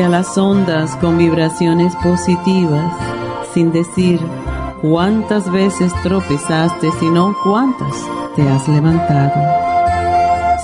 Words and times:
A 0.00 0.08
las 0.08 0.38
ondas 0.38 0.96
con 0.96 1.18
vibraciones 1.18 1.94
positivas, 1.96 2.92
sin 3.52 3.70
decir 3.72 4.18
cuántas 4.80 5.52
veces 5.52 5.92
tropezaste, 6.02 6.90
sino 6.98 7.36
cuántas 7.44 7.94
te 8.34 8.48
has 8.48 8.66
levantado. 8.68 9.32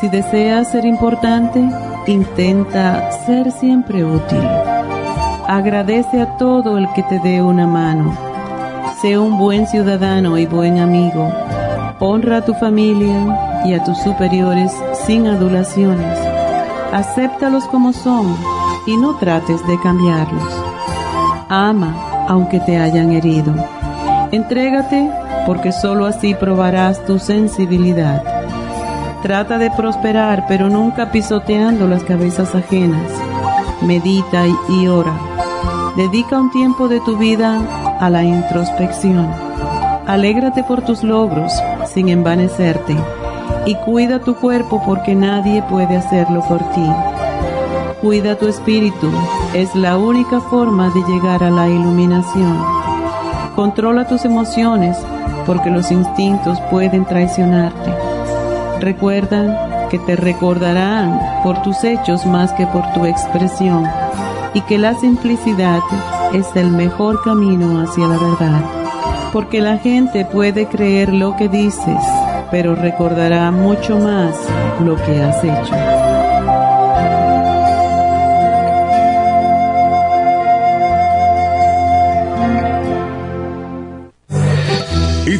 Si 0.00 0.08
deseas 0.08 0.72
ser 0.72 0.86
importante, 0.86 1.62
intenta 2.06 3.12
ser 3.26 3.52
siempre 3.52 4.02
útil. 4.02 4.42
Agradece 5.46 6.22
a 6.22 6.36
todo 6.38 6.78
el 6.78 6.90
que 6.94 7.02
te 7.02 7.20
dé 7.20 7.42
una 7.42 7.66
mano. 7.66 8.16
Sé 9.02 9.18
un 9.18 9.38
buen 9.38 9.66
ciudadano 9.66 10.38
y 10.38 10.46
buen 10.46 10.78
amigo. 10.78 11.30
Honra 12.00 12.38
a 12.38 12.44
tu 12.44 12.54
familia 12.54 13.62
y 13.66 13.74
a 13.74 13.84
tus 13.84 13.98
superiores 13.98 14.72
sin 15.06 15.26
adulaciones 15.26 16.18
acéptalos 16.92 17.64
como 17.64 17.92
son 17.92 18.34
y 18.88 18.96
no 18.96 19.16
trates 19.16 19.64
de 19.66 19.78
cambiarlos. 19.78 20.64
Ama 21.50 21.94
aunque 22.26 22.58
te 22.58 22.78
hayan 22.78 23.12
herido. 23.12 23.54
Entrégate 24.32 25.10
porque 25.46 25.72
sólo 25.72 26.06
así 26.06 26.34
probarás 26.34 27.04
tu 27.04 27.18
sensibilidad. 27.18 28.22
Trata 29.22 29.58
de 29.58 29.70
prosperar 29.70 30.46
pero 30.48 30.70
nunca 30.70 31.12
pisoteando 31.12 31.86
las 31.86 32.02
cabezas 32.02 32.54
ajenas. 32.54 33.12
Medita 33.82 34.44
y 34.70 34.86
ora. 34.88 35.12
Dedica 35.94 36.38
un 36.38 36.50
tiempo 36.50 36.88
de 36.88 37.00
tu 37.00 37.18
vida 37.18 37.60
a 38.00 38.08
la 38.08 38.24
introspección. 38.24 39.30
Alégrate 40.06 40.64
por 40.64 40.80
tus 40.80 41.02
logros 41.02 41.52
sin 41.92 42.08
envanecerte 42.08 42.96
y 43.66 43.74
cuida 43.74 44.20
tu 44.20 44.34
cuerpo 44.36 44.82
porque 44.86 45.14
nadie 45.14 45.62
puede 45.62 45.96
hacerlo 45.96 46.40
por 46.48 46.60
ti. 46.70 47.17
Cuida 48.00 48.36
tu 48.36 48.46
espíritu, 48.46 49.10
es 49.54 49.74
la 49.74 49.98
única 49.98 50.40
forma 50.40 50.90
de 50.90 51.02
llegar 51.02 51.42
a 51.42 51.50
la 51.50 51.68
iluminación. 51.68 52.56
Controla 53.56 54.06
tus 54.06 54.24
emociones 54.24 54.96
porque 55.46 55.70
los 55.70 55.90
instintos 55.90 56.60
pueden 56.70 57.04
traicionarte. 57.04 57.92
Recuerda 58.80 59.88
que 59.90 59.98
te 59.98 60.14
recordarán 60.16 61.18
por 61.42 61.62
tus 61.62 61.82
hechos 61.82 62.24
más 62.26 62.52
que 62.52 62.66
por 62.66 62.92
tu 62.92 63.04
expresión 63.04 63.84
y 64.54 64.60
que 64.62 64.78
la 64.78 64.94
simplicidad 64.94 65.80
es 66.32 66.46
el 66.54 66.70
mejor 66.70 67.22
camino 67.22 67.82
hacia 67.82 68.06
la 68.06 68.16
verdad. 68.16 68.62
Porque 69.32 69.60
la 69.60 69.78
gente 69.78 70.24
puede 70.24 70.66
creer 70.66 71.12
lo 71.12 71.36
que 71.36 71.48
dices 71.48 72.02
pero 72.50 72.74
recordará 72.74 73.50
mucho 73.50 73.98
más 73.98 74.34
lo 74.84 74.96
que 74.96 75.22
has 75.22 75.44
hecho. 75.44 75.97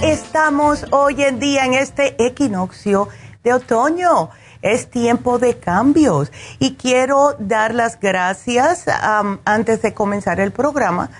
Estamos 0.00 0.84
hoy 0.90 1.22
en 1.22 1.38
día 1.38 1.64
en 1.64 1.74
este 1.74 2.16
equinoccio 2.24 3.08
de 3.42 3.52
otoño? 3.52 4.30
Es 4.62 4.90
tiempo 4.90 5.38
de 5.38 5.58
cambios 5.58 6.32
y 6.58 6.74
quiero 6.74 7.34
dar 7.38 7.74
las 7.74 8.00
gracias 8.00 8.86
antes 9.44 9.82
de 9.82 9.94
comenzar 9.94 10.40
el 10.40 10.52
programa. 10.52 11.10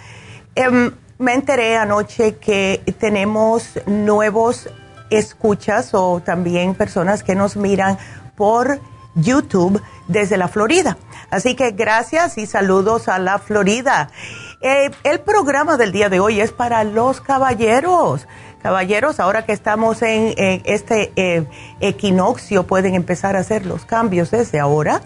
Em, 0.54 0.92
me 1.18 1.34
enteré 1.34 1.76
anoche 1.76 2.36
que 2.36 2.82
tenemos 2.98 3.78
nuevos 3.86 4.68
escuchas 5.10 5.90
o 5.92 6.20
también 6.20 6.74
personas 6.74 7.22
que 7.22 7.34
nos 7.34 7.56
miran 7.56 7.98
por 8.36 8.80
YouTube 9.14 9.80
desde 10.08 10.36
la 10.36 10.48
Florida. 10.48 10.96
Así 11.30 11.56
que 11.56 11.72
gracias 11.72 12.38
y 12.38 12.46
saludos 12.46 13.08
a 13.08 13.18
la 13.18 13.38
Florida. 13.38 14.10
Eh, 14.60 14.90
el 15.04 15.20
programa 15.20 15.76
del 15.76 15.92
día 15.92 16.08
de 16.08 16.20
hoy 16.20 16.40
es 16.40 16.52
para 16.52 16.84
los 16.84 17.20
caballeros. 17.20 18.26
Caballeros, 18.62 19.20
ahora 19.20 19.44
que 19.44 19.52
estamos 19.52 20.02
en, 20.02 20.34
este 20.64 21.12
eh, 21.16 21.46
equinoccio, 21.80 22.66
pueden 22.66 22.94
empezar 22.94 23.36
a 23.36 23.40
hacer 23.40 23.66
los 23.66 23.84
cambios 23.84 24.30
desde 24.30 24.58
ahora. 24.58 25.02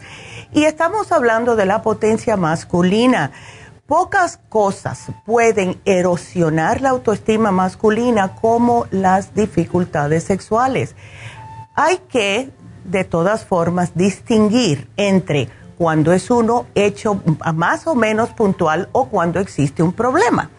Y 0.53 0.65
estamos 0.65 1.13
hablando 1.13 1.57
de 1.57 1.67
la 1.67 1.83
potencia 1.83 2.37
masculina. 2.37 3.33
Pocas 3.87 4.39
cosas 4.49 5.07
pueden 5.27 5.81
erosionar 5.85 6.81
la 6.81 6.91
autoestima 6.91 7.51
masculina 7.51 8.37
como 8.37 8.87
las 8.91 9.35
dificultades 9.35 10.25
sexuales. 10.25 10.95
Hay 11.75 11.99
que, 12.09 12.51
de 12.85 13.05
todas 13.05 13.45
formas, 13.45 13.93
distinguir 13.95 14.89
entre 14.97 15.49
cuando 15.77 16.13
es 16.13 16.31
uno 16.31 16.67
hecho 16.75 17.21
más 17.55 17.87
o 17.87 17.95
menos 17.95 18.31
puntual 18.31 18.89
o 18.93 19.09
cuando 19.09 19.41
existe 19.41 19.83
un 19.83 19.93
problema. 19.93 20.51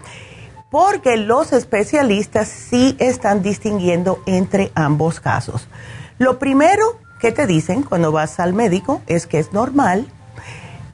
Porque 0.72 1.18
los 1.18 1.52
especialistas 1.52 2.48
sí 2.48 2.96
están 2.98 3.44
distinguiendo 3.44 4.24
entre 4.26 4.72
ambos 4.74 5.20
casos. 5.20 5.68
Lo 6.18 6.40
primero 6.40 6.98
que 7.20 7.34
te 7.34 7.46
dicen 7.46 7.84
cuando 7.84 8.14
vas 8.14 8.40
al 8.40 8.54
médico 8.54 9.02
es 9.06 9.28
que 9.28 9.38
es 9.38 9.52
normal, 9.52 10.08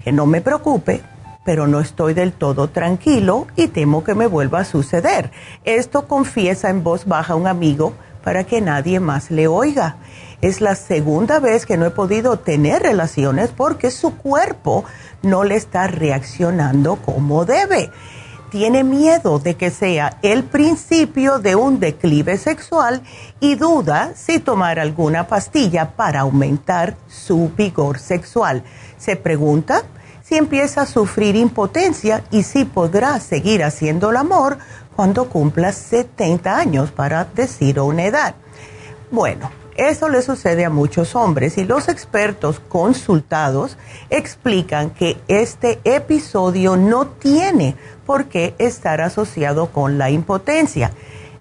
que 0.04 0.12
no 0.12 0.26
me 0.26 0.42
preocupe, 0.42 1.04
pero 1.46 1.68
no 1.68 1.80
estoy 1.80 2.16
del 2.16 2.34
todo 2.34 2.70
tranquilo 2.70 3.46
y 3.56 3.68
temo 3.68 4.04
que 4.04 4.16
me 4.16 4.26
vuelva 4.26 4.62
a 4.62 4.66
suceder. 4.66 5.32
Esto 5.64 6.08
confiesa 6.08 6.72
en 6.72 6.84
voz 6.84 7.06
baja 7.06 7.36
un 7.36 7.46
amigo 7.46 7.94
para 8.24 8.46
que 8.46 8.62
nadie 8.62 9.00
más 9.00 9.30
le 9.30 9.48
oiga. 9.48 9.98
Es 10.42 10.60
la 10.60 10.74
segunda 10.74 11.40
vez 11.40 11.68
que 11.68 11.78
no 11.78 11.86
he 11.86 11.92
podido 11.92 12.40
tener 12.40 12.82
relaciones 12.82 13.52
porque 13.56 13.92
su 13.92 14.18
cuerpo 14.18 14.86
no 15.22 15.44
le 15.44 15.56
está 15.56 15.88
reaccionando 15.88 16.96
como 16.98 17.46
debe. 17.46 17.92
Tiene 18.50 18.86
miedo 18.86 19.40
de 19.40 19.56
que 19.56 19.72
sea 19.72 20.20
el 20.22 20.46
principio 20.46 21.40
de 21.40 21.56
un 21.56 21.82
declive 21.82 22.38
sexual 22.38 23.02
y 23.42 23.56
duda 23.56 24.14
si 24.16 24.40
tomar 24.40 24.80
alguna 24.80 25.28
pastilla 25.28 25.92
para 25.98 26.22
aumentar 26.22 26.96
su 27.08 27.52
vigor 27.58 28.00
sexual. 28.00 28.64
Se 28.98 29.18
pregunta 29.18 29.84
si 30.24 30.36
empieza 30.36 30.82
a 30.82 30.86
sufrir 30.86 31.36
impotencia 31.36 32.24
y 32.32 32.44
si 32.44 32.64
podrá 32.64 33.20
seguir 33.20 33.66
haciendo 33.66 34.12
el 34.12 34.18
amor 34.18 34.58
cuando 34.96 35.30
cumpla 35.30 35.74
70 35.74 36.58
años, 36.58 36.92
para 36.92 37.26
decir 37.26 37.80
una 37.80 38.06
edad. 38.06 38.36
Bueno, 39.12 39.52
eso 39.78 40.10
le 40.10 40.24
sucede 40.24 40.66
a 40.66 40.72
muchos 40.72 41.16
hombres 41.16 41.60
y 41.60 41.64
los 41.64 41.88
expertos 41.88 42.60
consultados 42.60 43.78
explican 44.10 44.90
que 44.90 45.18
este 45.28 45.80
episodio 45.84 46.76
no 46.78 47.06
tiene 47.08 47.76
por 48.08 48.26
qué 48.26 48.56
estar 48.58 49.02
asociado 49.02 49.68
con 49.72 50.00
la 50.00 50.10
impotencia. 50.10 50.92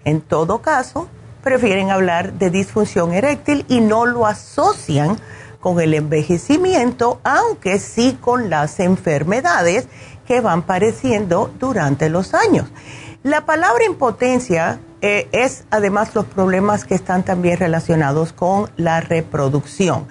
En 0.04 0.20
todo 0.20 0.60
caso, 0.60 1.08
prefieren 1.42 1.90
hablar 1.90 2.34
de 2.34 2.50
disfunción 2.50 3.14
eréctil 3.14 3.64
y 3.68 3.80
no 3.80 4.04
lo 4.04 4.26
asocian 4.26 5.16
con 5.60 5.80
el 5.80 5.94
envejecimiento, 5.94 7.20
aunque 7.24 7.78
sí 7.78 8.18
con 8.20 8.50
las 8.50 8.80
enfermedades 8.80 9.88
que 10.26 10.40
van 10.40 10.62
pareciendo 10.62 11.50
durante 11.58 12.10
los 12.10 12.34
años. 12.34 12.68
La 13.22 13.46
palabra 13.46 13.84
impotencia 13.84 14.80
eh, 15.02 15.28
es 15.32 15.64
además 15.70 16.14
los 16.14 16.24
problemas 16.24 16.84
que 16.84 16.94
están 16.94 17.24
también 17.24 17.58
relacionados 17.58 18.32
con 18.32 18.70
la 18.76 19.00
reproducción, 19.00 20.08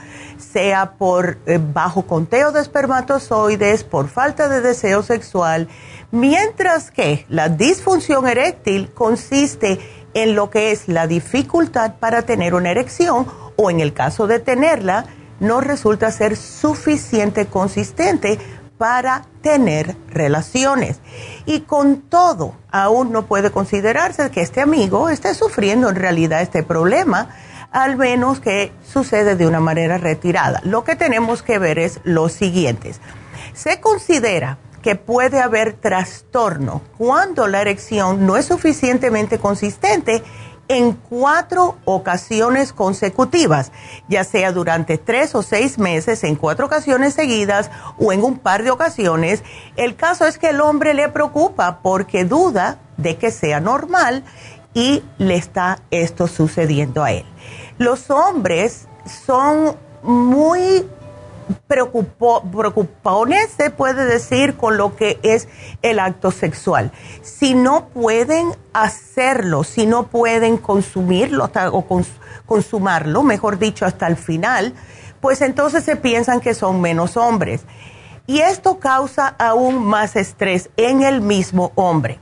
sea 0.55 0.93
por 0.97 1.37
eh, 1.47 1.59
bajo 1.61 2.03
conteo 2.03 2.53
de 2.53 2.61
espermatozoides, 2.61 3.83
por 3.83 4.07
falta 4.07 4.47
de 4.47 4.61
deseo 4.61 5.03
sexual, 5.03 5.67
mientras 6.11 6.91
que 6.91 7.25
la 7.27 7.49
disfunción 7.49 8.25
eréctil 8.25 8.89
consiste 8.93 9.81
en 10.13 10.33
lo 10.33 10.49
que 10.49 10.71
es 10.71 10.87
la 10.87 11.07
dificultad 11.07 11.95
para 11.99 12.21
tener 12.21 12.53
una 12.53 12.71
erección 12.71 13.27
o 13.57 13.69
en 13.69 13.81
el 13.81 13.91
caso 13.91 14.27
de 14.27 14.39
tenerla, 14.39 15.07
no 15.41 15.59
resulta 15.59 16.09
ser 16.09 16.37
suficiente 16.37 17.47
consistente 17.47 18.39
para 18.77 19.25
tener 19.41 19.97
relaciones. 20.07 21.01
Y 21.45 21.61
con 21.61 21.99
todo, 21.99 22.55
aún 22.71 23.11
no 23.11 23.25
puede 23.25 23.51
considerarse 23.51 24.31
que 24.31 24.39
este 24.39 24.61
amigo 24.61 25.09
esté 25.09 25.33
sufriendo 25.33 25.89
en 25.89 25.95
realidad 25.95 26.41
este 26.41 26.63
problema, 26.63 27.27
al 27.75 27.97
menos 27.97 28.39
que 28.39 28.71
sucede 28.89 29.35
de 29.35 29.45
una 29.45 29.59
manera 29.59 29.97
retirada. 29.97 30.61
Lo 30.63 30.85
que 30.85 30.95
tenemos 30.95 31.43
que 31.43 31.59
ver 31.59 31.77
es 31.77 31.99
lo 32.05 32.29
siguiente. 32.29 32.93
Se 33.53 33.81
considera 33.81 34.57
que 34.81 34.95
puede 34.95 35.41
haber 35.41 35.73
trastorno 35.73 36.81
cuando 36.97 37.47
la 37.47 37.59
erección 37.59 38.25
no 38.25 38.37
es 38.37 38.45
suficientemente 38.45 39.39
consistente 39.39 40.23
en 40.69 40.93
cuatro 40.93 41.75
ocasiones 41.83 42.71
consecutivas, 42.71 43.73
ya 44.07 44.23
sea 44.23 44.53
durante 44.53 44.97
tres 44.97 45.35
o 45.35 45.43
seis 45.43 45.77
meses, 45.77 46.23
en 46.23 46.37
cuatro 46.37 46.67
ocasiones 46.67 47.13
seguidas 47.13 47.71
o 47.97 48.13
en 48.13 48.23
un 48.23 48.39
par 48.39 48.63
de 48.63 48.71
ocasiones. 48.71 49.43
El 49.75 49.97
caso 49.97 50.25
es 50.25 50.37
que 50.37 50.51
el 50.51 50.61
hombre 50.61 50.93
le 50.93 51.09
preocupa 51.09 51.79
porque 51.83 52.23
duda 52.23 52.79
de 52.95 53.17
que 53.17 53.31
sea 53.31 53.59
normal 53.59 54.23
y 54.73 55.03
le 55.17 55.35
está 55.35 55.79
esto 55.89 56.27
sucediendo 56.27 57.03
a 57.03 57.11
él. 57.11 57.25
Los 57.77 58.09
hombres 58.09 58.87
son 59.25 59.75
muy 60.01 60.85
preocupó, 61.67 62.43
preocupones, 62.43 63.49
se 63.55 63.69
puede 63.69 64.05
decir, 64.05 64.55
con 64.55 64.77
lo 64.77 64.95
que 64.95 65.19
es 65.23 65.47
el 65.81 65.99
acto 65.99 66.31
sexual. 66.31 66.91
Si 67.21 67.53
no 67.53 67.87
pueden 67.89 68.51
hacerlo, 68.73 69.63
si 69.63 69.85
no 69.85 70.07
pueden 70.07 70.57
consumirlo 70.57 71.49
o 71.71 72.03
consumarlo, 72.45 73.23
mejor 73.23 73.59
dicho, 73.59 73.85
hasta 73.85 74.07
el 74.07 74.15
final, 74.15 74.73
pues 75.21 75.41
entonces 75.41 75.83
se 75.83 75.95
piensan 75.95 76.39
que 76.39 76.53
son 76.53 76.81
menos 76.81 77.17
hombres. 77.17 77.61
Y 78.27 78.39
esto 78.39 78.79
causa 78.79 79.35
aún 79.37 79.85
más 79.85 80.15
estrés 80.15 80.69
en 80.77 81.03
el 81.03 81.21
mismo 81.21 81.71
hombre. 81.75 82.19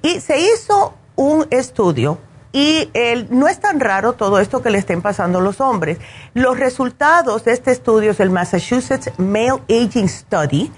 Y 0.00 0.20
se 0.20 0.38
hizo 0.38 0.94
un 1.16 1.46
estudio 1.50 2.18
y 2.54 2.88
no 3.30 3.48
es 3.48 3.58
tan 3.58 3.80
raro 3.80 4.12
todo 4.12 4.38
esto 4.38 4.62
que 4.62 4.70
le 4.70 4.78
estén 4.78 5.02
pasando 5.02 5.40
a 5.40 5.42
los 5.42 5.60
hombres. 5.60 5.98
Los 6.34 6.56
resultados 6.56 7.44
de 7.44 7.52
este 7.52 7.72
estudio 7.72 8.12
es 8.12 8.20
el 8.20 8.30
Massachusetts 8.30 9.10
Male 9.18 9.60
Aging 9.68 10.08
Study, 10.08 10.70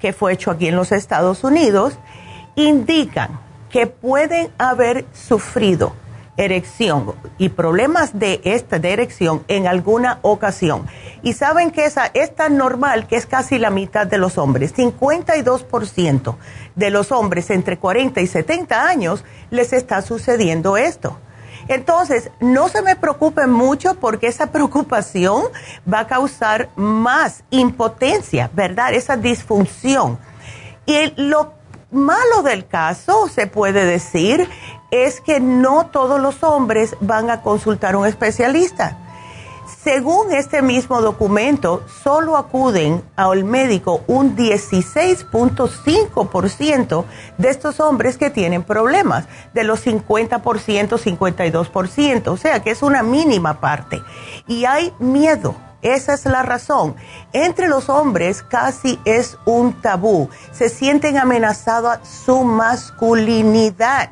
que 0.00 0.12
fue 0.12 0.32
hecho 0.32 0.50
aquí 0.50 0.66
en 0.66 0.74
los 0.74 0.90
Estados 0.90 1.44
Unidos, 1.44 1.96
indican 2.56 3.38
que 3.70 3.86
pueden 3.86 4.50
haber 4.58 5.06
sufrido 5.12 5.92
erección 6.40 7.12
y 7.38 7.50
problemas 7.50 8.18
de 8.18 8.40
esta 8.44 8.78
de 8.78 8.92
erección 8.92 9.44
en 9.48 9.66
alguna 9.66 10.18
ocasión. 10.22 10.86
Y 11.22 11.34
saben 11.34 11.70
que 11.70 11.84
esa 11.84 12.10
es 12.14 12.34
tan 12.34 12.56
normal 12.56 13.06
que 13.06 13.16
es 13.16 13.26
casi 13.26 13.58
la 13.58 13.70
mitad 13.70 14.06
de 14.06 14.18
los 14.18 14.38
hombres. 14.38 14.74
52% 14.74 16.36
de 16.76 16.90
los 16.90 17.12
hombres 17.12 17.50
entre 17.50 17.76
40 17.78 18.20
y 18.22 18.26
70 18.26 18.88
años 18.88 19.24
les 19.50 19.72
está 19.72 20.00
sucediendo 20.00 20.76
esto. 20.76 21.18
Entonces, 21.68 22.30
no 22.40 22.68
se 22.68 22.82
me 22.82 22.96
preocupen 22.96 23.50
mucho 23.50 23.94
porque 23.94 24.26
esa 24.26 24.46
preocupación 24.52 25.44
va 25.92 26.00
a 26.00 26.06
causar 26.06 26.70
más 26.74 27.44
impotencia, 27.50 28.50
¿verdad? 28.54 28.94
Esa 28.94 29.16
disfunción. 29.16 30.18
Y 30.86 31.12
lo 31.16 31.52
malo 31.90 32.42
del 32.42 32.66
caso, 32.66 33.28
se 33.28 33.46
puede 33.46 33.84
decir, 33.84 34.48
es 34.90 35.20
que 35.20 35.40
no 35.40 35.86
todos 35.86 36.20
los 36.20 36.42
hombres 36.42 36.96
van 37.00 37.30
a 37.30 37.42
consultar 37.42 37.94
a 37.94 37.98
un 37.98 38.06
especialista. 38.06 38.98
Según 39.82 40.32
este 40.32 40.62
mismo 40.62 41.00
documento, 41.00 41.82
solo 42.02 42.36
acuden 42.36 43.02
al 43.16 43.44
médico 43.44 44.02
un 44.08 44.36
16.5% 44.36 47.04
de 47.38 47.48
estos 47.48 47.80
hombres 47.80 48.18
que 48.18 48.28
tienen 48.28 48.62
problemas, 48.62 49.24
de 49.54 49.64
los 49.64 49.86
50%, 49.86 50.42
52%, 50.42 52.28
o 52.28 52.36
sea 52.36 52.62
que 52.62 52.72
es 52.72 52.82
una 52.82 53.02
mínima 53.02 53.58
parte. 53.60 54.02
Y 54.46 54.66
hay 54.66 54.92
miedo 54.98 55.54
esa 55.82 56.12
es 56.12 56.26
la 56.26 56.42
razón. 56.42 56.94
Entre 57.32 57.68
los 57.68 57.88
hombres 57.88 58.42
casi 58.42 58.98
es 59.04 59.38
un 59.46 59.80
tabú. 59.80 60.28
Se 60.52 60.68
sienten 60.68 61.16
amenazados 61.16 62.06
su 62.06 62.44
masculinidad. 62.44 64.10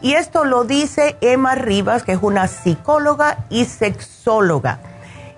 Y 0.00 0.14
esto 0.14 0.44
lo 0.44 0.64
dice 0.64 1.16
Emma 1.20 1.54
Rivas, 1.54 2.02
que 2.02 2.12
es 2.12 2.18
una 2.22 2.46
psicóloga 2.48 3.44
y 3.50 3.64
sexóloga. 3.64 4.80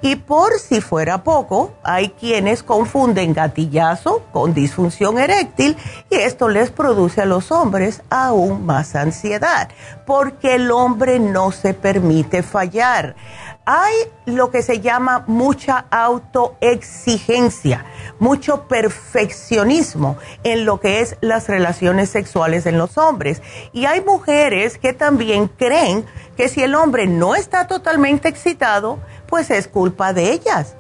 Y 0.05 0.17
por 0.17 0.59
si 0.59 0.81
fuera 0.81 1.23
poco, 1.23 1.75
hay 1.85 2.09
quienes 2.11 2.65
confunden 2.65 3.33
gatillazo 3.35 4.25
con 4.33 4.53
disfunción 4.53 5.17
eréctil 5.17 5.77
y 6.11 6.17
esto 6.17 6.49
les 6.49 6.73
produce 6.73 7.23
a 7.23 7.25
los 7.25 7.53
hombres 7.53 8.03
aún 8.11 8.67
más 8.67 8.97
ansiedad, 8.97 9.69
porque 10.05 10.57
el 10.57 10.73
hombre 10.73 11.21
no 11.21 11.53
se 11.53 11.73
permite 11.73 12.43
fallar 12.43 13.15
hay 13.65 13.95
lo 14.27 14.51
que 14.51 14.63
se 14.63 14.81
llama 14.81 15.25
mucha 15.27 15.87
autoexigencia, 15.91 17.85
mucho 18.19 18.67
perfeccionismo 18.67 20.17
en 20.43 20.65
lo 20.65 20.81
que 20.81 21.01
es 21.01 21.17
las 21.21 21.49
relaciones 21.49 22.11
sexuales 22.11 22.67
en 22.67 22.79
los 22.79 22.99
hombres. 22.99 23.41
Y 23.73 23.87
hay 23.87 24.01
mujeres 24.01 24.79
que 24.79 24.93
también 24.93 25.47
creen 25.49 26.05
que 26.37 26.49
si 26.49 26.63
el 26.63 26.75
hombre 26.75 27.07
no 27.07 27.35
está 27.35 27.67
totalmente 27.67 28.29
excitado, 28.29 28.99
pues 29.27 29.51
es 29.51 29.69
culpa 29.69 30.13
de 30.13 30.33
ellas, 30.33 30.75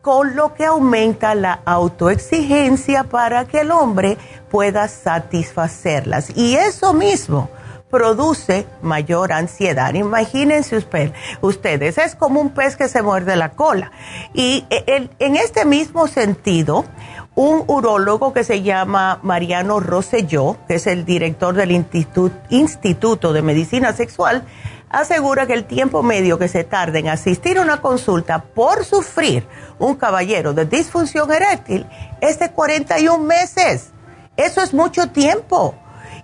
con 0.00 0.34
lo 0.34 0.54
que 0.54 0.64
aumenta 0.64 1.34
la 1.34 1.60
autoexigencia 1.64 3.04
para 3.04 3.46
que 3.46 3.60
el 3.60 3.70
hombre 3.70 4.16
pueda 4.50 4.88
satisfacerlas. 4.88 6.30
Y 6.34 6.56
eso 6.56 6.94
mismo 6.94 7.50
produce 7.92 8.66
mayor 8.80 9.32
ansiedad. 9.32 9.92
Imagínense 9.92 10.76
usted, 10.78 11.12
ustedes, 11.42 11.98
es 11.98 12.16
como 12.16 12.40
un 12.40 12.50
pez 12.50 12.74
que 12.74 12.88
se 12.88 13.02
muerde 13.02 13.36
la 13.36 13.50
cola. 13.50 13.92
Y 14.32 14.64
e, 14.70 15.10
en 15.18 15.36
este 15.36 15.66
mismo 15.66 16.08
sentido, 16.08 16.86
un 17.34 17.64
urólogo 17.66 18.32
que 18.32 18.44
se 18.44 18.62
llama 18.62 19.20
Mariano 19.22 19.78
Rosselló, 19.78 20.56
que 20.66 20.76
es 20.76 20.86
el 20.86 21.04
director 21.04 21.54
del 21.54 21.70
Instituto 21.70 23.32
de 23.34 23.42
Medicina 23.42 23.92
Sexual, 23.92 24.44
asegura 24.88 25.46
que 25.46 25.52
el 25.52 25.64
tiempo 25.64 26.02
medio 26.02 26.38
que 26.38 26.48
se 26.48 26.64
tarda 26.64 26.98
en 26.98 27.08
asistir 27.08 27.58
a 27.58 27.62
una 27.62 27.82
consulta 27.82 28.42
por 28.42 28.86
sufrir 28.86 29.46
un 29.78 29.96
caballero 29.96 30.54
de 30.54 30.64
disfunción 30.64 31.30
eréctil 31.30 31.86
es 32.22 32.38
de 32.38 32.52
41 32.52 33.22
meses. 33.22 33.90
Eso 34.38 34.62
es 34.62 34.72
mucho 34.72 35.10
tiempo. 35.10 35.74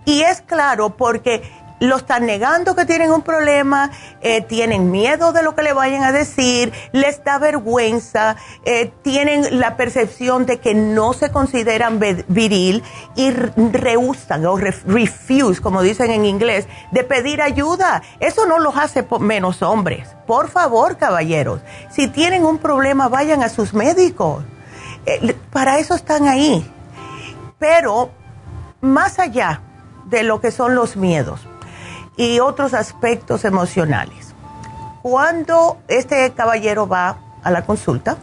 Y 0.04 0.22
es 0.22 0.40
claro 0.40 0.96
porque 0.96 1.42
lo 1.80 1.96
están 1.96 2.26
negando 2.26 2.74
que 2.74 2.84
tienen 2.84 3.12
un 3.12 3.22
problema, 3.22 3.90
eh, 4.20 4.42
tienen 4.42 4.90
miedo 4.90 5.32
de 5.32 5.42
lo 5.42 5.54
que 5.54 5.62
le 5.62 5.72
vayan 5.72 6.02
a 6.04 6.12
decir, 6.12 6.72
les 6.92 7.22
da 7.24 7.38
vergüenza, 7.38 8.36
eh, 8.64 8.92
tienen 9.02 9.60
la 9.60 9.76
percepción 9.76 10.46
de 10.46 10.58
que 10.58 10.74
no 10.74 11.12
se 11.12 11.30
consideran 11.30 12.00
viril 12.28 12.82
y 13.14 13.30
rehusan 13.30 14.44
o 14.46 14.56
refuse, 14.56 15.60
como 15.60 15.82
dicen 15.82 16.10
en 16.10 16.24
inglés, 16.24 16.68
de 16.90 17.04
pedir 17.04 17.42
ayuda. 17.42 18.02
Eso 18.20 18.46
no 18.46 18.58
los 18.58 18.76
hace 18.76 19.06
menos 19.20 19.62
hombres. 19.62 20.08
Por 20.26 20.48
favor, 20.48 20.96
caballeros, 20.96 21.60
si 21.90 22.08
tienen 22.08 22.44
un 22.44 22.58
problema, 22.58 23.08
vayan 23.08 23.42
a 23.42 23.48
sus 23.48 23.72
médicos. 23.74 24.44
Eh, 25.06 25.34
para 25.52 25.78
eso 25.78 25.94
están 25.94 26.28
ahí. 26.28 26.70
Pero 27.58 28.10
más 28.80 29.18
allá 29.18 29.62
de 30.06 30.22
lo 30.22 30.40
que 30.40 30.50
son 30.50 30.74
los 30.74 30.96
miedos, 30.96 31.47
y 32.18 32.40
otros 32.40 32.74
aspectos 32.74 33.46
emocionales. 33.46 34.34
Cuando 35.00 35.78
este 35.88 36.30
caballero 36.32 36.86
va 36.86 37.16
a 37.42 37.50
la 37.50 37.64
consulta, 37.64 38.18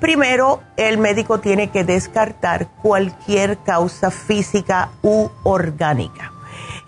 primero 0.00 0.60
el 0.76 0.98
médico 0.98 1.38
tiene 1.40 1.70
que 1.70 1.84
descartar 1.84 2.66
cualquier 2.82 3.56
causa 3.58 4.10
física 4.10 4.90
u 5.02 5.30
orgánica. 5.44 6.32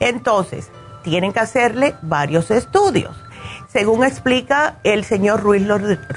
Entonces, 0.01 0.69
tienen 1.05 1.33
que 1.33 1.41
hacerle 1.41 1.95
varios 2.03 2.51
estudios. 2.51 3.17
Según 3.69 4.05
explica 4.05 4.79
el 4.83 5.05
señor 5.05 5.45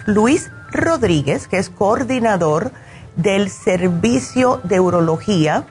Luis 0.07 0.51
Rodríguez, 0.71 1.47
que 1.47 1.59
es 1.59 1.69
coordinador 1.69 2.71
del 3.15 3.51
Servicio 3.51 4.59
de 4.63 4.79
Urología 4.79 5.65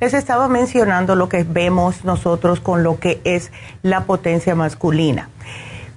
les 0.00 0.12
estaba 0.12 0.48
mencionando 0.48 1.14
lo 1.14 1.28
que 1.28 1.44
vemos 1.44 2.04
nosotros 2.04 2.58
con 2.58 2.82
lo 2.82 2.98
que 2.98 3.20
es 3.22 3.52
la 3.82 4.06
potencia 4.06 4.56
masculina. 4.56 5.28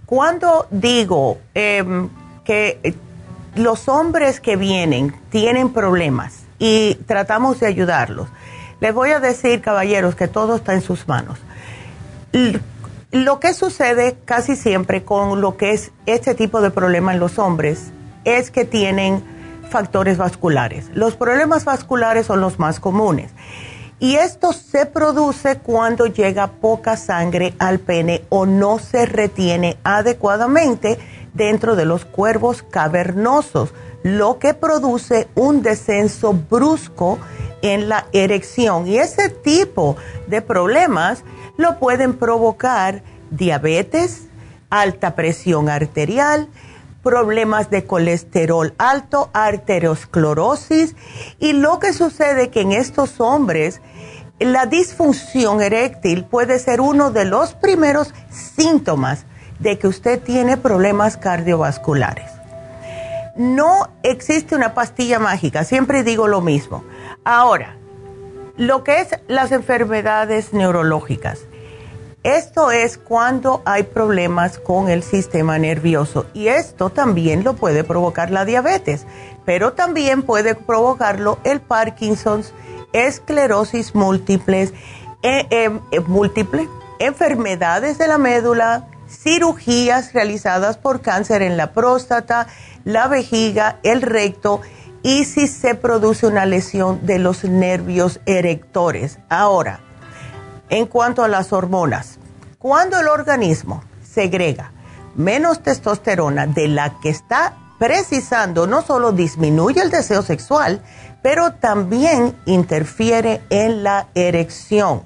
Cuando 0.06 0.68
digo 0.70 1.40
em, 1.56 2.10
que 2.44 2.94
los 3.56 3.90
hombres 3.90 4.40
que 4.40 4.56
vienen 4.56 5.16
tienen 5.32 5.74
problemas, 5.74 6.45
y 6.60 6.96
tratamos 7.06 7.60
de 7.60 7.68
ayudarlos. 7.68 8.28
Les 8.80 8.94
voy 8.94 9.12
a 9.12 9.20
decir, 9.20 9.62
caballeros, 9.62 10.16
que 10.16 10.28
todo 10.28 10.56
está 10.56 10.74
en 10.74 10.82
sus 10.82 11.08
manos. 11.08 11.40
Lo 13.12 13.40
que 13.40 13.54
sucede 13.54 14.18
casi 14.26 14.56
siempre 14.56 15.04
con 15.04 15.40
lo 15.40 15.56
que 15.56 15.72
es 15.72 15.92
este 16.06 16.36
tipo 16.36 16.62
de 16.62 16.72
problema 16.72 17.14
en 17.14 17.20
los 17.20 17.40
hombres 17.40 17.92
es 18.26 18.52
que 18.52 18.66
tienen 18.66 19.24
factores 19.70 20.18
vasculares. 20.18 20.90
Los 20.94 21.16
problemas 21.16 21.66
vasculares 21.66 22.26
son 22.26 22.42
los 22.42 22.60
más 22.60 22.80
comunes. 22.80 23.32
Y 24.00 24.16
esto 24.16 24.52
se 24.52 24.86
produce 24.86 25.60
cuando 25.60 26.06
llega 26.08 26.48
poca 26.48 26.98
sangre 26.98 27.54
al 27.60 27.80
pene 27.80 28.24
o 28.30 28.46
no 28.46 28.78
se 28.80 29.06
retiene 29.06 29.78
adecuadamente 29.84 31.00
dentro 31.34 31.76
de 31.76 31.86
los 31.86 32.04
cuervos 32.04 32.64
cavernosos 32.64 33.74
lo 34.06 34.38
que 34.38 34.54
produce 34.54 35.28
un 35.34 35.64
descenso 35.64 36.32
brusco 36.32 37.18
en 37.64 37.90
la 37.90 38.06
erección. 38.14 38.86
Y 38.86 39.00
ese 39.00 39.30
tipo 39.30 39.98
de 40.28 40.44
problemas 40.44 41.24
lo 41.58 41.80
pueden 41.80 42.14
provocar 42.14 43.02
diabetes, 43.32 44.28
alta 44.70 45.16
presión 45.16 45.70
arterial, 45.70 46.50
problemas 47.02 47.72
de 47.72 47.86
colesterol 47.86 48.76
alto, 48.78 49.32
arteriosclerosis 49.34 50.96
y 51.40 51.54
lo 51.54 51.80
que 51.80 51.92
sucede 51.92 52.52
que 52.52 52.62
en 52.62 52.74
estos 52.74 53.20
hombres 53.20 53.82
la 54.38 54.68
disfunción 54.68 55.64
eréctil 55.64 56.26
puede 56.26 56.60
ser 56.60 56.80
uno 56.80 57.10
de 57.10 57.26
los 57.26 57.56
primeros 57.56 58.14
síntomas 58.30 59.26
de 59.58 59.80
que 59.80 59.88
usted 59.88 60.22
tiene 60.22 60.58
problemas 60.58 61.18
cardiovasculares 61.18 62.35
no 63.36 63.90
existe 64.04 64.56
una 64.56 64.74
pastilla 64.74 65.20
mágica, 65.20 65.64
siempre 65.64 66.04
digo 66.04 66.28
lo 66.28 66.42
mismo. 66.42 66.84
Ahora, 67.24 67.78
lo 68.58 68.84
que 68.84 69.02
es 69.02 69.10
las 69.28 69.52
enfermedades 69.52 70.54
neurológicas, 70.54 71.42
esto 72.24 72.72
es 72.72 72.98
cuando 72.98 73.62
hay 73.66 73.84
problemas 73.84 74.58
con 74.58 74.90
el 74.90 75.04
sistema 75.04 75.60
nervioso 75.60 76.26
y 76.34 76.48
esto 76.48 76.90
también 76.90 77.44
lo 77.44 77.56
puede 77.56 77.84
provocar 77.84 78.32
la 78.32 78.46
diabetes, 78.46 79.06
pero 79.46 79.74
también 79.74 80.24
puede 80.24 80.56
provocarlo 80.56 81.38
el 81.44 81.62
Parkinson's, 81.62 82.52
esclerosis 82.94 83.94
múltiples, 83.94 84.74
eh, 85.22 85.46
eh, 85.52 85.80
eh, 85.92 86.00
múltiple, 86.08 86.68
enfermedades 86.98 88.00
de 88.00 88.08
la 88.08 88.18
médula, 88.18 88.88
cirugías 89.08 90.14
realizadas 90.14 90.78
por 90.78 91.02
cáncer 91.02 91.42
en 91.42 91.58
la 91.58 91.74
próstata, 91.74 92.48
la 92.86 93.10
vejiga, 93.10 93.80
el 93.84 94.02
recto 94.02 94.62
y 95.04 95.26
si 95.26 95.48
se 95.48 95.76
produce 95.76 96.26
una 96.26 96.46
lesión 96.46 97.06
de 97.06 97.20
los 97.20 97.44
nervios 97.44 98.22
erectores. 98.26 99.20
Ahora, 99.30 99.82
en 100.70 100.86
cuanto 100.86 101.24
a 101.24 101.28
las 101.28 101.52
hormonas, 101.52 102.18
cuando 102.58 102.98
el 102.98 103.08
organismo 103.08 103.84
segrega 104.02 104.72
menos 105.16 105.62
testosterona 105.62 106.48
de 106.48 106.68
la 106.68 107.00
que 107.02 107.10
está 107.10 107.58
precisando, 107.78 108.68
no 108.68 108.82
solo 108.82 109.12
disminuye 109.12 109.82
el 109.82 109.92
deseo 109.92 110.22
sexual, 110.22 110.82
pero 111.22 111.54
también 111.54 112.36
interfiere 112.46 113.42
en 113.50 113.84
la 113.84 114.08
erección. 114.16 115.04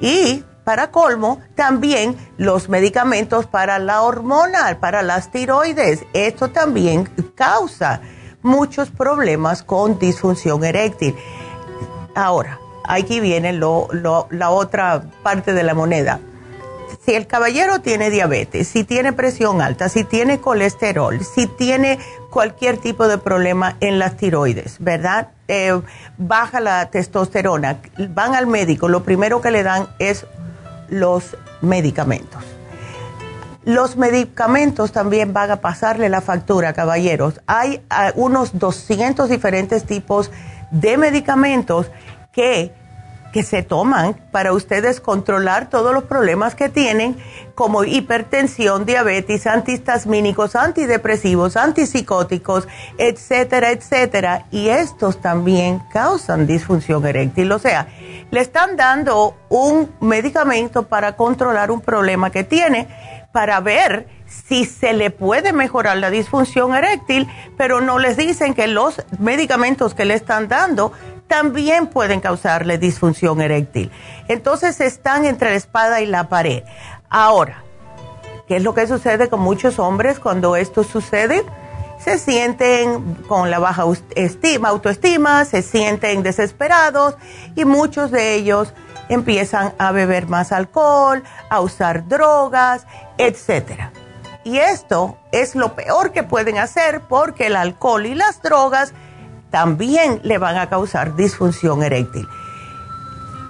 Y 0.00 0.44
para 0.66 0.90
colmo, 0.90 1.40
también 1.54 2.16
los 2.38 2.68
medicamentos 2.68 3.46
para 3.46 3.78
la 3.78 4.02
hormona, 4.02 4.76
para 4.80 5.02
las 5.02 5.30
tiroides. 5.30 6.04
Esto 6.12 6.50
también 6.50 7.08
causa 7.36 8.00
muchos 8.42 8.90
problemas 8.90 9.62
con 9.62 10.00
disfunción 10.00 10.64
eréctil. 10.64 11.14
Ahora, 12.16 12.58
aquí 12.82 13.20
viene 13.20 13.52
la 13.52 14.50
otra 14.50 15.04
parte 15.22 15.52
de 15.52 15.62
la 15.62 15.74
moneda. 15.74 16.18
Si 17.04 17.14
el 17.14 17.28
caballero 17.28 17.80
tiene 17.80 18.10
diabetes, 18.10 18.66
si 18.66 18.82
tiene 18.82 19.12
presión 19.12 19.62
alta, 19.62 19.88
si 19.88 20.02
tiene 20.02 20.40
colesterol, 20.40 21.20
si 21.24 21.46
tiene 21.46 22.00
cualquier 22.28 22.78
tipo 22.78 23.06
de 23.06 23.18
problema 23.18 23.76
en 23.78 24.00
las 24.00 24.16
tiroides, 24.16 24.78
¿verdad? 24.80 25.28
Eh, 25.46 25.80
baja 26.18 26.58
la 26.58 26.90
testosterona, 26.90 27.78
van 28.08 28.34
al 28.34 28.48
médico, 28.48 28.88
lo 28.88 29.04
primero 29.04 29.40
que 29.40 29.52
le 29.52 29.62
dan 29.62 29.86
es 30.00 30.26
los 30.88 31.36
medicamentos. 31.60 32.42
Los 33.64 33.96
medicamentos 33.96 34.92
también 34.92 35.32
van 35.32 35.50
a 35.50 35.56
pasarle 35.56 36.08
la 36.08 36.20
factura, 36.20 36.72
caballeros. 36.72 37.40
Hay 37.46 37.84
ah, 37.90 38.12
unos 38.14 38.58
200 38.58 39.28
diferentes 39.28 39.84
tipos 39.84 40.30
de 40.70 40.96
medicamentos 40.96 41.90
que 42.32 42.72
que 43.36 43.42
se 43.42 43.62
toman 43.62 44.14
para 44.32 44.54
ustedes 44.54 44.98
controlar 44.98 45.68
todos 45.68 45.92
los 45.92 46.04
problemas 46.04 46.54
que 46.54 46.70
tienen, 46.70 47.18
como 47.54 47.84
hipertensión, 47.84 48.86
diabetes, 48.86 49.46
antihistamínicos, 49.46 50.56
antidepresivos, 50.56 51.58
antipsicóticos, 51.58 52.66
etcétera, 52.96 53.72
etcétera. 53.72 54.46
Y 54.50 54.68
estos 54.68 55.20
también 55.20 55.82
causan 55.92 56.46
disfunción 56.46 57.04
eréctil. 57.04 57.52
O 57.52 57.58
sea, 57.58 57.88
le 58.30 58.40
están 58.40 58.74
dando 58.74 59.36
un 59.50 59.90
medicamento 60.00 60.84
para 60.84 61.14
controlar 61.14 61.70
un 61.70 61.82
problema 61.82 62.30
que 62.30 62.42
tiene, 62.42 62.88
para 63.32 63.60
ver 63.60 64.08
si 64.26 64.64
se 64.64 64.94
le 64.94 65.10
puede 65.10 65.52
mejorar 65.52 65.98
la 65.98 66.08
disfunción 66.08 66.74
eréctil, 66.74 67.28
pero 67.58 67.82
no 67.82 67.98
les 67.98 68.16
dicen 68.16 68.54
que 68.54 68.66
los 68.66 69.04
medicamentos 69.18 69.92
que 69.92 70.06
le 70.06 70.14
están 70.14 70.48
dando 70.48 70.92
también 71.28 71.88
pueden 71.88 72.20
causarle 72.20 72.78
disfunción 72.78 73.40
eréctil. 73.40 73.90
Entonces 74.28 74.80
están 74.80 75.24
entre 75.24 75.50
la 75.50 75.56
espada 75.56 76.00
y 76.00 76.06
la 76.06 76.28
pared. 76.28 76.62
Ahora, 77.08 77.62
¿qué 78.46 78.56
es 78.56 78.62
lo 78.62 78.74
que 78.74 78.86
sucede 78.86 79.28
con 79.28 79.40
muchos 79.40 79.78
hombres 79.78 80.18
cuando 80.18 80.56
esto 80.56 80.84
sucede? 80.84 81.44
Se 81.98 82.18
sienten 82.18 83.14
con 83.26 83.50
la 83.50 83.58
baja 83.58 83.84
estima, 84.14 84.68
autoestima, 84.68 85.44
se 85.44 85.62
sienten 85.62 86.22
desesperados 86.22 87.16
y 87.54 87.64
muchos 87.64 88.10
de 88.10 88.34
ellos 88.34 88.74
empiezan 89.08 89.72
a 89.78 89.92
beber 89.92 90.28
más 90.28 90.52
alcohol, 90.52 91.22
a 91.48 91.60
usar 91.60 92.06
drogas, 92.06 92.86
etc. 93.18 93.90
Y 94.44 94.58
esto 94.58 95.16
es 95.32 95.54
lo 95.54 95.74
peor 95.74 96.12
que 96.12 96.22
pueden 96.22 96.58
hacer 96.58 97.00
porque 97.00 97.46
el 97.46 97.56
alcohol 97.56 98.06
y 98.06 98.14
las 98.14 98.42
drogas 98.42 98.92
también 99.56 100.20
le 100.22 100.36
van 100.36 100.58
a 100.58 100.68
causar 100.68 101.16
disfunción 101.16 101.82
eréctil. 101.82 102.28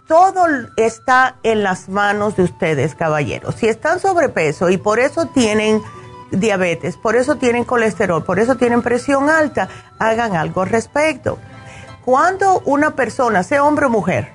Todo 0.07 0.47
está 0.77 1.35
en 1.43 1.65
las 1.65 1.89
manos 1.89 2.37
de 2.37 2.45
ustedes, 2.45 2.95
caballeros. 2.95 3.57
Si 3.57 3.67
están 3.67 3.99
sobrepeso 3.99 4.71
y 4.71 4.77
por 4.77 5.01
eso 5.01 5.27
tienen 5.27 5.83
diabetes, 6.31 6.97
por 6.97 7.17
eso 7.17 7.39
tienen 7.39 7.65
colesterol, 7.65 8.23
por 8.23 8.39
eso 8.39 8.55
tienen 8.55 8.83
presión 8.83 9.29
alta, 9.29 9.69
hagan 9.99 10.37
algo 10.37 10.63
al 10.63 10.69
respecto. 10.69 11.41
Cuando 12.05 12.61
una 12.67 12.95
persona, 12.95 13.43
sea 13.43 13.65
hombre 13.65 13.87
o 13.87 13.91
mujer, 13.91 14.29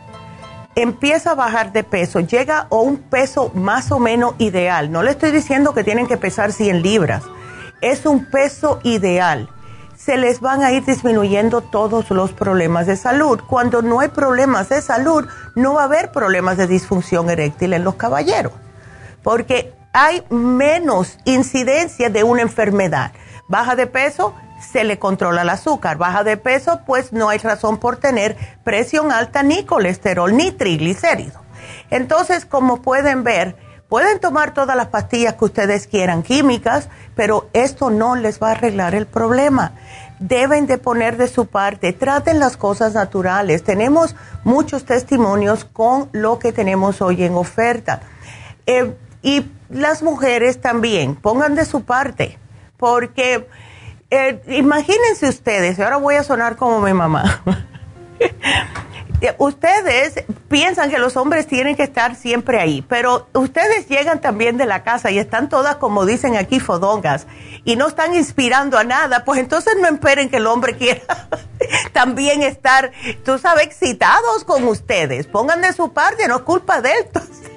empieza 0.76 1.32
a 1.32 1.36
bajar 1.36 1.72
de 1.72 1.86
peso, 1.86 2.20
llega 2.20 2.68
a 2.70 2.76
un 2.76 2.98
peso 2.98 3.50
más 3.56 3.94
o 3.94 4.00
menos 4.00 4.36
ideal, 4.40 4.92
no 4.92 5.04
le 5.04 5.12
estoy 5.12 5.32
diciendo 5.32 5.74
que 5.74 5.86
tienen 5.86 6.06
que 6.06 6.18
pesar 6.18 6.52
100 6.52 6.82
libras, 6.82 7.24
es 7.80 8.06
un 8.06 8.26
peso 8.26 8.82
ideal 8.84 9.48
se 10.04 10.18
les 10.18 10.40
van 10.40 10.64
a 10.64 10.72
ir 10.72 10.84
disminuyendo 10.84 11.62
todos 11.62 12.10
los 12.10 12.32
problemas 12.32 12.88
de 12.88 12.96
salud. 12.96 13.40
Cuando 13.48 13.82
no 13.82 14.00
hay 14.00 14.08
problemas 14.10 14.70
de 14.70 14.82
salud, 14.82 15.28
no 15.56 15.76
va 15.76 15.82
a 15.82 15.86
haber 15.86 16.12
problemas 16.12 16.58
de 16.58 16.66
disfunción 16.66 17.30
eréctil 17.30 17.74
en 17.74 17.84
los 17.84 17.96
caballeros, 17.96 18.54
porque 19.22 19.74
hay 19.94 20.24
menos 20.30 21.18
incidencia 21.26 22.10
de 22.10 22.24
una 22.24 22.42
enfermedad. 22.42 23.12
Baja 23.48 23.76
de 23.76 23.86
peso, 23.86 24.34
se 24.72 24.84
le 24.84 24.98
controla 24.98 25.44
el 25.44 25.50
azúcar. 25.50 25.98
Baja 25.98 26.24
de 26.24 26.38
peso, 26.38 26.82
pues 26.86 27.14
no 27.14 27.30
hay 27.30 27.38
razón 27.38 27.78
por 27.78 27.98
tener 27.98 28.38
presión 28.64 29.12
alta, 29.12 29.44
ni 29.44 29.66
colesterol, 29.66 30.36
ni 30.36 30.52
triglicéridos. 30.52 31.42
Entonces, 31.90 32.46
como 32.46 32.82
pueden 32.82 33.24
ver, 33.24 33.56
Pueden 33.92 34.22
tomar 34.22 34.54
todas 34.54 34.78
las 34.78 34.88
pastillas 34.88 35.34
que 35.34 35.44
ustedes 35.44 35.86
quieran, 35.86 36.24
químicas, 36.24 36.88
pero 37.14 37.50
esto 37.52 37.90
no 37.90 38.16
les 38.16 38.42
va 38.42 38.48
a 38.48 38.52
arreglar 38.52 38.96
el 38.96 39.06
problema. 39.06 39.74
Deben 40.20 40.66
de 40.66 40.78
poner 40.78 41.18
de 41.18 41.28
su 41.28 41.48
parte, 41.48 41.92
traten 41.92 42.40
las 42.40 42.56
cosas 42.56 42.94
naturales. 42.94 43.66
Tenemos 43.66 44.16
muchos 44.46 44.86
testimonios 44.86 45.66
con 45.66 46.08
lo 46.14 46.40
que 46.40 46.54
tenemos 46.54 47.02
hoy 47.02 47.26
en 47.26 47.34
oferta. 47.34 48.00
Eh, 48.66 48.96
y 49.24 49.52
las 49.70 50.04
mujeres 50.04 50.62
también, 50.62 51.18
pongan 51.18 51.56
de 51.56 51.66
su 51.66 51.84
parte, 51.84 52.40
porque 52.78 53.46
eh, 54.10 54.42
imagínense 54.48 55.28
ustedes, 55.28 55.82
ahora 55.82 55.98
voy 55.98 56.16
a 56.16 56.24
sonar 56.24 56.56
como 56.56 56.80
mi 56.80 56.94
mamá. 56.94 57.44
ustedes 59.38 60.24
piensan 60.48 60.90
que 60.90 60.98
los 60.98 61.16
hombres 61.16 61.48
tienen 61.48 61.76
que 61.76 61.84
estar 61.84 62.16
siempre 62.16 62.60
ahí, 62.60 62.82
pero 62.82 63.28
ustedes 63.34 63.88
llegan 63.88 64.20
también 64.20 64.58
de 64.58 64.66
la 64.66 64.84
casa 64.84 65.12
y 65.12 65.20
están 65.20 65.50
todas, 65.50 65.76
como 65.76 66.06
dicen 66.06 66.36
aquí, 66.36 66.60
fodongas, 66.60 67.28
y 67.64 67.76
no 67.76 67.88
están 67.88 68.16
inspirando 68.16 68.78
a 68.78 68.84
nada, 68.84 69.24
pues 69.24 69.40
entonces 69.40 69.76
no 69.80 69.88
esperen 69.88 70.30
que 70.30 70.38
el 70.38 70.48
hombre 70.48 70.76
quiera 70.76 71.02
también 71.94 72.42
estar, 72.42 72.92
tú 73.24 73.38
sabes, 73.38 73.66
excitados 73.66 74.44
con 74.44 74.64
ustedes. 74.68 75.28
Pongan 75.28 75.62
de 75.62 75.74
su 75.74 75.94
parte, 75.94 76.28
no 76.28 76.38
es 76.38 76.42
culpa 76.42 76.82
de 76.82 76.92
él. 76.92 77.06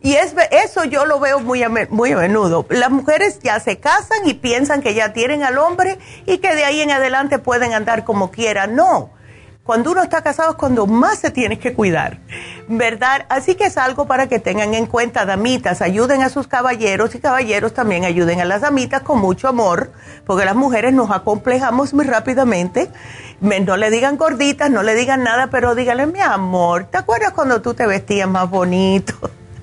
Y 0.00 0.14
es, 0.14 0.34
eso 0.50 0.84
yo 0.84 1.04
lo 1.04 1.20
veo 1.20 1.38
muy 1.38 1.62
muy 1.90 2.12
a 2.12 2.16
menudo. 2.16 2.64
Las 2.70 2.90
mujeres 2.90 3.38
ya 3.40 3.60
se 3.60 3.78
casan 3.78 4.26
y 4.26 4.32
piensan 4.32 4.80
que 4.80 4.94
ya 4.94 5.12
tienen 5.12 5.42
al 5.42 5.58
hombre 5.58 5.98
y 6.24 6.38
que 6.38 6.54
de 6.54 6.64
ahí 6.64 6.80
en 6.80 6.90
adelante 6.90 7.38
pueden 7.38 7.74
andar 7.74 8.02
como 8.02 8.30
quieran. 8.30 8.74
No 8.74 9.10
cuando 9.64 9.92
uno 9.92 10.02
está 10.02 10.22
casado 10.22 10.50
es 10.50 10.56
cuando 10.56 10.86
más 10.86 11.20
se 11.20 11.30
tiene 11.30 11.58
que 11.58 11.72
cuidar, 11.72 12.18
¿verdad? 12.66 13.26
Así 13.28 13.54
que 13.54 13.64
es 13.64 13.78
algo 13.78 14.06
para 14.06 14.26
que 14.26 14.40
tengan 14.40 14.74
en 14.74 14.86
cuenta, 14.86 15.24
damitas, 15.24 15.82
ayuden 15.82 16.22
a 16.22 16.30
sus 16.30 16.48
caballeros 16.48 17.14
y 17.14 17.20
caballeros 17.20 17.72
también 17.72 18.04
ayuden 18.04 18.40
a 18.40 18.44
las 18.44 18.62
damitas 18.62 19.02
con 19.02 19.20
mucho 19.20 19.46
amor, 19.46 19.92
porque 20.26 20.44
las 20.44 20.56
mujeres 20.56 20.92
nos 20.92 21.10
acomplejamos 21.12 21.94
muy 21.94 22.04
rápidamente. 22.04 22.90
No 23.40 23.76
le 23.76 23.90
digan 23.90 24.16
gorditas, 24.16 24.70
no 24.70 24.82
le 24.82 24.94
digan 24.94 25.22
nada, 25.22 25.48
pero 25.48 25.74
díganle, 25.74 26.06
mi 26.06 26.20
amor, 26.20 26.84
¿te 26.84 26.98
acuerdas 26.98 27.32
cuando 27.32 27.62
tú 27.62 27.74
te 27.74 27.86
vestías 27.86 28.28
más 28.28 28.50
bonito? 28.50 29.14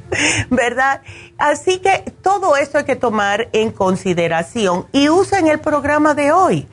¿Verdad? 0.50 1.02
Así 1.38 1.80
que 1.80 2.14
todo 2.22 2.56
esto 2.56 2.78
hay 2.78 2.86
que 2.86 2.96
tomar 2.96 3.50
en 3.52 3.72
consideración 3.72 4.88
y 4.94 5.10
usen 5.10 5.48
el 5.48 5.60
programa 5.60 6.14
de 6.14 6.32
hoy 6.32 6.68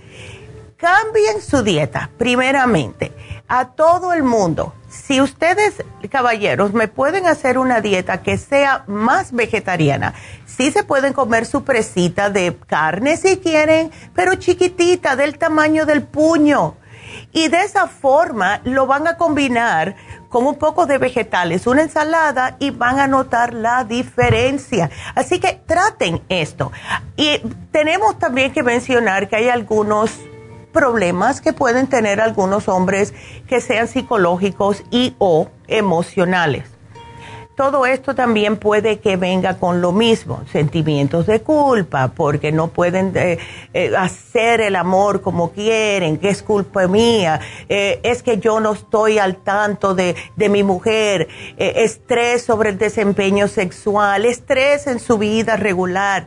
Cambien 0.77 1.41
su 1.41 1.63
dieta, 1.63 2.11
primeramente, 2.19 3.11
a 3.49 3.69
todo 3.69 4.13
el 4.13 4.23
mundo. 4.23 4.75
Si 4.91 5.23
ustedes, 5.23 5.83
caballeros, 6.11 6.75
me 6.75 6.87
pueden 6.87 7.27
hacer 7.27 7.57
una 7.57 7.81
dieta 7.81 8.21
que 8.23 8.37
sea 8.37 8.85
más 8.87 9.33
vegetariana, 9.33 10.13
sí 10.45 10.71
se 10.71 10.85
pueden 10.85 11.15
comer 11.15 11.47
su 11.47 11.65
presita 11.65 12.29
de 12.29 12.55
carne 12.67 13.17
si 13.17 13.39
quieren, 13.39 13.91
pero 14.15 14.35
chiquitita, 14.35 15.17
del 15.17 15.39
tamaño 15.39 15.87
del 15.87 16.03
puño. 16.03 16.77
Y 17.33 17.49
de 17.49 17.63
esa 17.63 17.87
forma 17.87 18.61
lo 18.65 18.87
van 18.87 19.09
a 19.09 19.17
combinar 19.17 19.97
con 20.29 20.47
un 20.47 20.57
poco 20.57 20.85
de 20.85 20.99
vegetales, 20.99 21.67
una 21.67 21.83
ensalada 21.83 22.57
y 22.59 22.69
van 22.69 23.01
a 23.01 23.07
notar 23.07 23.55
la 23.55 23.85
diferencia. 23.85 24.91
Así 25.15 25.41
que 25.41 25.59
traten 25.67 26.21
esto. 26.29 26.71
Y 27.17 27.39
tenemos 27.71 28.19
también 28.19 28.53
que 28.53 28.63
mencionar 28.63 29.27
que 29.29 29.37
hay 29.37 29.49
algunos 29.49 30.11
problemas 30.77 31.41
que 31.41 31.55
pueden 31.55 31.87
tener 31.87 32.21
algunos 32.21 32.69
hombres 32.69 33.15
que 33.49 33.63
sean 33.63 33.89
psicológicos 33.89 34.85
y 34.91 35.15
o 35.17 35.49
emocionales. 35.69 36.65
Todo 37.57 37.87
esto 37.87 38.15
también 38.15 38.59
puede 38.59 38.99
que 38.99 39.17
venga 39.17 39.57
con 39.57 39.81
lo 39.81 39.91
mismo, 39.93 40.43
sentimientos 40.53 41.25
de 41.25 41.41
culpa, 41.41 42.09
porque 42.09 42.53
no 42.53 42.69
pueden 42.69 43.13
eh, 43.17 43.39
eh, 43.73 43.97
hacer 43.97 44.61
el 44.61 44.77
amor 44.77 45.23
como 45.23 45.53
quieren, 45.53 46.19
que 46.19 46.29
es 46.29 46.43
culpa 46.43 46.87
mía, 46.87 47.41
eh, 47.71 47.99
es 48.03 48.23
que 48.23 48.37
yo 48.37 48.61
no 48.61 48.75
estoy 48.75 49.19
al 49.19 49.37
tanto 49.37 49.95
de, 49.95 50.15
de 50.37 50.49
mi 50.51 50.63
mujer, 50.63 51.29
estrés 51.57 52.43
sobre 52.43 52.69
el 52.69 52.77
desempeño 52.77 53.49
sexual, 53.49 54.27
estrés 54.27 54.87
en 54.87 55.01
su 55.01 55.17
vida 55.17 55.57
regular 55.57 56.27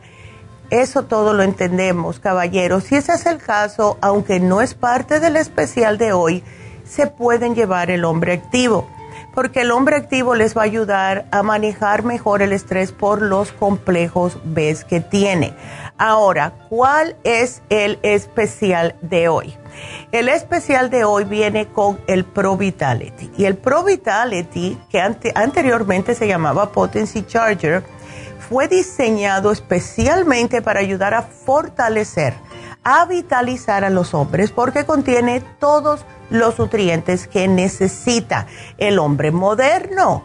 eso 0.70 1.04
todo 1.04 1.34
lo 1.34 1.42
entendemos, 1.42 2.20
caballeros. 2.20 2.84
Si 2.84 2.96
ese 2.96 3.12
es 3.12 3.26
el 3.26 3.38
caso, 3.38 3.98
aunque 4.00 4.40
no 4.40 4.60
es 4.60 4.74
parte 4.74 5.20
del 5.20 5.36
especial 5.36 5.98
de 5.98 6.12
hoy, 6.12 6.44
se 6.84 7.06
pueden 7.06 7.54
llevar 7.54 7.90
el 7.90 8.04
hombre 8.04 8.32
activo, 8.32 8.88
porque 9.34 9.60
el 9.62 9.70
hombre 9.70 9.96
activo 9.96 10.34
les 10.34 10.56
va 10.56 10.62
a 10.62 10.64
ayudar 10.64 11.26
a 11.30 11.42
manejar 11.42 12.02
mejor 12.02 12.42
el 12.42 12.52
estrés 12.52 12.92
por 12.92 13.22
los 13.22 13.52
complejos 13.52 14.38
B 14.44 14.76
que 14.88 15.00
tiene. 15.00 15.54
Ahora, 15.98 16.52
¿cuál 16.68 17.16
es 17.24 17.62
el 17.68 17.98
especial 18.02 18.96
de 19.02 19.28
hoy? 19.28 19.56
El 20.12 20.28
especial 20.28 20.90
de 20.90 21.04
hoy 21.04 21.24
viene 21.24 21.66
con 21.66 22.00
el 22.06 22.24
Pro 22.24 22.56
Vitality. 22.56 23.30
Y 23.36 23.44
el 23.44 23.56
Pro 23.56 23.84
Vitality, 23.84 24.78
que 24.88 25.00
anteriormente 25.34 26.14
se 26.14 26.26
llamaba 26.26 26.72
Potency 26.72 27.22
Charger, 27.22 27.84
fue 28.40 28.68
diseñado 28.68 29.52
especialmente 29.52 30.62
para 30.62 30.80
ayudar 30.80 31.14
a 31.14 31.22
fortalecer, 31.22 32.34
a 32.82 33.04
vitalizar 33.04 33.84
a 33.84 33.90
los 33.90 34.14
hombres 34.14 34.50
porque 34.50 34.84
contiene 34.84 35.40
todos 35.58 36.04
los 36.30 36.58
nutrientes 36.58 37.26
que 37.28 37.48
necesita 37.48 38.46
el 38.78 38.98
hombre 38.98 39.30
moderno. 39.30 40.22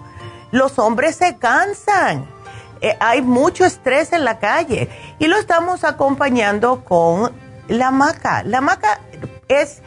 Los 0.52 0.80
hombres 0.80 1.18
se 1.18 1.38
cansan, 1.38 2.26
eh, 2.82 2.96
hay 3.00 3.22
mucho 3.22 3.66
estrés 3.66 4.14
en 4.14 4.24
la 4.24 4.40
calle 4.40 4.90
y 5.20 5.28
lo 5.28 5.38
estamos 5.38 5.84
acompañando 5.84 6.84
con 6.84 7.32
la 7.68 7.92
maca. 7.92 8.44
La 8.44 8.62
maca 8.62 9.00
es 9.48 9.82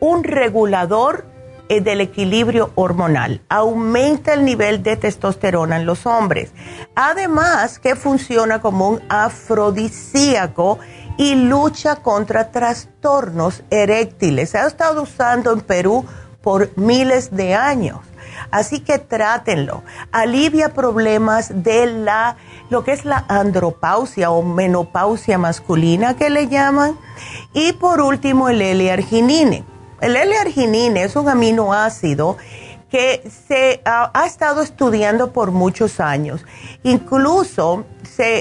un 0.00 0.24
regulador 0.24 1.29
del 1.78 2.00
equilibrio 2.00 2.72
hormonal, 2.74 3.40
aumenta 3.48 4.34
el 4.34 4.44
nivel 4.44 4.82
de 4.82 4.96
testosterona 4.96 5.76
en 5.76 5.86
los 5.86 6.04
hombres. 6.04 6.50
Además 6.96 7.78
que 7.78 7.94
funciona 7.94 8.60
como 8.60 8.88
un 8.88 9.00
afrodisíaco 9.08 10.80
y 11.16 11.36
lucha 11.36 11.96
contra 11.96 12.50
trastornos 12.50 13.62
eréctiles. 13.70 14.50
Se 14.50 14.58
ha 14.58 14.66
estado 14.66 15.02
usando 15.02 15.52
en 15.52 15.60
Perú 15.60 16.04
por 16.42 16.76
miles 16.76 17.30
de 17.30 17.54
años. 17.54 18.00
Así 18.50 18.80
que 18.80 18.98
trátenlo. 18.98 19.84
Alivia 20.10 20.70
problemas 20.70 21.62
de 21.62 21.86
la 21.86 22.36
lo 22.68 22.84
que 22.84 22.92
es 22.92 23.04
la 23.04 23.24
andropausia 23.28 24.30
o 24.30 24.42
menopausia 24.42 25.38
masculina 25.38 26.14
que 26.14 26.30
le 26.30 26.48
llaman. 26.48 26.96
Y 27.52 27.74
por 27.74 28.00
último 28.00 28.48
el 28.48 28.60
L-arginine 28.60 29.64
el 30.00 30.16
L-arginine 30.16 31.04
es 31.04 31.16
un 31.16 31.28
aminoácido 31.28 32.36
que 32.90 33.22
se 33.46 33.80
ha, 33.84 34.26
estado 34.26 34.62
estudiando 34.62 35.32
por 35.32 35.52
muchos 35.52 36.00
años. 36.00 36.44
Incluso 36.82 37.84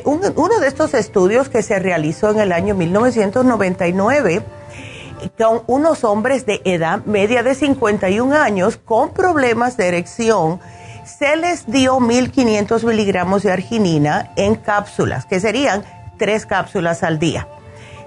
uno 0.06 0.60
de 0.60 0.68
estos 0.68 0.94
estudios 0.94 1.50
que 1.50 1.62
se 1.62 1.78
realizó 1.80 2.32
en 2.32 2.40
el 2.40 2.52
año 2.52 2.74
1999 2.76 4.44
con 5.38 5.62
unos 5.68 6.04
hombres 6.04 6.46
de 6.46 6.62
edad 6.66 7.06
media 7.06 7.44
de 7.44 7.54
51 7.54 8.36
años 8.36 8.78
con 8.78 9.14
problemas 9.14 9.78
de 9.78 9.88
erección, 9.88 10.60
se 11.06 11.36
les 11.36 11.66
dio 11.68 11.98
1.500 11.98 12.84
miligramos 12.86 13.44
de 13.44 13.52
arginina 13.52 14.32
en 14.36 14.56
cápsulas, 14.56 15.26
que 15.26 15.40
serían 15.40 15.84
tres 16.18 16.46
cápsulas 16.46 17.04
al 17.04 17.20
día. 17.20 17.48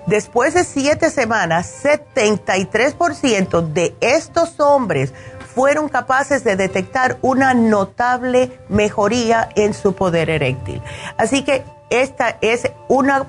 Después 0.07 0.55
de 0.55 0.65
siete 0.65 1.11
semanas, 1.11 1.85
73% 1.85 3.73
de 3.73 3.95
estos 4.01 4.59
hombres 4.59 5.15
fueron 5.55 5.89
capaces 5.89 6.43
de 6.45 6.57
detectar 6.57 7.19
una 7.23 7.55
notable 7.55 8.59
mejoría 8.69 9.49
en 9.55 9.75
su 9.75 9.95
poder 9.95 10.31
eréctil. 10.31 10.83
Así 11.17 11.45
que 11.45 11.63
esta 11.91 12.39
es 12.41 12.71
una 12.89 13.27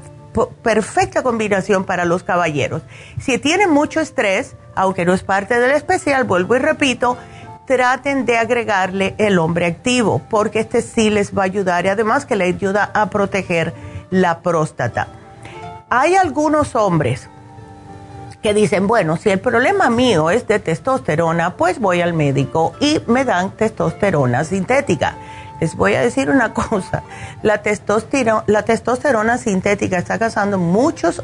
perfecta 0.63 1.21
combinación 1.21 1.83
para 1.83 2.05
los 2.05 2.23
caballeros. 2.23 2.81
Si 3.21 3.37
tienen 3.37 3.69
mucho 3.69 3.99
estrés, 3.99 4.55
aunque 4.73 5.05
no 5.05 5.13
es 5.13 5.21
parte 5.21 5.59
del 5.59 5.71
especial, 5.71 6.23
vuelvo 6.23 6.55
y 6.55 6.59
repito, 6.59 7.17
traten 7.67 8.25
de 8.25 8.37
agregarle 8.37 9.13
el 9.19 9.37
hombre 9.37 9.67
activo, 9.67 10.23
porque 10.27 10.61
este 10.61 10.81
sí 10.81 11.11
les 11.11 11.37
va 11.37 11.43
a 11.43 11.45
ayudar 11.45 11.85
y 11.85 11.89
además 11.89 12.25
que 12.25 12.35
le 12.35 12.45
ayuda 12.45 12.89
a 12.95 13.11
proteger 13.11 13.73
la 14.09 14.41
próstata 14.41 15.22
hay 15.95 16.15
algunos 16.15 16.73
hombres 16.73 17.29
que 18.41 18.55
dicen, 18.55 18.87
bueno, 18.87 19.15
si 19.15 19.29
el 19.29 19.39
problema 19.39 19.91
mío 19.91 20.31
es 20.31 20.47
de 20.47 20.57
testosterona, 20.57 21.55
pues 21.55 21.77
voy 21.77 22.01
al 22.01 22.13
médico 22.13 22.73
y 22.79 22.99
me 23.05 23.23
dan 23.25 23.51
testosterona 23.51 24.43
sintética. 24.43 25.13
Les 25.61 25.75
voy 25.75 25.93
a 25.93 26.01
decir 26.01 26.31
una 26.31 26.51
cosa, 26.55 27.03
la 27.43 27.61
testosterona, 27.61 29.37
sintética 29.37 29.99
está 29.99 30.17
causando 30.17 30.57
muchos, 30.57 31.21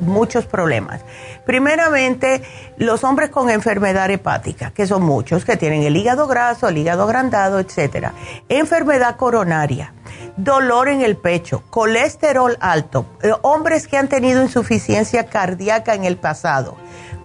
muchos 0.00 0.46
problemas. 0.46 1.02
Primeramente, 1.46 2.42
los 2.76 3.04
hombres 3.04 3.30
con 3.30 3.50
enfermedad 3.50 4.10
hepática, 4.10 4.70
que 4.70 4.86
son 4.86 5.02
muchos, 5.02 5.44
que 5.44 5.56
tienen 5.56 5.82
el 5.82 5.96
hígado 5.96 6.26
graso, 6.26 6.68
el 6.68 6.78
hígado 6.78 7.04
agrandado, 7.04 7.58
etcétera. 7.58 8.12
Enfermedad 8.48 9.16
coronaria 9.16 9.92
dolor 10.36 10.88
en 10.88 11.02
el 11.02 11.16
pecho, 11.16 11.62
colesterol 11.70 12.56
alto, 12.60 13.06
eh, 13.22 13.32
hombres 13.42 13.86
que 13.86 13.96
han 13.96 14.08
tenido 14.08 14.42
insuficiencia 14.42 15.26
cardíaca 15.26 15.94
en 15.94 16.04
el 16.04 16.16
pasado, 16.16 16.76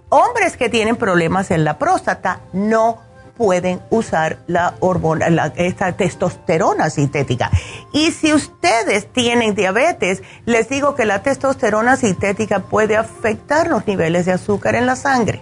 hombres 0.08 0.56
que 0.56 0.68
tienen 0.68 0.96
problemas 0.96 1.50
en 1.50 1.64
la 1.64 1.78
próstata, 1.78 2.40
no 2.52 2.98
pueden 3.36 3.80
usar 3.90 4.38
la 4.46 4.74
hormona, 4.80 5.52
esta 5.56 5.92
testosterona 5.92 6.90
sintética. 6.90 7.50
Y 7.92 8.10
si 8.12 8.32
ustedes 8.32 9.12
tienen 9.12 9.54
diabetes, 9.54 10.22
les 10.44 10.68
digo 10.68 10.94
que 10.94 11.04
la 11.04 11.22
testosterona 11.22 11.96
sintética 11.96 12.60
puede 12.60 12.96
afectar 12.96 13.68
los 13.68 13.86
niveles 13.86 14.26
de 14.26 14.32
azúcar 14.32 14.74
en 14.74 14.86
la 14.86 14.96
sangre. 14.96 15.40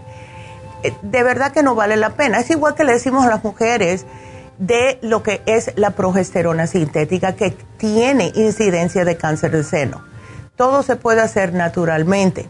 Eh, 0.83 0.93
de 1.03 1.23
verdad 1.23 1.53
que 1.53 1.63
no 1.63 1.75
vale 1.75 1.97
la 1.97 2.11
pena. 2.11 2.39
Es 2.39 2.51
igual 2.51 2.75
que 2.75 2.85
le 2.85 2.93
decimos 2.93 3.25
a 3.25 3.29
las 3.29 3.43
mujeres 3.43 4.07
de 4.59 4.99
lo 5.03 5.23
que 5.23 5.43
es 5.47 5.73
la 5.77 5.91
progesterona 5.91 6.67
sintética 6.67 7.35
que 7.35 7.57
tiene 7.79 8.33
incidencia 8.35 9.05
de 9.05 9.17
cáncer 9.17 9.51
de 9.51 9.65
seno. 9.65 10.05
Todo 10.57 10.83
se 10.83 10.97
puede 10.97 11.21
hacer 11.21 11.53
naturalmente. 11.53 12.49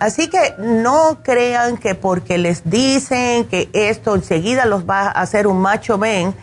Así 0.00 0.28
que 0.28 0.54
no 0.58 1.22
crean 1.22 1.76
que 1.76 1.94
porque 1.94 2.38
les 2.38 2.68
dicen 2.68 3.46
que 3.46 3.68
esto 3.72 4.14
enseguida 4.14 4.64
los 4.64 4.88
va 4.88 5.02
a 5.02 5.10
hacer 5.10 5.46
un 5.46 5.60
macho 5.60 5.98
men, 5.98 6.34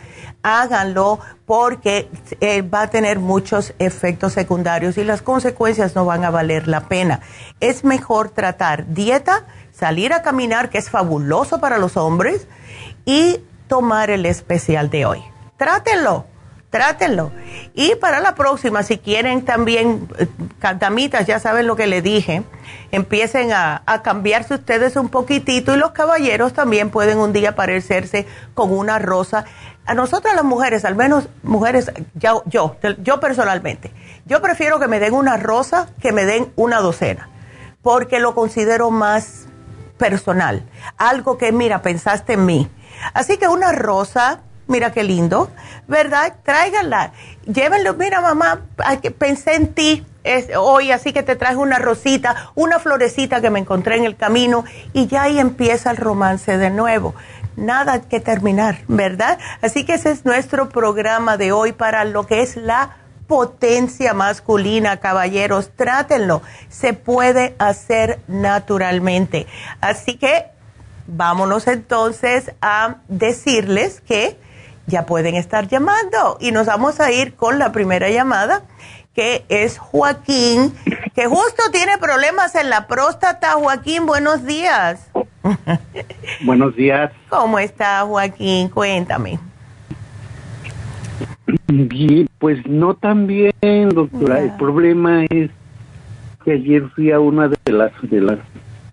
háganlo 0.42 1.18
porque 1.46 2.10
eh, 2.40 2.62
va 2.62 2.82
a 2.82 2.90
tener 2.90 3.18
muchos 3.18 3.72
efectos 3.78 4.32
secundarios 4.32 4.98
y 4.98 5.04
las 5.04 5.22
consecuencias 5.22 5.94
no 5.94 6.04
van 6.04 6.24
a 6.24 6.30
valer 6.30 6.68
la 6.68 6.88
pena. 6.88 7.20
Es 7.60 7.84
mejor 7.84 8.28
tratar 8.30 8.86
dieta, 8.92 9.44
salir 9.72 10.12
a 10.12 10.22
caminar, 10.22 10.68
que 10.68 10.78
es 10.78 10.90
fabuloso 10.90 11.58
para 11.58 11.78
los 11.78 11.96
hombres, 11.96 12.46
y 13.04 13.40
tomar 13.68 14.10
el 14.10 14.26
especial 14.26 14.90
de 14.90 15.06
hoy. 15.06 15.22
Trátenlo 15.56 16.26
trátenlo. 16.76 17.32
Y 17.72 17.94
para 17.94 18.20
la 18.20 18.34
próxima, 18.34 18.82
si 18.82 18.98
quieren 18.98 19.46
también, 19.46 20.08
eh, 20.18 20.28
damitas, 20.78 21.26
ya 21.26 21.40
saben 21.40 21.66
lo 21.66 21.74
que 21.74 21.86
le 21.86 22.02
dije, 22.02 22.42
empiecen 22.92 23.50
a, 23.52 23.82
cambiarse 24.04 24.54
ustedes 24.54 24.96
un 24.96 25.08
poquitito 25.08 25.74
y 25.74 25.78
los 25.78 25.92
caballeros 25.92 26.52
también 26.52 26.90
pueden 26.90 27.16
un 27.16 27.32
día 27.32 27.54
parecerse 27.54 28.26
con 28.52 28.72
una 28.72 28.98
rosa. 28.98 29.46
A 29.86 29.94
nosotras 29.94 30.34
las 30.34 30.44
mujeres, 30.44 30.84
al 30.84 30.96
menos 30.96 31.30
mujeres, 31.42 31.90
yo, 32.14 32.44
yo 32.44 33.20
personalmente, 33.20 33.90
yo 34.26 34.42
prefiero 34.42 34.78
que 34.78 34.86
me 34.86 35.00
den 35.00 35.14
una 35.14 35.38
rosa 35.38 35.88
que 36.02 36.12
me 36.12 36.26
den 36.26 36.52
una 36.56 36.80
docena, 36.80 37.30
porque 37.80 38.20
lo 38.20 38.34
considero 38.34 38.90
más 38.90 39.46
personal, 39.96 40.62
algo 40.98 41.38
que, 41.38 41.52
mira, 41.52 41.80
pensaste 41.80 42.34
en 42.34 42.44
mí. 42.44 42.70
Así 43.14 43.38
que 43.38 43.48
una 43.48 43.72
rosa 43.72 44.42
mira 44.66 44.92
qué 44.92 45.04
lindo, 45.04 45.50
¿verdad? 45.86 46.36
Tráiganla, 46.42 47.12
llévenlo, 47.44 47.94
mira 47.94 48.20
mamá, 48.20 48.62
pensé 49.18 49.54
en 49.54 49.74
ti 49.74 50.04
hoy, 50.58 50.90
así 50.90 51.12
que 51.12 51.22
te 51.22 51.36
traje 51.36 51.56
una 51.56 51.78
rosita, 51.78 52.50
una 52.54 52.78
florecita 52.78 53.40
que 53.40 53.50
me 53.50 53.60
encontré 53.60 53.96
en 53.96 54.04
el 54.04 54.16
camino 54.16 54.64
y 54.92 55.06
ya 55.06 55.24
ahí 55.24 55.38
empieza 55.38 55.90
el 55.90 55.96
romance 55.96 56.58
de 56.58 56.70
nuevo. 56.70 57.14
Nada 57.56 58.02
que 58.02 58.20
terminar, 58.20 58.80
¿verdad? 58.88 59.38
Así 59.62 59.84
que 59.84 59.94
ese 59.94 60.10
es 60.10 60.24
nuestro 60.24 60.68
programa 60.68 61.36
de 61.36 61.52
hoy 61.52 61.72
para 61.72 62.04
lo 62.04 62.26
que 62.26 62.42
es 62.42 62.56
la 62.56 62.96
potencia 63.26 64.14
masculina, 64.14 64.98
caballeros, 64.98 65.70
trátenlo, 65.74 66.42
se 66.68 66.92
puede 66.92 67.56
hacer 67.58 68.20
naturalmente. 68.28 69.46
Así 69.80 70.16
que 70.16 70.46
vámonos 71.06 71.66
entonces 71.66 72.52
a 72.60 72.96
decirles 73.08 74.00
que 74.00 74.38
ya 74.86 75.06
pueden 75.06 75.34
estar 75.34 75.68
llamando. 75.68 76.38
Y 76.40 76.52
nos 76.52 76.66
vamos 76.66 77.00
a 77.00 77.12
ir 77.12 77.34
con 77.34 77.58
la 77.58 77.72
primera 77.72 78.08
llamada, 78.10 78.62
que 79.14 79.44
es 79.48 79.78
Joaquín, 79.78 80.72
que 81.14 81.26
justo 81.26 81.62
tiene 81.72 81.98
problemas 81.98 82.54
en 82.54 82.70
la 82.70 82.86
próstata. 82.86 83.52
Joaquín, 83.52 84.06
buenos 84.06 84.44
días. 84.44 85.10
Buenos 86.44 86.74
días. 86.74 87.12
¿Cómo 87.28 87.58
está 87.58 88.02
Joaquín? 88.02 88.68
Cuéntame. 88.68 89.38
Bien, 91.68 92.28
pues 92.38 92.58
no 92.66 92.94
tan 92.94 93.26
bien, 93.26 93.88
doctora. 93.90 94.40
El 94.40 94.56
problema 94.56 95.24
es 95.26 95.50
que 96.44 96.52
ayer 96.52 96.88
fui 96.94 97.12
a 97.12 97.20
una 97.20 97.48
de 97.48 97.72
las 97.72 97.92
de 98.02 98.20
las 98.20 98.38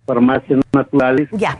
farmacias 0.05 0.59
naturales. 0.71 1.27
Ya. 1.31 1.59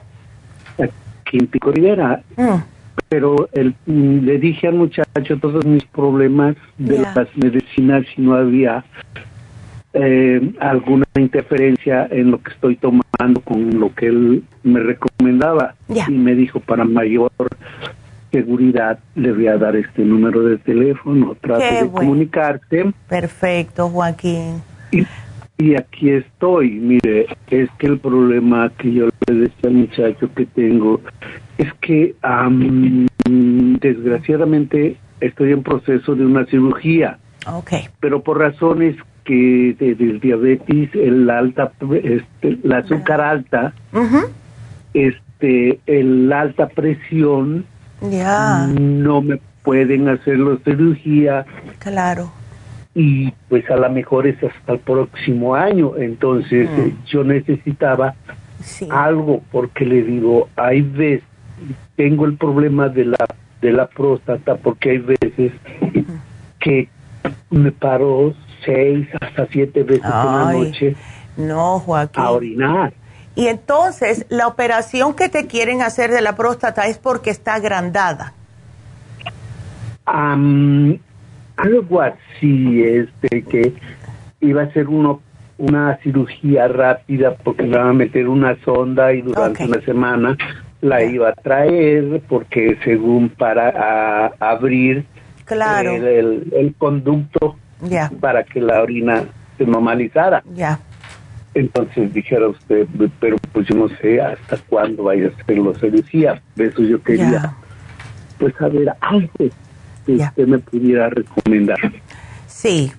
Aquí 0.78 1.38
en 1.40 1.48
Pico 1.48 1.72
Rivera. 1.72 2.22
Mm 2.38 2.74
pero 3.10 3.50
el, 3.54 3.76
le 3.86 4.40
dije 4.40 4.68
al 4.68 4.76
muchacho 4.76 5.38
todos 5.40 5.66
mis 5.66 5.84
problemas 5.86 6.56
de 6.78 7.00
las 7.00 7.28
medicinas 7.36 8.06
si 8.16 8.22
no 8.22 8.36
había 8.36 8.84
eh, 9.94 10.54
alguna 10.60 11.06
interferencia 11.16 12.08
en 12.10 12.32
lo 12.32 12.42
que 12.42 12.52
estoy 12.52 12.76
tomando 12.76 13.42
con 13.42 13.80
lo 13.80 13.94
que 13.94 14.08
él 14.08 14.44
me 14.64 14.80
recomendaba 14.80 15.76
y 15.88 16.12
me 16.12 16.34
dijo 16.34 16.60
para 16.60 16.84
mayor 16.84 17.32
seguridad 18.32 18.98
le 19.14 19.32
voy 19.32 19.48
a 19.48 19.58
dar 19.58 19.76
este 19.76 20.04
número 20.04 20.44
de 20.44 20.58
teléfono, 20.58 21.38
trate 21.40 21.84
de 21.84 21.92
comunicarse. 21.92 22.92
Perfecto, 23.08 23.90
Joaquín. 23.90 24.64
Y, 24.92 25.06
y 25.58 25.76
aquí 25.76 26.10
estoy, 26.10 26.72
mire, 26.72 27.28
es 27.50 27.70
que 27.78 27.88
el 27.88 28.00
problema 28.00 28.72
que 28.78 28.94
yo 28.94 29.10
le 29.28 29.34
decía 29.34 29.70
al 29.70 29.74
muchacho 29.74 30.30
que 30.34 30.46
tengo 30.48 31.00
es 31.58 31.72
que 31.76 32.16
desgraciadamente 33.80 34.98
estoy 35.22 35.52
en 35.52 35.64
proceso 35.64 36.16
de 36.16 36.26
una 36.26 36.46
cirugía. 36.46 37.20
Okay. 37.46 37.88
Pero 38.00 38.24
por 38.24 38.40
razones 38.40 38.96
que 39.26 39.76
del 39.80 40.20
diabetes, 40.20 40.90
el 40.96 41.30
alta, 41.30 41.72
este, 42.04 42.58
la 42.64 42.80
azúcar 42.80 43.22
alta, 43.22 43.74
este, 44.94 45.80
el 45.86 46.32
alta 46.34 46.68
presión, 46.68 47.66
ya 48.02 48.68
no 48.68 49.22
me 49.22 49.40
pueden 49.64 50.10
hacer 50.10 50.40
la 50.40 50.58
cirugía. 50.66 51.46
Claro. 51.80 52.32
Y 52.96 53.32
pues 53.50 53.70
a 53.72 53.76
lo 53.76 53.90
mejor 53.90 54.28
es 54.28 54.42
hasta 54.44 54.74
el 54.74 54.80
próximo 54.80 55.56
año. 55.56 55.98
Entonces 55.98 56.70
mm. 56.70 56.80
eh, 56.80 56.96
yo 57.08 57.24
necesitaba 57.24 58.16
algo 58.90 59.42
porque 59.52 59.86
le 59.86 60.04
digo, 60.04 60.50
hay 60.56 60.82
veces 60.82 61.24
tengo 61.96 62.26
el 62.26 62.38
problema 62.38 62.90
de 62.90 63.06
la 63.06 63.28
de 63.62 63.72
la 63.72 63.88
próstata 63.88 64.56
porque 64.56 64.92
hay 64.92 64.98
veces 64.98 65.52
que 66.60 66.90
me 67.50 67.72
paro 67.72 68.34
seis 68.66 69.08
hasta 69.22 69.48
siete 69.48 69.84
veces 69.84 70.04
en 70.04 70.12
la 70.12 70.52
noche 70.52 70.96
no, 71.38 71.80
Joaquín. 71.80 72.24
a 72.24 72.32
orinar. 72.32 72.94
Y 73.36 73.48
entonces, 73.48 74.26
la 74.30 74.48
operación 74.48 75.16
que 75.16 75.30
te 75.30 75.48
quieren 75.48 75.82
hacer 75.82 76.12
de 76.12 76.22
la 76.22 76.36
próstata 76.36 76.86
es 76.88 77.00
porque 77.00 77.32
está 77.32 77.56
agrandada. 77.56 78.34
Algo 81.58 82.02
así, 82.02 82.84
este, 82.84 83.44
que 83.44 83.74
iba 84.40 84.64
a 84.64 84.74
ser 84.74 84.88
uno, 84.88 85.22
una 85.58 85.98
cirugía 86.04 86.68
rápida 86.68 87.36
porque 87.36 87.64
me 87.64 87.78
van 87.78 87.88
a 87.90 87.94
meter 87.94 88.28
una 88.28 88.58
sonda 88.64 89.14
y 89.14 89.22
durante 89.22 89.66
una 89.66 89.82
semana 89.82 90.38
la 90.82 91.04
iba 91.04 91.30
a 91.30 91.34
traer 91.34 92.22
porque 92.28 92.78
según 92.84 93.30
para 93.30 94.34
abrir 94.40 95.06
claro. 95.46 95.92
el, 95.92 96.76
conducto 96.78 97.56
para 98.20 98.44
que 98.44 98.60
la 98.60 98.82
orina 98.82 99.24
se 99.58 99.66
normalizara. 99.66 100.44
Ya. 100.54 100.80
Entonces 101.54 102.12
dijera 102.14 102.48
usted, 102.48 102.88
pero 103.20 103.38
pues 103.52 103.68
yo 103.68 103.76
no 103.76 103.88
sé 104.02 104.20
hasta 104.20 104.58
cuándo 104.68 105.04
vaya 105.04 105.28
a 105.28 105.46
ser 105.46 105.58
lo 105.58 105.76
seducía. 105.76 106.42
Eso 106.58 106.82
yo 106.82 107.02
quería, 107.02 107.54
pues 108.40 108.54
saber 108.56 108.92
algo 109.00 109.30
que 110.06 110.16
usted 110.16 110.48
me 110.48 110.60
pudiera 110.60 111.10
recomendar. 111.10 111.78
Sí 112.48 112.92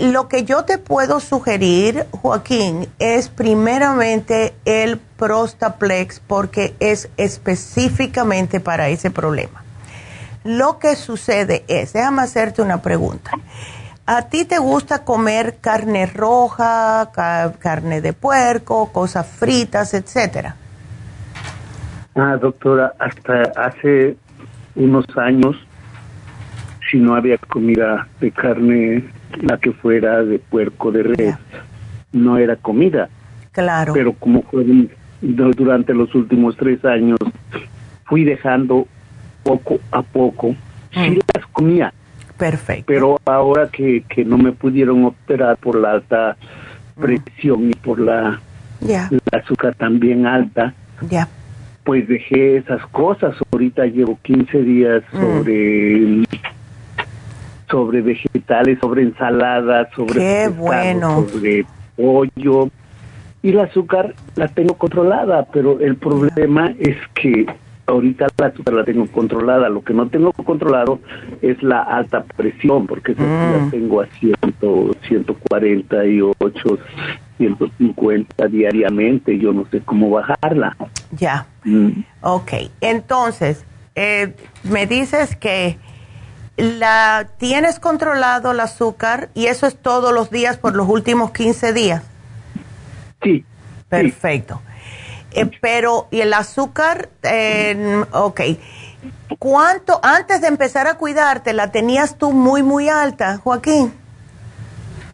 lo 0.00 0.28
que 0.28 0.44
yo 0.44 0.64
te 0.64 0.78
puedo 0.78 1.20
sugerir, 1.20 2.06
Joaquín, 2.10 2.86
es 2.98 3.28
primeramente 3.28 4.54
el 4.64 4.98
Prostaplex 4.98 6.20
porque 6.20 6.74
es 6.80 7.10
específicamente 7.16 8.60
para 8.60 8.88
ese 8.88 9.10
problema. 9.10 9.62
Lo 10.44 10.78
que 10.78 10.94
sucede 10.96 11.64
es, 11.68 11.92
déjame 11.92 12.22
hacerte 12.22 12.62
una 12.62 12.80
pregunta. 12.80 13.32
¿A 14.06 14.22
ti 14.22 14.44
te 14.44 14.58
gusta 14.58 15.04
comer 15.04 15.58
carne 15.60 16.06
roja, 16.06 17.10
carne 17.58 18.00
de 18.00 18.12
puerco, 18.14 18.90
cosas 18.90 19.26
fritas, 19.26 19.92
etcétera? 19.92 20.54
Ah, 22.14 22.36
doctora, 22.40 22.94
hasta 22.98 23.42
hace 23.56 24.16
unos 24.78 25.04
años 25.16 25.56
si 26.90 26.98
no 26.98 27.14
había 27.14 27.36
comida 27.36 28.08
de 28.20 28.30
carne, 28.30 29.04
la 29.42 29.58
que 29.58 29.72
fuera 29.72 30.24
de 30.24 30.38
puerco, 30.38 30.90
de 30.90 31.02
res, 31.02 31.36
no 32.12 32.38
era 32.38 32.56
comida. 32.56 33.10
Claro. 33.52 33.92
Pero 33.92 34.14
como 34.14 34.42
fue 34.42 34.64
durante 35.20 35.92
los 35.92 36.14
últimos 36.14 36.56
tres 36.56 36.82
años, 36.84 37.18
fui 38.04 38.24
dejando 38.24 38.86
poco 39.42 39.78
a 39.90 40.02
poco, 40.02 40.54
sí 40.92 41.10
mm. 41.10 41.18
las 41.34 41.46
comía, 41.48 41.92
Perfecto. 42.38 42.84
Pero 42.86 43.18
ahora 43.24 43.68
que, 43.68 44.04
que 44.08 44.24
no 44.24 44.38
me 44.38 44.52
pudieron 44.52 45.04
operar 45.04 45.56
por 45.56 45.74
la 45.76 45.92
alta 45.92 46.36
mm. 46.96 47.00
presión 47.00 47.68
y 47.68 47.74
por 47.74 47.98
la, 47.98 48.40
ya 48.80 49.10
azúcar 49.32 49.74
también 49.74 50.24
alta, 50.24 50.72
ya 51.10 51.28
pues 51.88 52.06
dejé 52.06 52.58
esas 52.58 52.86
cosas. 52.88 53.34
Ahorita 53.50 53.86
llevo 53.86 54.18
15 54.20 54.62
días 54.62 55.02
mm. 55.10 55.20
sobre 55.20 56.24
sobre 57.70 58.02
vegetales, 58.02 58.78
sobre 58.78 59.04
ensaladas, 59.04 59.88
sobre 59.96 60.50
sobre 60.50 61.64
pollo. 61.96 62.68
Y 63.40 63.48
el 63.52 63.60
azúcar 63.60 64.14
la 64.36 64.48
tengo 64.48 64.74
controlada, 64.74 65.46
pero 65.50 65.80
el 65.80 65.96
problema 65.96 66.74
es 66.78 66.98
que 67.14 67.46
ahorita 67.88 68.26
la 68.36 68.46
azúcar 68.46 68.74
la 68.74 68.84
tengo 68.84 69.06
controlada. 69.06 69.68
Lo 69.68 69.82
que 69.82 69.94
no 69.94 70.08
tengo 70.08 70.32
controlado 70.32 71.00
es 71.42 71.62
la 71.62 71.82
alta 71.82 72.22
presión, 72.24 72.86
porque 72.86 73.12
esa 73.12 73.22
la 73.22 73.58
mm. 73.58 73.70
tengo 73.70 74.00
a 74.00 74.06
100, 74.06 74.34
148, 75.08 76.78
150 77.38 78.46
diariamente. 78.46 79.38
Yo 79.38 79.52
no 79.52 79.66
sé 79.70 79.80
cómo 79.80 80.10
bajarla. 80.10 80.76
Ya. 81.12 81.46
Mm. 81.64 82.02
Ok. 82.22 82.52
Entonces, 82.80 83.64
eh, 83.94 84.34
me 84.64 84.86
dices 84.86 85.34
que 85.36 85.78
la 86.56 87.28
tienes 87.38 87.78
controlado 87.78 88.52
el 88.52 88.60
azúcar 88.60 89.30
y 89.34 89.46
eso 89.46 89.66
es 89.66 89.76
todos 89.76 90.12
los 90.12 90.30
días 90.30 90.58
por 90.58 90.74
los 90.74 90.88
últimos 90.88 91.30
15 91.30 91.72
días. 91.72 92.04
Sí. 93.22 93.44
Perfecto. 93.88 94.60
Eh, 95.32 95.50
pero, 95.60 96.08
¿y 96.10 96.20
el 96.20 96.32
azúcar? 96.32 97.10
Eh, 97.22 98.02
ok. 98.12 98.40
¿Cuánto, 99.38 100.00
antes 100.02 100.40
de 100.40 100.48
empezar 100.48 100.86
a 100.86 100.94
cuidarte, 100.94 101.52
la 101.52 101.70
tenías 101.70 102.18
tú 102.18 102.32
muy, 102.32 102.62
muy 102.62 102.88
alta, 102.88 103.38
Joaquín? 103.38 103.92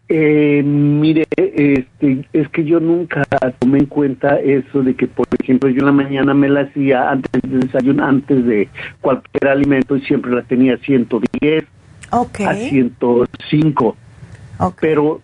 Eh, 0.07 0.61
mire, 0.63 1.25
este, 1.35 2.27
es 2.31 2.47
que 2.49 2.63
yo 2.63 2.79
nunca 2.79 3.23
tomé 3.59 3.79
en 3.79 3.85
cuenta 3.87 4.39
eso 4.39 4.83
de 4.83 4.95
que, 4.95 5.07
por 5.07 5.27
ejemplo, 5.39 5.69
yo 5.69 5.79
en 5.79 5.85
la 5.85 5.91
mañana 5.91 6.33
me 6.33 6.47
la 6.47 6.61
hacía 6.61 7.09
antes 7.09 7.41
de 7.41 7.57
desayunar, 7.57 8.09
antes 8.09 8.45
de 8.45 8.69
cualquier 9.01 9.47
alimento 9.47 9.95
y 9.95 10.01
siempre 10.01 10.31
la 10.31 10.43
tenía 10.43 10.75
a 10.75 10.77
110 10.77 11.65
okay. 12.11 12.45
a 12.45 12.53
105. 12.53 13.97
Pero 14.79 15.21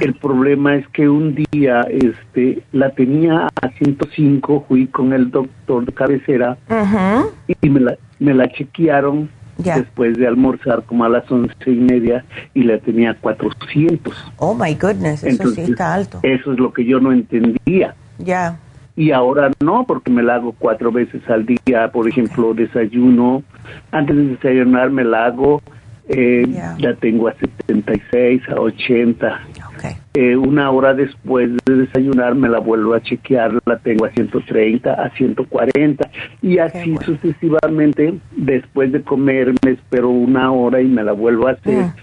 el 0.00 0.14
problema 0.14 0.76
es 0.76 0.86
que 0.88 1.08
un 1.08 1.34
día 1.52 1.82
este, 1.90 2.62
la 2.72 2.90
tenía 2.90 3.48
a 3.60 3.68
105, 3.70 4.64
fui 4.68 4.86
con 4.86 5.12
el 5.12 5.30
doctor 5.30 5.84
de 5.84 5.92
cabecera 5.92 6.56
y 7.46 7.68
me 7.68 7.80
la, 7.80 7.96
me 8.18 8.34
la 8.34 8.48
chequearon 8.48 9.28
después 9.58 10.16
de 10.18 10.26
almorzar 10.26 10.82
como 10.84 11.04
a 11.04 11.08
las 11.08 11.30
once 11.30 11.54
y 11.66 11.76
media 11.76 12.24
y 12.54 12.62
la 12.62 12.78
tenía 12.78 13.14
400. 13.14 14.32
Oh 14.36 14.54
my 14.54 14.74
goodness, 14.74 15.24
eso 15.24 15.50
sí 15.50 15.62
está 15.62 15.94
alto. 15.94 16.20
Eso 16.22 16.52
es 16.52 16.58
lo 16.58 16.72
que 16.72 16.84
yo 16.84 17.00
no 17.00 17.12
entendía. 17.12 17.94
Ya. 18.18 18.58
Y 18.96 19.10
ahora 19.10 19.50
no, 19.60 19.84
porque 19.86 20.10
me 20.10 20.22
la 20.22 20.36
hago 20.36 20.54
cuatro 20.58 20.90
veces 20.90 21.20
al 21.28 21.44
día, 21.44 21.90
por 21.92 22.08
ejemplo, 22.08 22.54
desayuno. 22.54 23.42
Antes 23.92 24.16
de 24.16 24.24
desayunar 24.28 24.90
me 24.90 25.04
la 25.04 25.26
hago, 25.26 25.60
eh, 26.08 26.46
la 26.78 26.94
tengo 26.94 27.28
a 27.28 27.34
76, 27.34 28.42
a 28.48 28.60
80. 28.60 29.40
Eh, 30.14 30.34
una 30.34 30.70
hora 30.70 30.94
después 30.94 31.50
de 31.66 31.74
desayunar 31.74 32.34
me 32.34 32.48
la 32.48 32.58
vuelvo 32.58 32.94
a 32.94 33.02
chequear, 33.02 33.52
la 33.66 33.78
tengo 33.78 34.06
a 34.06 34.10
130, 34.10 34.90
a 34.90 35.10
140 35.10 36.10
y 36.42 36.58
así 36.58 36.96
sucesivamente. 37.04 38.14
Después 38.36 38.92
de 38.92 39.02
comer 39.02 39.52
me 39.64 39.72
espero 39.72 40.08
una 40.08 40.50
hora 40.52 40.80
y 40.80 40.86
me 40.86 41.02
la 41.02 41.12
vuelvo 41.12 41.48
a 41.48 41.52
hacer. 41.52 41.84
Mm. 41.84 41.94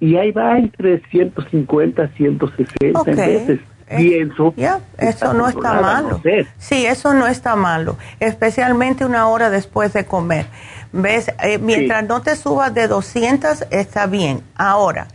Y 0.00 0.16
ahí 0.16 0.32
va 0.32 0.58
entre 0.58 1.00
150, 1.10 2.08
160 2.08 3.02
veces. 3.04 3.60
Eh, 3.88 3.96
pienso. 3.96 4.54
eso 4.98 5.34
no 5.34 5.48
está 5.48 5.80
malo. 5.80 6.20
Sí, 6.58 6.86
eso 6.86 7.14
no 7.14 7.26
está 7.26 7.56
malo, 7.56 7.98
especialmente 8.20 9.04
una 9.04 9.28
hora 9.28 9.50
después 9.50 9.92
de 9.92 10.06
comer. 10.06 10.46
¿Ves? 10.92 11.30
Eh, 11.42 11.58
mientras 11.58 12.04
no 12.06 12.22
te 12.22 12.36
subas 12.36 12.74
de 12.74 12.86
200, 12.86 13.66
está 13.70 14.06
bien. 14.06 14.42
Ahora, 14.54 15.08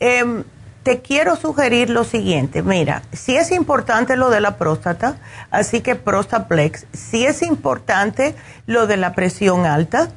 eh, 0.00 0.42
te 0.82 1.00
quiero 1.00 1.36
sugerir 1.36 1.90
lo 1.90 2.04
siguiente. 2.04 2.62
Mira, 2.62 3.02
si 3.12 3.36
es 3.36 3.52
importante 3.52 4.16
lo 4.16 4.30
de 4.30 4.40
la 4.40 4.56
próstata, 4.56 5.16
así 5.50 5.80
que 5.80 5.94
Prostaplex. 5.94 6.86
Si 6.92 7.24
es 7.24 7.42
importante 7.42 8.34
lo 8.66 8.86
de 8.86 8.96
la 8.96 9.14
presión 9.14 9.64
alta. 9.64 10.08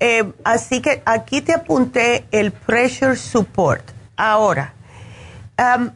Eh, 0.00 0.32
así 0.44 0.80
que 0.80 1.02
aquí 1.04 1.42
te 1.42 1.52
apunté 1.52 2.24
el 2.32 2.52
Pressure 2.52 3.16
Support. 3.16 3.84
Ahora, 4.16 4.74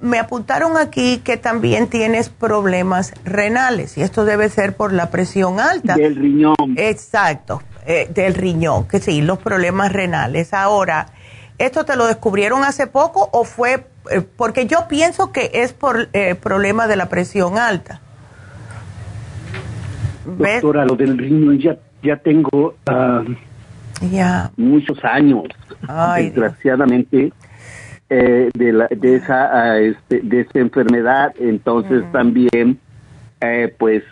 me 0.00 0.18
apuntaron 0.18 0.76
aquí 0.76 1.18
que 1.24 1.36
también 1.38 1.88
tienes 1.88 2.28
problemas 2.28 3.14
renales 3.24 3.96
y 3.96 4.02
esto 4.02 4.24
debe 4.26 4.50
ser 4.50 4.76
por 4.76 4.92
la 4.92 5.10
presión 5.10 5.58
alta. 5.58 5.94
Del 5.94 6.16
riñón. 6.16 6.54
Exacto, 6.76 7.62
eh, 7.86 8.08
del 8.12 8.34
riñón, 8.34 8.86
que 8.88 9.00
sí, 9.00 9.22
los 9.22 9.38
problemas 9.38 9.92
renales. 9.92 10.54
Ahora, 10.54 11.06
¿esto 11.58 11.84
te 11.84 11.96
lo 11.96 12.06
descubrieron 12.06 12.64
hace 12.64 12.86
poco 12.86 13.28
o 13.32 13.44
fue 13.44 13.86
eh, 14.10 14.22
porque 14.36 14.66
yo 14.66 14.86
pienso 14.88 15.32
que 15.32 15.50
es 15.54 15.72
por 15.72 16.08
eh, 16.12 16.34
problema 16.34 16.86
de 16.86 16.96
la 16.96 17.08
presión 17.08 17.58
alta. 17.58 18.00
Doctora, 20.24 20.84
lo 20.84 20.96
del 20.96 21.18
riñón 21.18 21.58
ya, 21.58 21.76
ya 22.02 22.16
tengo 22.16 22.74
ah, 22.86 23.22
muchos 24.56 25.04
años, 25.04 25.44
desgraciadamente, 26.16 27.32
eh, 28.08 28.50
de, 28.54 28.72
la, 28.72 28.88
de, 28.88 29.16
esa, 29.16 29.72
ah, 29.72 29.78
este, 29.78 30.20
de 30.22 30.40
esa 30.40 30.58
enfermedad. 30.58 31.34
Entonces 31.38 32.04
también, 32.12 32.78
eh, 33.40 33.74
pues, 33.78 34.02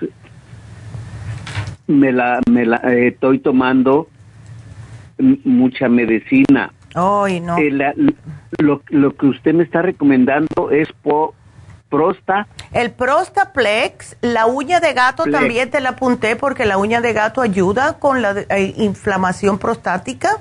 me 1.99 2.13
la, 2.13 2.41
me 2.51 2.67
la 2.67 2.77
estoy 2.77 3.39
tomando 3.39 4.09
mucha 5.45 5.89
medicina 5.89 6.73
Ay, 6.95 7.41
no. 7.41 7.59
Eh, 7.59 7.71
lo, 8.59 8.83
lo, 8.89 9.17
que 9.17 9.27
usted 9.27 9.55
me 9.55 9.65
está 9.65 9.83
recomendando 9.83 10.71
es 10.71 10.89
por 11.03 11.35
prosta. 11.89 12.47
El 12.73 12.91
Prostaplex, 12.91 14.17
la 14.21 14.47
uña 14.47 14.81
de 14.81 14.93
gato 14.93 15.25
también 15.25 15.71
te 15.71 15.81
la 15.81 15.91
apunté 15.91 16.37
porque 16.37 16.65
la 16.65 16.79
uña 16.79 17.01
de 17.01 17.13
gato 17.13 17.41
ayuda 17.41 17.99
con 17.99 18.23
la 18.23 18.35
eh, 18.49 18.75
inflamación 18.77 19.59
prostática. 19.59 20.39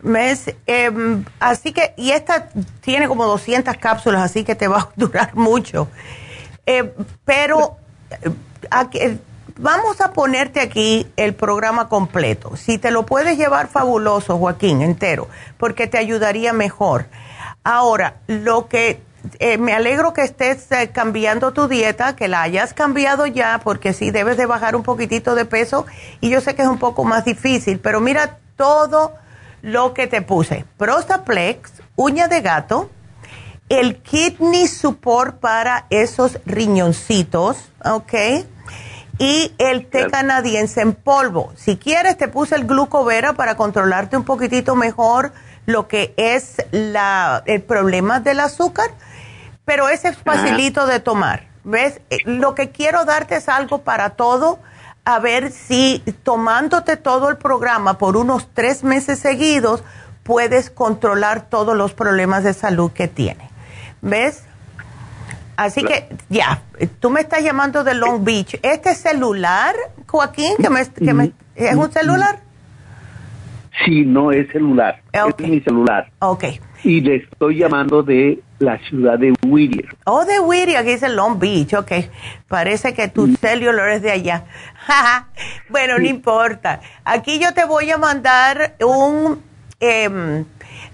¿Ves? 0.00 0.54
Em, 0.66 1.24
así 1.40 1.72
que, 1.72 1.92
y 1.96 2.10
esta 2.10 2.50
tiene 2.80 3.08
como 3.08 3.24
200 3.26 3.76
cápsulas, 3.78 4.22
así 4.22 4.44
que 4.44 4.54
te 4.54 4.68
va 4.68 4.78
a 4.78 4.88
durar 4.96 5.34
mucho. 5.34 5.88
Eh, 6.66 6.92
pero, 7.24 7.76
vamos 9.58 10.00
a 10.00 10.12
ponerte 10.12 10.60
aquí 10.60 11.06
el 11.16 11.34
programa 11.34 11.88
completo. 11.88 12.56
Si 12.56 12.78
te 12.78 12.90
lo 12.90 13.04
puedes 13.04 13.36
llevar 13.36 13.68
fabuloso, 13.68 14.38
Joaquín, 14.38 14.82
entero, 14.82 15.28
porque 15.58 15.86
te 15.86 15.98
ayudaría 15.98 16.52
mejor. 16.52 17.06
Ahora, 17.64 18.16
lo 18.26 18.68
que 18.68 19.02
eh, 19.40 19.58
me 19.58 19.74
alegro 19.74 20.12
que 20.12 20.22
estés 20.22 20.70
eh, 20.72 20.90
cambiando 20.90 21.52
tu 21.52 21.68
dieta, 21.68 22.16
que 22.16 22.28
la 22.28 22.42
hayas 22.42 22.72
cambiado 22.72 23.26
ya, 23.26 23.60
porque 23.62 23.92
sí 23.92 24.10
debes 24.10 24.36
de 24.36 24.46
bajar 24.46 24.76
un 24.76 24.82
poquitito 24.82 25.34
de 25.34 25.44
peso 25.44 25.86
y 26.20 26.30
yo 26.30 26.40
sé 26.40 26.54
que 26.54 26.62
es 26.62 26.68
un 26.68 26.78
poco 26.78 27.04
más 27.04 27.24
difícil, 27.24 27.80
pero 27.80 28.00
mira 28.00 28.38
todo 28.56 29.14
lo 29.60 29.92
que 29.92 30.06
te 30.06 30.22
puse. 30.22 30.64
Prostaplex, 30.76 31.72
uña 31.96 32.28
de 32.28 32.40
gato, 32.40 32.90
el 33.68 33.96
kidney 33.96 34.66
support 34.66 35.40
para 35.40 35.86
esos 35.90 36.38
riñoncitos, 36.46 37.58
¿ok? 37.84 38.14
Y 39.18 39.52
el 39.58 39.86
té 39.86 40.06
canadiense 40.08 40.80
en 40.80 40.94
polvo. 40.94 41.52
Si 41.56 41.76
quieres, 41.76 42.16
te 42.16 42.28
puse 42.28 42.54
el 42.54 42.66
glucovera 42.66 43.32
para 43.32 43.56
controlarte 43.56 44.16
un 44.16 44.24
poquitito 44.24 44.76
mejor 44.76 45.32
lo 45.66 45.88
que 45.88 46.14
es 46.16 46.56
la, 46.70 47.42
el 47.44 47.62
problema 47.62 48.20
del 48.20 48.40
azúcar, 48.40 48.90
pero 49.64 49.88
ese 49.88 50.08
es 50.08 50.16
facilito 50.16 50.86
de 50.86 51.00
tomar. 51.00 51.48
¿Ves? 51.64 52.00
Eh, 52.08 52.18
lo 52.24 52.54
que 52.54 52.70
quiero 52.70 53.04
darte 53.04 53.36
es 53.36 53.48
algo 53.48 53.82
para 53.82 54.10
todo, 54.10 54.60
a 55.04 55.18
ver 55.18 55.52
si 55.52 56.02
tomándote 56.22 56.96
todo 56.96 57.28
el 57.28 57.36
programa 57.36 57.98
por 57.98 58.16
unos 58.16 58.48
tres 58.54 58.84
meses 58.84 59.18
seguidos, 59.18 59.82
puedes 60.22 60.70
controlar 60.70 61.50
todos 61.50 61.76
los 61.76 61.92
problemas 61.92 62.44
de 62.44 62.54
salud 62.54 62.92
que 62.92 63.08
tiene. 63.08 63.50
¿Ves? 64.00 64.44
Así 65.58 65.82
que 65.82 66.08
ya, 66.28 66.62
tú 67.00 67.10
me 67.10 67.20
estás 67.20 67.42
llamando 67.42 67.82
de 67.82 67.92
Long 67.92 68.22
Beach. 68.22 68.60
¿Este 68.62 68.94
celular, 68.94 69.74
Joaquín, 70.06 70.54
que 70.56 70.70
me, 70.70 70.82
es 71.56 71.74
un 71.74 71.90
celular? 71.90 72.38
Sí, 73.84 74.04
no 74.04 74.30
es 74.30 74.48
celular, 74.52 75.02
es 75.12 75.48
mi 75.48 75.60
celular. 75.60 76.12
Ok. 76.20 76.44
Y 76.84 77.00
le 77.00 77.16
estoy 77.16 77.56
llamando 77.56 78.04
de 78.04 78.40
la 78.60 78.78
ciudad 78.88 79.18
de 79.18 79.34
Whittier. 79.44 79.96
Oh, 80.04 80.24
de 80.24 80.38
Whittier, 80.38 80.76
aquí 80.76 80.90
dice 80.90 81.08
Long 81.08 81.40
Beach, 81.40 81.74
ok. 81.74 81.90
Parece 82.46 82.94
que 82.94 83.08
tu 83.08 83.26
celular 83.34 83.88
es 83.88 84.02
de 84.02 84.12
allá. 84.12 84.44
bueno, 85.70 85.98
no 85.98 86.06
importa. 86.06 86.80
Aquí 87.04 87.40
yo 87.40 87.52
te 87.52 87.64
voy 87.64 87.90
a 87.90 87.98
mandar 87.98 88.76
un... 88.80 89.42
Em, 89.80 90.44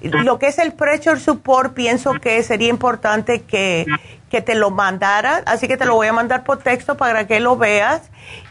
lo 0.02 0.38
que 0.38 0.46
es 0.46 0.58
el 0.58 0.72
pressure 0.72 1.18
support, 1.18 1.74
pienso 1.74 2.12
que 2.14 2.42
sería 2.42 2.68
importante 2.68 3.42
que, 3.42 3.86
que 4.34 4.42
te 4.42 4.56
lo 4.56 4.72
mandara, 4.72 5.44
así 5.46 5.68
que 5.68 5.76
te 5.76 5.84
lo 5.84 5.94
voy 5.94 6.08
a 6.08 6.12
mandar 6.12 6.42
por 6.42 6.58
texto 6.58 6.96
para 6.96 7.28
que 7.28 7.38
lo 7.38 7.56
veas 7.56 8.02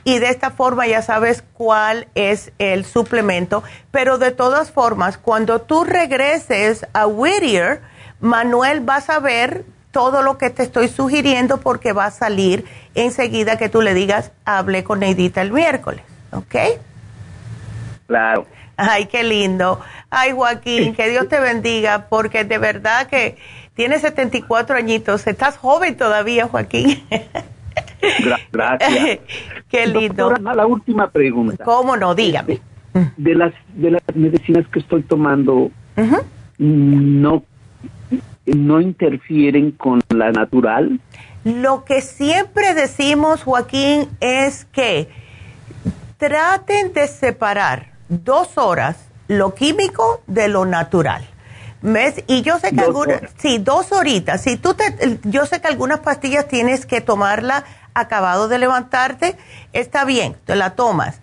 y 0.06 0.20
de 0.20 0.30
esta 0.30 0.50
forma 0.50 0.88
ya 0.88 1.02
sabes 1.02 1.44
cuál 1.52 2.08
es 2.16 2.54
el 2.58 2.86
suplemento. 2.86 3.64
Pero 3.92 4.18
de 4.18 4.32
todas 4.32 4.72
formas, 4.72 5.18
cuando 5.18 5.60
tú 5.60 5.84
regreses 5.84 6.88
a 6.94 7.06
Whittier, 7.06 7.82
Manuel 8.22 8.88
va 8.88 8.96
a 8.96 9.02
saber 9.02 9.66
todo 9.92 10.22
lo 10.22 10.38
que 10.38 10.50
te 10.50 10.64
estoy 10.64 10.88
sugiriendo 10.88 11.58
porque 11.58 11.92
va 11.92 12.06
a 12.06 12.12
salir 12.12 12.64
enseguida 12.96 13.58
que 13.58 13.68
tú 13.68 13.82
le 13.82 13.94
digas, 13.94 14.32
hablé 14.46 14.86
con 14.86 15.02
Neidita 15.02 15.42
el 15.42 15.52
miércoles, 15.52 16.02
¿ok? 16.32 16.56
Claro. 18.08 18.48
Ay, 18.78 19.08
qué 19.08 19.26
lindo. 19.26 19.82
Ay, 20.10 20.32
Joaquín, 20.32 20.96
que 20.96 21.10
Dios 21.10 21.28
te 21.28 21.42
bendiga, 21.42 22.08
porque 22.08 22.46
de 22.46 22.58
verdad 22.58 23.08
que 23.08 23.38
tienes 23.76 24.02
74 24.02 24.76
añitos, 24.76 25.28
estás 25.28 25.58
joven 25.58 25.98
todavía, 25.98 26.48
Joaquín. 26.48 27.04
gracias. 28.52 29.20
qué 29.70 29.88
lindo. 29.88 30.32
la 30.32 30.66
última 30.66 31.10
pregunta. 31.10 31.64
¿Cómo 31.64 31.98
no? 31.98 32.16
Dígame. 32.16 32.60
De 33.18 33.34
las, 33.34 33.54
de 33.74 33.92
las 33.92 34.04
medicinas 34.14 34.68
que 34.68 34.80
estoy 34.80 35.02
tomando, 35.02 35.72
no, 36.60 37.44
no 38.46 38.82
interfieren 38.82 39.72
con 39.72 40.02
la 40.10 40.32
natural. 40.32 41.00
Lo 41.44 41.86
que 41.86 42.02
siempre 42.02 42.74
decimos, 42.76 43.44
Joaquín, 43.44 44.08
es 44.20 44.66
que 44.66 45.10
traten 46.18 46.94
de 46.94 47.08
separar 47.08 47.94
dos 48.08 48.58
horas 48.58 49.10
lo 49.28 49.56
químico 49.56 50.22
de 50.28 50.48
lo 50.48 50.66
natural. 50.66 51.26
¿Ves? 51.84 52.24
Y 52.28 52.44
yo 52.44 52.60
sé 52.60 52.72
que 52.72 52.80
algunas, 52.80 53.20
sí, 53.38 53.58
dos 53.58 53.92
horitas. 53.92 54.42
Si 54.42 54.56
tú 54.56 54.74
te, 54.74 55.20
yo 55.26 55.46
sé 55.46 55.60
que 55.60 55.68
algunas 55.68 56.00
pastillas 56.00 56.48
tienes 56.48 56.86
que 56.86 57.02
tomarla 57.02 57.66
acabado 57.94 58.48
de 58.48 58.58
levantarte, 58.58 59.36
está 59.74 60.06
bien, 60.06 60.38
te 60.46 60.56
la 60.56 60.72
tomas, 60.72 61.20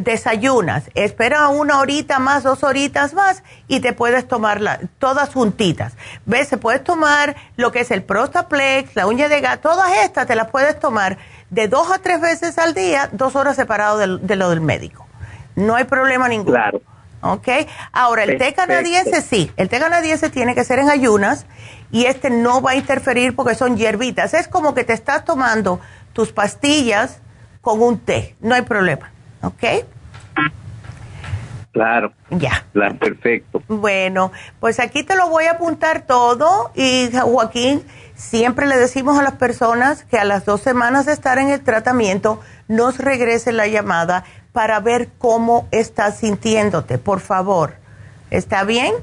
desayunas, 0.00 0.84
espera 0.94 1.48
una 1.48 1.78
horita 1.78 2.18
más, 2.18 2.42
dos 2.42 2.62
horitas 2.62 3.12
más 3.12 3.42
y 3.68 3.80
te 3.80 3.92
puedes 3.92 4.26
tomarla 4.26 4.80
todas 4.98 5.34
juntitas. 5.34 5.92
¿Ves? 6.24 6.48
Se 6.48 6.56
puedes 6.56 6.82
tomar 6.82 7.36
lo 7.56 7.70
que 7.70 7.80
es 7.80 7.90
el 7.90 8.02
Prostaplex, 8.02 8.96
la 8.96 9.06
uña 9.06 9.28
de 9.28 9.42
gato, 9.42 9.68
todas 9.68 9.92
estas 10.04 10.26
te 10.26 10.34
las 10.34 10.50
puedes 10.50 10.80
tomar 10.80 11.18
de 11.50 11.68
dos 11.68 11.90
a 11.92 11.98
tres 11.98 12.18
veces 12.18 12.58
al 12.58 12.72
día, 12.72 13.10
dos 13.12 13.36
horas 13.36 13.56
separado 13.56 13.98
de 13.98 14.36
lo 14.36 14.48
del 14.48 14.62
médico. 14.62 15.06
No 15.54 15.74
hay 15.74 15.84
problema 15.84 16.28
ninguno. 16.28 16.56
Claro. 16.56 16.80
¿Ok? 17.22 17.48
Ahora, 17.92 18.24
el 18.24 18.36
té 18.36 18.52
canadiense 18.52 19.22
sí, 19.22 19.50
el 19.56 19.68
té 19.68 19.78
canadiense 19.78 20.28
tiene 20.28 20.54
que 20.54 20.64
ser 20.64 20.80
en 20.80 20.90
ayunas 20.90 21.46
y 21.92 22.06
este 22.06 22.30
no 22.30 22.60
va 22.60 22.72
a 22.72 22.74
interferir 22.74 23.36
porque 23.36 23.54
son 23.54 23.76
hierbitas. 23.76 24.34
Es 24.34 24.48
como 24.48 24.74
que 24.74 24.84
te 24.84 24.92
estás 24.92 25.24
tomando 25.24 25.80
tus 26.12 26.32
pastillas 26.32 27.20
con 27.60 27.80
un 27.80 28.00
té, 28.00 28.34
no 28.40 28.54
hay 28.54 28.62
problema. 28.62 29.12
¿Ok? 29.42 29.64
Claro. 31.72 32.12
Ya. 32.30 32.66
Claro, 32.72 32.98
perfecto. 32.98 33.62
Bueno, 33.68 34.30
pues 34.60 34.78
aquí 34.78 35.04
te 35.04 35.16
lo 35.16 35.28
voy 35.28 35.44
a 35.44 35.52
apuntar 35.52 36.02
todo 36.02 36.70
y 36.74 37.10
Joaquín, 37.12 37.82
siempre 38.14 38.66
le 38.66 38.76
decimos 38.76 39.18
a 39.18 39.22
las 39.22 39.34
personas 39.34 40.04
que 40.04 40.18
a 40.18 40.24
las 40.24 40.44
dos 40.44 40.60
semanas 40.60 41.06
de 41.06 41.12
estar 41.12 41.38
en 41.38 41.48
el 41.48 41.62
tratamiento 41.62 42.40
nos 42.68 42.98
regrese 42.98 43.52
la 43.52 43.68
llamada 43.68 44.24
para 44.52 44.80
ver 44.80 45.08
cómo 45.18 45.68
estás 45.70 46.18
sintiéndote, 46.18 46.98
por 46.98 47.20
favor. 47.20 47.74
¿Está 48.30 48.64
bien? 48.64 48.94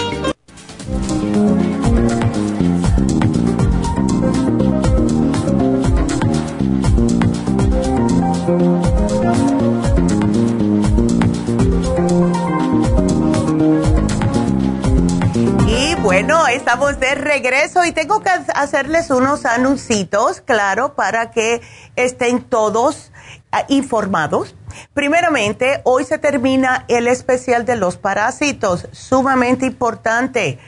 Estamos 16.55 16.99
de 16.99 17.15
regreso 17.15 17.85
y 17.85 17.91
tengo 17.91 18.21
que 18.21 18.29
hacerles 18.29 19.09
unos 19.09 19.45
anuncios, 19.45 20.41
claro, 20.41 20.95
para 20.95 21.31
que 21.31 21.61
estén 21.95 22.43
todos 22.43 23.11
ah, 23.51 23.63
informados. 23.69 24.55
Primeramente, 24.93 25.81
hoy 25.85 26.03
se 26.03 26.17
termina 26.17 26.85
el 26.87 27.07
especial 27.07 27.65
de 27.65 27.77
los 27.77 27.97
parásitos, 27.97 28.87
sumamente 28.91 29.65
importante. 29.65 30.59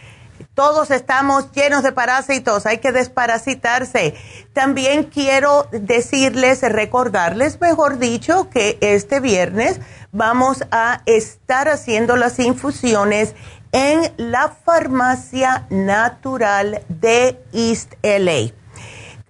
Todos 0.54 0.92
estamos 0.92 1.52
llenos 1.52 1.84
de 1.84 1.92
parásitos, 1.92 2.66
hay 2.66 2.78
que 2.78 2.92
desparasitarse. 2.92 4.14
También 4.54 5.06
quiero 5.06 5.68
decirles, 5.72 6.62
recordarles, 6.62 7.60
mejor 7.60 7.98
dicho, 7.98 8.50
que 8.50 8.78
este 8.82 9.20
viernes 9.20 9.80
vamos 10.12 10.64
a 10.72 11.02
estar 11.08 11.68
haciendo 11.70 12.16
las 12.16 12.40
infusiones 12.40 13.34
en 13.74 14.14
la 14.16 14.56
farmacia 14.64 15.68
natural 15.70 16.82
de 16.88 17.44
East 17.52 17.96
LA 18.02 18.54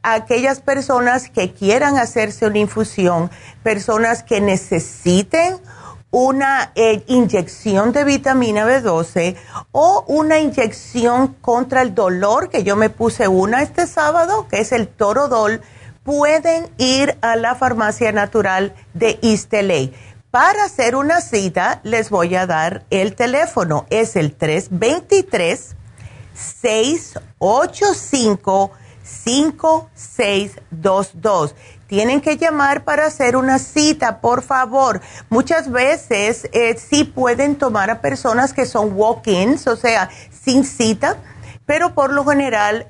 aquellas 0.03 0.59
personas 0.59 1.29
que 1.29 1.53
quieran 1.53 1.97
hacerse 1.97 2.45
una 2.45 2.59
infusión, 2.59 3.31
personas 3.63 4.21
que 4.21 4.41
necesiten 4.41 5.57
una 6.11 6.71
eh, 6.75 7.03
inyección 7.07 7.91
de 7.91 8.03
vitamina 8.03 8.67
B12 8.67 9.35
o 9.71 10.03
una 10.07 10.39
inyección 10.39 11.29
contra 11.41 11.81
el 11.81 11.95
dolor, 11.95 12.49
que 12.49 12.63
yo 12.63 12.75
me 12.75 12.91
puse 12.91 13.27
una 13.27 13.63
este 13.63 13.87
sábado, 13.87 14.47
que 14.47 14.59
es 14.59 14.73
el 14.73 14.87
Torodol, 14.87 15.61
pueden 16.03 16.69
ir 16.77 17.17
a 17.21 17.35
la 17.35 17.55
farmacia 17.55 18.11
natural 18.11 18.75
de 18.93 19.17
Isteley. 19.21 19.93
Para 20.33 20.63
hacer 20.63 20.95
una 20.95 21.21
cita, 21.21 21.79
les 21.83 22.09
voy 22.09 22.35
a 22.35 22.47
dar 22.47 22.85
el 22.89 23.13
teléfono. 23.13 23.85
Es 23.91 24.15
el 24.15 24.33
323 24.33 25.75
685 26.33 28.71
5622. 29.03 31.53
Tienen 31.85 32.19
que 32.19 32.37
llamar 32.37 32.83
para 32.83 33.05
hacer 33.05 33.35
una 33.35 33.59
cita, 33.59 34.21
por 34.21 34.41
favor. 34.41 35.01
Muchas 35.29 35.69
veces 35.69 36.49
eh, 36.51 36.79
sí 36.79 37.03
pueden 37.03 37.55
tomar 37.55 37.91
a 37.91 38.01
personas 38.01 38.53
que 38.53 38.65
son 38.65 38.97
walk-ins, 38.97 39.67
o 39.67 39.75
sea, 39.75 40.09
sin 40.31 40.63
cita, 40.63 41.17
pero 41.67 41.93
por 41.93 42.11
lo 42.11 42.25
general 42.25 42.87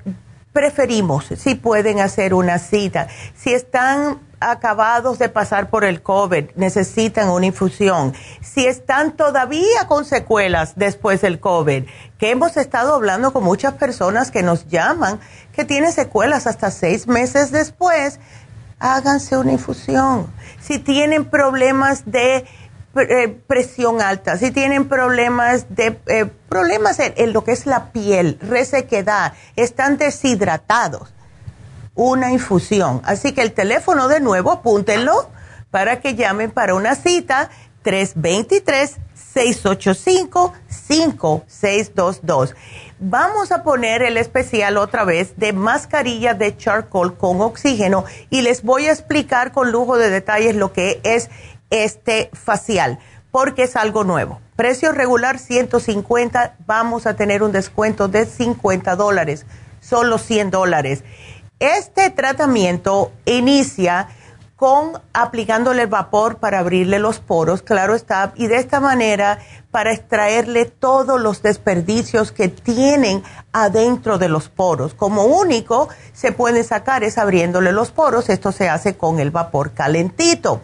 preferimos 0.54 1.26
si 1.36 1.56
pueden 1.56 2.00
hacer 2.00 2.32
una 2.32 2.58
cita. 2.58 3.08
Si 3.36 3.52
están 3.52 4.20
acabados 4.50 5.18
de 5.18 5.28
pasar 5.28 5.70
por 5.70 5.84
el 5.84 6.02
COVID, 6.02 6.50
necesitan 6.56 7.30
una 7.30 7.46
infusión. 7.46 8.14
Si 8.40 8.66
están 8.66 9.16
todavía 9.16 9.86
con 9.86 10.04
secuelas 10.04 10.74
después 10.76 11.20
del 11.20 11.40
COVID, 11.40 11.84
que 12.18 12.30
hemos 12.30 12.56
estado 12.56 12.94
hablando 12.94 13.32
con 13.32 13.44
muchas 13.44 13.74
personas 13.74 14.30
que 14.30 14.42
nos 14.42 14.66
llaman, 14.68 15.20
que 15.52 15.64
tienen 15.64 15.92
secuelas 15.92 16.46
hasta 16.46 16.70
seis 16.70 17.06
meses 17.06 17.50
después, 17.50 18.20
háganse 18.78 19.36
una 19.36 19.52
infusión. 19.52 20.26
Si 20.60 20.78
tienen 20.78 21.24
problemas 21.24 22.04
de 22.04 22.44
eh, 22.96 23.28
presión 23.46 24.00
alta, 24.00 24.36
si 24.36 24.50
tienen 24.50 24.88
problemas 24.88 25.66
de 25.74 25.98
eh, 26.06 26.26
problemas 26.48 27.00
en, 27.00 27.32
lo 27.32 27.42
que 27.42 27.52
es 27.52 27.66
la 27.66 27.92
piel, 27.92 28.38
resequedad, 28.40 29.32
están 29.56 29.96
deshidratados, 29.96 31.13
una 31.94 32.32
infusión. 32.32 33.00
Así 33.04 33.32
que 33.32 33.42
el 33.42 33.52
teléfono 33.52 34.08
de 34.08 34.20
nuevo, 34.20 34.52
apúntenlo 34.52 35.30
para 35.70 36.00
que 36.00 36.14
llamen 36.14 36.50
para 36.50 36.74
una 36.74 36.94
cita 36.94 37.50
323 37.82 38.96
685 39.14 40.52
5622 40.68 42.54
vamos 42.98 43.52
a 43.52 43.62
poner 43.62 44.02
el 44.02 44.16
especial 44.16 44.76
otra 44.76 45.04
vez 45.04 45.36
de 45.36 45.52
mascarilla 45.52 46.34
de 46.34 46.56
charcoal 46.56 47.16
con 47.16 47.40
oxígeno 47.40 48.04
y 48.30 48.42
les 48.42 48.62
voy 48.62 48.86
a 48.86 48.92
explicar 48.92 49.52
con 49.52 49.72
lujo 49.72 49.98
de 49.98 50.10
detalles 50.10 50.56
lo 50.56 50.72
que 50.72 51.00
es 51.04 51.28
este 51.70 52.30
facial, 52.32 52.98
porque 53.30 53.64
es 53.64 53.76
algo 53.76 54.04
nuevo. 54.04 54.40
Precio 54.56 54.92
regular 54.92 55.38
150, 55.38 56.56
vamos 56.66 57.06
a 57.06 57.14
tener 57.14 57.42
un 57.42 57.52
descuento 57.52 58.08
de 58.08 58.26
50 58.26 58.94
dólares, 58.96 59.44
solo 59.80 60.18
100 60.18 60.50
dólares. 60.50 61.04
Este 61.60 62.10
tratamiento 62.10 63.12
inicia 63.26 64.08
con 64.56 65.00
aplicándole 65.12 65.82
el 65.82 65.88
vapor 65.88 66.38
para 66.38 66.60
abrirle 66.60 66.98
los 66.98 67.18
poros, 67.18 67.62
claro 67.62 67.94
está, 67.94 68.32
y 68.36 68.46
de 68.46 68.56
esta 68.56 68.80
manera 68.80 69.38
para 69.70 69.92
extraerle 69.92 70.64
todos 70.64 71.20
los 71.20 71.42
desperdicios 71.42 72.32
que 72.32 72.48
tienen 72.48 73.22
adentro 73.52 74.18
de 74.18 74.28
los 74.28 74.48
poros. 74.48 74.94
Como 74.94 75.24
único 75.24 75.88
se 76.12 76.32
puede 76.32 76.62
sacar 76.62 77.02
es 77.02 77.18
abriéndole 77.18 77.72
los 77.72 77.90
poros, 77.90 78.28
esto 78.28 78.52
se 78.52 78.68
hace 78.68 78.96
con 78.96 79.18
el 79.18 79.30
vapor 79.30 79.72
calentito. 79.72 80.60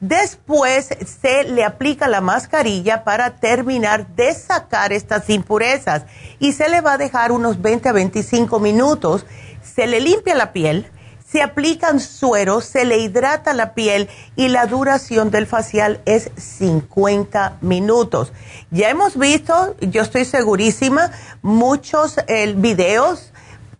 Después 0.00 0.88
se 1.20 1.44
le 1.44 1.64
aplica 1.64 2.08
la 2.08 2.20
mascarilla 2.20 3.04
para 3.04 3.36
terminar 3.36 4.06
de 4.14 4.34
sacar 4.34 4.92
estas 4.92 5.28
impurezas 5.30 6.04
y 6.38 6.52
se 6.52 6.68
le 6.68 6.80
va 6.80 6.94
a 6.94 6.98
dejar 6.98 7.32
unos 7.32 7.60
20 7.60 7.88
a 7.88 7.92
25 7.92 8.60
minutos. 8.60 9.26
Se 9.62 9.86
le 9.86 10.00
limpia 10.00 10.34
la 10.34 10.52
piel 10.52 10.90
se 11.32 11.40
aplican 11.40 11.98
sueros, 11.98 12.66
se 12.66 12.84
le 12.84 12.98
hidrata 12.98 13.54
la 13.54 13.72
piel 13.72 14.10
y 14.36 14.48
la 14.48 14.66
duración 14.66 15.30
del 15.30 15.46
facial 15.46 16.02
es 16.04 16.30
50 16.36 17.56
minutos. 17.62 18.34
Ya 18.70 18.90
hemos 18.90 19.16
visto, 19.16 19.74
yo 19.80 20.02
estoy 20.02 20.26
segurísima, 20.26 21.10
muchos 21.40 22.18
eh, 22.26 22.52
videos 22.54 23.32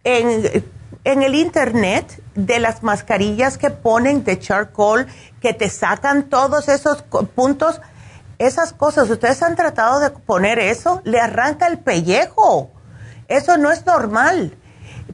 en, 0.02 0.64
en 1.04 1.22
el 1.22 1.34
internet 1.34 2.22
de 2.34 2.58
las 2.58 2.82
mascarillas 2.82 3.58
que 3.58 3.68
ponen 3.68 4.24
de 4.24 4.38
charcoal, 4.38 5.06
que 5.38 5.52
te 5.52 5.68
sacan 5.68 6.30
todos 6.30 6.70
esos 6.70 7.02
puntos, 7.34 7.82
esas 8.38 8.72
cosas. 8.72 9.10
Ustedes 9.10 9.42
han 9.42 9.56
tratado 9.56 10.00
de 10.00 10.08
poner 10.08 10.58
eso, 10.58 11.02
le 11.04 11.20
arranca 11.20 11.66
el 11.66 11.78
pellejo. 11.78 12.70
Eso 13.28 13.58
no 13.58 13.70
es 13.70 13.84
normal 13.84 14.56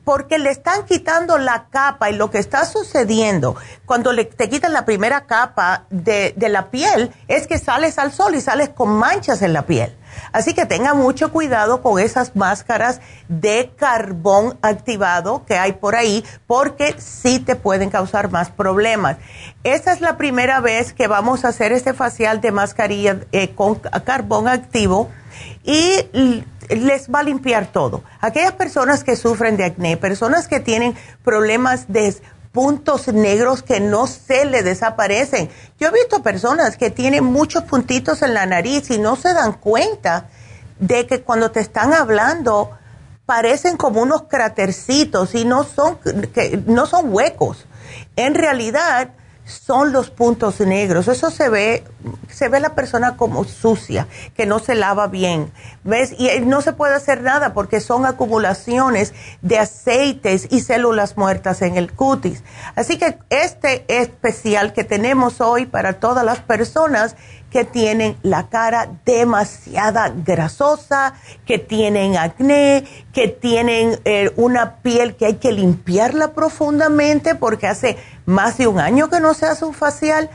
porque 0.08 0.38
le 0.38 0.48
están 0.48 0.86
quitando 0.86 1.36
la 1.36 1.66
capa 1.68 2.08
y 2.08 2.14
lo 2.14 2.30
que 2.30 2.38
está 2.38 2.64
sucediendo 2.64 3.56
cuando 3.84 4.10
le, 4.14 4.24
te 4.24 4.48
quitan 4.48 4.72
la 4.72 4.86
primera 4.86 5.26
capa 5.26 5.84
de, 5.90 6.34
la 6.48 6.70
piel 6.70 7.12
es 7.26 7.46
que 7.46 7.58
sales 7.58 7.98
al 7.98 8.10
sol 8.10 8.34
y 8.34 8.40
sales 8.40 8.70
con 8.70 8.88
manchas 8.88 9.42
en 9.42 9.52
la 9.52 9.66
piel. 9.66 9.94
Así 10.32 10.54
que 10.54 10.64
tenga 10.64 10.94
mucho 10.94 11.30
cuidado 11.30 11.82
con 11.82 11.98
esas 11.98 12.34
máscaras 12.34 13.02
de 13.28 13.70
carbón 13.76 14.56
activado 14.62 15.44
que 15.44 15.58
hay 15.58 15.72
por 15.72 15.94
ahí 15.94 16.24
porque 16.46 16.94
sí 16.96 17.38
te 17.38 17.54
pueden 17.54 17.90
causar 17.90 18.30
más 18.30 18.48
problemas. 18.48 19.18
Esta 19.62 19.92
es 19.92 20.00
la 20.00 20.16
primera 20.16 20.60
vez 20.60 20.94
que 20.94 21.06
vamos 21.06 21.44
a 21.44 21.48
hacer 21.48 21.70
este 21.72 21.92
facial 21.92 22.40
de 22.40 22.50
mascarilla 22.50 23.20
eh, 23.32 23.54
con 23.54 23.74
carbón 23.74 24.48
activo 24.48 25.10
y 25.64 26.44
les 26.68 27.08
va 27.08 27.20
a 27.20 27.22
limpiar 27.22 27.72
todo. 27.72 28.02
Aquellas 28.20 28.52
personas 28.52 29.04
que 29.04 29.16
sufren 29.16 29.56
de 29.56 29.64
acné, 29.64 29.96
personas 29.96 30.48
que 30.48 30.60
tienen 30.60 30.94
problemas 31.24 31.86
de 31.88 32.14
puntos 32.52 33.08
negros 33.08 33.62
que 33.62 33.80
no 33.80 34.06
se 34.06 34.44
le 34.44 34.62
desaparecen. 34.62 35.48
Yo 35.78 35.88
he 35.88 35.92
visto 35.92 36.22
personas 36.22 36.76
que 36.76 36.90
tienen 36.90 37.24
muchos 37.24 37.64
puntitos 37.64 38.22
en 38.22 38.34
la 38.34 38.46
nariz 38.46 38.90
y 38.90 38.98
no 38.98 39.16
se 39.16 39.32
dan 39.34 39.52
cuenta 39.52 40.28
de 40.78 41.06
que 41.06 41.22
cuando 41.22 41.50
te 41.50 41.60
están 41.60 41.92
hablando 41.92 42.70
parecen 43.26 43.76
como 43.76 44.00
unos 44.00 44.22
cratercitos 44.22 45.34
y 45.34 45.44
no 45.44 45.64
son, 45.64 45.98
que 45.98 46.62
no 46.66 46.86
son 46.86 47.12
huecos. 47.12 47.66
En 48.16 48.34
realidad 48.34 49.10
son 49.48 49.92
los 49.92 50.10
puntos 50.10 50.60
negros. 50.60 51.08
Eso 51.08 51.30
se 51.30 51.48
ve, 51.48 51.82
se 52.28 52.48
ve 52.48 52.60
la 52.60 52.74
persona 52.74 53.16
como 53.16 53.44
sucia, 53.44 54.06
que 54.36 54.46
no 54.46 54.58
se 54.58 54.74
lava 54.74 55.08
bien. 55.08 55.50
¿Ves? 55.84 56.14
Y 56.18 56.28
no 56.40 56.60
se 56.60 56.74
puede 56.74 56.94
hacer 56.94 57.22
nada 57.22 57.54
porque 57.54 57.80
son 57.80 58.04
acumulaciones 58.04 59.14
de 59.40 59.58
aceites 59.58 60.48
y 60.50 60.60
células 60.60 61.16
muertas 61.16 61.62
en 61.62 61.76
el 61.76 61.92
cutis. 61.92 62.44
Así 62.76 62.98
que 62.98 63.18
este 63.30 63.84
especial 63.88 64.72
que 64.72 64.84
tenemos 64.84 65.40
hoy 65.40 65.66
para 65.66 65.94
todas 65.94 66.24
las 66.24 66.40
personas 66.40 67.16
que 67.50 67.64
tienen 67.64 68.16
la 68.22 68.48
cara 68.48 68.90
demasiada 69.04 70.12
grasosa, 70.14 71.14
que 71.46 71.58
tienen 71.58 72.16
acné, 72.16 72.84
que 73.12 73.28
tienen 73.28 73.98
eh, 74.04 74.30
una 74.36 74.76
piel 74.76 75.16
que 75.16 75.26
hay 75.26 75.34
que 75.34 75.52
limpiarla 75.52 76.32
profundamente 76.32 77.34
porque 77.34 77.66
hace 77.66 77.96
más 78.28 78.58
de 78.58 78.66
un 78.66 78.78
año 78.78 79.08
que 79.08 79.20
no 79.20 79.32
se 79.32 79.46
hace 79.46 79.64
un 79.64 79.72
facial. 79.72 80.28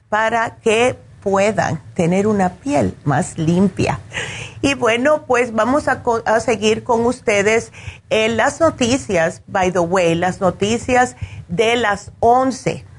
para 0.08 0.56
que 0.56 0.98
puedan 1.22 1.80
tener 1.94 2.26
una 2.26 2.54
piel 2.54 2.96
más 3.04 3.38
limpia. 3.38 4.00
Y 4.60 4.74
bueno, 4.74 5.26
pues 5.26 5.54
vamos 5.54 5.86
a, 5.86 6.02
seguir 6.40 6.82
con 6.82 7.06
ustedes 7.06 7.70
en 8.10 8.36
las 8.36 8.60
noticias, 8.60 9.42
by 9.46 9.70
the 9.70 9.78
way, 9.78 10.16
las 10.16 10.40
noticias 10.40 11.14
de 11.48 11.76
las 11.76 12.10
11. 12.18 12.89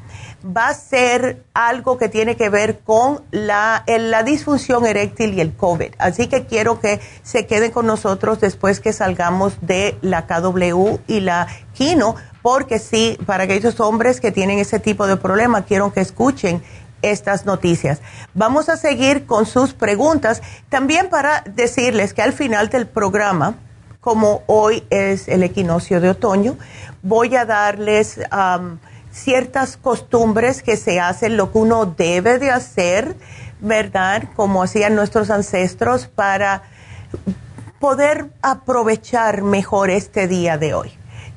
Va 0.45 0.69
a 0.69 0.73
ser 0.73 1.43
algo 1.53 1.97
que 1.97 2.09
tiene 2.09 2.35
que 2.35 2.49
ver 2.49 2.79
con 2.79 3.21
la, 3.31 3.83
la 3.87 4.23
disfunción 4.23 4.85
eréctil 4.85 5.33
y 5.33 5.41
el 5.41 5.53
COVID. 5.53 5.93
Así 5.97 6.27
que 6.27 6.45
quiero 6.45 6.79
que 6.79 6.99
se 7.23 7.45
queden 7.45 7.71
con 7.71 7.85
nosotros 7.85 8.39
después 8.39 8.79
que 8.79 8.93
salgamos 8.93 9.53
de 9.61 9.97
la 10.01 10.25
KW 10.25 10.97
y 11.07 11.19
la 11.21 11.47
Kino, 11.73 12.15
porque 12.41 12.79
sí, 12.79 13.17
para 13.25 13.43
aquellos 13.43 13.79
hombres 13.79 14.19
que 14.19 14.31
tienen 14.31 14.59
ese 14.59 14.79
tipo 14.79 15.07
de 15.07 15.17
problema, 15.17 15.63
quiero 15.63 15.93
que 15.93 16.01
escuchen 16.01 16.63
estas 17.01 17.45
noticias. 17.45 18.01
Vamos 18.33 18.69
a 18.69 18.77
seguir 18.77 19.25
con 19.25 19.45
sus 19.45 19.73
preguntas. 19.73 20.41
También 20.69 21.09
para 21.09 21.41
decirles 21.41 22.13
que 22.13 22.21
al 22.21 22.33
final 22.33 22.69
del 22.69 22.87
programa, 22.87 23.55
como 23.99 24.43
hoy 24.47 24.83
es 24.89 25.27
el 25.27 25.43
equinoccio 25.43 26.01
de 26.01 26.09
otoño, 26.09 26.57
voy 27.03 27.35
a 27.35 27.45
darles 27.45 28.19
ciertas 29.11 29.77
costumbres 29.77 30.63
que 30.63 30.77
se 30.77 30.99
hacen, 30.99 31.37
lo 31.37 31.51
que 31.51 31.57
uno 31.59 31.85
debe 31.85 32.39
de 32.39 32.51
hacer, 32.51 33.15
¿verdad? 33.59 34.23
Como 34.35 34.63
hacían 34.63 34.95
nuestros 34.95 35.29
ancestros 35.29 36.07
para 36.07 36.63
poder 37.79 38.29
aprovechar 38.41 39.41
mejor 39.41 39.89
este 39.89 40.27
día 40.27 40.57
de 40.57 40.73
hoy, 40.73 40.91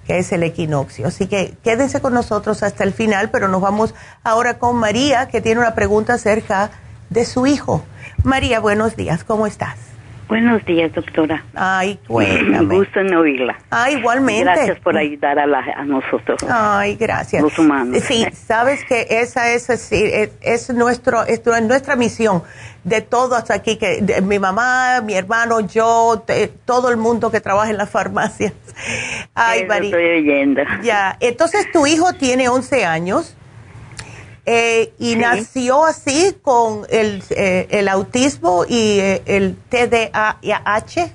que 0.07 0.19
es 0.19 0.31
el 0.33 0.43
equinoccio. 0.43 1.09
Así 1.09 1.27
que 1.27 1.57
quédense 1.65 2.01
con 2.01 2.15
nosotros 2.15 2.63
hasta 2.63 2.85
el 2.85 2.93
final, 2.93 3.31
pero 3.31 3.49
nos 3.49 3.61
vamos 3.61 3.95
ahora 4.23 4.59
con 4.59 4.77
María, 4.77 5.29
que 5.29 5.41
tiene 5.41 5.61
una 5.61 5.75
pregunta 5.75 6.15
acerca 6.15 6.71
de 7.11 7.25
su 7.25 7.47
hijo. 7.47 7.83
María, 8.23 8.61
buenos 8.61 8.97
días, 8.97 9.25
¿cómo 9.25 9.47
estás? 9.47 9.94
Buenos 10.29 10.65
días, 10.65 10.93
doctora. 10.93 11.45
Ay, 11.55 11.99
cuéntame. 12.07 12.77
Gusto 12.77 13.01
en 13.01 13.15
oírla. 13.15 13.59
Ay, 13.71 13.97
igualmente. 13.97 14.45
Gracias 14.45 14.79
por 14.81 14.97
ayudar 14.97 15.39
a, 15.39 15.47
la, 15.47 15.61
a 15.77 15.85
nosotros. 15.85 16.43
Ay, 16.49 16.97
gracias. 16.97 17.43
Los 17.43 17.59
humanos. 17.59 18.03
Sí, 18.03 18.27
sabes 18.33 18.85
que 18.85 19.07
esa 19.11 19.53
es, 19.53 19.69
es, 19.71 19.93
es, 20.41 20.71
nuestro, 20.75 21.25
es 21.25 21.43
nuestra 21.63 21.97
misión 21.97 22.43
de 22.85 23.01
todos 23.01 23.51
aquí, 23.51 23.77
que 23.77 24.23
mi 24.23 24.39
mamá, 24.39 25.01
mi 25.03 25.15
hermano, 25.15 25.61
yo, 25.61 26.25
todo 26.65 26.91
el 26.91 26.97
mundo 26.97 27.31
que 27.31 27.41
trabaja 27.41 27.71
en 27.71 27.77
las 27.77 27.91
farmacias. 27.91 28.53
Ay, 29.35 29.67
María. 29.67 29.91
Estoy 29.91 30.05
oyendo. 30.21 30.63
Ya, 30.83 31.17
entonces 31.21 31.71
tu 31.73 31.87
hijo 31.87 32.13
tiene 32.15 32.49
11 32.49 32.85
años. 32.85 33.37
Eh, 34.47 34.93
y 34.99 35.17
nació 35.17 35.87
así 35.87 36.37
con 36.43 36.83
el, 36.91 37.23
eh, 37.31 37.67
el 37.71 37.89
autismo 37.89 38.65
y 38.69 38.99
eh, 39.01 39.23
el 39.25 39.57
TDAH. 39.71 41.11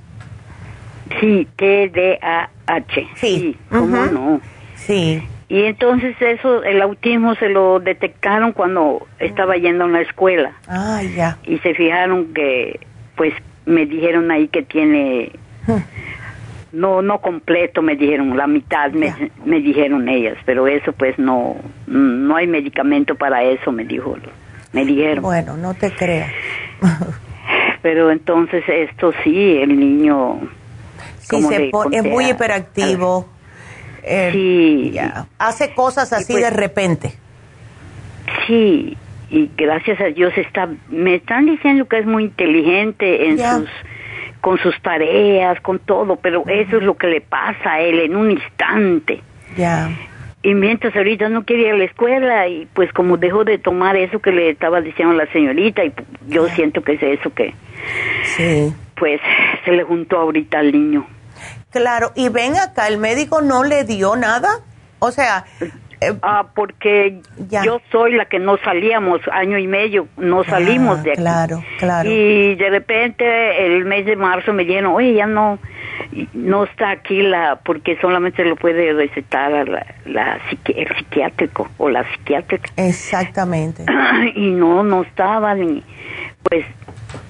Sí, 1.20 1.48
TDAH. 1.56 2.96
Sí, 2.96 3.08
sí 3.16 3.58
¿cómo 3.70 4.06
no? 4.08 4.42
Sí. 4.76 5.22
Y 5.48 5.64
entonces 5.64 6.16
eso, 6.20 6.64
el 6.64 6.82
autismo 6.82 7.36
se 7.36 7.50
lo 7.50 7.80
detectaron 7.80 8.52
cuando 8.54 9.08
estaba 9.20 9.58
yendo 9.58 9.84
a 9.84 9.88
una 9.88 10.02
escuela. 10.02 10.54
Ah, 10.68 11.02
ya. 11.04 11.38
Y 11.44 11.58
se 11.60 11.74
fijaron 11.74 12.34
que, 12.34 12.80
pues, 13.16 13.34
me 13.66 13.86
dijeron 13.86 14.30
ahí 14.32 14.48
que 14.48 14.64
tiene 14.64 15.32
no 16.72 17.02
no 17.02 17.20
completo 17.20 17.82
me 17.82 17.96
dijeron 17.96 18.36
la 18.38 18.48
mitad 18.48 18.92
me, 18.92 19.32
me, 19.46 19.60
dijeron 19.60 20.08
ellas 20.08 20.38
pero 20.46 20.68
eso 20.68 20.94
pues 20.94 21.18
no 21.18 21.56
no 21.88 22.36
hay 22.36 22.48
medicamento 22.48 23.16
para 23.16 23.44
eso 23.44 23.72
me 23.72 23.86
dijo 23.86 24.16
me 24.72 24.86
dijeron. 24.86 25.24
Bueno 25.24 25.58
no 25.58 25.74
te 25.74 25.92
creas 25.92 26.32
pero 27.82 28.12
entonces 28.12 28.64
esto 28.68 29.14
sí 29.24 29.58
el 29.58 29.80
niño 29.80 30.40
sí 31.20 31.42
se 31.42 31.72
es 31.92 32.04
muy 32.04 32.30
hiperactivo. 32.30 33.28
Eh, 34.02 34.30
sí. 34.32 34.98
hace 35.38 35.74
cosas 35.74 36.14
así 36.14 36.34
pues 36.34 36.44
de 36.44 36.50
repente. 36.52 37.14
Sí 38.48 38.98
y 39.30 39.50
gracias 39.56 40.00
a 40.02 40.06
Dios 40.06 40.34
está 40.38 40.70
me 40.90 41.16
están 41.16 41.46
diciendo 41.46 41.88
que 41.88 42.00
es 42.00 42.06
muy 42.06 42.26
inteligente 42.26 43.30
en 43.30 43.38
sus 43.38 43.70
con 44.50 44.58
sus 44.58 44.82
tareas, 44.82 45.62
con 45.62 45.78
todo, 45.78 46.16
pero 46.16 46.44
eso 46.48 46.78
es 46.78 46.82
lo 46.82 46.98
que 46.98 47.06
le 47.06 47.22
pasa 47.22 47.74
a 47.74 47.82
él 47.82 48.00
en 48.00 48.16
un 48.16 48.32
instante. 48.32 49.22
Ya. 49.56 49.92
Y 50.42 50.56
mientras 50.56 50.96
ahorita 50.96 51.30
no 51.30 51.46
quería 51.46 51.68
ir 51.68 51.74
a 51.76 51.78
la 51.78 51.84
escuela 51.84 52.48
y 52.48 52.66
pues 52.74 52.92
como 52.92 53.18
dejó 53.18 53.44
de 53.44 53.60
tomar 53.60 53.96
eso 53.96 54.18
que 54.18 54.32
le 54.32 54.50
estaba 54.50 54.82
diciendo 54.82 55.14
la 55.14 55.32
señorita 55.32 55.86
y 55.86 55.94
yo 56.30 56.48
siento 56.48 56.82
que 56.82 56.94
es 56.94 57.04
eso 57.04 57.32
que 57.32 57.54
sí. 58.24 58.74
pues 58.96 59.22
se 59.66 59.72
le 59.72 59.84
juntó 59.84 60.18
ahorita 60.18 60.58
al 60.58 60.72
niño. 60.72 61.06
Claro, 61.70 62.12
y 62.16 62.30
ven 62.30 62.56
acá, 62.56 62.88
el 62.88 62.98
médico 62.98 63.44
no 63.44 63.64
le 63.64 63.84
dio 63.84 64.16
nada. 64.16 64.50
O 64.98 65.12
sea, 65.12 65.46
eh, 66.02 66.14
ah, 66.22 66.48
porque 66.56 67.22
yo 67.64 67.82
soy 67.92 68.14
la 68.14 68.26
que 68.26 68.40
no 68.40 68.58
salíamos 68.58 69.22
año 69.32 69.58
y 69.58 69.68
medio, 69.68 70.08
no 70.18 70.44
salimos 70.44 71.04
de 71.04 71.12
aquí. 71.12 71.22
Claro, 71.22 71.64
claro. 71.78 72.10
Y 72.10 72.56
de 72.56 72.70
repente 72.70 73.66
el 73.66 73.86
mes 73.86 74.06
de 74.06 74.16
marzo 74.16 74.54
me 74.54 74.64
dijeron, 74.64 74.94
oye, 74.94 75.14
ya 75.14 75.26
no, 75.26 75.60
no 76.34 76.64
está 76.64 76.92
aquí 76.92 77.22
la, 77.22 77.60
porque 77.64 77.98
solamente 78.00 78.46
lo 78.46 78.56
puede 78.56 78.94
recetar 78.94 79.52
la, 79.68 79.86
la 80.06 80.40
el 80.66 80.96
psiquiátrico 80.96 81.70
o 81.78 81.90
la 81.90 82.10
psiquiátrica. 82.12 82.70
Exactamente. 82.78 83.86
Y 84.36 84.52
no, 84.52 84.84
no 84.84 85.04
estaba 85.04 85.56
ni, 85.56 85.84
pues 86.44 86.66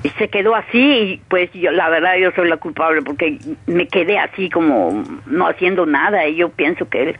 y 0.04 0.10
se 0.10 0.30
quedó 0.30 0.56
así 0.56 0.80
y 0.80 1.22
pues 1.28 1.52
yo 1.54 1.72
la 1.72 1.90
verdad 1.90 2.16
yo 2.18 2.32
soy 2.32 2.50
la 2.50 2.58
culpable 2.58 3.02
porque 3.02 3.38
me 3.68 3.88
quedé 3.88 4.18
así 4.18 4.50
como 4.50 5.04
no 5.26 5.48
haciendo 5.48 5.86
nada 5.86 6.28
y 6.28 6.36
yo 6.36 6.50
pienso 6.50 6.88
que 6.90 7.04
él 7.04 7.20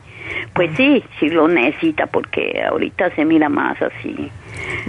pues 0.54 0.72
sí, 0.76 1.04
sí 1.20 1.30
lo 1.30 1.48
necesita 1.48 2.08
porque 2.08 2.64
ahorita 2.70 3.14
se 3.16 3.26
mira 3.26 3.50
más 3.50 3.78
así. 3.82 4.32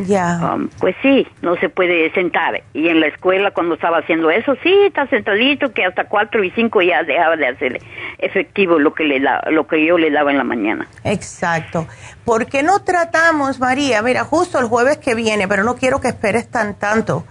Ya. 0.07 0.55
Um, 0.55 0.69
pues 0.79 0.97
sí, 1.03 1.27
no 1.43 1.57
se 1.57 1.69
puede 1.69 2.13
sentar. 2.13 2.63
Y 2.73 2.89
en 2.89 3.01
la 3.01 3.07
escuela 3.07 3.53
cuando 3.53 3.75
estaba 3.75 3.99
haciendo 3.99 4.31
eso, 4.31 4.57
sí, 4.63 4.73
está 4.87 5.07
sentadito 5.07 5.73
que 5.73 5.85
hasta 5.85 6.05
cuatro 6.05 6.43
y 6.43 6.51
cinco 6.51 6.83
ya 6.83 7.03
dejaba 7.05 7.37
de 7.37 7.47
hacer 7.47 7.81
efectivo 8.19 8.79
lo 8.79 8.95
que 8.95 9.05
le 9.05 9.21
da, 9.21 9.43
lo 9.51 9.67
que 9.67 9.85
yo 9.85 9.97
le 9.97 10.11
daba 10.11 10.31
en 10.31 10.39
la 10.39 10.45
mañana. 10.45 10.89
Exacto. 11.05 11.87
¿Por 12.25 12.47
qué 12.47 12.63
no 12.63 12.83
tratamos, 12.83 13.61
María? 13.61 14.03
Mira, 14.03 14.25
justo 14.25 14.59
el 14.59 14.67
jueves 14.67 14.99
que 14.99 15.15
viene, 15.15 15.47
pero 15.49 15.63
no 15.63 15.77
quiero 15.77 16.01
que 16.01 16.09
esperes 16.09 16.51
tan 16.51 16.79
tanto. 16.79 17.25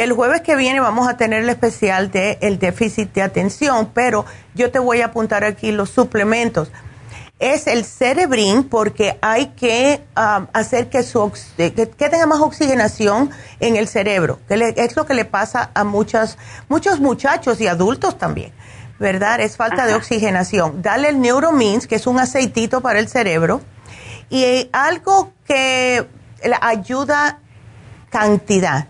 El 0.00 0.14
jueves 0.14 0.40
que 0.40 0.56
viene 0.56 0.80
vamos 0.80 1.06
a 1.06 1.18
tener 1.18 1.42
el 1.42 1.50
especial 1.50 2.10
de 2.10 2.38
el 2.40 2.58
déficit 2.58 3.12
de 3.12 3.20
atención, 3.20 3.90
pero 3.92 4.24
yo 4.54 4.70
te 4.70 4.78
voy 4.78 5.02
a 5.02 5.06
apuntar 5.06 5.44
aquí 5.44 5.72
los 5.72 5.90
suplementos 5.90 6.72
es 7.38 7.66
el 7.66 7.84
cerebrín 7.84 8.64
porque 8.64 9.18
hay 9.20 9.48
que 9.48 10.02
um, 10.16 10.46
hacer 10.54 10.88
que, 10.88 11.02
su, 11.02 11.30
que, 11.58 11.70
tenga 11.70 12.24
más 12.24 12.40
oxigenación 12.40 13.30
en 13.60 13.76
el 13.76 13.88
cerebro, 13.88 14.38
que 14.48 14.74
es 14.78 14.96
lo 14.96 15.04
que 15.04 15.12
le 15.12 15.26
pasa 15.26 15.70
a 15.74 15.84
muchas, 15.84 16.38
muchos 16.70 16.98
muchachos 16.98 17.60
y 17.60 17.66
adultos 17.66 18.16
también, 18.16 18.52
¿verdad? 18.98 19.40
Es 19.40 19.58
falta 19.58 19.84
de 19.84 19.94
oxigenación. 19.94 20.80
Dale 20.80 21.10
el 21.10 21.20
Neuromins, 21.20 21.86
que 21.86 21.96
es 21.96 22.06
un 22.06 22.18
aceitito 22.18 22.80
para 22.80 22.98
el 23.00 23.08
cerebro, 23.08 23.60
y 24.30 24.70
algo 24.72 25.30
que 25.46 26.06
ayuda 26.62 27.38
cantidad 28.08 28.86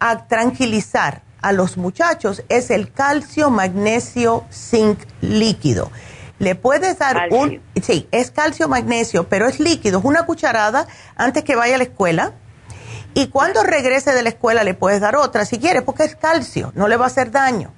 a 0.00 0.26
tranquilizar 0.26 1.22
a 1.40 1.52
los 1.52 1.76
muchachos 1.76 2.42
es 2.48 2.70
el 2.70 2.92
calcio, 2.92 3.50
magnesio, 3.50 4.44
zinc 4.50 4.98
líquido 5.20 5.90
le 6.40 6.54
puedes 6.54 6.98
dar 6.98 7.28
un, 7.30 7.60
sí, 7.80 8.08
es 8.10 8.30
calcio 8.30 8.66
magnesio, 8.66 9.28
pero 9.28 9.46
es 9.46 9.60
líquido, 9.60 9.98
es 9.98 10.04
una 10.06 10.24
cucharada 10.24 10.86
antes 11.14 11.44
que 11.44 11.54
vaya 11.54 11.74
a 11.74 11.78
la 11.78 11.84
escuela. 11.84 12.32
Y 13.12 13.28
cuando 13.28 13.62
regrese 13.62 14.12
de 14.12 14.22
la 14.22 14.30
escuela 14.30 14.64
le 14.64 14.72
puedes 14.72 15.00
dar 15.00 15.16
otra 15.16 15.44
si 15.44 15.58
quieres, 15.58 15.82
porque 15.82 16.04
es 16.04 16.16
calcio, 16.16 16.72
no 16.74 16.88
le 16.88 16.96
va 16.96 17.04
a 17.04 17.08
hacer 17.08 17.30
daño. 17.30 17.72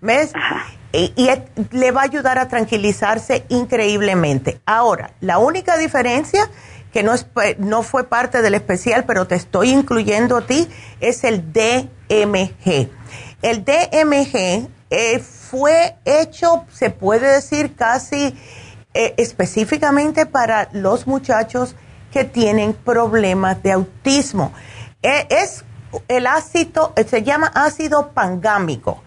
¿Ves? 0.00 0.32
Y, 0.92 1.28
le 1.72 1.90
va 1.90 2.02
a 2.02 2.04
ayudar 2.04 2.38
a 2.38 2.46
tranquilizarse 2.46 3.46
increíblemente. 3.48 4.60
Ahora, 4.64 5.10
la 5.20 5.38
única 5.38 5.76
diferencia 5.76 6.48
que 6.94 7.02
no, 7.02 7.12
es, 7.12 7.26
no 7.58 7.82
fue 7.82 8.04
parte 8.04 8.40
del 8.40 8.54
especial, 8.54 9.04
pero 9.04 9.26
te 9.26 9.34
estoy 9.34 9.70
incluyendo 9.70 10.36
a 10.36 10.46
ti, 10.46 10.68
es 11.00 11.24
el 11.24 11.52
DMG. 11.52 12.88
El 13.42 13.64
DMG 13.64 14.68
es 14.90 15.22
fue 15.22 15.96
hecho, 16.04 16.64
se 16.72 16.90
puede 16.90 17.32
decir, 17.32 17.74
casi 17.74 18.36
eh, 18.94 19.14
específicamente 19.16 20.24
para 20.24 20.68
los 20.72 21.08
muchachos 21.08 21.74
que 22.12 22.22
tienen 22.22 22.74
problemas 22.74 23.60
de 23.64 23.72
autismo. 23.72 24.52
Es 25.02 25.64
el 26.06 26.28
ácido, 26.28 26.92
se 27.08 27.24
llama 27.24 27.48
ácido 27.54 28.12
pangámico. 28.12 29.02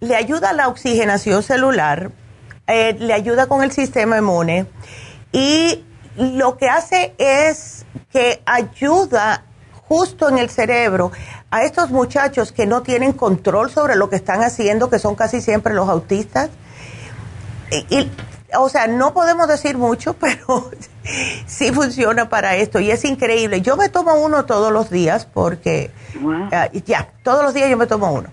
Le 0.00 0.14
ayuda 0.14 0.50
a 0.50 0.52
la 0.52 0.68
oxigenación 0.68 1.42
celular, 1.42 2.10
eh, 2.66 2.94
le 2.98 3.14
ayuda 3.14 3.46
con 3.46 3.62
el 3.62 3.72
sistema 3.72 4.18
inmune 4.18 4.66
y 5.32 5.84
lo 6.16 6.56
que 6.56 6.68
hace 6.68 7.14
es 7.18 7.84
que 8.10 8.42
ayuda 8.46 9.44
justo 9.88 10.28
en 10.28 10.38
el 10.38 10.50
cerebro 10.50 11.12
a 11.50 11.62
estos 11.62 11.90
muchachos 11.90 12.52
que 12.52 12.66
no 12.66 12.82
tienen 12.82 13.12
control 13.12 13.70
sobre 13.70 13.96
lo 13.96 14.08
que 14.08 14.16
están 14.16 14.42
haciendo, 14.42 14.90
que 14.90 14.98
son 14.98 15.14
casi 15.14 15.40
siempre 15.40 15.74
los 15.74 15.88
autistas, 15.88 16.50
y, 17.90 18.10
o 18.56 18.68
sea, 18.68 18.86
no 18.86 19.12
podemos 19.14 19.48
decir 19.48 19.76
mucho, 19.76 20.14
pero 20.18 20.70
sí 21.46 21.72
funciona 21.72 22.28
para 22.28 22.56
esto 22.56 22.80
y 22.80 22.90
es 22.90 23.04
increíble. 23.04 23.60
Yo 23.60 23.76
me 23.76 23.88
tomo 23.88 24.14
uno 24.14 24.44
todos 24.44 24.72
los 24.72 24.90
días 24.90 25.26
porque, 25.26 25.90
ah, 26.52 26.68
ya, 26.72 27.12
todos 27.22 27.42
los 27.42 27.54
días 27.54 27.70
yo 27.70 27.76
me 27.76 27.86
tomo 27.86 28.12
uno. 28.12 28.30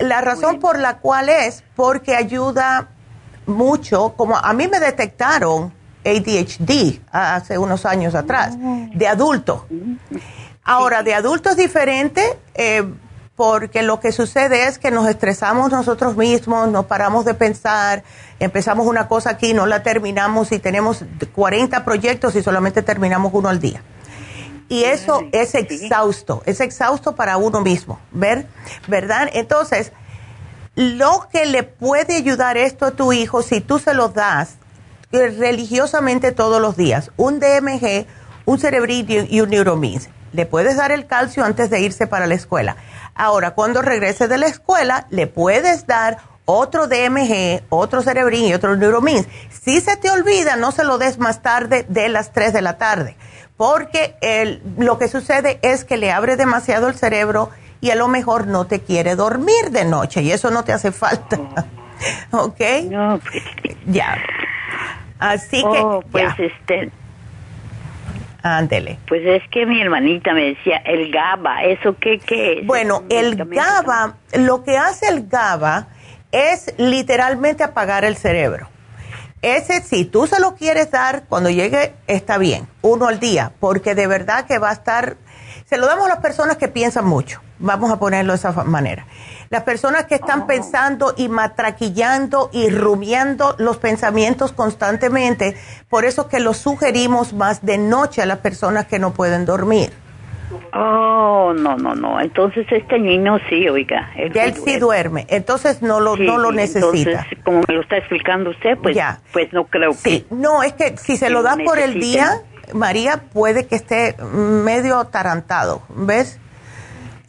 La 0.00 0.20
razón 0.20 0.58
por 0.58 0.78
la 0.78 0.98
cual 0.98 1.28
es 1.28 1.62
porque 1.76 2.16
ayuda 2.16 2.88
mucho, 3.46 4.14
como 4.16 4.36
a 4.36 4.52
mí 4.52 4.66
me 4.66 4.80
detectaron 4.80 5.72
ADHD 6.10 7.00
hace 7.10 7.58
unos 7.58 7.86
años 7.86 8.14
atrás, 8.14 8.56
de 8.58 9.06
adulto. 9.06 9.66
Ahora, 10.64 11.02
de 11.02 11.14
adulto 11.14 11.50
es 11.50 11.56
diferente. 11.56 12.22
Eh, 12.54 12.84
porque 13.38 13.84
lo 13.84 14.00
que 14.00 14.10
sucede 14.10 14.66
es 14.66 14.80
que 14.80 14.90
nos 14.90 15.08
estresamos 15.08 15.70
nosotros 15.70 16.16
mismos, 16.16 16.68
nos 16.70 16.86
paramos 16.86 17.24
de 17.24 17.34
pensar, 17.34 18.02
empezamos 18.40 18.88
una 18.88 19.06
cosa 19.06 19.30
aquí, 19.30 19.54
no 19.54 19.64
la 19.64 19.84
terminamos 19.84 20.50
y 20.50 20.58
tenemos 20.58 21.04
40 21.36 21.84
proyectos 21.84 22.34
y 22.34 22.42
solamente 22.42 22.82
terminamos 22.82 23.30
uno 23.32 23.48
al 23.48 23.60
día. 23.60 23.80
Y 24.68 24.82
eso 24.82 25.22
es 25.30 25.54
exhausto, 25.54 26.42
es 26.46 26.60
exhausto 26.60 27.14
para 27.14 27.36
uno 27.36 27.60
mismo, 27.60 28.00
¿ver? 28.10 28.48
¿verdad? 28.88 29.30
Entonces, 29.32 29.92
lo 30.74 31.28
que 31.32 31.46
le 31.46 31.62
puede 31.62 32.16
ayudar 32.16 32.56
esto 32.56 32.86
a 32.86 32.90
tu 32.90 33.12
hijo 33.12 33.42
si 33.42 33.60
tú 33.60 33.78
se 33.78 33.94
lo 33.94 34.08
das 34.08 34.56
religiosamente 35.12 36.32
todos 36.32 36.60
los 36.60 36.76
días, 36.76 37.10
un 37.16 37.40
DMG, 37.40 38.06
un 38.44 38.58
cerebrito 38.58 39.12
y 39.28 39.40
un 39.40 39.50
neuromins. 39.50 40.08
Le 40.32 40.44
puedes 40.44 40.76
dar 40.76 40.92
el 40.92 41.06
calcio 41.06 41.44
antes 41.44 41.70
de 41.70 41.80
irse 41.80 42.06
para 42.06 42.26
la 42.26 42.34
escuela 42.34 42.76
Ahora, 43.18 43.50
cuando 43.50 43.82
regrese 43.82 44.28
de 44.28 44.38
la 44.38 44.46
escuela, 44.46 45.08
le 45.10 45.26
puedes 45.26 45.88
dar 45.88 46.18
otro 46.44 46.86
DMG, 46.86 47.64
otro 47.68 48.00
Cerebrin 48.00 48.44
y 48.44 48.54
otro 48.54 48.76
Neuromins. 48.76 49.26
Si 49.50 49.80
se 49.80 49.96
te 49.96 50.08
olvida, 50.08 50.54
no 50.54 50.70
se 50.70 50.84
lo 50.84 50.98
des 50.98 51.18
más 51.18 51.42
tarde 51.42 51.84
de 51.88 52.08
las 52.08 52.32
3 52.32 52.52
de 52.52 52.62
la 52.62 52.78
tarde, 52.78 53.16
porque 53.56 54.14
lo 54.78 54.98
que 54.98 55.08
sucede 55.08 55.58
es 55.62 55.84
que 55.84 55.96
le 55.96 56.12
abre 56.12 56.36
demasiado 56.36 56.86
el 56.86 56.94
cerebro 56.94 57.50
y 57.80 57.90
a 57.90 57.96
lo 57.96 58.06
mejor 58.06 58.46
no 58.46 58.66
te 58.66 58.80
quiere 58.80 59.16
dormir 59.16 59.72
de 59.72 59.84
noche 59.84 60.22
y 60.22 60.30
eso 60.30 60.52
no 60.52 60.62
te 60.62 60.72
hace 60.72 60.92
falta. 60.92 61.38
¿Ok? 62.30 62.60
No, 62.84 63.18
pues, 63.18 63.42
Ya. 63.86 64.16
Así 65.18 65.62
que. 65.62 65.80
Oh, 65.80 66.02
pues 66.10 66.32
este 66.38 66.90
Ándele. 68.42 68.98
Pues 69.08 69.22
es 69.24 69.42
que 69.50 69.66
mi 69.66 69.80
hermanita 69.80 70.32
me 70.32 70.44
decía, 70.44 70.78
el 70.78 71.10
GABA, 71.10 71.64
¿eso 71.64 71.96
qué, 72.00 72.18
qué 72.18 72.60
es? 72.60 72.66
Bueno, 72.66 73.02
el 73.10 73.36
GABA, 73.36 74.14
lo 74.34 74.62
que 74.62 74.78
hace 74.78 75.08
el 75.08 75.26
GABA 75.26 75.88
es 76.30 76.72
literalmente 76.78 77.64
apagar 77.64 78.04
el 78.04 78.16
cerebro. 78.16 78.68
Ese, 79.42 79.82
si 79.82 80.04
tú 80.04 80.26
se 80.26 80.40
lo 80.40 80.54
quieres 80.54 80.90
dar 80.90 81.24
cuando 81.28 81.50
llegue, 81.50 81.94
está 82.06 82.38
bien, 82.38 82.66
uno 82.82 83.06
al 83.06 83.20
día, 83.20 83.52
porque 83.60 83.94
de 83.94 84.06
verdad 84.06 84.46
que 84.46 84.58
va 84.58 84.70
a 84.70 84.72
estar, 84.72 85.16
se 85.68 85.76
lo 85.76 85.86
damos 85.86 86.06
a 86.06 86.08
las 86.08 86.18
personas 86.20 86.56
que 86.56 86.68
piensan 86.68 87.04
mucho, 87.04 87.42
vamos 87.58 87.90
a 87.90 87.98
ponerlo 87.98 88.32
de 88.32 88.38
esa 88.38 88.52
manera. 88.64 89.06
Las 89.50 89.64
personas 89.64 90.06
que 90.06 90.14
están 90.14 90.46
pensando 90.46 91.12
y 91.14 91.28
matraquillando 91.28 92.48
y 92.54 92.70
rumiando 92.70 93.54
los 93.58 93.76
pensamientos 93.76 94.52
constantemente, 94.52 95.56
por 95.90 96.06
eso 96.06 96.26
que 96.26 96.40
lo 96.40 96.54
sugerimos 96.54 97.34
más 97.34 97.66
de 97.66 97.76
noche 97.76 98.22
a 98.22 98.26
las 98.26 98.38
personas 98.38 98.86
que 98.86 98.98
no 98.98 99.12
pueden 99.12 99.44
dormir. 99.44 99.92
Oh, 100.72 101.52
no, 101.54 101.76
no, 101.76 101.94
no. 101.94 102.18
Entonces 102.18 102.66
este 102.70 102.98
niño 102.98 103.38
sí, 103.50 103.68
oiga. 103.68 104.10
Él, 104.16 104.32
él 104.34 104.54
sí 104.54 104.78
duerme. 104.78 105.26
Entonces 105.28 105.82
no 105.82 106.00
lo, 106.00 106.16
no 106.16 106.38
lo 106.38 106.50
necesita. 106.50 107.10
Entonces, 107.10 107.38
como 107.44 107.60
me 107.68 107.74
lo 107.74 107.82
está 107.82 107.98
explicando 107.98 108.50
usted, 108.50 108.78
pues, 108.78 108.96
ya. 108.96 109.20
pues 109.32 109.52
no 109.52 109.64
creo 109.64 109.90
que. 109.90 109.96
Sí, 109.96 110.26
no, 110.30 110.62
es 110.62 110.72
que 110.72 110.96
si 110.96 111.18
se 111.18 111.28
lo 111.28 111.42
da 111.42 111.56
por 111.62 111.78
el 111.78 112.00
día, 112.00 112.42
María 112.74 113.22
puede 113.32 113.66
que 113.66 113.76
esté 113.76 114.16
medio 114.22 114.98
atarantado, 114.98 115.82
¿ves? 115.88 116.38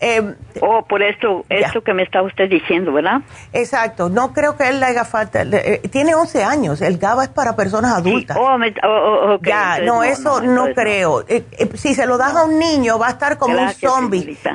Eh, 0.01 0.33
oh, 0.61 0.83
por 0.83 1.01
esto, 1.01 1.43
esto 1.49 1.81
que 1.81 1.93
me 1.93 2.03
está 2.03 2.21
usted 2.21 2.49
diciendo, 2.49 2.93
¿verdad? 2.93 3.21
Exacto, 3.51 4.07
no 4.09 4.31
creo 4.31 4.55
que 4.55 4.69
él 4.69 4.79
le 4.79 4.85
haga 4.85 5.03
falta. 5.03 5.41
Eh, 5.41 5.81
tiene 5.91 6.15
11 6.15 6.43
años, 6.43 6.81
el 6.81 6.97
GABA 6.97 7.25
es 7.25 7.29
para 7.29 7.55
personas 7.55 7.97
adultas. 7.97 8.37
Oh, 8.39 8.55
oh, 8.55 9.33
oh, 9.33 9.39
ya, 9.41 9.79
no, 9.79 10.03
eso 10.03 10.41
no, 10.41 10.67
creo. 10.73 11.25
Eh, 11.27 11.43
eh, 11.51 11.69
si 11.73 11.93
se 11.93 12.05
lo 12.05 12.17
das 12.17 12.33
a 12.35 12.45
un 12.45 12.57
niño, 12.57 12.97
va 12.97 13.07
a 13.07 13.11
estar 13.11 13.37
como 13.37 13.61
un 13.61 13.69
zombie. 13.71 14.37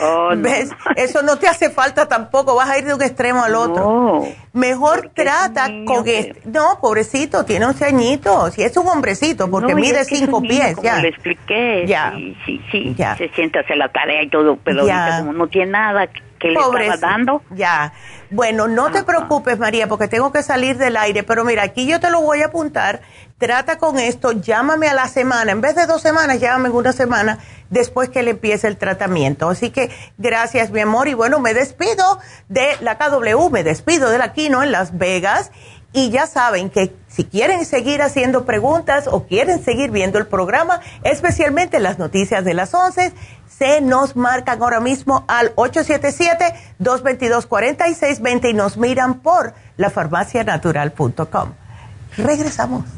Oh, 0.00 0.30
¿Ves? 0.36 0.70
Eso 0.96 1.22
no 1.22 1.38
te 1.38 1.48
hace 1.48 1.70
falta 1.70 2.06
tampoco, 2.06 2.54
vas 2.54 2.70
a 2.70 2.78
ir 2.78 2.84
de 2.84 2.94
un 2.94 3.02
extremo 3.02 3.42
al 3.42 3.54
otro. 3.54 4.22
Mejor 4.52 5.10
trata 5.14 5.68
con 5.84 6.06
este. 6.06 6.42
No, 6.46 6.78
pobrecito, 6.80 7.44
tiene 7.44 7.66
11 7.66 7.84
añitos. 7.84 8.54
Si 8.54 8.62
es 8.62 8.76
un 8.76 8.86
hombrecito, 8.88 9.50
porque 9.50 9.74
mide 9.74 10.04
5 10.04 10.40
pies. 10.42 10.76
ya. 10.82 11.00
le 11.00 11.08
expliqué. 11.08 11.84
Ya. 11.86 12.12
Sí, 12.46 12.60
sí, 12.70 12.94
ya. 12.96 13.16
Se 13.16 13.28
siente 13.30 13.58
a 13.58 13.62
hacer 13.62 13.76
la 13.76 13.88
tarea 13.88 14.22
y 14.22 14.28
todo, 14.28 14.47
pero 14.56 14.86
como 15.18 15.32
no 15.32 15.48
tiene 15.48 15.72
nada 15.72 16.06
que 16.38 16.48
le 16.48 16.54
estaba 16.54 16.96
dando. 16.96 17.42
Ya. 17.50 17.92
Bueno, 18.30 18.68
no 18.68 18.90
te 18.90 19.02
preocupes, 19.04 19.58
María, 19.58 19.88
porque 19.88 20.08
tengo 20.08 20.32
que 20.32 20.42
salir 20.42 20.76
del 20.76 20.96
aire, 20.96 21.22
pero 21.22 21.44
mira, 21.44 21.62
aquí 21.62 21.86
yo 21.86 21.98
te 22.00 22.10
lo 22.10 22.20
voy 22.20 22.42
a 22.42 22.46
apuntar. 22.46 23.00
Trata 23.38 23.78
con 23.78 23.98
esto, 23.98 24.32
llámame 24.32 24.88
a 24.88 24.94
la 24.94 25.06
semana. 25.08 25.52
En 25.52 25.60
vez 25.60 25.76
de 25.76 25.86
dos 25.86 26.02
semanas, 26.02 26.40
llámame 26.40 26.70
una 26.70 26.92
semana 26.92 27.38
después 27.70 28.08
que 28.08 28.22
le 28.22 28.32
empiece 28.32 28.66
el 28.66 28.76
tratamiento. 28.76 29.48
Así 29.48 29.70
que 29.70 29.90
gracias, 30.18 30.70
mi 30.70 30.80
amor. 30.80 31.08
Y 31.08 31.14
bueno, 31.14 31.38
me 31.38 31.54
despido 31.54 32.18
de 32.48 32.76
la 32.80 32.98
KW, 32.98 33.50
me 33.50 33.62
despido 33.62 34.10
de 34.10 34.18
la 34.18 34.32
Kino 34.32 34.62
en 34.62 34.72
Las 34.72 34.98
Vegas. 34.98 35.52
Y 35.92 36.10
ya 36.10 36.26
saben 36.26 36.68
que 36.68 36.94
si 37.08 37.24
quieren 37.24 37.64
seguir 37.64 38.02
haciendo 38.02 38.44
preguntas 38.44 39.06
o 39.06 39.26
quieren 39.26 39.64
seguir 39.64 39.90
viendo 39.90 40.18
el 40.18 40.26
programa, 40.26 40.82
especialmente 41.02 41.80
las 41.80 41.98
noticias 41.98 42.44
de 42.44 42.52
las 42.52 42.74
11, 42.74 43.14
se 43.48 43.80
nos 43.80 44.14
marcan 44.14 44.62
ahora 44.62 44.80
mismo 44.80 45.24
al 45.28 45.56
877-222-4620 45.56 48.50
y 48.50 48.54
nos 48.54 48.76
miran 48.76 49.20
por 49.20 49.54
lafarmacianatural.com. 49.76 51.54
Regresamos. 52.16 52.97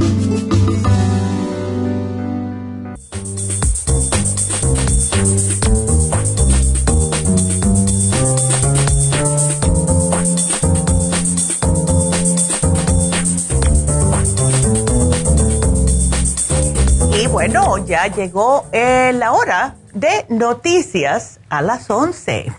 Ya 17.91 18.07
llegó 18.07 18.67
eh, 18.71 19.11
la 19.13 19.33
hora 19.33 19.75
de 19.93 20.25
noticias 20.29 21.41
a 21.49 21.61
las 21.61 21.89
11. 21.89 22.49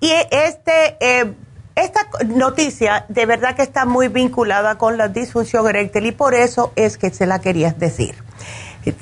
Y 0.00 0.10
este, 0.30 0.96
eh, 1.00 1.34
esta 1.74 2.08
noticia 2.24 3.04
de 3.10 3.26
verdad 3.26 3.54
que 3.54 3.60
está 3.60 3.84
muy 3.84 4.08
vinculada 4.08 4.78
con 4.78 4.96
la 4.96 5.08
disfunción 5.08 5.68
eréctil 5.68 6.06
y 6.06 6.12
por 6.12 6.32
eso 6.32 6.72
es 6.76 6.96
que 6.96 7.10
se 7.10 7.26
la 7.26 7.40
quería 7.40 7.72
decir. 7.72 8.14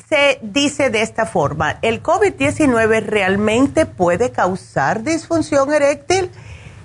Se 0.09 0.41
dice 0.43 0.91
de 0.91 1.03
esta 1.03 1.27
forma, 1.27 1.79
¿el 1.83 2.03
COVID-19 2.03 3.01
realmente 3.05 3.87
puede 3.87 4.33
causar 4.33 5.05
disfunción 5.05 5.73
eréctil? 5.73 6.29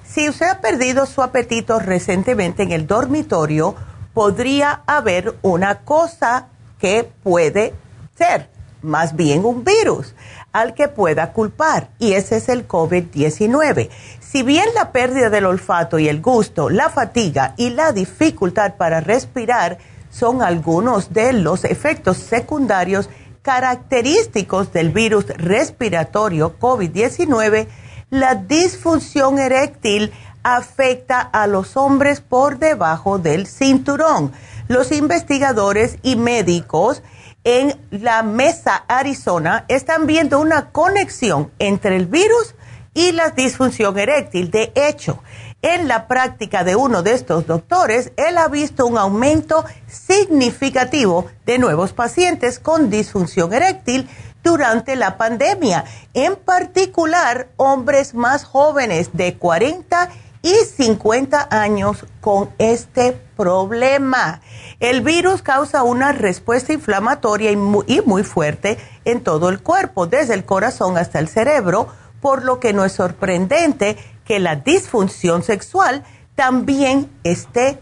Si 0.07 0.30
usted 0.30 0.49
ha 0.49 0.61
perdido 0.61 1.07
su 1.07 1.24
apetito 1.24 1.80
recientemente 1.80 2.61
en 2.61 2.74
el 2.74 2.86
dormitorio, 2.86 3.74
podría 4.14 4.84
haber 4.86 5.36
una 5.41 5.80
cosa 5.80 6.49
que 6.78 7.09
puede 7.24 7.74
ser 8.18 8.49
más 8.82 9.16
bien 9.16 9.45
un 9.45 9.64
virus 9.64 10.14
al 10.51 10.74
que 10.74 10.88
pueda 10.88 11.32
culpar 11.34 11.89
y 11.99 12.14
ese 12.14 12.38
es 12.38 12.49
el 12.49 12.68
COVID-19. 12.68 13.89
Si 14.20 14.43
bien 14.43 14.66
la 14.76 14.91
pérdida 14.91 15.30
del 15.30 15.45
olfato 15.45 15.99
y 15.99 16.09
el 16.09 16.22
gusto, 16.22 16.70
la 16.70 16.89
fatiga 16.89 17.53
y 17.57 17.70
la 17.70 17.91
dificultad 17.91 18.76
para 18.76 18.99
respirar 18.99 19.78
son 20.11 20.43
algunos 20.43 21.11
de 21.14 21.34
los 21.34 21.64
efectos 21.64 22.18
secundarios 22.18 23.09
característicos 23.41 24.72
del 24.72 24.91
virus 24.91 25.28
respiratorio 25.28 26.57
COVID-19, 26.59 27.68
la 28.09 28.36
disfunción 28.36 29.39
eréctil 29.39 30.11
afecta 30.43 31.20
a 31.22 31.47
los 31.47 31.78
hombres 31.78 32.22
por 32.22 32.59
debajo 32.59 33.18
del 33.18 33.47
cinturón. 33.47 34.32
Los 34.68 34.91
investigadores 34.91 35.97
y 36.03 36.16
médicos 36.16 37.01
en 37.43 37.77
la 37.91 38.23
Mesa, 38.23 38.85
Arizona, 38.87 39.65
están 39.67 40.07
viendo 40.07 40.39
una 40.39 40.71
conexión 40.71 41.51
entre 41.59 41.95
el 41.95 42.05
virus 42.05 42.55
y 42.93 43.11
la 43.11 43.31
disfunción 43.31 43.97
eréctil. 43.97 44.51
De 44.51 44.71
hecho, 44.75 45.19
en 45.61 45.87
la 45.87 46.07
práctica 46.07 46.63
de 46.63 46.75
uno 46.75 47.03
de 47.03 47.13
estos 47.13 47.47
doctores, 47.47 48.11
él 48.17 48.37
ha 48.37 48.47
visto 48.47 48.85
un 48.85 48.97
aumento 48.97 49.65
significativo 49.87 51.27
de 51.45 51.57
nuevos 51.57 51.93
pacientes 51.93 52.59
con 52.59 52.89
disfunción 52.89 53.53
eréctil 53.53 54.09
durante 54.43 54.97
la 54.97 55.17
pandemia, 55.17 55.85
en 56.13 56.35
particular 56.35 57.47
hombres 57.55 58.13
más 58.13 58.43
jóvenes 58.43 59.11
de 59.13 59.37
40 59.37 60.09
y 60.43 60.53
50 60.53 61.47
años 61.49 62.05
con 62.21 62.49
este 62.59 63.13
problema. 63.35 64.41
El 64.79 65.01
virus 65.01 65.41
causa 65.41 65.83
una 65.83 66.11
respuesta 66.11 66.73
inflamatoria 66.73 67.49
y 67.49 67.55
muy, 67.55 68.23
fuerte 68.23 68.77
en 69.05 69.23
todo 69.23 69.49
el 69.49 69.61
cuerpo, 69.61 70.05
desde 70.05 70.33
el 70.33 70.45
corazón 70.45 70.97
hasta 70.97 71.19
el 71.19 71.29
cerebro, 71.29 71.87
por 72.21 72.43
lo 72.43 72.59
que 72.59 72.73
no 72.73 72.83
es 72.83 72.91
sorprendente 72.91 73.97
que 74.25 74.39
la 74.39 74.57
disfunción 74.57 75.43
sexual 75.43 76.03
también 76.35 77.09
esté 77.23 77.79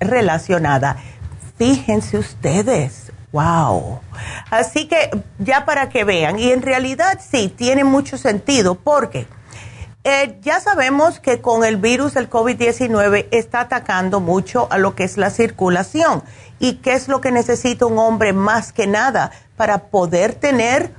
relacionada. 0.00 0.98
Fíjense 1.56 2.18
ustedes, 2.18 3.10
wow. 3.32 4.00
Así 4.50 4.86
que 4.86 5.10
ya 5.38 5.64
para 5.64 5.88
que 5.88 6.04
vean, 6.04 6.38
y 6.38 6.50
en 6.52 6.60
realidad 6.60 7.20
sí, 7.26 7.48
tiene 7.48 7.84
mucho 7.84 8.18
sentido 8.18 8.74
porque 8.74 9.26
eh, 10.02 10.38
ya 10.40 10.60
sabemos 10.60 11.20
que 11.20 11.42
con 11.42 11.62
el 11.62 11.76
virus 11.76 12.14
del 12.14 12.30
COVID-19 12.30 13.28
está 13.32 13.60
atacando 13.60 14.20
mucho 14.20 14.66
a 14.70 14.78
lo 14.78 14.94
que 14.94 15.04
es 15.04 15.18
la 15.18 15.28
circulación. 15.28 16.22
¿Y 16.58 16.76
qué 16.76 16.94
es 16.94 17.08
lo 17.08 17.20
que 17.20 17.30
necesita 17.30 17.84
un 17.84 17.98
hombre 17.98 18.32
más 18.32 18.72
que 18.72 18.86
nada 18.86 19.30
para 19.56 19.88
poder 19.88 20.34
tener 20.34 20.90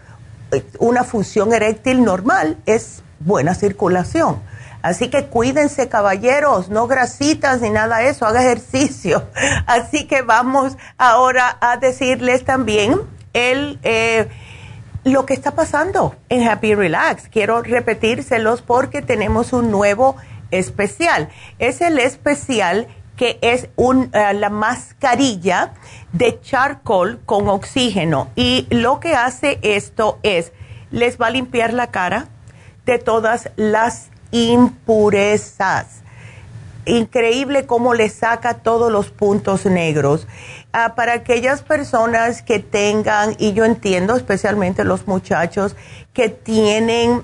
eh, 0.52 0.64
una 0.78 1.04
función 1.04 1.52
eréctil 1.52 2.04
normal? 2.04 2.58
Es 2.68 3.02
buena 3.20 3.56
circulación. 3.56 4.39
Así 4.84 5.10
que 5.10 5.26
cuídense, 5.26 5.89
caballeros, 5.89 6.70
no 6.70 6.88
grasitas 6.88 7.62
ni 7.62 7.72
nada 7.72 7.97
de 7.97 8.10
eso, 8.10 8.28
haga 8.28 8.41
ejercicio. 8.41 9.24
Así 9.66 10.06
que 10.06 10.22
vamos 10.22 10.78
ahora 10.99 11.58
a 11.60 11.78
decirles 11.78 12.45
también 12.45 13.02
el... 13.34 13.80
Eh, 13.82 14.30
lo 15.04 15.26
que 15.26 15.34
está 15.34 15.52
pasando 15.52 16.16
en 16.30 16.47
Happy 16.47 16.76
Relax. 16.76 17.28
Quiero 17.30 17.62
repetírselos 17.62 18.62
porque 18.62 19.02
tenemos 19.02 19.54
un 19.54 19.72
nuevo 19.72 20.16
especial. 20.52 21.30
Es 21.60 21.82
el 21.82 21.97
especial 21.99 22.88
que 23.16 23.38
es 23.41 23.70
un, 23.76 24.10
eh, 24.14 24.34
la 24.34 24.49
mascarilla 24.49 25.74
de 26.12 26.39
charcoal 26.41 27.20
con 27.26 27.47
oxígeno. 27.49 28.30
Y 28.36 28.68
lo 28.70 28.99
que 28.99 29.16
hace 29.16 29.60
esto 29.62 30.20
es, 30.24 30.52
les 30.91 31.20
va 31.20 31.28
a 31.28 31.32
limpiar 31.32 31.74
la 31.74 31.88
cara 31.88 32.28
de 32.86 32.99
todas 32.99 33.49
las 33.56 34.10
impurezas 34.32 36.02
increíble 36.86 37.66
cómo 37.66 37.93
le 37.93 38.10
saca 38.10 38.56
todos 38.56 38.91
los 38.91 39.10
puntos 39.10 39.66
negros. 39.66 40.28
Ah, 40.74 40.95
para 40.95 41.13
aquellas 41.13 41.63
personas 41.63 42.41
que 42.41 42.59
tengan, 42.59 43.36
y 43.38 43.51
yo 43.51 43.65
entiendo 43.65 44.15
especialmente 44.15 44.86
los 44.86 45.05
muchachos 45.05 45.76
que 46.13 46.30
tienen 46.30 47.24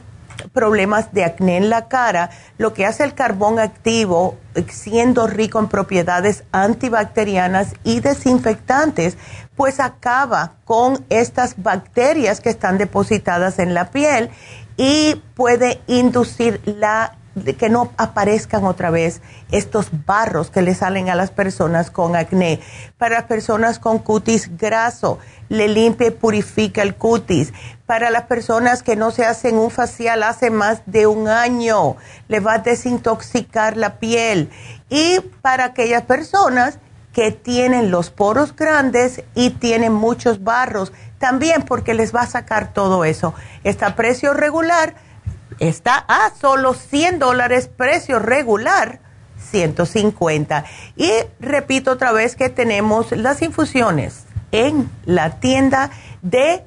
problemas 0.52 1.14
de 1.14 1.24
acné 1.24 1.56
en 1.56 1.70
la 1.70 1.88
cara, 1.88 2.30
lo 2.58 2.74
que 2.74 2.86
hace 2.86 3.06
el 3.06 3.14
carbón 3.14 3.58
activo, 3.58 4.38
siendo 4.70 5.28
rico 5.28 5.60
en 5.60 5.68
propiedades 5.68 6.44
antibacterianas 6.52 7.74
y 7.86 8.02
desinfectantes, 8.02 9.18
pues 9.56 9.80
acaba 9.80 10.56
con 10.66 11.06
estas 11.10 11.56
bacterias 11.64 12.42
que 12.42 12.50
están 12.50 12.78
depositadas 12.78 13.60
en 13.60 13.74
la 13.74 13.92
piel 13.92 14.30
y 14.76 15.16
puede 15.36 15.80
inducir 15.88 16.62
la 16.66 17.16
que 17.58 17.70
no 17.70 17.92
aparezcan 17.98 18.66
otra 18.66 18.90
vez 18.90 19.22
estos 19.52 19.90
barros 20.06 20.50
que 20.52 20.62
le 20.62 20.76
salen 20.76 21.10
a 21.10 21.16
las 21.16 21.32
personas 21.32 21.92
con 21.92 22.16
acné. 22.16 22.60
Para 22.98 23.16
las 23.16 23.24
personas 23.26 23.80
con 23.80 24.00
cutis 24.00 24.58
graso, 24.58 25.20
le 25.50 25.68
limpia 25.68 26.08
y 26.08 26.12
purifica 26.12 26.82
el 26.82 26.96
cutis. 26.96 27.54
Para 27.86 28.10
las 28.10 28.24
personas 28.24 28.84
que 28.84 28.96
no 28.96 29.12
se 29.12 29.26
hacen 29.26 29.58
un 29.58 29.72
facial 29.72 30.24
hace 30.24 30.50
más 30.50 30.82
de 30.86 31.08
un 31.08 31.28
año, 31.28 31.96
le 32.28 32.40
va 32.40 32.56
a 32.56 32.60
desintoxicar 32.60 33.78
la 33.78 34.00
piel. 34.00 34.50
Y 34.90 35.20
para 35.42 35.66
aquellas 35.66 36.04
personas 36.04 36.80
que 37.14 37.32
tienen 37.32 37.90
los 37.90 38.10
poros 38.12 38.56
grandes 38.56 39.24
y 39.34 39.50
tienen 39.52 39.92
muchos 39.92 40.44
barros, 40.44 40.94
también 41.18 41.64
porque 41.64 41.94
les 41.94 42.14
va 42.14 42.22
a 42.22 42.28
sacar 42.28 42.74
todo 42.74 43.06
eso. 43.06 43.34
Está 43.64 43.88
a 43.88 43.96
precio 43.96 44.34
regular 44.34 45.07
está 45.60 45.98
a 45.98 46.32
solo 46.40 46.74
100 46.74 47.20
dólares, 47.20 47.70
precio 47.76 48.20
regular 48.20 49.00
150. 49.52 50.66
Y 50.96 51.12
repito 51.40 51.92
otra 51.92 52.12
vez 52.12 52.36
que 52.36 52.50
tenemos 52.50 53.12
las 53.12 53.42
infusiones 53.42 54.26
en 54.52 54.90
la 55.06 55.40
tienda 55.40 55.92
de 56.22 56.64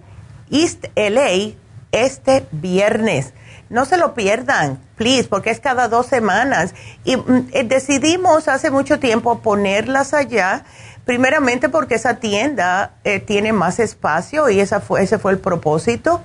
East 0.50 0.86
LA 0.96 1.54
este 1.92 2.46
viernes. 2.52 3.32
No 3.68 3.84
se 3.84 3.96
lo 3.96 4.14
pierdan, 4.14 4.80
please, 4.96 5.28
porque 5.28 5.50
es 5.50 5.60
cada 5.60 5.88
dos 5.88 6.06
semanas. 6.06 6.74
Y 7.04 7.16
mm, 7.16 7.48
eh, 7.52 7.64
decidimos 7.64 8.48
hace 8.48 8.70
mucho 8.70 8.98
tiempo 8.98 9.40
ponerlas 9.40 10.12
allá, 10.12 10.64
primeramente 11.04 11.68
porque 11.68 11.94
esa 11.94 12.14
tienda 12.14 12.94
eh, 13.04 13.20
tiene 13.20 13.52
más 13.52 13.78
espacio 13.78 14.50
y 14.50 14.60
esa 14.60 14.80
fue, 14.80 15.02
ese 15.02 15.18
fue 15.18 15.32
el 15.32 15.38
propósito 15.38 16.20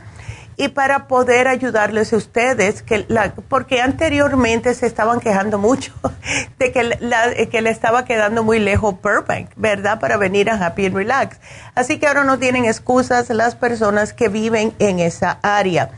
y 0.57 0.69
para 0.69 1.07
poder 1.07 1.47
ayudarles 1.47 2.13
a 2.13 2.17
ustedes, 2.17 2.81
que 2.81 3.05
la, 3.07 3.33
porque 3.49 3.81
anteriormente 3.81 4.73
se 4.73 4.87
estaban 4.87 5.19
quejando 5.19 5.57
mucho 5.57 5.93
de 6.59 6.71
que, 6.71 7.49
que 7.51 7.61
le 7.61 7.69
estaba 7.69 8.05
quedando 8.05 8.43
muy 8.43 8.59
lejos 8.59 8.95
Burbank, 9.01 9.49
¿verdad? 9.55 9.99
Para 9.99 10.17
venir 10.17 10.49
a 10.49 10.65
Happy 10.65 10.85
and 10.85 10.95
Relax. 10.95 11.39
Así 11.75 11.99
que 11.99 12.07
ahora 12.07 12.23
no 12.23 12.39
tienen 12.39 12.65
excusas 12.65 13.29
las 13.29 13.55
personas 13.55 14.13
que 14.13 14.29
viven 14.29 14.73
en 14.79 14.99
esa 14.99 15.39
área. 15.41 15.91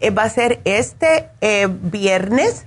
Eh, 0.00 0.10
va 0.10 0.24
a 0.24 0.30
ser 0.30 0.60
este 0.64 1.28
eh, 1.40 1.68
viernes 1.70 2.64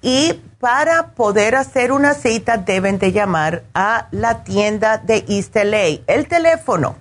y 0.00 0.40
para 0.60 1.08
poder 1.08 1.56
hacer 1.56 1.92
una 1.92 2.14
cita 2.14 2.56
deben 2.56 2.98
de 2.98 3.12
llamar 3.12 3.64
a 3.74 4.08
la 4.12 4.44
tienda 4.44 4.98
de 4.98 5.24
East 5.28 5.54
LA. 5.56 6.02
El 6.06 6.28
teléfono 6.28 6.96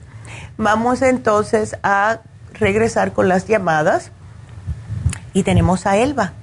Vamos 0.57 1.01
entonces 1.01 1.75
a 1.83 2.19
regresar 2.53 3.13
con 3.13 3.29
las 3.29 3.47
llamadas 3.47 4.11
y 5.33 5.43
tenemos 5.43 5.85
a 5.85 5.97
Elba. 5.97 6.33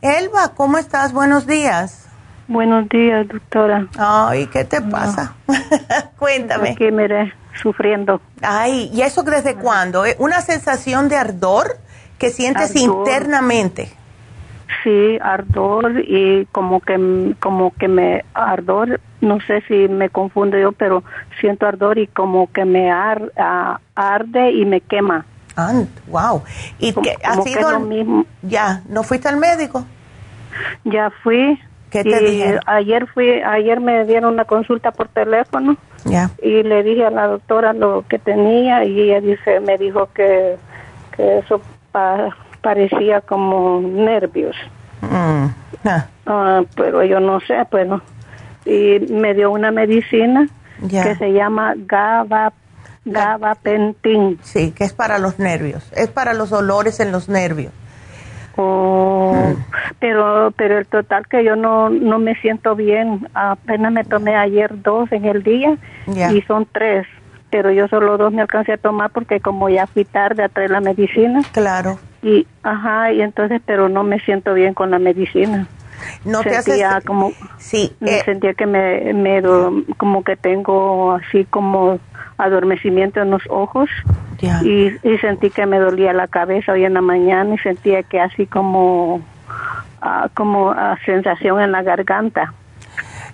Elba, 0.00 0.52
¿cómo 0.56 0.78
estás? 0.78 1.12
Buenos 1.12 1.46
días. 1.46 2.06
Buenos 2.48 2.88
días, 2.88 3.28
doctora. 3.28 3.86
Ay, 3.96 4.48
¿qué 4.48 4.64
te 4.64 4.80
pasa? 4.80 5.34
Cuéntame. 6.18 6.70
Aquí, 6.70 6.90
mire, 6.90 7.32
sufriendo. 7.62 8.20
Ay, 8.42 8.90
¿y 8.92 9.02
eso 9.02 9.22
desde 9.22 9.54
cuándo? 9.54 10.04
¿Eh? 10.04 10.16
¿Una 10.18 10.40
sensación 10.40 11.08
de 11.08 11.16
ardor 11.16 11.78
que 12.22 12.30
sientes 12.30 12.76
internamente? 12.76 13.90
Sí, 14.84 15.18
ardor 15.20 16.00
y 16.06 16.46
como 16.52 16.80
que 16.80 17.34
como 17.40 17.72
que 17.74 17.88
me 17.88 18.24
ardor, 18.32 19.00
no 19.20 19.40
sé 19.40 19.62
si 19.66 19.88
me 19.88 20.08
confundo 20.08 20.56
yo, 20.56 20.70
pero 20.70 21.02
siento 21.40 21.66
ardor 21.66 21.98
y 21.98 22.06
como 22.06 22.50
que 22.52 22.64
me 22.64 22.92
arde 22.92 24.52
y 24.52 24.64
me 24.64 24.80
quema. 24.80 25.26
Ah, 25.56 25.82
wow. 26.06 26.42
¿Y 26.78 26.92
como, 26.92 27.04
que 27.04 27.16
ha 27.24 27.42
sido 27.42 27.72
lo 27.72 27.80
mismo? 27.80 28.24
Ya, 28.42 28.82
¿no 28.88 29.02
fuiste 29.02 29.28
al 29.28 29.36
médico? 29.36 29.84
Ya 30.84 31.10
fui. 31.22 31.60
¿Qué 31.90 32.04
te 32.04 32.20
dijeron? 32.20 32.60
Ayer 32.66 33.06
fui, 33.08 33.42
ayer 33.42 33.80
me 33.80 34.06
dieron 34.06 34.32
una 34.32 34.44
consulta 34.44 34.92
por 34.92 35.08
teléfono. 35.08 35.76
Ya. 36.04 36.30
Y 36.40 36.62
le 36.62 36.84
dije 36.84 37.04
a 37.04 37.10
la 37.10 37.26
doctora 37.26 37.72
lo 37.72 38.04
que 38.08 38.18
tenía 38.18 38.84
y 38.84 39.02
ella 39.02 39.20
dice, 39.20 39.60
me 39.60 39.76
dijo 39.76 40.08
que, 40.14 40.56
que 41.16 41.38
eso 41.38 41.60
pa, 41.92 42.36
parecía 42.62 43.20
como 43.20 43.80
nervios. 43.80 44.56
Mm. 45.02 45.46
Ah, 45.84 46.06
Ah, 46.26 46.62
pero 46.76 47.02
yo 47.04 47.18
no 47.20 47.40
sé, 47.40 47.54
pues 47.70 47.86
no. 47.88 48.00
Y 48.64 49.00
me 49.12 49.34
dio 49.34 49.50
una 49.50 49.70
medicina 49.72 50.48
que 50.88 51.14
se 51.16 51.32
llama 51.32 51.74
Gaba, 51.76 52.52
Gabapentin. 53.04 54.38
Sí, 54.42 54.70
que 54.72 54.84
es 54.84 54.92
para 54.92 55.18
los 55.18 55.38
nervios. 55.38 55.90
Es 55.96 56.08
para 56.08 56.34
los 56.34 56.50
dolores 56.50 57.00
en 57.00 57.10
los 57.12 57.28
nervios. 57.28 57.72
Oh, 58.56 59.32
Mm. 59.34 59.64
pero 59.98 60.52
pero 60.56 60.78
el 60.78 60.86
total 60.86 61.26
que 61.26 61.42
yo 61.42 61.56
no 61.56 61.88
no 61.90 62.18
me 62.18 62.34
siento 62.36 62.76
bien. 62.76 63.26
Apenas 63.34 63.90
me 63.92 64.04
tomé 64.04 64.36
ayer 64.36 64.70
dos 64.82 65.10
en 65.10 65.24
el 65.24 65.42
día 65.42 65.76
y 66.06 66.42
son 66.42 66.66
tres. 66.70 67.06
Pero 67.52 67.70
yo 67.70 67.86
solo 67.86 68.16
dos 68.16 68.32
me 68.32 68.40
alcancé 68.40 68.72
a 68.72 68.76
tomar 68.78 69.10
porque 69.10 69.38
como 69.38 69.68
ya 69.68 69.86
fui 69.86 70.04
tarde 70.06 70.42
a 70.42 70.48
traer 70.48 70.70
la 70.70 70.80
medicina 70.80 71.42
Claro. 71.52 71.98
y 72.22 72.46
ajá 72.62 73.12
y 73.12 73.20
entonces 73.20 73.60
pero 73.66 73.88
no 73.90 74.02
me 74.04 74.18
siento 74.20 74.54
bien 74.54 74.72
con 74.74 74.90
la 74.90 74.98
medicina. 74.98 75.66
No 76.24 76.40
te 76.42 76.60
sentía 76.62 76.96
haces... 76.96 77.04
como 77.04 77.30
Sí, 77.58 77.94
me 78.00 78.18
eh, 78.18 78.22
sentía 78.24 78.54
que 78.54 78.66
me, 78.66 79.12
me 79.12 79.42
como 79.98 80.24
que 80.24 80.36
tengo 80.36 81.12
así 81.12 81.44
como 81.44 81.98
adormecimiento 82.38 83.20
en 83.20 83.30
los 83.30 83.42
ojos 83.50 83.88
ya. 84.38 84.60
y, 84.64 84.96
y 85.04 85.18
sentí 85.18 85.50
que 85.50 85.66
me 85.66 85.78
dolía 85.78 86.12
la 86.14 86.26
cabeza 86.28 86.72
hoy 86.72 86.84
en 86.86 86.94
la 86.94 87.02
mañana 87.02 87.54
y 87.54 87.58
sentía 87.58 88.02
que 88.02 88.18
así 88.18 88.46
como 88.46 89.20
ah, 90.00 90.28
como 90.34 90.70
ah, 90.70 90.96
sensación 91.04 91.60
en 91.60 91.70
la 91.70 91.82
garganta 91.82 92.54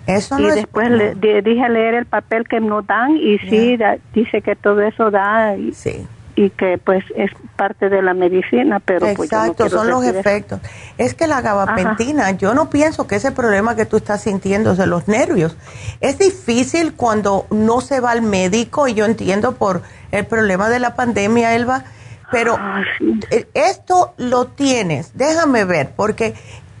Eso 0.09 0.39
y 0.39 0.43
no 0.43 0.49
es... 0.49 0.55
después 0.55 0.89
le, 0.89 1.15
di- 1.15 1.41
dije 1.41 1.69
leer 1.69 1.93
el 1.93 2.05
papel 2.05 2.47
que 2.47 2.59
nos 2.59 2.85
dan 2.85 3.15
y 3.17 3.37
sí 3.39 3.77
da- 3.77 3.97
dice 4.13 4.41
que 4.41 4.55
todo 4.55 4.81
eso 4.81 5.11
da 5.11 5.55
y, 5.55 5.73
Sí. 5.73 6.05
y 6.35 6.49
que 6.51 6.77
pues 6.77 7.03
es 7.15 7.31
parte 7.55 7.89
de 7.89 8.01
la 8.01 8.13
medicina 8.13 8.79
pero 8.79 9.07
pues 9.15 9.29
yo 9.29 9.37
no 9.37 9.43
Exacto, 9.45 9.69
son 9.69 9.89
los 9.89 10.03
eso. 10.05 10.17
efectos. 10.19 10.59
Es 10.97 11.13
que 11.13 11.27
la 11.27 11.41
gabapentina, 11.41 12.31
yo 12.31 12.53
no 12.53 12.69
pienso 12.69 13.07
que 13.07 13.15
ese 13.17 13.31
problema 13.31 13.75
que 13.75 13.85
tú 13.85 13.97
estás 13.97 14.21
sintiendo 14.21 14.71
es 14.71 14.77
de 14.77 14.87
los 14.87 15.07
nervios. 15.07 15.55
Es 16.01 16.17
difícil 16.17 16.93
cuando 16.95 17.45
no 17.51 17.81
se 17.81 17.99
va 17.99 18.11
al 18.11 18.21
médico, 18.21 18.87
y 18.87 18.93
yo 18.93 19.05
entiendo 19.05 19.53
por 19.55 19.81
el 20.11 20.25
problema 20.25 20.69
de 20.69 20.79
la 20.79 20.95
pandemia, 20.95 21.55
Elba, 21.55 21.83
pero 22.31 22.55
Ah, 22.57 22.83
eh, 23.31 23.47
esto 23.53 24.13
lo 24.17 24.45
tienes, 24.45 25.11
déjame 25.17 25.65
ver, 25.65 25.91
porque 25.95 26.35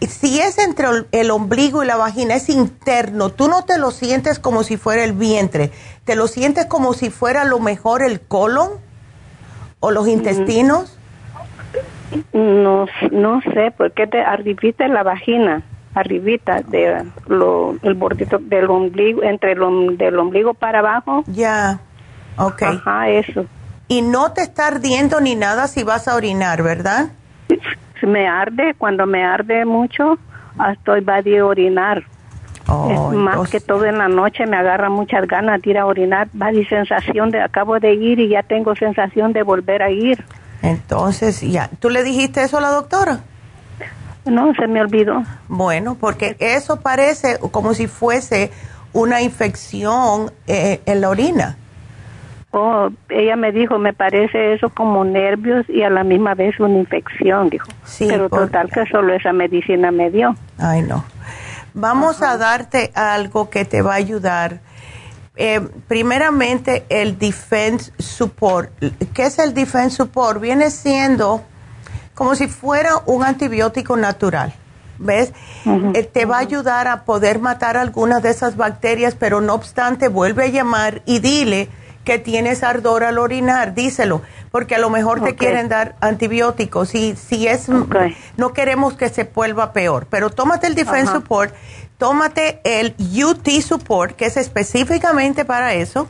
si 0.07 0.39
es 0.39 0.57
entre 0.57 0.87
el- 1.11 1.31
ombligo 1.31 1.83
y 1.83 1.87
la 1.87 1.97
vagina, 1.97 2.35
es 2.35 2.49
interno, 2.49 3.29
tú 3.29 3.47
no 3.47 3.65
te 3.65 3.77
lo 3.77 3.91
sientes 3.91 4.39
como 4.39 4.63
si 4.63 4.77
fuera 4.77 5.03
el 5.03 5.13
vientre, 5.13 5.71
te 6.05 6.15
lo 6.15 6.27
sientes 6.27 6.65
como 6.65 6.93
si 6.93 7.09
fuera 7.09 7.41
a 7.41 7.45
lo 7.45 7.59
mejor 7.59 8.01
el 8.01 8.21
colon 8.21 8.69
o 9.79 9.91
los 9.91 10.07
intestinos. 10.07 10.97
No, 12.33 12.87
no 13.11 13.41
sé, 13.41 13.71
porque 13.77 14.07
te 14.07 14.21
arribita 14.21 14.87
la 14.87 15.03
vagina, 15.03 15.61
arribita 15.93 16.61
de 16.61 17.03
lo, 17.27 17.75
el 17.83 17.93
bordito 17.93 18.39
del 18.39 18.69
ombligo, 18.69 19.21
entre 19.23 19.51
el 19.51 19.97
del 19.97 20.17
ombligo 20.17 20.53
para 20.53 20.79
abajo. 20.79 21.23
Ya, 21.27 21.79
ok. 22.37 22.63
Ajá, 22.63 23.09
eso. 23.09 23.45
Y 23.87 24.01
no 24.01 24.31
te 24.33 24.41
está 24.41 24.67
ardiendo 24.67 25.19
ni 25.19 25.35
nada 25.35 25.67
si 25.67 25.83
vas 25.83 26.07
a 26.07 26.15
orinar, 26.15 26.63
¿verdad? 26.63 27.09
Me 28.03 28.27
arde, 28.27 28.75
cuando 28.77 29.05
me 29.05 29.23
arde 29.23 29.65
mucho, 29.65 30.17
estoy 30.71 31.01
va 31.01 31.21
de 31.21 31.41
orinar. 31.41 32.03
Oh, 32.67 33.11
es 33.11 33.17
más 33.17 33.49
que 33.49 33.59
todo 33.59 33.85
en 33.85 33.97
la 33.97 34.07
noche 34.07 34.45
me 34.45 34.55
agarra 34.55 34.89
muchas 34.89 35.25
ganas 35.25 35.61
de 35.61 35.71
ir 35.71 35.77
a 35.77 35.85
orinar. 35.85 36.27
Va 36.39 36.51
de 36.51 36.65
sensación 36.67 37.31
de, 37.31 37.41
acabo 37.41 37.79
de 37.79 37.93
ir 37.93 38.19
y 38.19 38.29
ya 38.29 38.43
tengo 38.43 38.75
sensación 38.75 39.33
de 39.33 39.43
volver 39.43 39.81
a 39.81 39.89
ir. 39.89 40.23
Entonces, 40.61 41.41
ya. 41.41 41.69
¿Tú 41.79 41.89
le 41.89 42.03
dijiste 42.03 42.43
eso 42.43 42.57
a 42.57 42.61
la 42.61 42.69
doctora? 42.69 43.21
No, 44.25 44.53
se 44.53 44.67
me 44.67 44.81
olvidó. 44.81 45.23
Bueno, 45.47 45.95
porque 45.95 46.35
eso 46.39 46.81
parece 46.81 47.39
como 47.51 47.73
si 47.73 47.87
fuese 47.87 48.51
una 48.93 49.21
infección 49.21 50.31
eh, 50.47 50.81
en 50.85 51.01
la 51.01 51.09
orina. 51.09 51.57
Oh, 52.51 52.89
ella 53.09 53.35
me 53.35 53.51
dijo, 53.51 53.77
me 53.77 53.93
parece 53.93 54.53
eso 54.53 54.69
como 54.69 55.05
nervios 55.05 55.69
y 55.69 55.83
a 55.83 55.89
la 55.89 56.03
misma 56.03 56.33
vez 56.33 56.59
una 56.59 56.79
infección, 56.79 57.49
dijo. 57.49 57.67
Sí, 57.83 58.07
Pero 58.09 58.27
total 58.27 58.71
que 58.71 58.85
solo 58.87 59.13
esa 59.13 59.33
medicina 59.33 59.91
me 59.91 60.09
dio. 60.09 60.35
Ay, 60.57 60.81
no. 60.81 61.03
Vamos 61.75 62.23
a 62.23 62.37
darte 62.37 62.91
algo 62.95 63.51
que 63.51 63.65
te 63.65 63.83
va 63.83 63.93
a 63.93 63.97
ayudar. 63.97 64.61
Eh, 65.35 65.61
primeramente, 65.87 66.85
el 66.89 67.19
Defense 67.19 67.91
Support. 67.99 68.71
¿Qué 69.13 69.27
es 69.27 69.37
el 69.37 69.53
Defense 69.53 69.97
Support? 69.97 70.41
Viene 70.41 70.71
siendo 70.71 71.43
como 72.15 72.35
si 72.35 72.47
fuera 72.47 72.97
un 73.05 73.23
antibiótico 73.23 73.95
natural. 73.95 74.53
¿Ves? 74.97 75.31
Eh, 75.93 76.03
te 76.03 76.25
va 76.25 76.37
a 76.37 76.39
ayudar 76.39 76.89
a 76.89 77.05
poder 77.05 77.39
matar 77.39 77.77
algunas 77.77 78.21
de 78.21 78.31
esas 78.31 78.57
bacterias, 78.57 79.15
pero 79.15 79.39
no 79.39 79.53
obstante, 79.53 80.09
vuelve 80.09 80.43
a 80.43 80.47
llamar 80.47 81.01
y 81.05 81.19
dile 81.19 81.69
que 82.09 82.17
tienes 82.17 82.63
ardor 82.63 83.03
al 83.03 83.19
orinar, 83.19 83.75
díselo, 83.75 84.23
porque 84.49 84.73
a 84.73 84.79
lo 84.79 84.89
mejor 84.89 85.23
te 85.23 85.35
quieren 85.35 85.69
dar 85.69 85.95
antibióticos. 86.01 86.89
Si, 86.89 87.15
si 87.15 87.47
es, 87.47 87.69
no 87.69 88.51
queremos 88.51 88.95
que 88.95 89.09
se 89.09 89.25
vuelva 89.25 89.73
peor, 89.73 90.07
pero 90.09 90.31
tómate 90.31 90.65
el 90.65 90.73
Defense. 90.73 91.11
Support, 91.11 91.53
tómate 91.99 92.61
el 92.63 92.95
UT 92.97 93.47
Support, 93.61 94.15
que 94.15 94.25
es 94.25 94.37
específicamente 94.37 95.45
para 95.45 95.75
eso, 95.75 96.07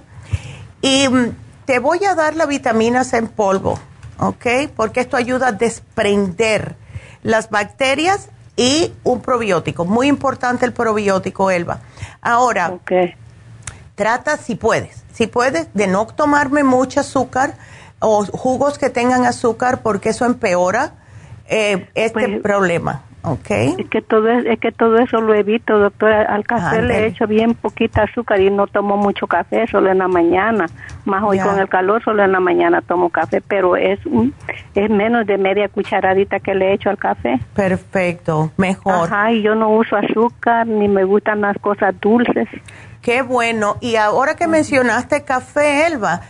y 0.82 1.10
mm, 1.10 1.36
te 1.66 1.80
voy 1.80 2.06
a 2.06 2.16
dar 2.16 2.38
la 2.38 2.46
vitamina 2.46 3.04
C 3.04 3.18
en 3.18 3.28
polvo, 3.28 3.78
¿ok? 4.20 4.72
Porque 4.78 5.02
esto 5.02 5.18
ayuda 5.18 5.50
a 5.50 5.52
desprender 5.52 6.78
las 7.24 7.50
bacterias 7.50 8.30
y 8.56 8.94
un 9.04 9.20
probiótico. 9.20 9.84
Muy 9.84 10.08
importante 10.08 10.66
el 10.66 10.72
probiótico, 10.72 11.52
Elba. 11.52 11.82
Ahora, 12.22 12.70
Ok. 12.70 12.92
Trata 14.00 14.38
si 14.38 14.56
puedes, 14.56 15.04
si 15.12 15.28
puedes, 15.28 15.68
de 15.74 15.86
no 15.88 16.08
tomarme 16.08 16.64
mucho 16.64 17.02
azúcar 17.02 17.56
o 18.00 18.24
jugos 18.26 18.78
que 18.80 18.90
tengan 18.90 19.26
azúcar 19.26 19.82
porque 19.84 20.08
eso 20.10 20.26
empeora 20.26 20.94
eh, 21.50 21.90
este 21.96 22.14
Pues- 22.30 22.42
problema, 22.42 23.02
¿ok? 23.24 23.50
Es 23.78 23.90
que 23.90 24.02
todo 24.02 24.30
es, 24.30 24.46
es 24.46 24.58
que 24.60 24.72
todo 24.72 25.00
eso 25.00 25.20
lo 25.20 25.34
evito, 25.34 25.78
doctora. 25.80 26.22
Al 26.34 26.46
café 26.46 26.76
le 26.78 26.82
Ándale. 26.84 27.00
he 27.00 27.06
hecho 27.08 27.28
bien 27.28 27.56
poquita 27.56 28.04
azúcar 28.04 28.40
y 28.40 28.50
no 28.50 28.68
tomo 28.68 28.96
mucho 28.96 29.28
café, 29.28 29.68
solo 29.68 29.92
en 29.92 29.98
la 29.98 30.08
mañana. 30.08 30.68
Más 31.06 31.22
hoy 31.24 31.40
con 31.40 31.60
el 31.60 31.68
calor, 31.68 32.02
solo 32.04 32.24
en 32.24 32.32
la 32.32 32.40
mañana 32.40 32.82
tomo 32.82 33.10
café, 33.10 33.42
pero 33.42 33.76
es 33.76 34.00
un- 34.06 34.34
es 34.76 34.90
menos 34.90 35.26
de 35.26 35.38
media 35.38 35.68
cucharadita 35.68 36.40
que 36.40 36.54
le 36.56 36.70
he 36.70 36.74
hecho 36.74 36.90
al 36.90 36.98
café. 36.98 37.40
Perfecto, 37.56 38.52
mejor. 38.58 38.94
Ajá, 39.12 39.32
y 39.34 39.42
yo 39.42 39.56
no 39.56 39.70
uso 39.72 39.96
azúcar 39.98 40.68
ni 40.68 40.88
me 40.88 41.04
gustan 41.04 41.42
las 41.42 41.58
cosas 41.58 41.94
dulces. 42.00 42.48
Qué 43.02 43.22
bueno. 43.22 43.78
Y 43.82 43.96
ahora 43.96 44.36
que 44.36 44.48
mencionaste 44.48 45.24
café, 45.24 45.88
Elba, 45.88 46.22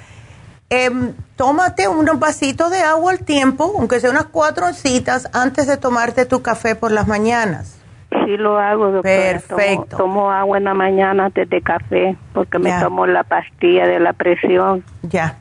em, 0.69 1.13
tómate 1.35 1.87
unos 1.87 2.19
vasitos 2.19 2.69
de 2.71 2.79
agua 2.79 3.11
al 3.11 3.19
tiempo, 3.19 3.73
aunque 3.77 3.99
sea 3.99 4.11
unas 4.11 4.25
cuatro 4.25 4.67
oncitas, 4.67 5.29
antes 5.33 5.67
de 5.67 5.77
tomarte 5.77 6.25
tu 6.25 6.41
café 6.41 6.75
por 6.75 6.91
las 6.91 7.07
mañanas. 7.07 7.79
Sí 8.11 8.37
lo 8.37 8.57
hago, 8.57 8.91
doctora. 8.91 9.01
Perfecto. 9.03 9.97
Tomo, 9.97 10.31
agua 10.31 10.57
en 10.57 10.63
la 10.63 10.73
mañana 10.73 11.25
antes 11.25 11.47
de 11.49 11.61
café 11.61 12.17
porque 12.33 12.57
me 12.57 12.71
tomo 12.79 13.05
la 13.05 13.23
pastilla 13.23 13.87
de 13.87 13.99
la 13.99 14.13
presión. 14.13 14.83
Ya. 15.03 15.37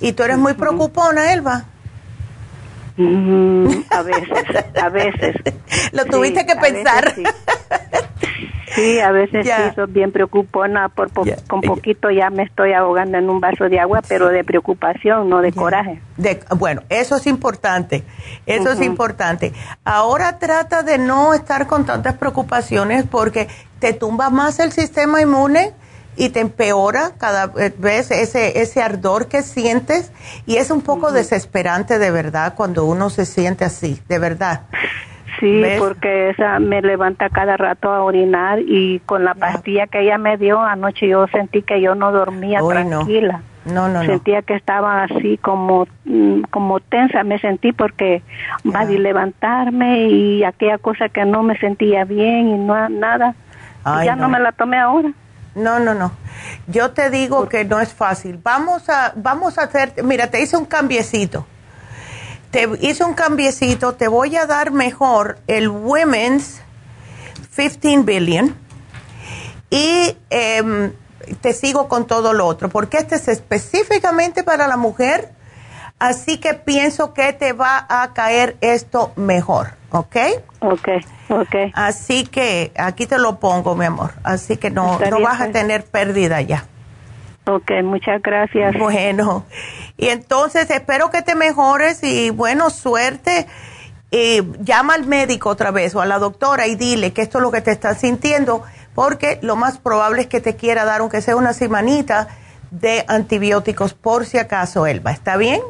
¿Y 0.00 0.12
tú 0.12 0.22
eres 0.22 0.38
muy 0.38 0.54
preocupona, 0.54 1.32
Elba? 1.32 1.64
Mm, 2.96 3.68
a 3.90 4.02
veces, 4.02 4.44
a 4.82 4.88
veces. 4.88 5.36
Lo 5.92 6.06
tuviste 6.06 6.46
que 6.46 6.56
pensar. 6.56 7.14
Sí, 7.14 7.24
a 9.02 9.12
veces 9.12 9.46
sí, 9.46 9.52
soy 9.74 9.86
bien 9.90 10.12
preocupona, 10.12 10.88
por 10.88 11.10
con 11.46 11.60
poquito 11.60 12.10
ya 12.10 12.30
me 12.30 12.42
estoy 12.42 12.72
ahogando 12.72 13.18
en 13.18 13.30
un 13.30 13.40
vaso 13.40 13.68
de 13.68 13.78
agua, 13.78 14.02
pero 14.08 14.28
de 14.28 14.44
preocupación, 14.44 15.28
no 15.28 15.40
de 15.40 15.52
coraje. 15.52 16.00
De, 16.16 16.40
bueno, 16.56 16.82
eso 16.88 17.16
es 17.16 17.26
importante, 17.26 18.04
eso 18.46 18.72
es 18.72 18.80
importante. 18.80 19.52
Ahora 19.84 20.38
trata 20.38 20.82
de 20.82 20.98
no 20.98 21.34
estar 21.34 21.66
con 21.66 21.86
tantas 21.86 22.14
preocupaciones 22.14 23.04
porque 23.04 23.48
te 23.78 23.92
tumba 23.92 24.30
más 24.30 24.58
el 24.58 24.72
sistema 24.72 25.20
inmune 25.20 25.72
y 26.16 26.30
te 26.30 26.40
empeora 26.40 27.12
cada 27.18 27.46
vez 27.46 28.10
ese, 28.10 28.60
ese 28.60 28.82
ardor 28.82 29.28
que 29.28 29.42
sientes 29.42 30.10
y 30.46 30.56
es 30.56 30.70
un 30.70 30.80
poco 30.80 31.12
desesperante 31.12 31.98
de 31.98 32.10
verdad 32.10 32.54
cuando 32.56 32.86
uno 32.86 33.10
se 33.10 33.26
siente 33.26 33.64
así, 33.64 34.00
de 34.08 34.18
verdad. 34.18 34.62
Sí, 35.40 35.62
porque 35.78 36.30
esa 36.30 36.58
me 36.58 36.80
levanta 36.80 37.28
cada 37.28 37.56
rato 37.56 37.90
a 37.90 38.02
orinar 38.02 38.60
y 38.60 39.00
con 39.00 39.24
la 39.24 39.34
pastilla 39.34 39.86
que 39.86 40.00
ella 40.00 40.18
me 40.18 40.36
dio 40.36 40.60
anoche 40.60 41.08
yo 41.08 41.26
sentí 41.28 41.62
que 41.62 41.80
yo 41.80 41.94
no 41.94 42.12
dormía 42.12 42.60
tranquila. 42.60 43.42
No. 43.64 43.88
No, 43.88 44.04
Sentía 44.04 44.42
que 44.42 44.54
estaba 44.54 45.02
así 45.02 45.38
como 45.38 45.88
mm, 46.04 46.42
como 46.50 46.78
tensa, 46.78 47.24
me 47.24 47.40
sentí 47.40 47.72
porque 47.72 48.22
va 48.64 48.80
a 48.80 48.84
levantarme 48.84 50.04
y 50.08 50.44
aquella 50.44 50.78
cosa 50.78 51.08
que 51.08 51.24
no 51.24 51.42
me 51.42 51.58
sentía 51.58 52.04
bien 52.04 52.48
y 52.48 52.58
no 52.58 52.88
nada. 52.88 53.34
ya 54.04 54.14
no. 54.14 54.28
me 54.28 54.38
la 54.38 54.52
tomé 54.52 54.78
ahora. 54.78 55.10
No, 55.56 55.80
no, 55.80 55.94
no. 55.94 56.12
Yo 56.68 56.92
te 56.92 57.10
digo 57.10 57.48
que 57.48 57.64
no 57.64 57.80
es 57.80 57.92
fácil. 57.92 58.38
Vamos 58.40 58.88
a 58.88 59.12
vamos 59.16 59.58
a 59.58 59.64
hacer, 59.64 59.94
mira, 60.04 60.28
te 60.28 60.40
hice 60.40 60.56
un 60.56 60.66
cambiecito 60.66 61.44
te 62.56 62.70
hice 62.80 63.04
un 63.04 63.12
cambiecito, 63.12 63.92
te 63.96 64.08
voy 64.08 64.34
a 64.34 64.46
dar 64.46 64.70
mejor 64.70 65.38
el 65.46 65.68
Women's 65.68 66.62
15 67.54 67.98
Billion 67.98 68.56
y 69.68 70.16
em, 70.30 70.94
te 71.42 71.52
sigo 71.52 71.86
con 71.86 72.06
todo 72.06 72.32
lo 72.32 72.46
otro, 72.46 72.70
porque 72.70 72.96
este 72.96 73.16
es 73.16 73.28
específicamente 73.28 74.42
para 74.42 74.66
la 74.68 74.78
mujer, 74.78 75.32
así 75.98 76.38
que 76.38 76.54
pienso 76.54 77.12
que 77.12 77.34
te 77.34 77.52
va 77.52 77.84
a 77.90 78.14
caer 78.14 78.56
esto 78.62 79.12
mejor, 79.16 79.74
¿ok? 79.90 80.16
Ok, 80.60 80.88
ok. 81.28 81.54
Así 81.74 82.24
que 82.24 82.72
aquí 82.78 83.04
te 83.06 83.18
lo 83.18 83.38
pongo, 83.38 83.74
mi 83.74 83.84
amor, 83.84 84.14
así 84.22 84.56
que 84.56 84.70
no, 84.70 84.98
no 84.98 85.20
vas 85.20 85.42
a 85.42 85.44
pues. 85.44 85.52
tener 85.52 85.84
pérdida 85.84 86.40
ya. 86.40 86.64
Ok, 87.48 87.70
muchas 87.84 88.20
gracias. 88.22 88.76
Bueno, 88.78 89.44
y 89.96 90.08
entonces 90.08 90.68
espero 90.70 91.10
que 91.10 91.22
te 91.22 91.34
mejores 91.34 92.02
y 92.02 92.30
bueno, 92.30 92.70
suerte. 92.70 93.46
Y 94.10 94.42
llama 94.60 94.94
al 94.94 95.06
médico 95.06 95.50
otra 95.50 95.70
vez 95.70 95.94
o 95.94 96.00
a 96.00 96.06
la 96.06 96.18
doctora 96.18 96.66
y 96.66 96.76
dile 96.76 97.12
que 97.12 97.22
esto 97.22 97.38
es 97.38 97.42
lo 97.42 97.50
que 97.50 97.60
te 97.60 97.72
estás 97.72 97.98
sintiendo, 97.98 98.62
porque 98.94 99.38
lo 99.42 99.56
más 99.56 99.78
probable 99.78 100.22
es 100.22 100.26
que 100.28 100.40
te 100.40 100.56
quiera 100.56 100.84
dar, 100.84 101.00
aunque 101.00 101.20
sea 101.20 101.36
una 101.36 101.52
semanita, 101.52 102.28
de 102.70 103.04
antibióticos 103.08 103.94
por 103.94 104.26
si 104.26 104.38
acaso, 104.38 104.86
Elba. 104.86 105.12
¿Está 105.12 105.36
bien? 105.36 105.60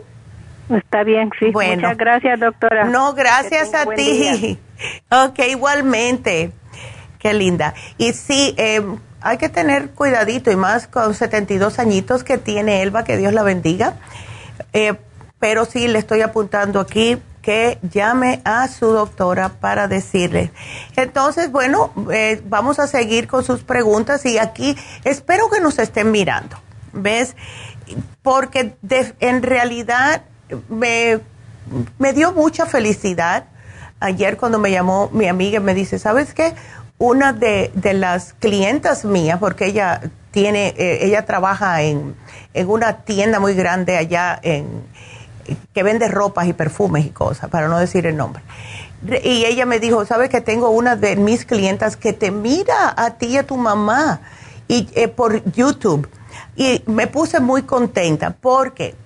Está 0.70 1.04
bien, 1.04 1.30
sí. 1.38 1.50
Bueno, 1.50 1.82
Muchas 1.82 1.96
gracias, 1.96 2.40
doctora. 2.40 2.84
No, 2.84 3.14
gracias 3.14 3.74
a 3.74 3.86
ti. 3.86 4.58
Ok, 5.10 5.38
igualmente. 5.48 6.52
Qué 7.18 7.32
linda. 7.32 7.72
Y 7.96 8.12
sí, 8.12 8.54
eh, 8.58 8.82
hay 9.26 9.38
que 9.38 9.48
tener 9.48 9.90
cuidadito 9.90 10.52
y 10.52 10.56
más 10.56 10.86
con 10.86 11.12
72 11.12 11.80
añitos 11.80 12.22
que 12.22 12.38
tiene 12.38 12.82
Elba, 12.82 13.02
que 13.02 13.16
Dios 13.16 13.32
la 13.32 13.42
bendiga. 13.42 13.94
Eh, 14.72 14.94
pero 15.40 15.64
sí 15.64 15.88
le 15.88 15.98
estoy 15.98 16.22
apuntando 16.22 16.78
aquí 16.78 17.18
que 17.42 17.78
llame 17.82 18.40
a 18.44 18.68
su 18.68 18.86
doctora 18.86 19.48
para 19.48 19.88
decirle. 19.88 20.52
Entonces, 20.94 21.50
bueno, 21.50 21.92
eh, 22.12 22.40
vamos 22.46 22.78
a 22.78 22.86
seguir 22.86 23.26
con 23.26 23.44
sus 23.44 23.62
preguntas 23.62 24.24
y 24.26 24.38
aquí 24.38 24.76
espero 25.04 25.50
que 25.50 25.60
nos 25.60 25.78
estén 25.80 26.12
mirando, 26.12 26.56
¿ves? 26.92 27.34
Porque 28.22 28.76
en 29.20 29.42
realidad 29.42 30.22
me, 30.68 31.18
me 31.98 32.12
dio 32.12 32.32
mucha 32.32 32.64
felicidad 32.64 33.46
ayer 33.98 34.36
cuando 34.36 34.58
me 34.58 34.70
llamó 34.70 35.10
mi 35.12 35.26
amiga 35.26 35.58
y 35.58 35.62
me 35.62 35.74
dice, 35.74 35.98
¿sabes 35.98 36.32
qué? 36.32 36.54
Una 36.98 37.32
de, 37.32 37.70
de 37.74 37.94
las 37.94 38.32
clientas 38.34 39.04
mías, 39.04 39.38
porque 39.38 39.66
ella 39.66 40.00
tiene, 40.30 40.74
eh, 40.76 40.98
ella 41.02 41.24
trabaja 41.24 41.82
en, 41.82 42.16
en, 42.54 42.68
una 42.68 42.98
tienda 42.98 43.40
muy 43.40 43.54
grande 43.54 43.96
allá 43.96 44.38
en 44.42 44.84
que 45.72 45.82
vende 45.82 46.08
ropas 46.08 46.46
y 46.46 46.52
perfumes 46.52 47.06
y 47.06 47.10
cosas, 47.10 47.48
para 47.50 47.68
no 47.68 47.78
decir 47.78 48.06
el 48.06 48.16
nombre. 48.16 48.42
Y 49.22 49.44
ella 49.44 49.66
me 49.66 49.78
dijo, 49.78 50.04
¿sabes 50.04 50.30
que 50.30 50.40
tengo 50.40 50.70
una 50.70 50.96
de 50.96 51.16
mis 51.16 51.44
clientas 51.44 51.96
que 51.96 52.12
te 52.12 52.30
mira 52.30 52.94
a 52.96 53.18
ti 53.18 53.26
y 53.26 53.36
a 53.36 53.46
tu 53.46 53.56
mamá 53.56 54.20
y, 54.68 54.88
eh, 54.94 55.08
por 55.08 55.44
YouTube? 55.52 56.08
Y 56.56 56.82
me 56.86 57.06
puse 57.06 57.40
muy 57.40 57.62
contenta 57.62 58.30
porque 58.40 58.96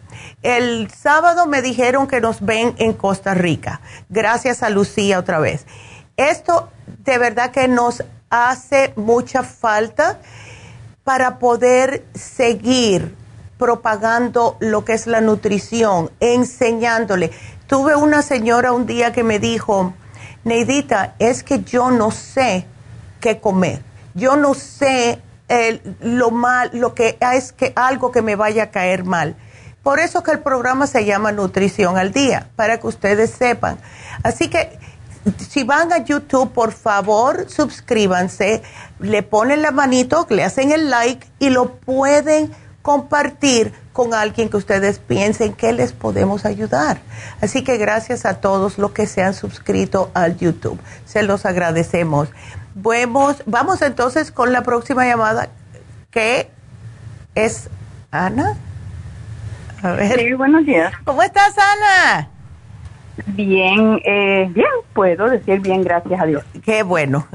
el 0.43 0.91
sábado 0.91 1.47
me 1.47 1.61
dijeron 1.61 2.07
que 2.07 2.21
nos 2.21 2.41
ven 2.41 2.75
en 2.79 2.93
Costa 2.95 3.35
Rica, 3.35 3.81
gracias 4.09 4.63
a 4.63 4.71
Lucía 4.71 5.19
otra 5.19 5.39
vez. 5.39 5.67
Esto 6.17 6.71
de 6.99 7.19
verdad 7.19 7.51
que 7.51 7.69
nos 7.69 8.03
hace 8.31 8.93
mucha 8.97 9.43
falta 9.43 10.21
para 11.05 11.39
poder 11.39 12.05
seguir 12.15 13.17
propagando 13.59 14.57
lo 14.61 14.85
que 14.85 14.95
es 14.95 15.07
la 15.07 15.21
nutrición, 15.21 16.11
enseñándole. 16.21 17.31
Tuve 17.67 17.95
una 17.95 18.23
señora 18.23 18.73
un 18.73 18.87
día 18.87 19.13
que 19.13 19.23
me 19.23 19.39
dijo, 19.39 19.95
Neidita, 20.45 21.15
es 21.19 21.43
que 21.43 21.63
yo 21.63 21.91
no 21.91 22.11
sé 22.11 22.67
qué 23.21 23.39
comer, 23.39 23.83
yo 24.15 24.37
no 24.37 24.55
sé 24.55 25.21
lo 26.01 26.31
mal, 26.31 26.71
lo 26.73 26.95
que 26.95 27.19
es 27.21 27.53
que 27.53 27.73
algo 27.75 28.13
que 28.13 28.23
me 28.23 28.37
vaya 28.37 28.65
a 28.65 28.71
caer 28.71 29.05
mal. 29.05 29.37
Por 29.83 29.99
eso 29.99 30.23
que 30.23 30.31
el 30.31 30.41
programa 30.41 30.87
se 30.87 31.05
llama 31.05 31.33
Nutrición 31.33 31.97
al 31.97 32.13
Día, 32.13 32.49
para 32.55 32.79
que 32.79 32.87
ustedes 32.87 33.31
sepan. 33.31 33.79
Así 34.23 34.49
que 34.49 34.79
si 35.49 35.65
van 35.65 35.93
a 35.93 36.05
YouTube, 36.05 36.53
por 36.53 36.73
favor, 36.73 37.47
suscríbanse, 37.49 38.63
le 38.99 39.23
ponen 39.23 39.63
la 39.63 39.71
manito, 39.71 40.27
le 40.31 40.45
hacen 40.45 40.73
el 40.73 40.91
like 40.91 41.27
y 41.39 41.51
lo 41.51 41.75
pueden 41.75 42.51
compartir 42.83 43.73
con 43.93 44.15
alguien 44.15 44.49
que 44.49 44.57
ustedes 44.57 44.99
piensen 44.99 45.53
que 45.53 45.73
les 45.73 45.93
podemos 45.93 46.45
ayudar. 46.47 47.01
Así 47.41 47.63
que 47.63 47.77
gracias 47.77 48.25
a 48.25 48.41
todos 48.41 48.79
los 48.79 48.93
que 48.93 49.07
se 49.07 49.23
han 49.23 49.35
suscrito 49.35 50.11
al 50.15 50.39
YouTube. 50.39 50.79
Se 51.05 51.23
los 51.23 51.45
agradecemos. 51.45 52.29
Vamos, 52.75 53.43
vamos 53.47 53.83
entonces 53.83 54.31
con 54.31 54.53
la 54.53 54.63
próxima 54.63 55.05
llamada, 55.05 55.51
que 56.11 56.51
es 57.35 57.69
Ana. 58.11 58.57
A 59.83 59.93
ver. 59.93 60.19
Sí, 60.19 60.33
buenos 60.35 60.65
días. 60.65 60.93
¿Cómo 61.05 61.23
estás, 61.23 61.55
Ana? 61.59 62.29
Bien, 63.27 64.01
eh, 64.05 64.49
bien, 64.51 64.67
puedo 64.93 65.29
decir 65.29 65.61
bien, 65.61 65.83
gracias 65.83 66.21
a 66.21 66.27
Dios. 66.27 66.45
Qué 66.65 66.83
bueno. 66.85 67.27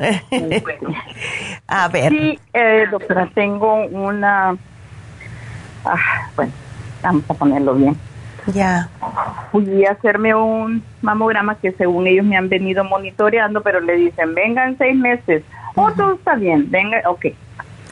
a 1.68 1.88
ver. 1.88 2.12
Sí, 2.12 2.40
eh, 2.54 2.86
doctora, 2.92 3.30
tengo 3.34 3.86
una... 3.86 4.56
Ah, 5.84 6.30
bueno, 6.36 6.52
vamos 7.02 7.24
a 7.30 7.34
ponerlo 7.34 7.76
bien. 7.76 7.96
Ya. 8.54 8.90
Fui 9.52 9.86
a 9.86 9.92
hacerme 9.92 10.36
un 10.36 10.84
mamograma 11.02 11.56
que 11.56 11.72
según 11.72 12.08
ellos 12.08 12.26
me 12.26 12.38
han 12.38 12.50
venido 12.50 12.84
monitoreando, 12.84 13.62
pero 13.62 13.80
le 13.80 13.96
dicen, 13.96 14.36
vengan 14.36 14.78
seis 14.78 14.96
meses. 14.96 15.44
Oh, 15.76 15.92
todo 15.92 16.14
está 16.14 16.36
bien, 16.36 16.70
venga, 16.70 17.02
ok. 17.06 17.26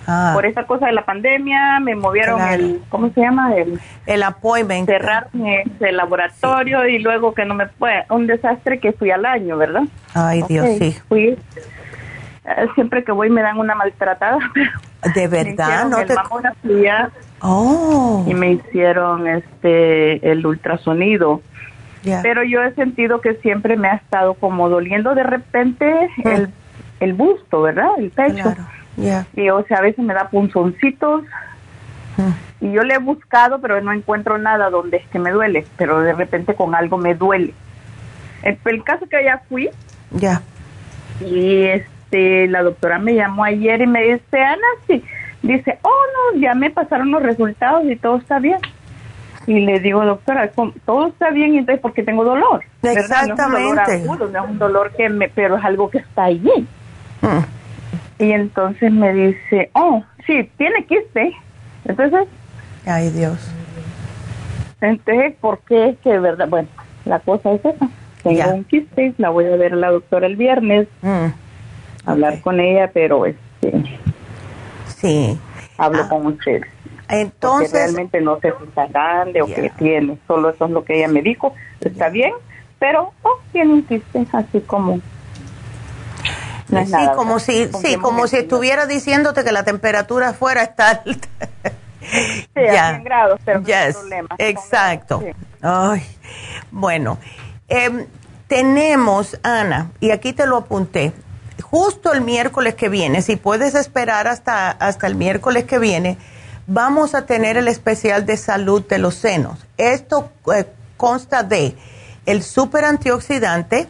Ah. 0.07 0.31
Por 0.33 0.45
esa 0.45 0.65
cosa 0.65 0.87
de 0.87 0.93
la 0.93 1.05
pandemia 1.05 1.79
me 1.79 1.95
movieron 1.95 2.41
el, 2.41 2.81
¿cómo 2.89 3.09
se 3.11 3.21
llama? 3.21 3.55
El, 3.55 3.79
el 4.05 4.23
appointment. 4.23 4.87
Cerrarme 4.87 5.63
el 5.79 5.97
laboratorio 5.97 6.87
y 6.87 6.99
luego 6.99 7.33
que 7.33 7.45
no 7.45 7.53
me 7.53 7.67
fue. 7.67 8.03
Un 8.09 8.27
desastre 8.27 8.79
que 8.79 8.91
fui 8.93 9.11
al 9.11 9.25
año, 9.25 9.57
¿verdad? 9.57 9.83
Ay, 10.13 10.43
Dios, 10.47 10.67
sí. 10.77 10.97
Fui. 11.07 11.37
Eh, 12.45 12.67
siempre 12.75 13.03
que 13.03 13.11
voy 13.11 13.29
me 13.29 13.41
dan 13.41 13.57
una 13.57 13.75
maltratada. 13.75 14.39
De 15.15 15.27
verdad, 15.27 15.87
no 15.89 16.05
te. 16.05 16.15
oh. 17.41 18.25
Y 18.27 18.33
me 18.33 18.51
hicieron 18.51 19.27
este 19.27 20.31
el 20.31 20.45
ultrasonido. 20.45 21.41
Pero 22.21 22.43
yo 22.43 22.61
he 22.61 22.73
sentido 22.73 23.21
que 23.21 23.35
siempre 23.35 23.77
me 23.77 23.87
ha 23.87 23.95
estado 23.95 24.33
como 24.33 24.67
doliendo 24.67 25.15
de 25.15 25.23
repente 25.23 26.09
mm. 26.17 26.27
el, 26.27 26.49
el 26.99 27.13
busto, 27.13 27.61
¿verdad? 27.61 27.91
El 27.97 28.11
pecho. 28.11 28.43
Claro 28.43 28.67
y 28.97 29.49
o 29.49 29.63
sea, 29.65 29.77
a 29.77 29.81
veces 29.81 30.03
me 30.03 30.13
da 30.13 30.29
punzoncitos. 30.29 31.23
Y 32.61 32.71
yo 32.71 32.83
le 32.83 32.95
he 32.95 32.99
buscado, 32.99 33.59
pero 33.59 33.81
no 33.81 33.91
encuentro 33.91 34.37
nada 34.37 34.69
donde 34.69 34.97
es 34.97 35.07
que 35.07 35.19
me 35.19 35.31
duele, 35.31 35.65
pero 35.77 35.99
de 35.99 36.13
repente 36.13 36.53
con 36.53 36.75
algo 36.75 36.97
me 36.97 37.15
duele. 37.15 37.53
El, 38.43 38.57
el 38.65 38.83
caso 38.83 39.07
que 39.07 39.17
allá 39.17 39.41
fui. 39.49 39.69
Ya. 40.11 40.41
Y 41.19 41.63
este 41.63 42.47
la 42.47 42.61
doctora 42.61 42.99
me 42.99 43.15
llamó 43.15 43.43
ayer 43.43 43.81
y 43.81 43.87
me 43.87 44.03
dice, 44.03 44.39
Ana, 44.39 44.67
sí, 44.87 45.03
dice, 45.41 45.79
oh 45.81 46.33
no, 46.35 46.39
ya 46.39 46.53
me 46.53 46.69
pasaron 46.69 47.11
los 47.11 47.23
resultados 47.23 47.83
y 47.85 47.95
todo 47.95 48.17
está 48.17 48.39
bien. 48.39 48.59
Y 49.45 49.59
le 49.59 49.79
digo, 49.79 50.05
doctora, 50.05 50.49
todo 50.85 51.07
está 51.07 51.31
bien, 51.31 51.55
entonces 51.55 51.81
porque 51.81 52.03
tengo 52.03 52.23
dolor. 52.23 52.63
Exactamente. 52.81 53.43
No 53.49 53.83
es 53.83 54.07
un 54.07 54.17
dolor 54.17 54.31
no 54.31 54.43
es 54.43 54.49
un 54.51 54.59
dolor 54.59 54.91
que 54.95 55.09
me, 55.09 55.27
pero 55.27 55.57
es 55.57 55.65
algo 55.65 55.89
que 55.89 55.97
está 55.97 56.25
allí. 56.25 56.67
Mm. 57.21 57.62
Y 58.19 58.31
entonces 58.31 58.91
me 58.91 59.13
dice, 59.13 59.69
oh, 59.73 60.03
sí, 60.25 60.49
tiene 60.57 60.85
quiste. 60.85 61.33
Entonces. 61.85 62.27
Ay, 62.85 63.09
Dios. 63.09 63.37
Entonces, 64.81 65.33
¿por 65.39 65.59
qué 65.59 65.89
es 65.89 65.97
que, 65.99 66.19
verdad? 66.19 66.47
Bueno, 66.49 66.67
la 67.05 67.19
cosa 67.19 67.53
es 67.53 67.65
esa. 67.65 67.89
Tengo 68.21 68.53
un 68.53 68.63
quiste, 68.63 69.13
la 69.17 69.29
voy 69.29 69.45
a 69.45 69.55
ver 69.55 69.73
a 69.73 69.77
la 69.77 69.91
doctora 69.91 70.27
el 70.27 70.35
viernes, 70.35 70.87
mm. 71.01 71.27
hablar 72.05 72.41
con 72.41 72.59
ella, 72.59 72.89
pero 72.93 73.25
este. 73.25 73.83
Sí. 74.97 75.37
Hablo 75.77 76.03
ah. 76.03 76.09
con 76.09 76.27
usted. 76.27 76.61
Entonces. 77.09 77.69
Porque 77.69 77.83
realmente 77.83 78.21
no 78.21 78.39
sé 78.39 78.53
si 78.57 78.63
está 78.65 78.87
grande 78.87 79.41
o 79.41 79.47
qué 79.47 79.71
tiene, 79.77 80.17
solo 80.27 80.49
eso 80.49 80.65
es 80.65 80.71
lo 80.71 80.85
que 80.85 80.97
ella 80.97 81.09
me 81.09 81.21
dijo. 81.21 81.53
Está 81.81 82.09
bien, 82.09 82.31
pero 82.79 83.11
oh, 83.23 83.39
tiene 83.51 83.73
un 83.73 83.83
quiste, 83.83 84.25
así 84.31 84.61
como 84.61 84.99
sí, 86.85 87.09
como 87.15 87.39
si, 87.39 87.69
sí, 87.81 87.97
como 87.97 88.27
si 88.27 88.37
estuviera 88.37 88.85
diciéndote 88.85 89.43
que 89.43 89.51
la 89.51 89.63
temperatura 89.63 90.33
fuera 90.33 90.63
está 90.63 90.89
alta. 91.05 91.27
sí, 92.01 92.47
ya. 92.55 92.91
100 92.91 93.03
grados, 93.03 93.39
pero 93.45 93.61
no 93.61 93.73
hay 93.73 93.93
problema. 93.93 94.35
Exacto. 94.37 95.23
Ay, 95.61 96.03
bueno, 96.71 97.17
em, 97.67 98.05
tenemos, 98.47 99.39
Ana, 99.43 99.91
y 99.99 100.11
aquí 100.11 100.33
te 100.33 100.45
lo 100.45 100.57
apunté, 100.57 101.13
justo 101.61 102.13
el 102.13 102.21
miércoles 102.21 102.75
que 102.75 102.89
viene, 102.89 103.21
si 103.21 103.35
puedes 103.35 103.75
esperar 103.75 104.27
hasta, 104.27 104.71
hasta 104.71 105.07
el 105.07 105.15
miércoles 105.15 105.63
que 105.65 105.79
viene, 105.79 106.17
vamos 106.67 107.15
a 107.15 107.25
tener 107.25 107.57
el 107.57 107.67
especial 107.67 108.25
de 108.25 108.37
salud 108.37 108.85
de 108.87 108.97
los 108.97 109.15
senos. 109.15 109.65
Esto 109.77 110.31
eh, 110.53 110.65
consta 110.97 111.43
de 111.43 111.75
el 112.25 112.43
super 112.43 112.85
antioxidante, 112.85 113.87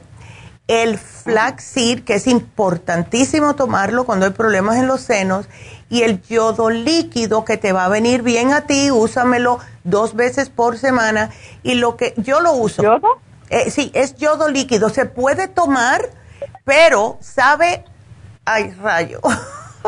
el 0.68 0.98
flaxseed, 0.98 2.04
que 2.04 2.16
es 2.16 2.28
importantísimo 2.28 3.56
tomarlo 3.56 4.06
cuando 4.06 4.26
hay 4.26 4.32
problemas 4.32 4.78
en 4.78 4.88
los 4.88 5.02
senos, 5.02 5.48
y 5.90 6.04
el 6.04 6.22
yodo 6.24 6.70
líquido 6.70 7.46
que 7.46 7.58
te 7.58 7.72
va 7.72 7.86
a 7.86 7.90
venir 7.90 8.24
bien 8.24 8.52
a 8.52 8.62
ti, 8.62 8.90
úsamelo 8.90 9.60
dos 9.84 10.16
veces 10.16 10.50
por 10.50 10.78
semana. 10.78 11.30
Y 11.62 11.76
lo 11.76 11.98
que 11.98 12.14
yo 12.18 12.42
lo 12.42 12.54
uso. 12.54 12.82
¿Yodo? 12.82 13.20
Eh, 13.50 13.70
sí, 13.70 13.92
es 13.94 14.16
yodo 14.16 14.50
líquido. 14.50 14.90
Se 14.90 15.06
puede 15.06 15.48
tomar, 15.48 16.02
pero 16.66 17.18
sabe. 17.20 17.84
Ay, 18.46 18.72
rayo. 18.82 19.20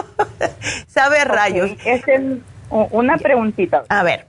sabe 0.87 1.23
rayos. 1.25 1.71
Es 1.85 2.03
una 2.69 3.17
preguntita. 3.17 3.83
A 3.89 4.03
ver. 4.03 4.27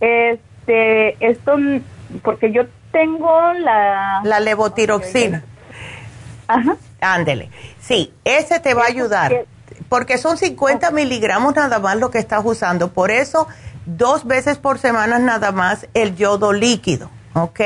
Este, 0.00 1.26
esto, 1.26 1.56
porque 2.22 2.52
yo 2.52 2.62
tengo 2.92 3.52
la... 3.54 4.20
La 4.24 4.40
levotiroxina. 4.40 5.42
Ajá. 6.46 6.76
Ándele. 7.00 7.50
Sí, 7.80 8.12
ese 8.24 8.60
te 8.60 8.74
va 8.74 8.82
a 8.84 8.86
ayudar. 8.86 9.46
Porque 9.88 10.18
son 10.18 10.36
50 10.36 10.90
miligramos 10.90 11.54
nada 11.54 11.78
más 11.78 11.96
lo 11.96 12.10
que 12.10 12.18
estás 12.18 12.42
usando. 12.44 12.92
Por 12.92 13.10
eso, 13.10 13.48
dos 13.86 14.26
veces 14.26 14.58
por 14.58 14.78
semana 14.78 15.18
nada 15.18 15.52
más 15.52 15.86
el 15.94 16.16
yodo 16.16 16.52
líquido. 16.52 17.10
¿Ok? 17.34 17.60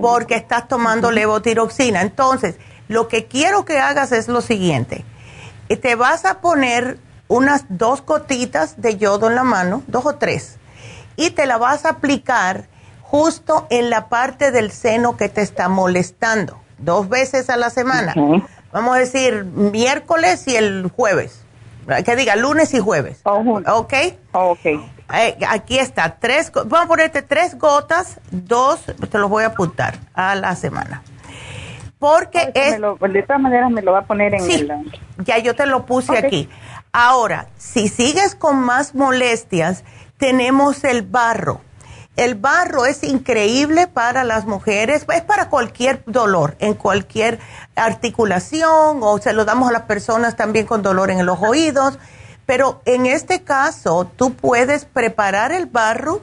Porque 0.00 0.36
estás 0.36 0.68
tomando 0.68 1.10
levotiroxina. 1.10 2.00
Entonces, 2.02 2.56
lo 2.88 3.08
que 3.08 3.26
quiero 3.26 3.64
que 3.64 3.78
hagas 3.78 4.12
es 4.12 4.28
lo 4.28 4.40
siguiente. 4.40 5.04
Te 5.68 5.94
vas 5.96 6.24
a 6.24 6.40
poner 6.40 6.98
unas 7.28 7.64
dos 7.68 8.04
gotitas 8.04 8.80
de 8.80 8.96
yodo 8.96 9.28
en 9.28 9.34
la 9.34 9.42
mano, 9.42 9.82
dos 9.88 10.06
o 10.06 10.14
tres, 10.14 10.58
y 11.16 11.30
te 11.30 11.46
la 11.46 11.58
vas 11.58 11.84
a 11.84 11.90
aplicar 11.90 12.68
justo 13.10 13.66
en 13.70 13.88
la 13.88 14.08
parte 14.08 14.50
del 14.50 14.72
seno 14.72 15.16
que 15.16 15.28
te 15.28 15.42
está 15.42 15.68
molestando, 15.68 16.58
dos 16.78 17.08
veces 17.08 17.48
a 17.50 17.56
la 17.56 17.70
semana. 17.70 18.14
Vamos 18.72 18.96
a 18.96 18.98
decir 18.98 19.44
miércoles 19.44 20.46
y 20.48 20.56
el 20.56 20.90
jueves. 20.94 21.42
Que 22.04 22.16
diga 22.16 22.34
lunes 22.34 22.74
y 22.74 22.80
jueves. 22.80 23.20
¿Ok? 23.24 23.94
Ok. 24.32 24.66
Eh, 25.14 25.38
aquí 25.48 25.78
está, 25.78 26.16
tres, 26.16 26.50
vamos 26.52 26.80
a 26.80 26.88
ponerte 26.88 27.22
tres 27.22 27.56
gotas, 27.56 28.18
dos, 28.32 28.80
te 28.84 29.18
los 29.18 29.30
voy 29.30 29.44
a 29.44 29.48
apuntar 29.48 29.94
a 30.14 30.34
la 30.34 30.56
semana. 30.56 31.02
Porque 32.00 32.50
es... 32.54 32.80
de 32.80 33.22
todas 33.22 33.40
maneras 33.40 33.70
me 33.70 33.82
lo 33.82 33.92
va 33.92 34.00
a 34.00 34.04
poner 34.04 34.34
en 34.34 34.42
sí, 34.42 34.68
Ya 35.18 35.38
yo 35.38 35.54
te 35.54 35.64
lo 35.66 35.86
puse 35.86 36.18
aquí. 36.18 36.48
Ahora, 36.92 37.46
si 37.56 37.88
sigues 37.88 38.34
con 38.34 38.58
más 38.58 38.96
molestias, 38.96 39.84
tenemos 40.18 40.82
el 40.82 41.02
barro. 41.02 41.60
El 42.16 42.34
barro 42.34 42.86
es 42.86 43.02
increíble 43.02 43.86
para 43.88 44.24
las 44.24 44.46
mujeres, 44.46 45.04
es 45.14 45.22
para 45.22 45.50
cualquier 45.50 46.02
dolor, 46.06 46.56
en 46.60 46.72
cualquier 46.72 47.38
articulación 47.74 49.00
o 49.02 49.18
se 49.18 49.34
lo 49.34 49.44
damos 49.44 49.68
a 49.68 49.72
las 49.72 49.82
personas 49.82 50.34
también 50.34 50.64
con 50.64 50.82
dolor 50.82 51.10
en 51.10 51.26
los 51.26 51.38
oídos. 51.42 51.98
Pero 52.46 52.80
en 52.86 53.04
este 53.04 53.42
caso, 53.42 54.10
tú 54.16 54.32
puedes 54.32 54.86
preparar 54.86 55.52
el 55.52 55.66
barro, 55.66 56.22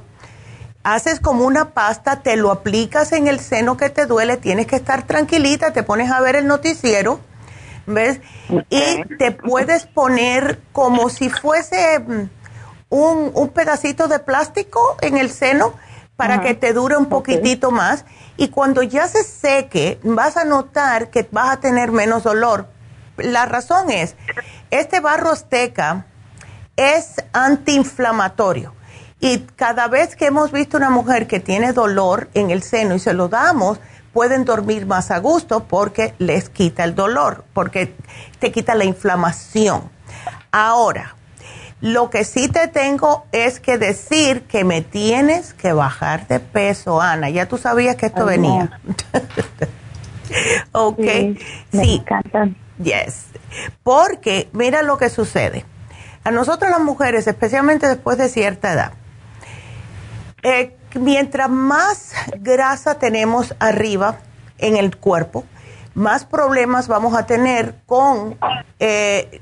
haces 0.83 1.19
como 1.19 1.45
una 1.45 1.71
pasta, 1.71 2.21
te 2.23 2.37
lo 2.37 2.49
aplicas 2.49 3.11
en 3.11 3.27
el 3.27 3.39
seno 3.39 3.77
que 3.77 3.89
te 3.89 4.07
duele, 4.07 4.37
tienes 4.37 4.65
que 4.65 4.77
estar 4.77 5.05
tranquilita, 5.05 5.73
te 5.73 5.83
pones 5.83 6.09
a 6.09 6.21
ver 6.21 6.37
el 6.37 6.47
noticiero, 6.47 7.19
¿ves? 7.85 8.19
Y 8.69 9.03
te 9.17 9.31
puedes 9.31 9.85
poner 9.85 10.59
como 10.71 11.09
si 11.09 11.29
fuese 11.29 11.99
mm, 11.99 12.29
un, 12.93 13.31
un 13.33 13.49
pedacito 13.49 14.07
de 14.07 14.19
plástico 14.19 14.97
en 15.01 15.17
el 15.17 15.31
seno 15.31 15.73
para 16.15 16.41
que 16.41 16.53
te 16.53 16.73
dure 16.73 16.95
un 16.95 17.07
poquitito 17.07 17.71
más 17.71 18.05
y 18.37 18.49
cuando 18.49 18.83
ya 18.83 19.07
se 19.07 19.23
seque 19.23 19.99
vas 20.03 20.37
a 20.37 20.45
notar 20.45 21.09
que 21.09 21.27
vas 21.31 21.49
a 21.49 21.59
tener 21.59 21.91
menos 21.91 22.21
dolor. 22.21 22.67
La 23.17 23.47
razón 23.47 23.89
es, 23.89 24.15
este 24.69 24.99
barro 24.99 25.31
azteca 25.31 26.05
es 26.75 27.15
antiinflamatorio 27.33 28.75
y 29.19 29.39
cada 29.39 29.87
vez 29.87 30.15
que 30.15 30.27
hemos 30.27 30.51
visto 30.51 30.77
una 30.77 30.91
mujer 30.91 31.25
que 31.25 31.39
tiene 31.39 31.73
dolor 31.73 32.29
en 32.35 32.51
el 32.51 32.61
seno 32.61 32.93
y 32.93 32.99
se 32.99 33.15
lo 33.15 33.27
damos, 33.27 33.79
pueden 34.13 34.45
dormir 34.45 34.85
más 34.85 35.09
a 35.09 35.17
gusto 35.17 35.63
porque 35.63 36.13
les 36.19 36.47
quita 36.49 36.83
el 36.83 36.93
dolor, 36.93 37.43
porque 37.53 37.95
te 38.37 38.51
quita 38.51 38.75
la 38.75 38.85
inflamación. 38.85 39.89
Ahora, 40.51 41.15
lo 41.83 42.09
que 42.09 42.23
sí 42.23 42.47
te 42.47 42.69
tengo 42.69 43.25
es 43.33 43.59
que 43.59 43.77
decir 43.77 44.43
que 44.43 44.63
me 44.63 44.81
tienes 44.81 45.53
que 45.53 45.73
bajar 45.73 46.29
de 46.29 46.39
peso, 46.39 47.01
Ana. 47.01 47.29
Ya 47.29 47.49
tú 47.49 47.57
sabías 47.57 47.97
que 47.97 48.05
esto 48.05 48.25
venía. 48.25 48.79
ok. 50.71 50.97
Sí. 50.97 51.37
Me 51.73 51.95
encantan. 51.95 52.55
Yes. 52.81 53.25
Porque 53.83 54.47
mira 54.53 54.81
lo 54.81 54.97
que 54.97 55.09
sucede. 55.09 55.65
A 56.23 56.31
nosotros 56.31 56.71
las 56.71 56.79
mujeres, 56.79 57.27
especialmente 57.27 57.85
después 57.89 58.17
de 58.17 58.29
cierta 58.29 58.71
edad, 58.71 58.93
eh, 60.41 60.77
mientras 60.95 61.49
más 61.49 62.13
grasa 62.39 62.95
tenemos 62.95 63.55
arriba 63.59 64.19
en 64.57 64.77
el 64.77 64.95
cuerpo, 64.95 65.43
más 65.95 66.23
problemas 66.23 66.87
vamos 66.87 67.13
a 67.13 67.25
tener 67.25 67.75
con, 67.85 68.37
eh, 68.79 69.41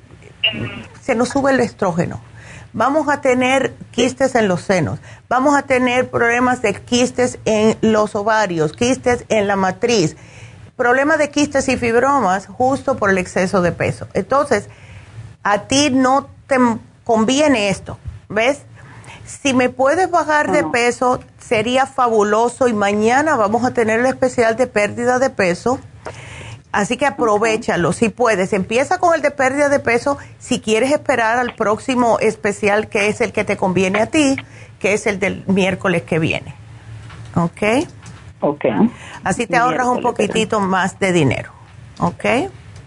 se 1.02 1.14
nos 1.14 1.30
sube 1.30 1.52
el 1.52 1.60
estrógeno 1.60 2.31
vamos 2.74 3.10
a 3.10 3.22
tener 3.22 3.74
quistes 3.92 4.36
en 4.36 4.48
los 4.48 4.62
senos, 4.62 5.00
vamos 5.30 5.56
a 5.56 5.64
tener 5.64 6.10
problemas 6.10 6.62
de 6.62 6.74
quistes 6.74 7.40
en 7.46 7.78
los 7.82 8.16
ovarios, 8.16 8.74
quistes 8.74 9.26
en 9.30 9.48
la 9.48 9.56
matriz, 9.56 10.16
problemas 10.76 11.18
de 11.18 11.30
quistes 11.30 11.68
y 11.70 11.78
fibromas 11.78 12.48
justo 12.48 12.96
por 12.96 13.10
el 13.10 13.18
exceso 13.18 13.62
de 13.62 13.72
peso. 13.72 14.08
Entonces, 14.14 14.70
a 15.44 15.64
ti 15.64 15.90
no 15.92 16.30
te 16.48 16.58
conviene 17.04 17.70
esto, 17.70 17.98
¿ves? 18.30 18.60
Si 19.26 19.54
me 19.54 19.70
puedes 19.70 20.10
bajar 20.10 20.52
de 20.52 20.64
peso, 20.66 21.20
sería 21.40 21.86
fabuloso 21.86 22.68
y 22.68 22.74
mañana 22.74 23.36
vamos 23.36 23.64
a 23.64 23.72
tener 23.72 24.00
el 24.02 24.06
especial 24.08 24.56
de 24.56 24.68
pérdida 24.68 25.20
de 25.20 25.30
peso 25.30 25.80
Así 26.72 26.98
que 26.98 27.06
aprovechalo 27.06 27.92
si 27.94 28.10
puedes. 28.10 28.54
Empieza 28.54 28.98
con 28.98 29.14
el 29.14 29.22
de 29.22 29.32
pérdida 29.32 29.70
de 29.70 29.80
peso 29.80 30.18
si 30.40 30.62
quieres 30.62 30.92
esperar 30.92 31.38
al 31.38 31.56
próximo 31.56 32.20
especial 32.20 32.88
que 32.88 33.08
es 33.08 33.22
el 33.22 33.34
que 33.34 33.44
te 33.44 33.58
conviene 33.58 34.00
a 34.00 34.06
ti, 34.06 34.38
que 34.80 34.94
es 34.94 35.06
el 35.08 35.20
del 35.20 35.44
miércoles 35.48 36.04
que 36.04 36.20
viene. 36.20 36.56
¿Ok? 37.36 37.88
Ok. 38.40 38.66
Así 39.24 39.48
te 39.48 39.58
ahorras 39.58 39.88
un 39.88 40.02
poquitito 40.02 40.60
más 40.60 40.98
de 41.00 41.12
dinero. 41.12 41.52
¿Ok? 42.00 42.26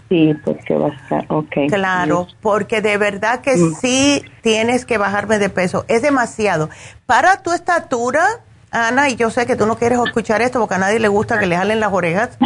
Sí, 0.09 0.33
porque 0.43 0.75
va 0.75 0.87
a 0.87 0.89
estar, 0.89 1.25
ok. 1.29 1.53
Claro, 1.69 2.27
porque 2.41 2.81
de 2.81 2.97
verdad 2.97 3.41
que 3.41 3.55
mm. 3.55 3.75
sí 3.75 4.23
tienes 4.41 4.85
que 4.85 4.97
bajarme 4.99 5.39
de 5.39 5.49
peso. 5.49 5.83
Es 5.87 6.03
demasiado. 6.03 6.69
Para 7.07 7.41
tu 7.41 7.51
estatura, 7.53 8.23
Ana, 8.69 9.09
y 9.09 9.15
yo 9.15 9.31
sé 9.31 9.47
que 9.47 9.55
tú 9.55 9.65
no 9.65 9.77
quieres 9.77 9.99
escuchar 10.05 10.41
esto 10.41 10.59
porque 10.59 10.75
a 10.75 10.79
nadie 10.79 10.99
le 10.99 11.07
gusta 11.07 11.39
que 11.39 11.47
le 11.47 11.57
jalen 11.57 11.79
las 11.79 11.91
orejas, 11.91 12.37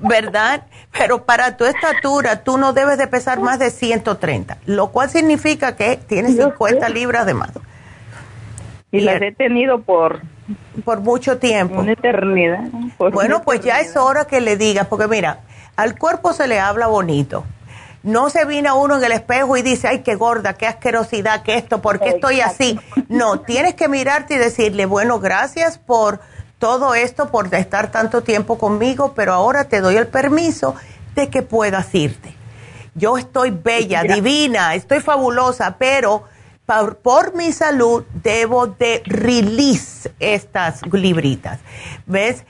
¿verdad? 0.00 0.66
Pero 0.96 1.24
para 1.24 1.56
tu 1.56 1.64
estatura, 1.64 2.44
tú 2.44 2.58
no 2.58 2.72
debes 2.72 2.98
de 2.98 3.06
pesar 3.06 3.40
más 3.40 3.58
de 3.58 3.70
130, 3.70 4.58
lo 4.66 4.88
cual 4.88 5.10
significa 5.10 5.76
que 5.76 5.96
tienes 5.96 6.36
50 6.36 6.88
libras 6.88 7.26
de 7.26 7.34
más. 7.34 7.50
Y 8.90 9.00
las 9.00 9.20
he 9.22 9.32
tenido 9.32 9.80
por... 9.80 10.20
Por 10.84 11.00
mucho 11.00 11.38
tiempo. 11.38 11.80
Una 11.80 11.92
eternidad. 11.92 12.64
Bueno, 12.98 13.42
pues 13.42 13.60
ya 13.60 13.80
es 13.80 13.96
hora 13.96 14.26
que 14.26 14.40
le 14.40 14.56
digas, 14.56 14.86
porque 14.86 15.08
mira, 15.08 15.40
al 15.76 15.98
cuerpo 15.98 16.32
se 16.32 16.46
le 16.46 16.60
habla 16.60 16.88
bonito. 16.88 17.44
No 18.02 18.28
se 18.28 18.44
viene 18.44 18.68
a 18.68 18.74
uno 18.74 18.98
en 18.98 19.04
el 19.04 19.12
espejo 19.12 19.56
y 19.56 19.62
dice, 19.62 19.86
ay, 19.88 20.00
qué 20.00 20.16
gorda, 20.16 20.54
qué 20.54 20.66
asquerosidad, 20.66 21.42
qué 21.42 21.54
esto, 21.54 21.80
¿por 21.80 22.00
qué 22.00 22.10
estoy 22.10 22.40
así? 22.40 22.78
No, 23.08 23.40
tienes 23.40 23.74
que 23.74 23.88
mirarte 23.88 24.34
y 24.34 24.38
decirle, 24.38 24.86
bueno, 24.86 25.20
gracias 25.20 25.78
por 25.78 26.20
todo 26.62 26.94
esto, 26.94 27.26
por 27.26 27.52
estar 27.52 27.90
tanto 27.90 28.22
tiempo 28.22 28.56
conmigo, 28.56 29.14
pero 29.16 29.32
ahora 29.32 29.64
te 29.64 29.80
doy 29.80 29.96
el 29.96 30.06
permiso 30.06 30.76
de 31.16 31.28
que 31.28 31.42
puedas 31.42 31.92
irte. 31.92 32.36
Yo 32.94 33.18
estoy 33.18 33.50
bella, 33.50 34.04
divina, 34.04 34.76
estoy 34.76 35.00
fabulosa, 35.00 35.74
pero 35.76 36.22
por, 37.02 37.34
mi 37.34 37.52
salud 37.52 38.04
debo 38.22 38.66
de 38.66 39.02
release 39.04 40.12
estas 40.20 40.80
libritas. 40.90 41.60
¿Ves? 42.06 42.44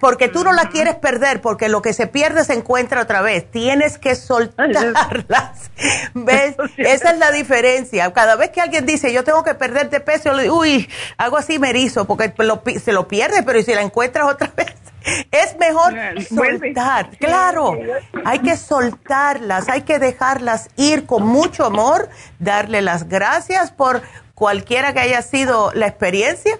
Porque 0.00 0.28
tú 0.28 0.44
no 0.44 0.52
la 0.52 0.68
quieres 0.68 0.96
perder, 0.96 1.40
porque 1.40 1.68
lo 1.68 1.82
que 1.82 1.92
se 1.92 2.06
pierde 2.06 2.44
se 2.44 2.54
encuentra 2.54 3.02
otra 3.02 3.20
vez. 3.20 3.50
Tienes 3.50 3.98
que 3.98 4.14
soltarlas. 4.14 5.70
¿Ves? 6.14 6.56
Esa 6.76 7.10
es 7.12 7.18
la 7.18 7.30
diferencia. 7.30 8.12
Cada 8.12 8.36
vez 8.36 8.50
que 8.50 8.60
alguien 8.60 8.86
dice, 8.86 9.12
yo 9.12 9.24
tengo 9.24 9.42
que 9.44 9.54
perder 9.54 9.90
de 9.90 10.00
peso, 10.00 10.30
yo 10.30 10.34
le 10.34 10.42
digo, 10.44 10.58
uy, 10.58 10.88
hago 11.16 11.36
así 11.36 11.58
me 11.58 11.70
erizo, 11.70 12.06
porque 12.06 12.32
se 12.80 12.92
lo 12.92 13.08
pierde, 13.08 13.42
pero 13.42 13.62
si 13.62 13.74
la 13.74 13.82
encuentras 13.82 14.28
otra 14.28 14.52
vez? 14.56 14.81
Es 15.30 15.56
mejor 15.58 15.94
soltar, 16.22 17.10
claro, 17.18 17.78
hay 18.24 18.38
que 18.40 18.56
soltarlas, 18.56 19.68
hay 19.68 19.82
que 19.82 19.98
dejarlas 19.98 20.68
ir 20.76 21.06
con 21.06 21.26
mucho 21.26 21.64
amor, 21.64 22.08
darle 22.38 22.82
las 22.82 23.08
gracias 23.08 23.70
por 23.70 24.02
cualquiera 24.34 24.92
que 24.92 25.00
haya 25.00 25.22
sido 25.22 25.72
la 25.74 25.86
experiencia 25.86 26.58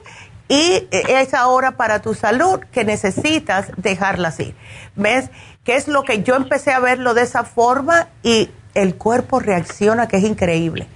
y 0.49 0.87
es 0.91 1.35
ahora 1.35 1.73
para 1.73 2.03
tu 2.03 2.15
salud 2.15 2.61
que 2.73 2.85
necesitas 2.85 3.73
dejarlas 3.77 4.39
ir. 4.41 4.55
¿Ves? 4.97 5.31
Que 5.65 5.77
es 5.77 5.89
lo 5.89 6.03
que 6.03 6.23
yo 6.23 6.35
empecé 6.37 6.73
a 6.73 6.81
verlo 6.81 7.15
de 7.15 7.23
esa 7.23 7.45
forma 7.45 8.09
y 8.23 8.51
el 8.75 8.97
cuerpo 8.97 9.41
reacciona 9.41 10.09
que 10.09 10.19
es 10.19 10.25
increíble. 10.25 10.87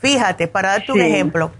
Fíjate, 0.00 0.48
para 0.48 0.70
darte 0.70 0.92
un 0.92 1.00
ejemplo, 1.00 1.52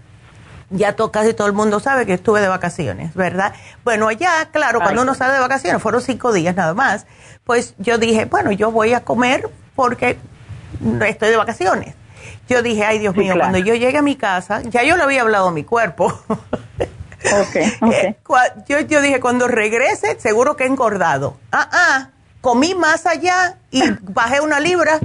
ya 0.70 0.95
casi 1.11 1.35
todo 1.35 1.47
el 1.47 1.53
mundo 1.53 1.81
sabe 1.81 2.07
que 2.07 2.15
estuve 2.15 2.40
de 2.40 2.49
vacaciones, 2.49 3.15
¿verdad? 3.15 3.55
Bueno, 3.85 4.11
ya, 4.11 4.51
claro, 4.51 4.81
cuando 4.81 5.03
uno 5.03 5.15
sale 5.15 5.35
de 5.35 5.40
vacaciones, 5.40 5.82
fueron 5.82 6.03
cinco 6.03 6.32
días 6.32 6.55
nada 6.55 6.74
más, 6.74 7.07
pues 7.45 7.74
yo 7.78 7.99
dije, 7.99 8.27
bueno, 8.27 8.53
yo 8.53 8.70
voy 8.70 8.93
a 8.93 9.05
comer 9.05 9.49
porque 9.74 10.19
estoy 11.07 11.31
de 11.31 11.36
vacaciones. 11.36 11.95
Yo 12.49 12.62
dije, 12.62 12.85
ay 12.85 12.99
Dios 12.99 13.15
mío, 13.16 13.35
cuando 13.39 13.59
yo 13.59 13.74
llegue 13.74 13.99
a 13.99 14.03
mi 14.03 14.16
casa, 14.16 14.62
ya 14.62 14.82
yo 14.82 14.97
le 14.97 15.03
había 15.03 15.23
hablado 15.23 15.49
a 15.49 15.53
mi 15.53 15.65
cuerpo. 15.65 16.19
Okay, 17.49 17.73
okay. 17.81 18.16
yo, 18.69 18.81
yo 18.81 19.01
dije, 19.03 19.20
cuando 19.20 19.49
regrese, 19.49 20.19
seguro 20.20 20.57
que 20.57 20.65
he 20.65 20.66
engordado. 20.66 21.36
Ah, 21.53 21.69
ah, 21.73 22.09
comí 22.40 22.74
más 22.74 23.07
allá 23.07 23.59
y 23.70 23.82
bajé 24.03 24.40
una 24.40 24.61
libra 24.61 25.01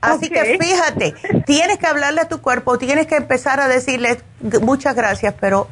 Así 0.00 0.30
que 0.30 0.58
fíjate, 0.58 1.14
tienes 1.44 1.78
que 1.78 1.86
hablarle 1.86 2.22
a 2.22 2.28
tu 2.28 2.40
cuerpo, 2.40 2.78
tienes 2.78 3.06
que 3.06 3.16
empezar 3.16 3.60
a 3.60 3.68
decirle 3.68 4.18
muchas 4.62 4.94
gracias, 4.94 5.34
pero 5.38 5.68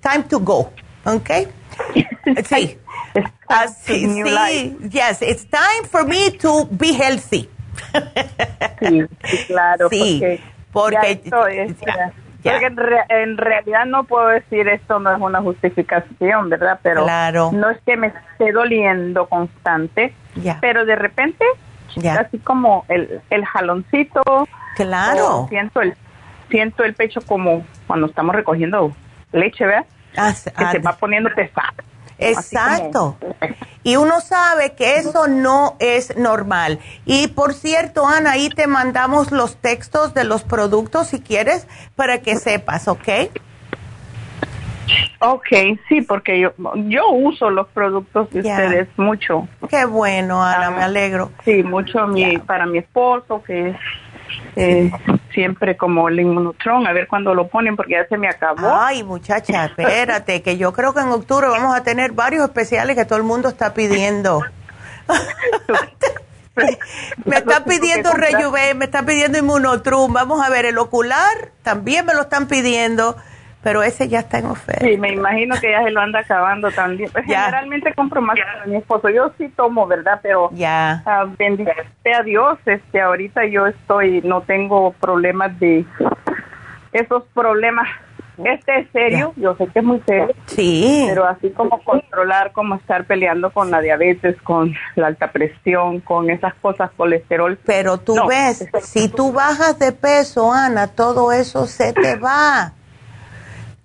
time 0.00 0.24
to 0.28 0.40
go, 0.40 0.72
¿ok? 1.04 1.30
Sí. 2.48 2.78
Así, 3.48 4.06
sí, 4.06 4.78
yes, 4.90 5.22
it's 5.22 5.46
time 5.48 5.86
for 5.90 6.06
me 6.06 6.30
to 6.32 6.66
be 6.70 6.92
healthy. 6.94 7.48
sí, 8.80 9.06
claro. 9.46 9.88
Sí, 9.90 10.40
porque, 10.72 11.20
porque, 11.30 12.66
en, 13.08 13.36
realidad 13.36 13.86
no 13.86 14.04
puedo 14.04 14.28
decir 14.28 14.68
esto 14.68 14.98
no 14.98 15.14
es 15.14 15.20
una 15.20 15.40
justificación, 15.42 16.48
¿verdad? 16.48 16.80
Pero 16.82 17.04
claro. 17.04 17.50
no 17.52 17.70
es 17.70 17.78
que 17.86 17.96
me 17.96 18.08
esté 18.08 18.52
doliendo 18.52 19.26
constante, 19.26 20.14
pero 20.60 20.84
de 20.84 20.96
repente 20.96 21.44
así 22.18 22.38
como 22.38 22.84
el, 22.88 23.20
el 23.30 23.44
jaloncito. 23.44 24.22
Claro. 24.76 25.46
Siento 25.48 25.80
el, 25.80 25.94
siento 26.50 26.84
el 26.84 26.94
pecho 26.94 27.20
como 27.20 27.64
cuando 27.86 28.06
estamos 28.06 28.34
recogiendo 28.34 28.92
leche, 29.32 29.66
¿verdad? 29.66 29.86
Ah, 30.16 30.32
que 30.32 30.50
se 30.50 30.52
ah, 30.56 30.80
va 30.84 30.96
poniendo 30.96 31.30
pesado. 31.34 31.74
Exacto. 32.18 33.16
Y 33.86 33.96
uno 33.96 34.22
sabe 34.22 34.72
que 34.72 34.96
eso 34.96 35.28
no 35.28 35.76
es 35.78 36.16
normal. 36.16 36.80
Y 37.04 37.28
por 37.28 37.52
cierto, 37.52 38.08
Ana, 38.08 38.30
ahí 38.30 38.48
te 38.48 38.66
mandamos 38.66 39.30
los 39.30 39.56
textos 39.56 40.14
de 40.14 40.24
los 40.24 40.42
productos 40.42 41.08
si 41.08 41.20
quieres 41.20 41.66
para 41.94 42.22
que 42.22 42.36
sepas, 42.36 42.88
¿ok? 42.88 43.08
Ok, 45.20 45.48
sí, 45.88 46.02
porque 46.02 46.38
yo, 46.38 46.52
yo 46.86 47.10
uso 47.10 47.50
los 47.50 47.68
productos 47.68 48.30
de 48.30 48.40
ustedes 48.40 48.88
mucho. 48.96 49.48
Qué 49.68 49.84
bueno, 49.84 50.42
Ana, 50.42 50.70
me 50.70 50.82
alegro. 50.82 51.32
Sí, 51.44 51.62
mucho 51.62 52.06
mi, 52.06 52.38
para 52.38 52.66
mi 52.66 52.78
esposo, 52.78 53.42
que 53.42 53.70
es 53.70 53.76
eh, 54.56 54.90
siempre 55.32 55.76
como 55.76 56.08
el 56.08 56.20
inmunotron, 56.20 56.86
a 56.86 56.92
ver 56.92 57.08
cuándo 57.08 57.34
lo 57.34 57.48
ponen 57.48 57.76
porque 57.76 57.92
ya 57.92 58.06
se 58.06 58.16
me 58.16 58.28
acabó. 58.28 58.72
Ay, 58.72 59.02
muchacha, 59.02 59.66
espérate, 59.66 60.42
que 60.42 60.56
yo 60.56 60.72
creo 60.72 60.94
que 60.94 61.00
en 61.00 61.08
octubre 61.08 61.48
vamos 61.48 61.74
a 61.74 61.82
tener 61.82 62.12
varios 62.12 62.44
especiales 62.44 62.96
que 62.96 63.04
todo 63.04 63.18
el 63.18 63.24
mundo 63.24 63.48
está 63.48 63.74
pidiendo. 63.74 64.42
me 67.24 67.36
está 67.36 67.64
pidiendo 67.64 68.12
Rejuve, 68.12 68.74
me 68.74 68.84
está 68.84 69.04
pidiendo 69.04 69.38
Inmunotrum, 69.38 70.12
vamos 70.12 70.44
a 70.44 70.50
ver, 70.50 70.66
el 70.66 70.78
ocular 70.78 71.50
también 71.62 72.06
me 72.06 72.14
lo 72.14 72.22
están 72.22 72.46
pidiendo 72.46 73.16
pero 73.64 73.82
ese 73.82 74.08
ya 74.08 74.20
está 74.20 74.38
en 74.38 74.46
oferta. 74.46 74.84
Sí, 74.84 74.98
me 74.98 75.12
imagino 75.12 75.56
que 75.58 75.70
ya 75.70 75.82
se 75.82 75.90
lo 75.90 76.00
anda 76.00 76.20
acabando 76.20 76.70
también. 76.70 77.10
Pues 77.10 77.24
generalmente 77.24 77.94
compro 77.94 78.20
más 78.20 78.38
para 78.38 78.66
mi 78.66 78.76
esposo. 78.76 79.08
Yo 79.08 79.32
sí 79.38 79.48
tomo, 79.56 79.86
¿verdad? 79.86 80.20
Pero 80.22 80.50
ya. 80.52 81.02
Uh, 81.06 82.10
a 82.14 82.22
Dios, 82.22 82.58
este, 82.66 83.00
ahorita 83.00 83.46
yo 83.46 83.66
estoy, 83.66 84.20
no 84.20 84.42
tengo 84.42 84.92
problemas 84.92 85.58
de 85.58 85.86
esos 86.92 87.24
problemas. 87.32 87.88
Este 88.44 88.80
es 88.80 88.88
serio, 88.92 89.32
yo 89.36 89.56
sé 89.56 89.68
que 89.68 89.78
es 89.78 89.84
muy 89.84 90.02
serio. 90.06 90.34
Sí. 90.44 91.06
Pero 91.08 91.24
así 91.26 91.48
como 91.50 91.82
controlar, 91.82 92.52
como 92.52 92.74
estar 92.74 93.06
peleando 93.06 93.50
con 93.50 93.70
la 93.70 93.80
diabetes, 93.80 94.36
con 94.42 94.74
la 94.96 95.06
alta 95.06 95.32
presión, 95.32 96.00
con 96.00 96.28
esas 96.28 96.52
cosas, 96.56 96.90
colesterol. 96.96 97.58
Pero 97.64 97.96
tú 97.96 98.14
ves, 98.28 98.68
si 98.82 99.08
tú 99.08 99.32
bajas 99.32 99.78
de 99.78 99.92
peso, 99.92 100.52
Ana, 100.52 100.88
todo 100.88 101.32
eso 101.32 101.66
se 101.66 101.94
te 101.94 102.16
va 102.16 102.74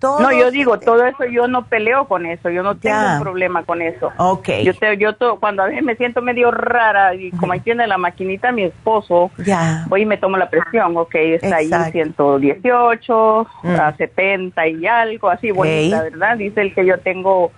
no, 0.02 0.32
yo 0.32 0.50
digo, 0.50 0.78
todo 0.78 1.04
eso 1.04 1.24
yo 1.26 1.46
no 1.46 1.66
peleo 1.66 2.06
con 2.06 2.24
eso, 2.24 2.48
yo 2.48 2.62
no 2.62 2.76
tengo 2.76 2.96
un 3.16 3.20
problema 3.20 3.64
con 3.64 3.82
eso. 3.82 4.10
Ok. 4.16 4.48
Yo, 4.64 4.74
te, 4.74 4.96
yo 4.96 5.14
cuando 5.38 5.62
a 5.62 5.66
veces 5.66 5.82
me 5.82 5.96
siento 5.96 6.22
medio 6.22 6.50
rara 6.50 7.14
y 7.14 7.30
como 7.32 7.52
ahí 7.52 7.60
tiene 7.60 7.86
la 7.86 7.98
maquinita 7.98 8.50
mi 8.52 8.62
esposo, 8.62 9.30
ya. 9.38 9.84
voy 9.88 10.02
y 10.02 10.06
me 10.06 10.16
tomo 10.16 10.36
la 10.36 10.48
presión, 10.48 10.96
ok, 10.96 11.14
está 11.14 11.56
ahí 11.56 11.70
118, 11.92 13.46
mm. 13.62 13.68
a 13.68 13.96
70 13.96 14.68
y 14.68 14.86
algo, 14.86 15.28
así 15.28 15.50
bonita, 15.50 16.02
¿verdad? 16.02 16.36
Dice 16.38 16.62
el 16.62 16.74
que 16.74 16.86
yo 16.86 16.98
tengo 16.98 17.52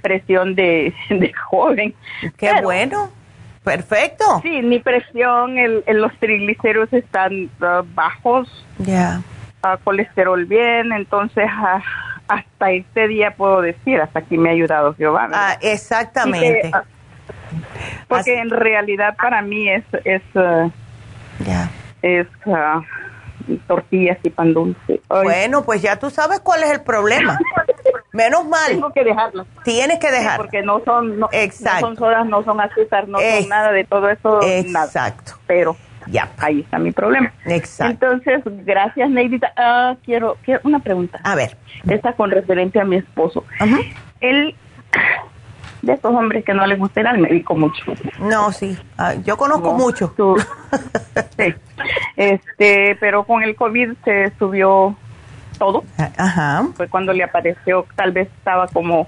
presión 0.00 0.54
de, 0.54 0.94
de 1.10 1.32
joven. 1.32 1.94
Qué 2.36 2.52
bueno. 2.62 3.10
Perfecto. 3.62 4.24
Sí, 4.42 4.60
mi 4.62 4.80
presión, 4.80 5.56
el, 5.56 5.84
los 5.86 6.12
triglicéridos 6.18 6.92
están 6.92 7.44
uh, 7.60 7.84
bajos. 7.94 8.48
Ya 8.78 9.20
colesterol 9.84 10.44
bien, 10.44 10.92
entonces 10.92 11.46
ah, 11.48 11.82
hasta 12.28 12.70
este 12.70 13.08
día 13.08 13.32
puedo 13.32 13.60
decir, 13.60 14.00
hasta 14.00 14.20
aquí 14.20 14.38
me 14.38 14.50
ha 14.50 14.52
ayudado 14.52 14.94
Jehová. 14.94 15.28
Ah, 15.32 15.58
exactamente. 15.60 16.70
Ah, 16.72 16.84
porque 18.08 18.38
en 18.38 18.50
realidad 18.50 19.16
para 19.16 19.42
mí 19.42 19.68
es 19.68 19.84
es 20.04 20.22
uh, 20.34 20.70
es 22.02 22.26
tortillas 23.66 24.18
y 24.22 24.30
pan 24.30 24.54
dulce. 24.54 25.00
Bueno, 25.08 25.64
pues 25.64 25.82
ya 25.82 25.98
tú 25.98 26.10
sabes 26.10 26.40
cuál 26.40 26.62
es 26.62 26.70
el 26.70 26.82
problema. 26.82 27.38
Menos 28.12 28.46
mal. 28.46 28.68
Tengo 28.68 28.92
que 28.92 29.04
dejarlo. 29.04 29.46
Tienes 29.64 29.98
que 29.98 30.10
dejarlo. 30.10 30.44
porque 30.44 30.62
no 30.62 30.80
son, 30.84 31.18
no, 31.18 31.28
son 31.80 31.96
sodas, 31.96 32.26
no 32.26 32.44
son 32.44 32.60
azúcar, 32.60 33.08
no 33.08 33.18
son 33.18 33.48
nada 33.48 33.72
de 33.72 33.84
todo 33.84 34.08
eso. 34.08 34.40
Exacto. 34.42 35.32
Pero 35.46 35.76
ya, 36.06 36.30
ahí 36.38 36.60
está 36.60 36.78
mi 36.78 36.92
problema. 36.92 37.32
Exacto. 37.44 38.12
Entonces, 38.12 38.42
gracias, 38.64 39.10
Neidita. 39.10 39.52
Ah, 39.56 39.96
quiero, 40.04 40.36
quiero 40.42 40.60
una 40.64 40.78
pregunta. 40.80 41.20
A 41.24 41.34
ver. 41.34 41.56
Esta 41.88 42.12
con 42.14 42.30
referencia 42.30 42.82
a 42.82 42.84
mi 42.84 42.96
esposo. 42.96 43.44
Él, 44.20 44.54
de 45.82 45.92
estos 45.92 46.14
hombres 46.14 46.44
que 46.44 46.54
no 46.54 46.66
les 46.66 46.78
gusta 46.78 47.00
el 47.00 47.18
médico 47.18 47.54
mucho. 47.54 47.84
No, 48.20 48.52
sí. 48.52 48.76
Ah, 48.98 49.14
yo 49.14 49.36
conozco 49.36 49.74
mucho. 49.74 50.14
sí. 51.38 51.54
Este, 52.16 52.96
pero 53.00 53.24
con 53.24 53.42
el 53.42 53.56
COVID 53.56 53.92
se 54.04 54.32
subió 54.38 54.96
todo. 55.58 55.84
Ajá. 56.16 56.66
Fue 56.74 56.88
cuando 56.88 57.12
le 57.12 57.24
apareció, 57.24 57.86
tal 57.96 58.12
vez 58.12 58.28
estaba 58.38 58.66
como 58.68 59.06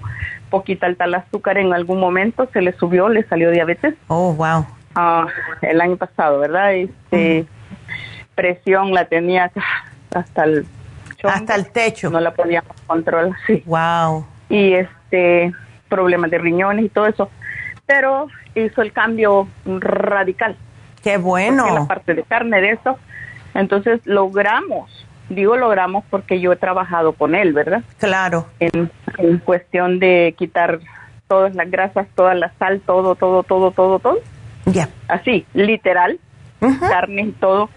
poquita 0.49 0.85
alta 0.85 1.05
el 1.05 1.15
azúcar 1.15 1.57
en 1.57 1.73
algún 1.73 1.99
momento, 1.99 2.47
se 2.53 2.61
le 2.61 2.71
subió, 2.73 3.09
le 3.09 3.23
salió 3.23 3.51
diabetes. 3.51 3.95
Oh, 4.07 4.33
wow. 4.33 4.65
Ah, 4.95 5.27
el 5.61 5.81
año 5.81 5.97
pasado, 5.97 6.39
¿verdad? 6.39 6.73
Este, 6.73 7.45
Presión 8.33 8.93
la 8.93 9.05
tenía 9.05 9.51
hasta 10.13 10.43
el... 10.43 10.65
hasta 11.23 11.55
el 11.55 11.69
techo. 11.71 12.09
No 12.09 12.19
la 12.19 12.33
podíamos 12.33 12.75
controlar, 12.87 13.31
sí. 13.45 13.63
Wow. 13.65 14.25
Y 14.49 14.73
este, 14.73 15.53
problemas 15.89 16.31
de 16.31 16.37
riñones 16.37 16.85
y 16.85 16.89
todo 16.89 17.07
eso. 17.07 17.29
Pero 17.85 18.27
hizo 18.55 18.81
el 18.81 18.91
cambio 18.91 19.47
radical. 19.65 20.55
Qué 21.03 21.17
bueno. 21.17 21.73
la 21.73 21.85
parte 21.85 22.13
de 22.13 22.23
carne 22.23 22.61
de 22.61 22.71
eso. 22.71 22.97
Entonces 23.53 24.01
logramos, 24.05 25.05
digo 25.29 25.55
logramos 25.55 26.03
porque 26.09 26.39
yo 26.39 26.51
he 26.51 26.55
trabajado 26.57 27.13
con 27.13 27.35
él, 27.35 27.53
¿verdad? 27.53 27.83
Claro. 27.99 28.47
En, 28.59 28.91
en 29.17 29.37
cuestión 29.39 29.99
de 29.99 30.35
quitar 30.37 30.79
todas 31.27 31.55
las 31.55 31.69
grasas, 31.69 32.07
toda 32.15 32.33
la 32.33 32.51
sal, 32.59 32.81
todo, 32.85 33.15
todo, 33.15 33.43
todo, 33.43 33.71
todo, 33.71 33.99
todo. 33.99 34.19
Ya. 34.65 34.89
Así, 35.07 35.45
literal, 35.53 36.19
carne 36.59 37.21
y 37.23 37.31
todo. 37.31 37.69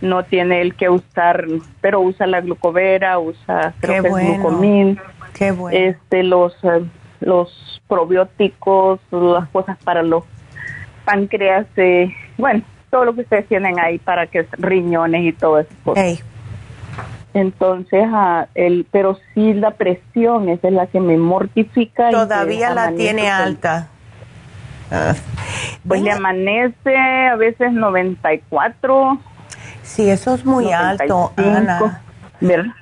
No 0.00 0.24
tiene 0.24 0.60
el 0.60 0.74
que 0.74 0.90
usar, 0.90 1.46
pero 1.80 2.00
usa 2.00 2.26
la 2.26 2.40
glucovera, 2.40 3.18
usa 3.18 3.72
creo 3.80 4.02
que. 4.02 4.10
Qué 5.32 5.50
bueno. 5.52 5.78
Este, 5.78 6.22
los, 6.22 6.52
eh, 6.62 6.84
los 7.20 7.80
probióticos, 7.88 9.00
las 9.10 9.48
cosas 9.48 9.78
para 9.82 10.02
los 10.02 10.24
páncreas, 11.04 11.66
eh, 11.76 12.14
bueno, 12.36 12.62
todo 12.90 13.06
lo 13.06 13.14
que 13.14 13.22
ustedes 13.22 13.48
tienen 13.48 13.78
ahí 13.80 13.98
para 13.98 14.26
que 14.26 14.46
riñones 14.52 15.24
y 15.24 15.32
todo 15.32 15.60
eso. 15.60 15.70
Entonces, 17.34 18.04
ah, 18.12 18.46
el, 18.54 18.86
pero 18.90 19.18
sí 19.34 19.54
la 19.54 19.72
presión, 19.72 20.48
esa 20.48 20.68
es 20.68 20.74
la 20.74 20.86
que 20.86 21.00
me 21.00 21.16
mortifica. 21.16 22.10
Todavía 22.10 22.70
la 22.70 22.92
tiene 22.92 23.28
alta. 23.28 23.88
Ah. 24.90 25.14
Pues 25.86 26.02
le 26.02 26.12
amanece 26.12 26.96
a 26.96 27.36
veces 27.36 27.72
94. 27.72 29.18
Sí, 29.82 30.08
eso 30.08 30.34
es 30.34 30.44
muy 30.44 30.72
alto, 30.72 31.32
Ana. 31.36 32.02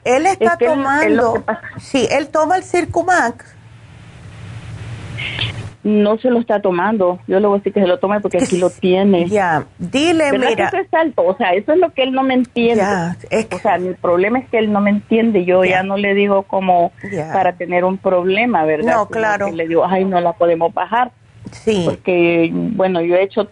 Él 0.05 0.27
está 0.27 0.57
tomando, 0.57 1.45
sí, 1.79 2.09
él 2.11 2.29
toma 2.29 2.57
el 2.57 2.65
Circumax. 2.65 3.57
No 5.85 6.16
se 6.19 6.31
lo 6.31 6.39
está 6.39 6.61
tomando. 6.61 7.19
Yo 7.27 7.41
le 7.41 7.49
voy 7.49 7.57
a 7.57 7.59
decir 7.59 7.73
que 7.73 7.81
se 7.81 7.89
lo 7.89 7.99
tome 7.99 8.20
porque 8.20 8.39
aquí 8.39 8.57
lo 8.57 8.70
tiene. 8.70 9.29
Ya, 9.29 9.66
dile, 9.79 10.31
mira. 10.33 10.69
eso 10.69 10.77
es 10.77 10.95
alto, 10.95 11.24
o 11.27 11.37
sea, 11.37 11.55
eso 11.55 11.73
es 11.73 11.79
lo 11.79 11.91
que 11.91 12.05
él 12.05 12.12
no 12.12 12.23
me 12.23 12.35
entiende. 12.35 12.85
O 13.51 13.59
sea, 13.59 13.79
mi 13.79 13.93
problema 13.95 14.39
es 14.39 14.49
que 14.49 14.59
él 14.59 14.73
no 14.73 14.81
me 14.81 14.91
entiende. 14.91 15.45
Yo 15.45 15.65
ya 15.65 15.83
no 15.83 15.97
le 15.97 16.15
digo 16.15 16.45
como 16.45 16.93
para 17.33 17.55
tener 17.55 17.85
un 17.85 17.99
problema, 17.99 18.65
¿verdad? 18.65 18.95
No, 18.95 19.09
claro. 19.09 19.51
le 19.51 19.66
digo, 19.66 19.85
ay, 19.85 20.05
no 20.05 20.20
la 20.20 20.33
podemos 20.35 20.73
bajar. 20.73 21.11
Sí. 21.53 21.83
Porque, 21.85 22.51
bueno, 22.53 23.01
yo 23.01 23.15
he 23.15 23.23
hecho 23.23 23.49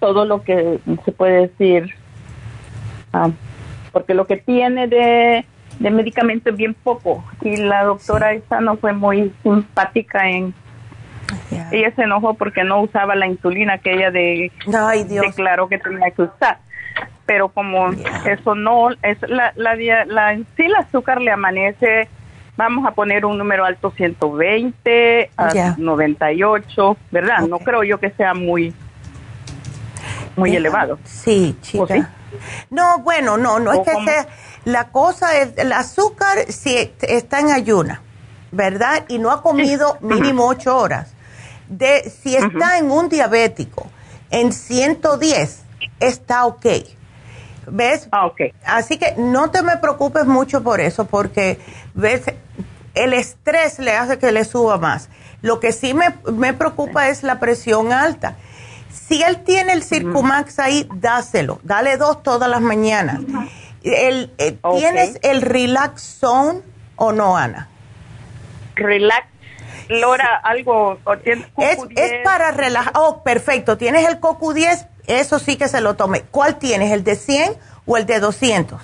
todo 0.00 0.24
lo 0.24 0.42
que 0.42 0.80
se 1.04 1.12
puede 1.12 1.48
decir, 1.48 1.94
ah, 3.12 3.30
porque 3.92 4.12
lo 4.12 4.26
que 4.26 4.36
tiene 4.36 4.86
de, 4.86 5.46
de 5.78 5.90
medicamento 5.90 6.50
es 6.50 6.56
bien 6.56 6.74
poco. 6.74 7.24
Y 7.40 7.56
la 7.56 7.84
doctora 7.84 8.32
esa 8.32 8.60
no 8.60 8.76
fue 8.76 8.92
muy 8.92 9.32
simpática 9.42 10.28
en... 10.28 10.52
Ella 11.72 11.90
se 11.96 12.02
enojó 12.02 12.34
porque 12.34 12.64
no 12.64 12.82
usaba 12.82 13.14
la 13.14 13.26
insulina 13.26 13.78
que 13.78 13.94
ella 13.94 14.10
de, 14.10 14.52
declaró 15.08 15.68
que 15.68 15.78
tenía 15.78 16.10
que 16.10 16.22
usar. 16.22 16.58
Pero 17.24 17.48
como 17.48 17.90
eso 18.26 18.54
no, 18.54 18.90
es 18.90 19.18
la, 19.26 19.52
la, 19.56 19.74
la, 20.04 20.36
sí 20.36 20.64
el 20.64 20.74
azúcar 20.74 21.22
le 21.22 21.30
amanece 21.30 22.08
vamos 22.56 22.86
a 22.86 22.92
poner 22.92 23.24
un 23.24 23.38
número 23.38 23.64
alto 23.64 23.90
120 23.90 25.30
a 25.36 25.74
98, 25.76 26.96
¿verdad? 27.10 27.40
No 27.40 27.58
creo 27.58 27.82
yo 27.82 27.98
que 27.98 28.10
sea 28.10 28.34
muy 28.34 28.74
muy 30.36 30.56
elevado. 30.56 30.98
Sí, 31.04 31.56
chica. 31.60 32.10
No, 32.70 32.98
bueno, 32.98 33.36
no, 33.36 33.60
no 33.60 33.72
es 33.72 33.80
que 33.80 34.04
sea 34.04 34.26
la 34.64 34.88
cosa 34.88 35.38
es 35.38 35.56
el 35.56 35.72
azúcar 35.72 36.50
si 36.50 36.90
está 37.02 37.40
en 37.40 37.50
ayuna, 37.50 38.02
¿verdad? 38.50 39.04
Y 39.08 39.18
no 39.18 39.30
ha 39.30 39.42
comido 39.42 39.98
mínimo 40.00 40.46
ocho 40.46 40.76
horas. 40.76 41.12
De 41.68 42.10
si 42.10 42.36
está 42.36 42.78
en 42.78 42.90
un 42.90 43.08
diabético 43.08 43.86
en 44.30 44.52
110 44.52 45.62
está 46.00 46.44
ok. 46.46 46.66
¿Ves? 47.66 48.08
Ah, 48.12 48.26
ok. 48.26 48.40
Así 48.64 48.98
que 48.98 49.14
no 49.16 49.50
te 49.50 49.62
me 49.62 49.76
preocupes 49.76 50.26
mucho 50.26 50.62
por 50.62 50.80
eso, 50.80 51.06
porque 51.06 51.58
ves, 51.94 52.22
el 52.94 53.12
estrés 53.12 53.78
le 53.78 53.92
hace 53.96 54.18
que 54.18 54.32
le 54.32 54.44
suba 54.44 54.78
más. 54.78 55.08
Lo 55.42 55.60
que 55.60 55.72
sí 55.72 55.94
me, 55.94 56.52
preocupa 56.54 57.08
es 57.08 57.22
la 57.22 57.38
presión 57.38 57.92
alta. 57.92 58.36
Si 58.90 59.22
él 59.22 59.42
tiene 59.44 59.72
el 59.72 59.82
Circumax 59.82 60.58
ahí, 60.58 60.88
dáselo. 60.94 61.60
Dale 61.62 61.96
dos 61.96 62.22
todas 62.22 62.48
las 62.48 62.60
mañanas. 62.60 63.20
El, 63.82 64.32
eh, 64.38 64.56
¿Tienes 64.78 65.18
el 65.22 65.42
Relax 65.42 66.00
Zone 66.02 66.60
o 66.96 67.12
no, 67.12 67.36
Ana? 67.36 67.68
Relax 68.76 69.26
Lora, 69.88 70.36
algo. 70.42 70.98
es, 71.22 71.78
es, 71.96 72.12
para 72.24 72.50
relajar. 72.50 72.92
Oh, 72.96 73.22
perfecto. 73.22 73.76
Tienes 73.76 74.08
el 74.08 74.20
CoQ10, 74.20 74.88
eso 75.06 75.38
sí 75.38 75.56
que 75.56 75.68
se 75.68 75.80
lo 75.80 75.94
tome. 75.94 76.22
¿Cuál 76.30 76.58
tienes, 76.58 76.92
el 76.92 77.04
de 77.04 77.16
100 77.16 77.54
o 77.86 77.96
el 77.96 78.06
de 78.06 78.20
200? 78.20 78.80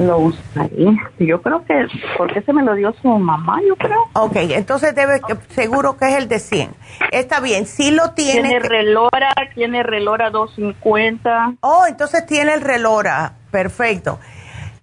lo 0.00 0.18
usaré. 0.18 0.96
Yo 1.18 1.42
creo 1.42 1.64
que, 1.64 1.86
porque 2.16 2.40
se 2.42 2.52
me 2.52 2.62
lo 2.62 2.74
dio 2.74 2.92
su 3.02 3.08
mamá, 3.08 3.60
yo 3.66 3.76
creo. 3.76 4.02
Ok, 4.14 4.36
entonces 4.36 4.94
debe, 4.94 5.20
seguro 5.48 5.96
que 5.96 6.08
es 6.08 6.16
el 6.16 6.28
de 6.28 6.38
100. 6.38 6.70
Está 7.12 7.40
bien, 7.40 7.66
si 7.66 7.90
lo 7.90 8.12
tiene. 8.12 8.48
Tiene 8.48 8.58
relora, 8.60 9.32
tiene 9.54 9.82
relora 9.82 10.30
250. 10.30 11.54
Oh, 11.60 11.84
entonces 11.86 12.24
tiene 12.26 12.54
el 12.54 12.62
relora, 12.62 13.34
perfecto. 13.50 14.18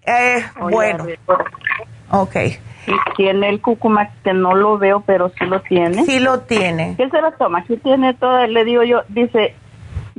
Eh, 0.06 0.44
bueno, 0.70 1.06
ok. 2.12 2.36
Y 2.88 3.16
tiene 3.18 3.50
el 3.50 3.60
cucumax 3.60 4.14
que 4.24 4.34
no 4.34 4.56
lo 4.56 4.78
veo, 4.78 5.02
pero 5.02 5.30
sí 5.38 5.46
lo 5.46 5.62
tiene. 5.62 6.06
Sí 6.06 6.20
lo 6.20 6.42
tiene. 6.42 6.96
¿Qué 6.96 7.10
se 7.10 7.22
lo 7.22 7.32
toma? 7.34 7.66
¿Qué 7.66 7.76
tiene 7.78 8.14
todo? 8.14 8.48
Le 8.48 8.64
digo 8.64 8.84
yo, 8.84 9.02
dice, 9.10 9.56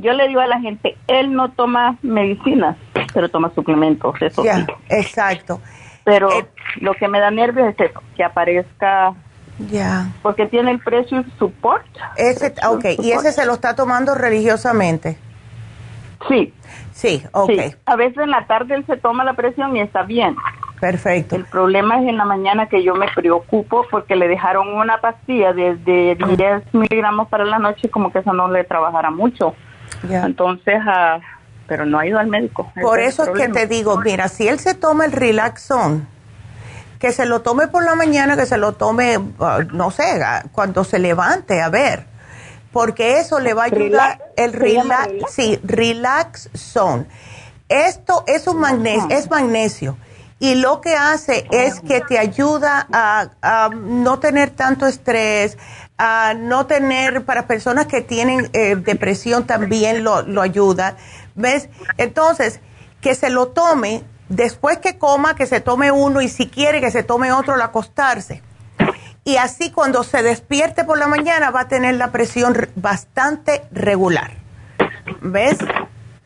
yo 0.00 0.12
le 0.12 0.28
digo 0.28 0.40
a 0.40 0.46
la 0.46 0.60
gente, 0.60 0.96
él 1.06 1.32
no 1.32 1.50
toma 1.50 1.96
medicinas, 2.02 2.76
pero 3.12 3.28
toma 3.28 3.50
suplementos, 3.54 4.14
eso 4.20 4.42
sí. 4.42 4.66
Exacto. 4.88 5.60
Pero 6.04 6.30
eh, 6.32 6.46
lo 6.80 6.94
que 6.94 7.08
me 7.08 7.20
da 7.20 7.30
nervios 7.30 7.68
es 7.68 7.90
eso, 7.90 8.02
que 8.16 8.24
aparezca... 8.24 9.14
Ya. 9.70 10.12
Porque 10.22 10.46
tiene 10.46 10.70
el 10.70 10.78
precio 10.78 11.24
support. 11.36 11.84
Ese, 12.16 12.54
ok, 12.66 12.84
y 13.00 13.10
ese 13.10 13.32
se 13.32 13.44
lo 13.44 13.54
está 13.54 13.74
tomando 13.74 14.14
religiosamente. 14.14 15.18
Sí. 16.28 16.54
Sí, 16.92 17.24
ok. 17.32 17.50
A 17.84 17.96
veces 17.96 18.18
en 18.18 18.30
la 18.30 18.46
tarde 18.46 18.76
él 18.76 18.86
se 18.86 18.96
toma 18.96 19.24
la 19.24 19.34
presión 19.34 19.76
y 19.76 19.80
está 19.80 20.02
bien. 20.02 20.36
Perfecto. 20.80 21.34
El 21.34 21.44
problema 21.44 22.00
es 22.00 22.08
en 22.08 22.16
la 22.16 22.24
mañana 22.24 22.68
que 22.68 22.82
yo 22.84 22.94
me 22.94 23.08
preocupo 23.08 23.84
porque 23.90 24.16
le 24.16 24.28
dejaron 24.28 24.68
una 24.68 25.00
pastilla 25.00 25.52
de, 25.52 25.76
de 25.76 26.16
10 26.36 26.74
miligramos 26.74 27.28
para 27.28 27.44
la 27.44 27.58
noche 27.58 27.88
como 27.88 28.12
que 28.12 28.20
eso 28.20 28.32
no 28.32 28.48
le 28.48 28.64
trabajara 28.64 29.10
mucho. 29.10 29.54
Entonces, 30.02 30.76
uh, 30.84 31.20
pero 31.66 31.84
no 31.84 31.98
ha 31.98 32.06
ido 32.06 32.18
al 32.18 32.28
médico. 32.28 32.72
Por 32.80 33.00
eso 33.00 33.24
es, 33.24 33.30
que 33.30 33.48
te 33.48 33.66
digo, 33.66 33.98
mira, 33.98 34.28
si 34.28 34.48
él 34.48 34.58
se 34.58 34.74
toma 34.74 35.04
el 35.04 35.12
Relaxon, 35.12 36.06
que 36.98 37.12
se 37.12 37.26
lo 37.26 37.42
tome 37.42 37.68
por 37.68 37.84
la 37.84 37.94
mañana, 37.94 38.36
que 38.36 38.46
se 38.46 38.56
lo 38.56 38.72
tome, 38.72 39.18
ah, 39.40 39.60
no 39.72 39.90
sé, 39.90 40.20
cuando 40.52 40.84
se 40.84 40.98
levante, 40.98 41.60
a 41.60 41.68
ver, 41.68 42.06
porque 42.72 43.20
eso 43.20 43.38
le 43.38 43.54
va 43.54 43.62
a 43.62 43.66
ayudar 43.66 44.18
el 44.36 44.52
relax, 44.52 45.12
sí, 45.30 45.58
Relax 45.62 46.50
Zone. 46.54 47.06
Esto 47.68 48.24
es 48.26 48.46
un 48.46 48.60
magnesio, 48.60 49.08
es 49.10 49.30
magnesio 49.30 49.96
y 50.40 50.54
lo 50.54 50.80
que 50.80 50.94
hace 50.94 51.46
es 51.50 51.80
que 51.80 52.00
te 52.00 52.18
ayuda 52.18 52.86
a, 52.92 53.70
no 53.74 54.18
tener 54.20 54.50
tanto 54.50 54.86
estrés, 54.86 55.58
a 55.96 56.34
no 56.34 56.66
tener, 56.66 57.24
para 57.24 57.46
personas 57.46 57.86
que 57.86 58.02
tienen 58.02 58.48
eh, 58.52 58.76
depresión 58.76 59.46
también 59.46 60.04
lo, 60.04 60.22
lo 60.22 60.40
ayuda, 60.40 60.96
¿ves? 61.34 61.68
Entonces, 61.96 62.60
que 63.00 63.14
se 63.14 63.30
lo 63.30 63.48
tome, 63.48 64.04
después 64.28 64.78
que 64.78 64.98
coma, 64.98 65.34
que 65.34 65.46
se 65.46 65.60
tome 65.60 65.90
uno 65.90 66.20
y 66.20 66.28
si 66.28 66.48
quiere 66.48 66.80
que 66.80 66.90
se 66.90 67.02
tome 67.02 67.32
otro 67.32 67.54
al 67.54 67.62
acostarse. 67.62 68.42
Y 69.24 69.36
así 69.36 69.70
cuando 69.70 70.04
se 70.04 70.22
despierte 70.22 70.84
por 70.84 70.98
la 70.98 71.06
mañana 71.06 71.50
va 71.50 71.62
a 71.62 71.68
tener 71.68 71.96
la 71.96 72.12
presión 72.12 72.56
bastante 72.76 73.64
regular. 73.72 74.32
¿Ves? 75.20 75.58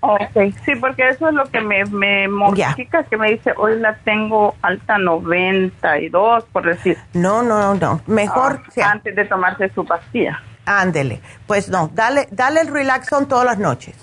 Ok, 0.05 0.53
sí, 0.65 0.75
porque 0.81 1.09
eso 1.11 1.29
es 1.29 1.35
lo 1.35 1.45
que 1.45 1.61
me, 1.61 1.85
me 1.85 2.27
modifica, 2.27 3.05
que 3.05 3.17
me 3.17 3.31
dice, 3.31 3.53
hoy 3.57 3.79
la 3.79 3.95
tengo 3.99 4.57
alta 4.61 4.99
92, 4.99 6.45
por 6.53 6.67
decir. 6.67 6.99
No, 7.13 7.45
no, 7.45 7.77
no, 7.77 8.01
mejor... 8.09 8.63
Ah, 8.83 8.91
antes 8.91 9.15
de 9.15 9.25
tomarse 9.27 9.69
su 9.69 9.85
pastilla. 9.85 10.43
Ándele, 10.67 11.21
pues 11.47 11.69
no, 11.69 11.89
dale, 11.95 12.27
dale 12.33 12.63
el 12.63 12.69
Relaxon 12.69 13.29
todas 13.29 13.45
las 13.45 13.59
noches. 13.59 13.95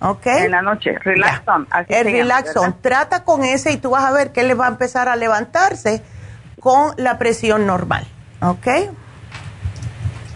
¿Ok? 0.00 0.26
En 0.26 0.50
la 0.50 0.62
noche, 0.62 0.98
Relaxon. 0.98 1.68
el 1.88 2.04
Relaxon, 2.04 2.80
trata 2.80 3.22
con 3.22 3.44
ese 3.44 3.70
y 3.70 3.76
tú 3.76 3.90
vas 3.90 4.02
a 4.02 4.10
ver 4.10 4.32
que 4.32 4.42
le 4.42 4.54
va 4.54 4.66
a 4.66 4.70
empezar 4.70 5.08
a 5.08 5.14
levantarse 5.14 6.02
con 6.58 6.94
la 6.96 7.18
presión 7.18 7.64
normal. 7.64 8.08
¿Ok? 8.40 8.66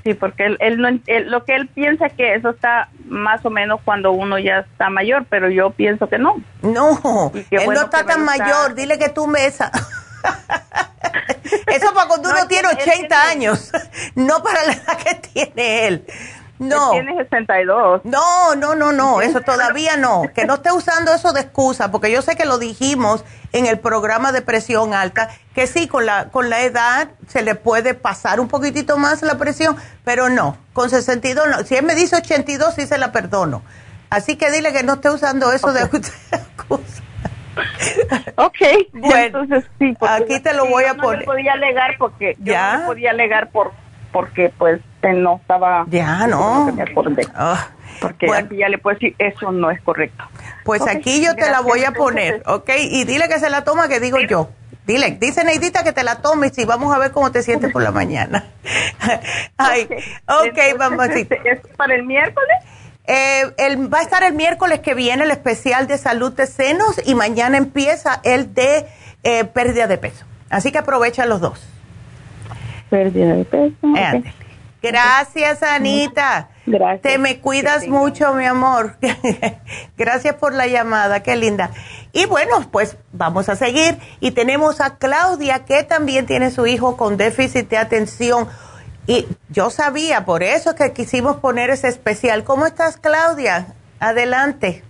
Sí, 0.06 0.14
porque 0.14 0.46
él, 0.46 0.56
él, 0.60 0.78
no, 0.78 0.88
lo 1.24 1.44
que 1.44 1.56
él 1.56 1.66
piensa 1.66 2.10
que 2.10 2.36
eso 2.36 2.50
está 2.50 2.90
más 3.06 3.44
o 3.44 3.50
menos 3.50 3.80
cuando 3.84 4.12
uno 4.12 4.38
ya 4.38 4.60
está 4.60 4.88
mayor, 4.88 5.26
pero 5.28 5.50
yo 5.50 5.70
pienso 5.70 6.08
que 6.08 6.16
no. 6.16 6.36
No, 6.62 7.32
él 7.34 7.66
no 7.66 7.80
está 7.82 8.06
tan 8.06 8.24
mayor, 8.24 8.76
dile 8.76 9.00
que 9.00 9.08
tú 9.08 9.26
mesa. 9.26 9.72
eso 11.66 11.92
para 11.92 12.06
cuando 12.06 12.30
uno 12.30 12.46
tiene 12.46 12.68
80 12.68 13.28
años, 13.28 13.72
no 14.14 14.44
para 14.44 14.64
la 14.66 14.74
edad 14.74 14.96
que 14.98 15.14
tiene 15.16 15.88
él. 15.88 16.06
No. 16.58 16.92
Tiene 16.92 17.16
62. 17.16 18.02
No, 18.04 18.54
no, 18.54 18.74
no, 18.74 18.92
no, 18.92 19.20
eso 19.20 19.40
todavía 19.40 19.96
no. 19.96 20.22
Que 20.34 20.46
no 20.46 20.54
esté 20.54 20.72
usando 20.72 21.12
eso 21.12 21.32
de 21.32 21.42
excusa, 21.42 21.90
porque 21.90 22.10
yo 22.10 22.22
sé 22.22 22.36
que 22.36 22.46
lo 22.46 22.58
dijimos 22.58 23.24
en 23.52 23.66
el 23.66 23.78
programa 23.78 24.32
de 24.32 24.42
presión 24.42 24.94
alta, 24.94 25.28
que 25.54 25.66
sí, 25.66 25.86
con 25.86 26.06
la, 26.06 26.28
con 26.30 26.48
la 26.48 26.62
edad 26.62 27.08
se 27.26 27.42
le 27.42 27.54
puede 27.54 27.94
pasar 27.94 28.40
un 28.40 28.48
poquitito 28.48 28.96
más 28.96 29.22
la 29.22 29.36
presión, 29.36 29.76
pero 30.04 30.28
no, 30.28 30.56
con 30.72 30.88
62 30.88 31.46
no. 31.48 31.64
Si 31.64 31.76
él 31.76 31.84
me 31.84 31.94
dice 31.94 32.16
82, 32.16 32.74
sí 32.74 32.86
se 32.86 32.98
la 32.98 33.12
perdono. 33.12 33.62
Así 34.08 34.36
que 34.36 34.50
dile 34.50 34.72
que 34.72 34.82
no 34.82 34.94
esté 34.94 35.10
usando 35.10 35.52
eso 35.52 35.72
de 35.72 35.82
excusa. 35.82 36.12
ok, 38.36 38.58
bueno, 38.92 39.40
entonces 39.42 39.64
sí. 39.78 39.94
Aquí 40.00 40.40
te 40.40 40.54
lo 40.54 40.66
voy 40.66 40.84
a 40.84 40.94
poner. 40.94 41.20
No 41.20 41.32
podía 41.32 41.52
alegar 41.52 41.96
porque 41.98 42.36
¿Ya? 42.38 42.78
no 42.78 42.86
podía 42.86 43.10
alegar 43.10 43.50
por 43.50 43.72
porque 44.12 44.52
pues 44.56 44.80
no 45.14 45.36
estaba... 45.36 45.84
Ya, 45.88 46.26
no. 46.26 46.68
Ah, 47.34 47.68
porque 48.00 48.26
aquí 48.34 48.56
ya 48.56 48.68
le 48.68 48.78
puedo 48.78 48.94
decir, 48.94 49.14
eso 49.18 49.52
no 49.52 49.70
es 49.70 49.80
correcto. 49.82 50.24
Pues 50.64 50.82
aquí 50.86 51.24
yo 51.24 51.34
te 51.34 51.48
la 51.50 51.60
voy 51.60 51.84
a 51.84 51.92
poner, 51.92 52.42
¿ok? 52.46 52.70
Y 52.78 53.04
dile 53.04 53.28
que 53.28 53.38
se 53.38 53.50
la 53.50 53.64
toma, 53.64 53.88
que 53.88 54.00
digo 54.00 54.18
yo. 54.20 54.50
Dile, 54.86 55.16
dice 55.20 55.42
Neidita 55.42 55.82
que 55.82 55.92
te 55.92 56.04
la 56.04 56.16
tomes 56.16 56.56
y 56.58 56.64
vamos 56.64 56.94
a 56.94 56.98
ver 56.98 57.10
cómo 57.10 57.32
te 57.32 57.42
sientes 57.42 57.72
por 57.72 57.82
la 57.82 57.90
mañana. 57.92 58.44
Ay, 59.56 59.88
ok, 60.28 60.78
vamos 60.78 61.04
a 61.04 61.08
decir. 61.08 61.28
¿Es 61.44 61.60
para 61.76 61.94
el 61.94 62.04
miércoles? 62.04 62.56
Eh, 63.08 63.42
el, 63.58 63.92
va 63.92 63.98
a 63.98 64.02
estar 64.02 64.22
el 64.22 64.34
miércoles 64.34 64.80
que 64.80 64.94
viene 64.94 65.24
el 65.24 65.30
especial 65.30 65.86
de 65.86 65.96
salud 65.98 66.32
de 66.32 66.46
senos 66.46 67.00
y 67.04 67.14
mañana 67.14 67.56
empieza 67.56 68.20
el 68.24 68.52
de 68.54 68.86
eh, 69.22 69.44
pérdida 69.44 69.86
de 69.86 69.98
peso. 69.98 70.24
Así 70.50 70.72
que 70.72 70.78
aprovecha 70.78 71.26
los 71.26 71.40
dos 71.40 71.75
pérdida 72.90 73.34
de 73.34 73.44
peso. 73.44 73.74
Gracias, 74.82 75.62
Anita. 75.62 76.50
Gracias. 76.66 77.02
Te 77.02 77.18
me 77.18 77.38
cuidas 77.40 77.86
mucho, 77.88 78.34
mi 78.34 78.44
amor. 78.44 78.96
Gracias 79.96 80.34
por 80.34 80.54
la 80.54 80.66
llamada, 80.66 81.22
qué 81.22 81.36
linda. 81.36 81.70
Y 82.12 82.26
bueno, 82.26 82.68
pues 82.70 82.96
vamos 83.12 83.48
a 83.48 83.56
seguir. 83.56 83.98
Y 84.20 84.32
tenemos 84.32 84.80
a 84.80 84.96
Claudia, 84.98 85.64
que 85.64 85.82
también 85.82 86.26
tiene 86.26 86.50
su 86.50 86.66
hijo 86.66 86.96
con 86.96 87.16
déficit 87.16 87.68
de 87.68 87.78
atención. 87.78 88.48
Y 89.06 89.26
yo 89.48 89.70
sabía, 89.70 90.24
por 90.24 90.42
eso 90.42 90.74
que 90.74 90.92
quisimos 90.92 91.36
poner 91.36 91.70
ese 91.70 91.88
especial. 91.88 92.44
¿Cómo 92.44 92.66
estás, 92.66 92.96
Claudia? 92.96 93.74
Adelante. 93.98 94.82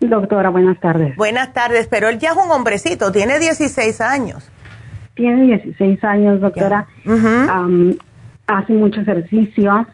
Doctora, 0.00 0.50
buenas 0.50 0.80
tardes. 0.80 1.14
Buenas 1.16 1.52
tardes, 1.52 1.86
pero 1.88 2.08
él 2.08 2.18
ya 2.18 2.30
es 2.30 2.36
un 2.36 2.50
hombrecito, 2.50 3.12
tiene 3.12 3.38
16 3.38 4.00
años 4.00 4.50
tiene 5.14 5.42
16 5.42 6.02
años, 6.04 6.40
doctora. 6.40 6.86
hace 8.46 8.72
mucho 8.72 9.00
ejercicio. 9.00 9.86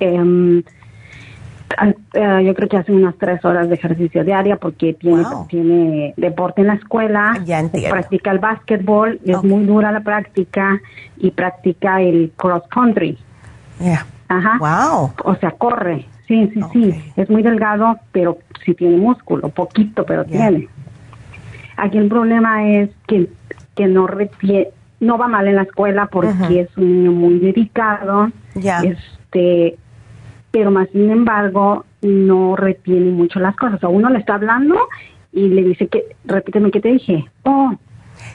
Em, 0.00 0.62
eh, 2.14 2.42
yo 2.44 2.54
creo 2.54 2.68
que 2.68 2.76
hace 2.76 2.92
unas 2.92 3.16
tres 3.18 3.44
horas 3.44 3.68
de 3.68 3.74
ejercicio 3.74 4.24
diaria 4.24 4.56
porque 4.56 4.94
tiene, 4.94 5.24
tiene 5.48 6.14
deporte 6.16 6.62
en 6.62 6.68
la 6.68 6.74
escuela, 6.74 7.34
practica 7.90 8.30
el 8.30 8.38
básquetbol, 8.38 9.20
es 9.24 9.42
muy 9.42 9.64
dura 9.64 9.92
la 9.92 10.00
práctica 10.00 10.80
y 11.18 11.30
practica 11.32 12.00
el 12.00 12.32
cross 12.36 12.62
country. 12.70 13.18
Ajá. 14.28 14.58
Wow. 14.58 15.12
O 15.24 15.36
sea, 15.36 15.50
corre. 15.52 16.06
Sí, 16.26 16.50
sí, 16.52 16.60
sí. 16.72 17.12
Es 17.16 17.30
muy 17.30 17.42
delgado, 17.42 17.98
pero 18.10 18.38
sí 18.64 18.74
tiene 18.74 18.96
músculo, 18.96 19.48
poquito, 19.50 20.04
pero 20.04 20.24
tiene. 20.24 20.68
Aquí 21.76 21.98
el 21.98 22.08
problema 22.08 22.68
es 22.68 22.90
que 23.06 23.28
que 23.76 23.86
no 23.86 24.06
retiene, 24.06 24.68
no 24.98 25.18
va 25.18 25.28
mal 25.28 25.46
en 25.46 25.56
la 25.56 25.62
escuela 25.62 26.06
porque 26.06 26.60
es 26.60 26.76
un 26.76 27.02
niño 27.02 27.12
muy 27.12 27.38
dedicado, 27.38 28.30
este, 28.54 29.76
pero 30.50 30.70
más 30.70 30.88
sin 30.90 31.10
embargo 31.10 31.84
no 32.02 32.56
retiene 32.56 33.12
mucho 33.12 33.38
las 33.38 33.54
cosas. 33.56 33.82
O 33.84 33.90
uno 33.90 34.10
le 34.10 34.18
está 34.18 34.34
hablando 34.34 34.76
y 35.32 35.48
le 35.48 35.62
dice 35.62 35.86
que, 35.88 36.16
repíteme 36.24 36.70
qué 36.70 36.80
te 36.80 36.88
dije. 36.88 37.24
Oh, 37.44 37.76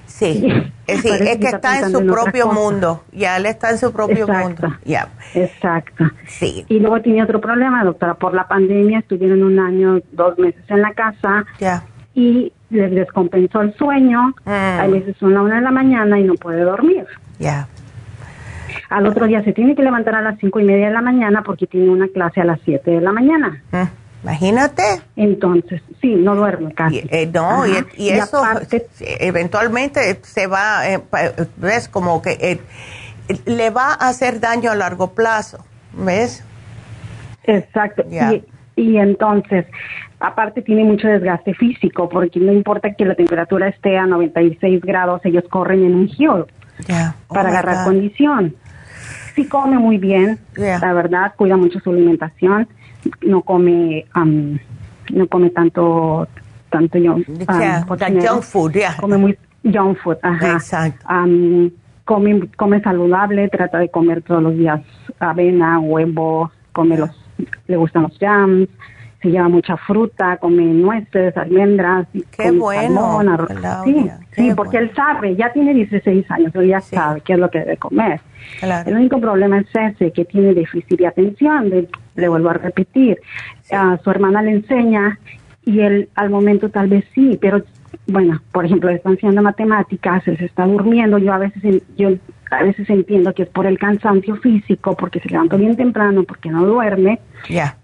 Sí, 0.06 0.48
es, 0.88 1.02
que 1.02 1.48
está 1.48 1.80
en 1.80 1.92
su 1.92 2.06
propio 2.06 2.52
mundo, 2.52 3.04
ya 3.12 3.38
él 3.38 3.46
está 3.46 3.72
en 3.72 3.78
su 3.78 3.92
propio 3.92 4.28
mundo. 4.28 4.76
Ya. 4.86 5.10
Exacto. 5.34 6.06
Sí. 6.28 6.66
Y 6.68 6.80
luego 6.80 7.02
tiene 7.02 7.24
otro 7.24 7.42
problema, 7.42 7.84
doctora, 7.84 8.16
por 8.16 8.34
la 8.34 8.48
pandemia 8.48 9.00
estuvieron 9.00 9.44
un 9.44 9.60
año, 9.60 10.00
dos 10.12 10.38
meses 10.38 10.64
en 10.68 10.82
la 10.82 10.94
casa. 10.94 11.46
Ya. 11.60 11.84
Y 12.14 12.52
les 12.72 12.92
descompensó 12.92 13.62
el 13.62 13.74
sueño, 13.76 14.34
a 14.46 14.86
mm. 14.88 14.92
veces 14.92 15.16
son 15.20 15.34
la 15.34 15.42
una 15.42 15.56
de 15.56 15.62
la 15.62 15.72
mañana 15.72 16.20
y 16.20 16.24
no 16.24 16.34
puede 16.36 16.62
dormir. 16.62 17.06
Ya. 17.40 17.68
Al 18.90 19.06
otro 19.06 19.28
día 19.28 19.44
se 19.44 19.54
tiene 19.54 19.76
que 19.76 19.84
levantar 19.84 20.16
a 20.16 20.22
las 20.22 20.40
cinco 20.40 20.60
y 20.60 20.64
media 20.64 20.88
de 20.88 20.94
la 20.94 21.02
mañana 21.02 21.44
porque 21.44 21.68
tiene 21.68 21.90
una 21.90 22.08
clase 22.08 22.42
a 22.42 22.46
las 22.46 22.60
siete 22.64 22.92
de 22.92 23.02
la 23.02 23.12
mañana. 23.12 23.62
Mm. 23.72 24.02
Imagínate. 24.24 24.84
Entonces, 25.16 25.82
sí, 26.00 26.16
no 26.16 26.36
duerme 26.36 26.74
casi. 26.74 27.04
Eh, 27.10 27.30
no, 27.34 27.66
y, 27.66 28.10
eso 28.10 28.44
eventualmente 29.00 30.20
se 30.22 30.46
va, 30.46 30.88
eh, 30.88 31.02
ves, 31.58 31.88
como 31.88 32.22
que 32.22 32.38
eh, 32.40 32.60
le 33.46 33.70
va 33.72 33.94
a 33.94 34.10
hacer 34.10 34.40
daño 34.40 34.70
a 34.70 34.76
largo 34.76 35.14
plazo, 35.14 35.66
¿ves? 35.94 36.44
Exacto. 37.46 38.04
Y, 38.12 38.44
y 38.76 38.98
entonces, 38.98 39.66
aparte 40.22 40.62
tiene 40.62 40.84
mucho 40.84 41.08
desgaste 41.08 41.54
físico, 41.54 42.08
porque 42.08 42.40
no 42.40 42.52
importa 42.52 42.94
que 42.94 43.06
la 43.06 43.16
temperatura 43.16 43.68
esté 43.68 43.98
a 43.98 44.06
96 44.06 44.82
grados, 44.82 45.22
ellos 45.26 45.44
corren 45.50 45.84
en 45.84 45.96
un 45.96 46.10
hill 46.10 46.30
oh 46.30 47.34
para 47.34 47.50
agarrar 47.50 47.86
condición. 47.86 48.56
Sí 49.36 49.48
come 49.48 49.80
muy 49.80 49.98
bien, 49.98 50.40
la 50.56 50.94
verdad, 50.94 51.34
cuida 51.36 51.58
mucho 51.58 51.80
su 51.80 51.90
alimentación, 51.90 52.68
no 53.22 53.42
come, 53.42 54.06
no 54.16 55.28
come 55.28 55.50
tanto, 55.50 56.28
tanto 56.70 57.00
junk, 57.00 57.26
food, 58.44 58.78
come 59.00 59.18
muy 59.18 59.38
junk 59.64 59.98
food, 60.00 60.18
ajá. 60.22 60.54
Exacto. 60.54 61.06
come, 62.06 62.50
come 62.58 62.82
saludable, 62.82 63.50
trata 63.50 63.80
de 63.80 63.90
comer 63.90 64.22
todos 64.22 64.44
los 64.44 64.56
días 64.56 64.82
avena, 65.20 65.80
huevos, 65.80 66.52
come 66.74 66.98
los 66.98 67.10
le 67.68 67.76
gustan 67.78 68.04
los 68.04 68.18
jams, 68.20 68.70
se 69.22 69.30
lleva 69.30 69.48
mucha 69.48 69.78
fruta, 69.78 70.38
come 70.38 70.64
nueces, 70.64 71.36
almendras. 71.38 72.08
Qué 72.32 72.52
bueno. 72.52 73.20
sí, 73.84 74.10
sí 74.32 74.52
porque 74.56 74.78
él 74.78 74.92
sabe, 74.96 75.36
ya 75.36 75.52
tiene 75.54 75.74
16 75.74 76.30
años, 76.32 76.56
él 76.56 76.68
ya 76.68 76.82
sabe 76.82 77.22
qué 77.22 77.34
es 77.34 77.40
lo 77.40 77.50
que 77.50 77.60
debe 77.60 77.78
comer. 77.78 78.22
El 78.62 78.96
único 78.96 79.20
problema 79.20 79.60
es 79.60 79.68
ese, 79.74 80.12
que 80.12 80.26
tiene 80.26 80.54
déficit 80.54 81.00
de 81.00 81.08
atención, 81.08 81.88
le 82.16 82.28
vuelvo 82.28 82.50
a 82.50 82.54
repetir. 82.54 83.18
a 83.72 83.98
su 84.04 84.10
hermana 84.10 84.42
le 84.42 84.52
enseña 84.52 85.20
y 85.64 85.80
él 85.82 86.10
al 86.16 86.30
momento 86.30 86.70
tal 86.70 86.88
vez 86.88 87.06
sí, 87.14 87.38
pero 87.40 87.64
bueno, 88.08 88.42
por 88.52 88.66
ejemplo, 88.66 88.90
están 88.90 89.14
haciendo 89.14 89.42
matemáticas, 89.42 90.28
él 90.28 90.38
se 90.38 90.46
está 90.46 90.66
durmiendo, 90.66 91.18
yo 91.18 91.34
a 91.34 91.38
veces 91.38 91.84
yo 91.98 92.10
a 92.52 92.64
veces 92.64 92.90
entiendo 92.90 93.34
que 93.34 93.44
es 93.44 93.50
por 93.50 93.66
el 93.66 93.80
cansancio 93.80 94.36
físico, 94.36 94.96
porque 94.98 95.22
se 95.22 95.30
levantó 95.30 95.58
bien 95.58 95.78
temprano, 95.78 96.24
porque 96.24 96.50
no 96.50 96.66
duerme, 96.66 97.20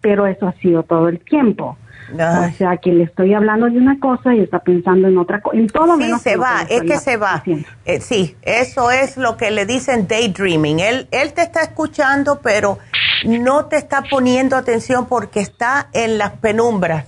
pero 0.02 0.28
eso 0.28 0.48
ha 0.48 0.54
sido 0.54 0.84
todo 0.84 1.08
el 1.08 1.20
tiempo. 1.20 1.78
O 2.14 2.52
sea, 2.58 2.78
que 2.78 2.94
le 2.94 3.04
estoy 3.04 3.34
hablando 3.34 3.70
de 3.70 3.78
una 3.78 4.00
cosa 4.00 4.34
y 4.34 4.40
está 4.40 4.60
pensando 4.60 5.08
en 5.08 5.18
otra 5.18 5.42
cosa. 5.42 5.58
En 5.58 5.68
todo 5.68 5.98
sí, 5.98 6.12
se 6.20 6.38
va, 6.38 6.62
es 6.70 6.82
que 6.84 6.98
se 6.98 7.18
va. 7.18 7.44
Eh, 7.86 8.00
sí, 8.00 8.36
eso 8.44 8.92
es 8.92 9.18
lo 9.18 9.36
que 9.36 9.52
le 9.52 9.66
dicen 9.66 10.08
daydreaming. 10.08 10.80
Él, 10.80 11.08
él 11.12 11.34
te 11.34 11.42
está 11.42 11.62
escuchando, 11.64 12.40
pero 12.42 12.80
no 13.26 13.66
te 13.66 13.78
está 13.78 14.04
poniendo 14.10 14.56
atención 14.56 15.06
porque 15.08 15.40
está 15.40 15.90
en 15.94 16.18
las 16.18 16.32
penumbras. 16.34 17.06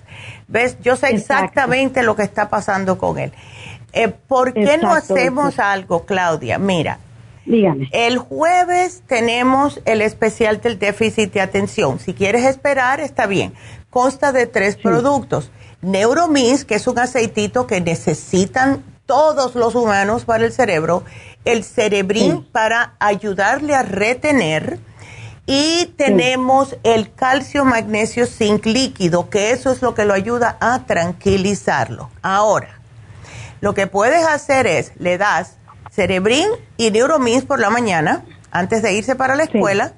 ¿Ves? 0.47 0.77
Yo 0.81 0.95
sé 0.95 1.09
exactamente 1.09 2.03
lo 2.03 2.15
que 2.15 2.23
está 2.23 2.49
pasando 2.49 2.97
con 2.97 3.19
él. 3.19 3.31
Eh, 3.93 4.07
¿Por 4.07 4.53
qué 4.53 4.77
no 4.77 4.93
hacemos 4.93 5.59
algo, 5.59 6.05
Claudia? 6.05 6.57
Mira, 6.57 6.99
el 7.91 8.19
jueves 8.19 9.01
tenemos 9.07 9.81
el 9.85 10.01
especial 10.01 10.61
del 10.61 10.77
déficit 10.77 11.33
de 11.33 11.41
atención. 11.41 11.99
Si 11.99 12.13
quieres 12.13 12.45
esperar, 12.45 12.99
está 12.99 13.25
bien. 13.25 13.53
Consta 13.89 14.31
de 14.31 14.45
tres 14.45 14.75
productos. 14.75 15.51
Neuromins, 15.81 16.65
que 16.65 16.75
es 16.75 16.87
un 16.87 16.99
aceitito 16.99 17.65
que 17.65 17.81
necesitan 17.81 18.83
todos 19.07 19.55
los 19.55 19.73
humanos 19.73 20.25
para 20.25 20.45
el 20.45 20.51
cerebro. 20.51 21.03
El 21.43 21.63
cerebrín 21.63 22.43
para 22.43 22.93
ayudarle 22.99 23.73
a 23.73 23.81
retener. 23.81 24.79
Y 25.51 25.87
tenemos 25.97 26.77
el 26.83 27.11
calcio, 27.11 27.65
magnesio, 27.65 28.27
zinc 28.27 28.67
líquido, 28.67 29.31
que 29.31 29.49
eso 29.49 29.71
es 29.71 29.81
lo 29.81 29.95
que 29.95 30.05
lo 30.05 30.13
ayuda 30.13 30.57
a 30.59 30.85
tranquilizarlo. 30.85 32.11
Ahora, 32.21 32.79
lo 33.59 33.73
que 33.73 33.87
puedes 33.87 34.27
hacer 34.27 34.67
es, 34.67 34.91
le 34.99 35.17
das 35.17 35.57
Cerebrin 35.89 36.51
y 36.77 36.91
Neuromins 36.91 37.45
por 37.45 37.59
la 37.59 37.71
mañana, 37.71 38.23
antes 38.51 38.83
de 38.83 38.93
irse 38.93 39.15
para 39.15 39.35
la 39.35 39.45
escuela. 39.45 39.93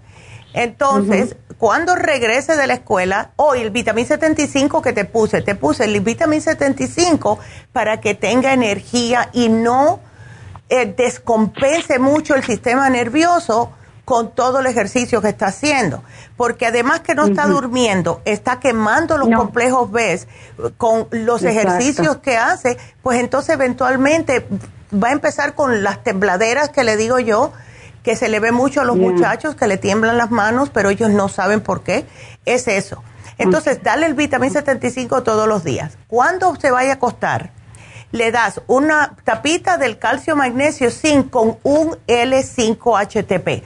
Entonces, 0.53 1.35
cuando 1.57 1.95
regrese 1.95 2.55
de 2.55 2.67
la 2.67 2.75
escuela, 2.75 3.31
hoy 3.35 3.59
el 3.59 3.71
vitamín 3.71 4.05
75 4.05 4.81
que 4.81 4.93
te 4.93 5.03
puse, 5.03 5.41
te 5.41 5.55
puse 5.55 5.83
el 5.83 5.99
vitamín 5.99 6.41
75 6.41 7.39
para 7.73 7.99
que 7.99 8.15
tenga 8.15 8.53
energía 8.53 9.29
y 9.33 9.49
no 9.49 9.99
eh, 10.69 10.85
descompense 10.85 11.99
mucho 11.99 12.35
el 12.35 12.43
sistema 12.45 12.89
nervioso 12.89 13.73
con 14.05 14.33
todo 14.33 14.59
el 14.59 14.67
ejercicio 14.67 15.21
que 15.21 15.29
está 15.29 15.47
haciendo. 15.47 16.03
Porque 16.37 16.65
además 16.65 17.01
que 17.01 17.15
no 17.15 17.25
está 17.25 17.47
durmiendo, 17.47 18.21
está 18.25 18.59
quemando 18.59 19.17
los 19.17 19.29
complejos 19.29 19.91
B 19.91 20.19
con 20.77 21.07
los 21.11 21.43
ejercicios 21.43 22.17
que 22.17 22.37
hace, 22.37 22.77
pues 23.01 23.19
entonces 23.19 23.55
eventualmente 23.55 24.45
va 24.91 25.09
a 25.09 25.11
empezar 25.11 25.53
con 25.55 25.83
las 25.83 26.03
tembladeras 26.03 26.69
que 26.69 26.83
le 26.83 26.97
digo 26.97 27.19
yo, 27.19 27.53
que 28.03 28.15
se 28.15 28.29
le 28.29 28.39
ve 28.39 28.51
mucho 28.51 28.81
a 28.81 28.83
los 28.83 28.97
muchachos 28.97 29.55
que 29.55 29.67
le 29.67 29.77
tiemblan 29.77 30.17
las 30.17 30.31
manos, 30.31 30.69
pero 30.69 30.89
ellos 30.89 31.11
no 31.11 31.29
saben 31.29 31.61
por 31.61 31.83
qué. 31.83 32.05
Es 32.45 32.67
eso. 32.67 33.03
Entonces, 33.37 33.81
dale 33.81 34.05
el 34.05 34.13
vitamín 34.13 34.51
75 34.51 35.23
todos 35.23 35.47
los 35.47 35.63
días. 35.63 35.97
Cuando 36.07 36.55
se 36.55 36.71
vaya 36.71 36.91
a 36.91 36.95
acostar, 36.95 37.51
le 38.11 38.31
das 38.31 38.61
una 38.67 39.15
tapita 39.23 39.77
del 39.77 39.97
calcio 39.97 40.35
magnesio 40.35 40.91
zinc 40.91 41.29
con 41.29 41.57
un 41.63 41.97
L5-HTP. 42.07 43.63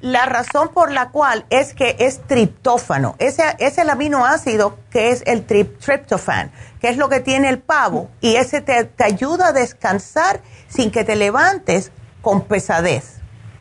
La 0.00 0.26
razón 0.26 0.68
por 0.68 0.92
la 0.92 1.10
cual 1.10 1.44
es 1.50 1.74
que 1.74 1.96
es 1.98 2.20
triptófano. 2.26 3.16
Ese 3.18 3.42
es 3.58 3.78
el 3.78 3.90
aminoácido 3.90 4.78
que 4.90 5.10
es 5.10 5.22
el 5.26 5.44
triptofan, 5.44 6.52
que 6.80 6.88
es 6.88 6.96
lo 6.96 7.08
que 7.08 7.18
tiene 7.18 7.48
el 7.48 7.58
pavo. 7.58 8.08
Y 8.20 8.36
ese 8.36 8.60
te, 8.60 8.90
ayuda 9.02 9.48
a 9.48 9.52
descansar 9.52 10.40
sin 10.68 10.92
que 10.92 11.02
te 11.02 11.16
levantes 11.16 11.90
con 12.22 12.42
pesadez. 12.42 13.16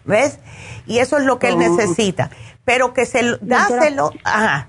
¿Ves? 0.05 0.37
Y 0.85 0.99
eso 0.99 1.17
es 1.17 1.25
lo 1.25 1.39
que 1.39 1.49
él 1.49 1.57
necesita. 1.57 2.29
Pero 2.63 2.93
que 2.93 3.05
se 3.05 3.37
dáselo, 3.41 4.11
ajá, 4.23 4.67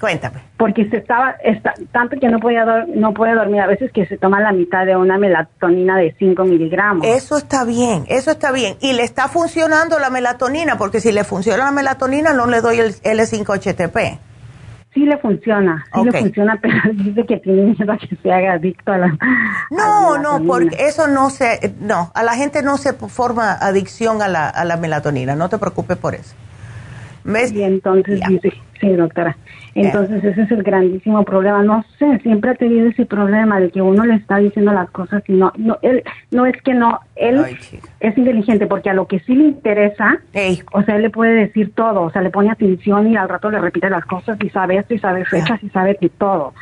cuéntame. 0.00 0.42
Porque 0.56 0.88
se 0.88 0.98
estaba, 0.98 1.32
está, 1.42 1.74
tanto 1.92 2.18
que 2.18 2.28
no 2.28 2.38
podía, 2.38 2.64
no 2.94 3.12
puede 3.12 3.34
dormir, 3.34 3.60
a 3.60 3.66
veces 3.66 3.92
que 3.92 4.06
se 4.06 4.16
toma 4.16 4.40
la 4.40 4.52
mitad 4.52 4.86
de 4.86 4.96
una 4.96 5.18
melatonina 5.18 5.96
de 5.96 6.14
5 6.18 6.44
miligramos. 6.44 7.06
Eso 7.06 7.36
está 7.36 7.64
bien, 7.64 8.04
eso 8.08 8.30
está 8.30 8.52
bien. 8.52 8.76
Y 8.80 8.92
le 8.92 9.02
está 9.02 9.28
funcionando 9.28 9.98
la 9.98 10.10
melatonina, 10.10 10.76
porque 10.76 11.00
si 11.00 11.12
le 11.12 11.24
funciona 11.24 11.64
la 11.64 11.72
melatonina 11.72 12.32
no 12.32 12.46
le 12.46 12.60
doy 12.60 12.80
el 12.80 12.94
L5-HTP. 12.94 14.18
Sí 14.94 15.00
le 15.00 15.18
funciona, 15.18 15.84
sí 15.92 16.04
le 16.04 16.12
funciona, 16.12 16.56
pero 16.62 16.76
dice 16.92 17.26
que 17.26 17.38
tiene 17.38 17.62
miedo 17.62 17.92
a 17.92 17.98
que 17.98 18.14
se 18.14 18.32
haga 18.32 18.52
adicto 18.52 18.92
a 18.92 18.98
la. 18.98 19.18
No, 19.70 20.18
no, 20.18 20.40
porque 20.46 20.76
eso 20.86 21.08
no 21.08 21.30
se, 21.30 21.74
no, 21.80 22.12
a 22.14 22.22
la 22.22 22.34
gente 22.34 22.62
no 22.62 22.76
se 22.76 22.92
forma 22.92 23.52
adicción 23.54 24.22
a 24.22 24.28
la, 24.28 24.48
a 24.48 24.64
la 24.64 24.76
melatonina, 24.76 25.34
no 25.34 25.48
te 25.48 25.58
preocupes 25.58 25.96
por 25.96 26.14
eso. 26.14 26.36
¿Ves? 27.24 27.52
Y 27.52 27.62
entonces 27.62 28.20
dice, 28.28 28.52
sí, 28.80 28.92
doctora. 28.92 29.36
Entonces 29.74 30.22
ese 30.22 30.42
es 30.42 30.50
el 30.50 30.62
grandísimo 30.62 31.24
problema. 31.24 31.62
No 31.62 31.84
sé, 31.98 32.18
siempre 32.20 32.50
ha 32.50 32.54
tenido 32.54 32.88
ese 32.88 33.06
problema 33.06 33.58
de 33.58 33.70
que 33.70 33.82
uno 33.82 34.04
le 34.04 34.14
está 34.14 34.38
diciendo 34.38 34.72
las 34.72 34.90
cosas 34.90 35.22
y 35.26 35.32
no, 35.32 35.52
no, 35.56 35.78
él, 35.82 36.02
no 36.30 36.46
es 36.46 36.60
que 36.62 36.74
no, 36.74 37.00
él 37.16 37.44
es 38.00 38.18
inteligente 38.18 38.66
porque 38.66 38.90
a 38.90 38.94
lo 38.94 39.06
que 39.06 39.20
sí 39.20 39.34
le 39.34 39.44
interesa, 39.44 40.20
o 40.72 40.82
sea, 40.82 40.96
él 40.96 41.02
le 41.02 41.10
puede 41.10 41.34
decir 41.34 41.72
todo, 41.74 42.02
o 42.02 42.10
sea, 42.10 42.22
le 42.22 42.30
pone 42.30 42.50
atención 42.50 43.10
y 43.10 43.16
al 43.16 43.28
rato 43.28 43.50
le 43.50 43.58
repite 43.58 43.90
las 43.90 44.04
cosas 44.04 44.38
y 44.42 44.48
sabe 44.50 44.76
esto 44.76 44.94
y 44.94 44.98
sabe 44.98 45.24
fechas 45.24 45.62
y 45.62 45.68
sabe 45.70 45.98
de 46.00 46.08
todo. 46.08 46.54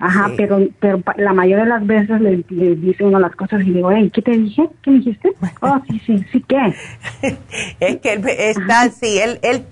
Ajá, 0.00 0.30
pero, 0.36 0.60
pero 0.78 1.02
la 1.16 1.32
mayoría 1.32 1.64
de 1.64 1.70
las 1.70 1.84
veces 1.84 2.20
le, 2.20 2.44
dice 2.76 3.02
uno 3.02 3.18
las 3.18 3.34
cosas 3.34 3.62
y 3.62 3.72
digo, 3.72 3.90
hey, 3.90 4.10
¿qué 4.14 4.22
te 4.22 4.30
dije? 4.30 4.68
¿Qué 4.82 4.90
me 4.90 4.98
dijiste? 4.98 5.32
Oh, 5.60 5.80
sí, 5.88 6.00
sí, 6.06 6.24
sí, 6.30 6.44
¿qué? 6.46 6.72
es 7.80 7.96
que 7.96 8.12
él 8.12 8.22
está 8.28 8.82
así, 8.82 9.18
él, 9.18 9.40
él 9.42 9.64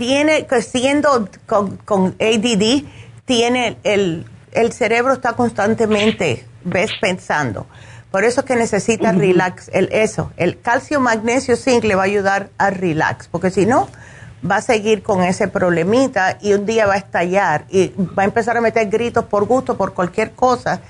tiene, 0.00 0.46
siendo 0.62 1.28
con, 1.44 1.76
con 1.76 2.16
ADD, 2.18 2.84
tiene 3.26 3.76
el, 3.84 4.24
el 4.52 4.72
cerebro 4.72 5.12
está 5.12 5.34
constantemente, 5.34 6.46
ves, 6.64 6.90
pensando. 7.02 7.66
Por 8.10 8.24
eso 8.24 8.42
que 8.46 8.56
necesita 8.56 9.12
relax, 9.12 9.68
el, 9.74 9.90
eso, 9.92 10.32
el 10.38 10.58
calcio, 10.58 11.00
magnesio, 11.00 11.54
zinc 11.54 11.84
le 11.84 11.96
va 11.96 12.04
a 12.04 12.06
ayudar 12.06 12.48
a 12.56 12.70
relax, 12.70 13.28
porque 13.28 13.50
si 13.50 13.66
no, 13.66 13.90
va 14.50 14.56
a 14.56 14.62
seguir 14.62 15.02
con 15.02 15.22
ese 15.22 15.48
problemita 15.48 16.38
y 16.40 16.54
un 16.54 16.64
día 16.64 16.86
va 16.86 16.94
a 16.94 16.96
estallar 16.96 17.66
y 17.68 17.88
va 18.18 18.22
a 18.22 18.24
empezar 18.24 18.56
a 18.56 18.62
meter 18.62 18.88
gritos 18.88 19.26
por 19.26 19.44
gusto, 19.44 19.76
por 19.76 19.92
cualquier 19.92 20.32
cosa, 20.32 20.80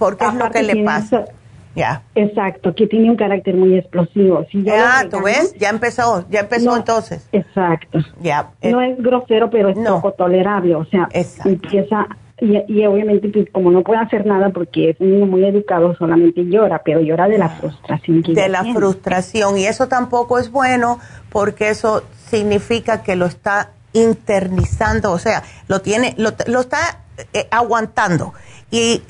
porque 0.00 0.26
es 0.26 0.34
lo 0.34 0.50
que 0.50 0.64
le 0.64 0.84
pasa. 0.84 1.26
Ya. 1.74 2.02
Exacto, 2.14 2.74
que 2.74 2.86
tiene 2.86 3.10
un 3.10 3.16
carácter 3.16 3.54
muy 3.54 3.76
explosivo. 3.76 4.44
Si 4.50 4.62
ya, 4.62 5.06
¿tú 5.10 5.22
ves? 5.22 5.54
Ya 5.58 5.70
empezó, 5.70 6.24
ya 6.28 6.40
empezó 6.40 6.76
entonces. 6.76 7.28
Exacto. 7.32 7.98
Ya. 8.20 8.50
no 8.62 8.80
es 8.80 8.98
grosero, 8.98 9.50
pero 9.50 9.68
es 9.68 9.78
poco 9.78 10.12
tolerable, 10.12 10.74
o 10.74 10.84
sea, 10.86 11.08
empieza 11.44 12.08
y, 12.40 12.86
obviamente 12.86 13.28
pues, 13.30 13.48
como 13.50 13.70
no 13.72 13.82
puede 13.82 14.00
hacer 14.00 14.24
nada 14.24 14.50
porque 14.50 14.90
es 14.90 15.00
un 15.00 15.10
niño 15.10 15.26
muy 15.26 15.44
educado, 15.44 15.96
solamente 15.96 16.44
llora, 16.44 16.82
pero 16.84 17.00
llora 17.00 17.26
de 17.26 17.38
la 17.38 17.48
frustración. 17.48 18.22
de 18.22 18.48
la 18.48 18.64
frustración 18.64 19.58
y 19.58 19.66
eso 19.66 19.88
tampoco 19.88 20.38
es 20.38 20.50
bueno 20.52 21.00
porque 21.30 21.70
eso 21.70 22.04
significa 22.28 23.02
que 23.02 23.16
lo 23.16 23.26
está 23.26 23.70
internizando, 23.92 25.12
o 25.12 25.18
sea, 25.18 25.42
lo 25.66 25.80
tiene, 25.80 26.14
lo, 26.16 26.30
lo 26.46 26.60
está 26.60 27.00
eh, 27.32 27.48
aguantando 27.50 28.34
y 28.70 29.02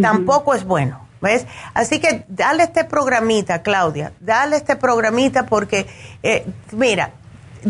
tampoco 0.00 0.54
es 0.54 0.64
bueno. 0.64 1.05
¿Ves? 1.20 1.46
Así 1.74 1.98
que 1.98 2.24
dale 2.28 2.64
este 2.64 2.84
programita, 2.84 3.62
Claudia, 3.62 4.12
dale 4.20 4.56
este 4.56 4.76
programita 4.76 5.46
porque, 5.46 5.86
eh, 6.22 6.46
mira, 6.72 7.12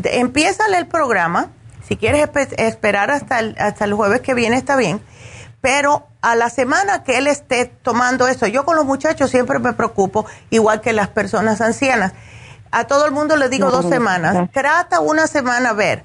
empieza 0.04 0.64
el 0.66 0.86
programa, 0.86 1.50
si 1.86 1.96
quieres 1.96 2.28
esperar 2.56 3.10
hasta 3.10 3.38
el, 3.38 3.56
hasta 3.58 3.84
el 3.84 3.94
jueves 3.94 4.20
que 4.20 4.34
viene 4.34 4.56
está 4.56 4.76
bien, 4.76 5.00
pero 5.60 6.06
a 6.22 6.34
la 6.34 6.50
semana 6.50 7.04
que 7.04 7.18
él 7.18 7.28
esté 7.28 7.66
tomando 7.66 8.26
eso, 8.26 8.46
yo 8.46 8.64
con 8.64 8.76
los 8.76 8.84
muchachos 8.84 9.30
siempre 9.30 9.58
me 9.58 9.72
preocupo, 9.72 10.26
igual 10.50 10.80
que 10.80 10.92
las 10.92 11.08
personas 11.08 11.60
ancianas. 11.60 12.12
A 12.72 12.84
todo 12.84 13.06
el 13.06 13.12
mundo 13.12 13.36
le 13.36 13.48
digo 13.48 13.70
dos 13.70 13.88
semanas, 13.88 14.50
trata 14.52 15.00
una 15.00 15.28
semana 15.28 15.70
a 15.70 15.72
ver 15.72 16.04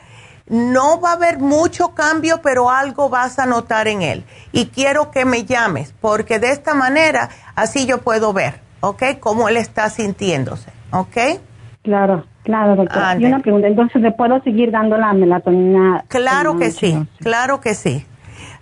no 0.51 0.99
va 0.99 1.11
a 1.11 1.13
haber 1.13 1.39
mucho 1.39 1.95
cambio, 1.95 2.41
pero 2.41 2.69
algo 2.69 3.09
vas 3.09 3.39
a 3.39 3.45
notar 3.45 3.87
en 3.87 4.01
él. 4.01 4.25
Y 4.51 4.65
quiero 4.67 5.09
que 5.09 5.23
me 5.23 5.45
llames, 5.45 5.95
porque 6.01 6.39
de 6.39 6.51
esta 6.51 6.73
manera 6.73 7.29
así 7.55 7.85
yo 7.85 7.99
puedo 7.99 8.33
ver, 8.33 8.59
¿ok? 8.81 9.03
Cómo 9.21 9.47
él 9.47 9.55
está 9.55 9.89
sintiéndose, 9.89 10.69
¿ok? 10.91 11.39
Claro, 11.83 12.25
claro, 12.43 12.75
doctora. 12.75 13.15
Y 13.17 13.25
una 13.25 13.39
pregunta, 13.39 13.67
entonces, 13.67 14.01
¿le 14.01 14.11
puedo 14.11 14.43
seguir 14.43 14.71
dando 14.71 14.97
la 14.97 15.13
melatonina? 15.13 16.03
Claro 16.09 16.57
que 16.57 16.71
sí, 16.71 17.07
claro 17.19 17.61
que 17.61 17.73
sí. 17.73 18.05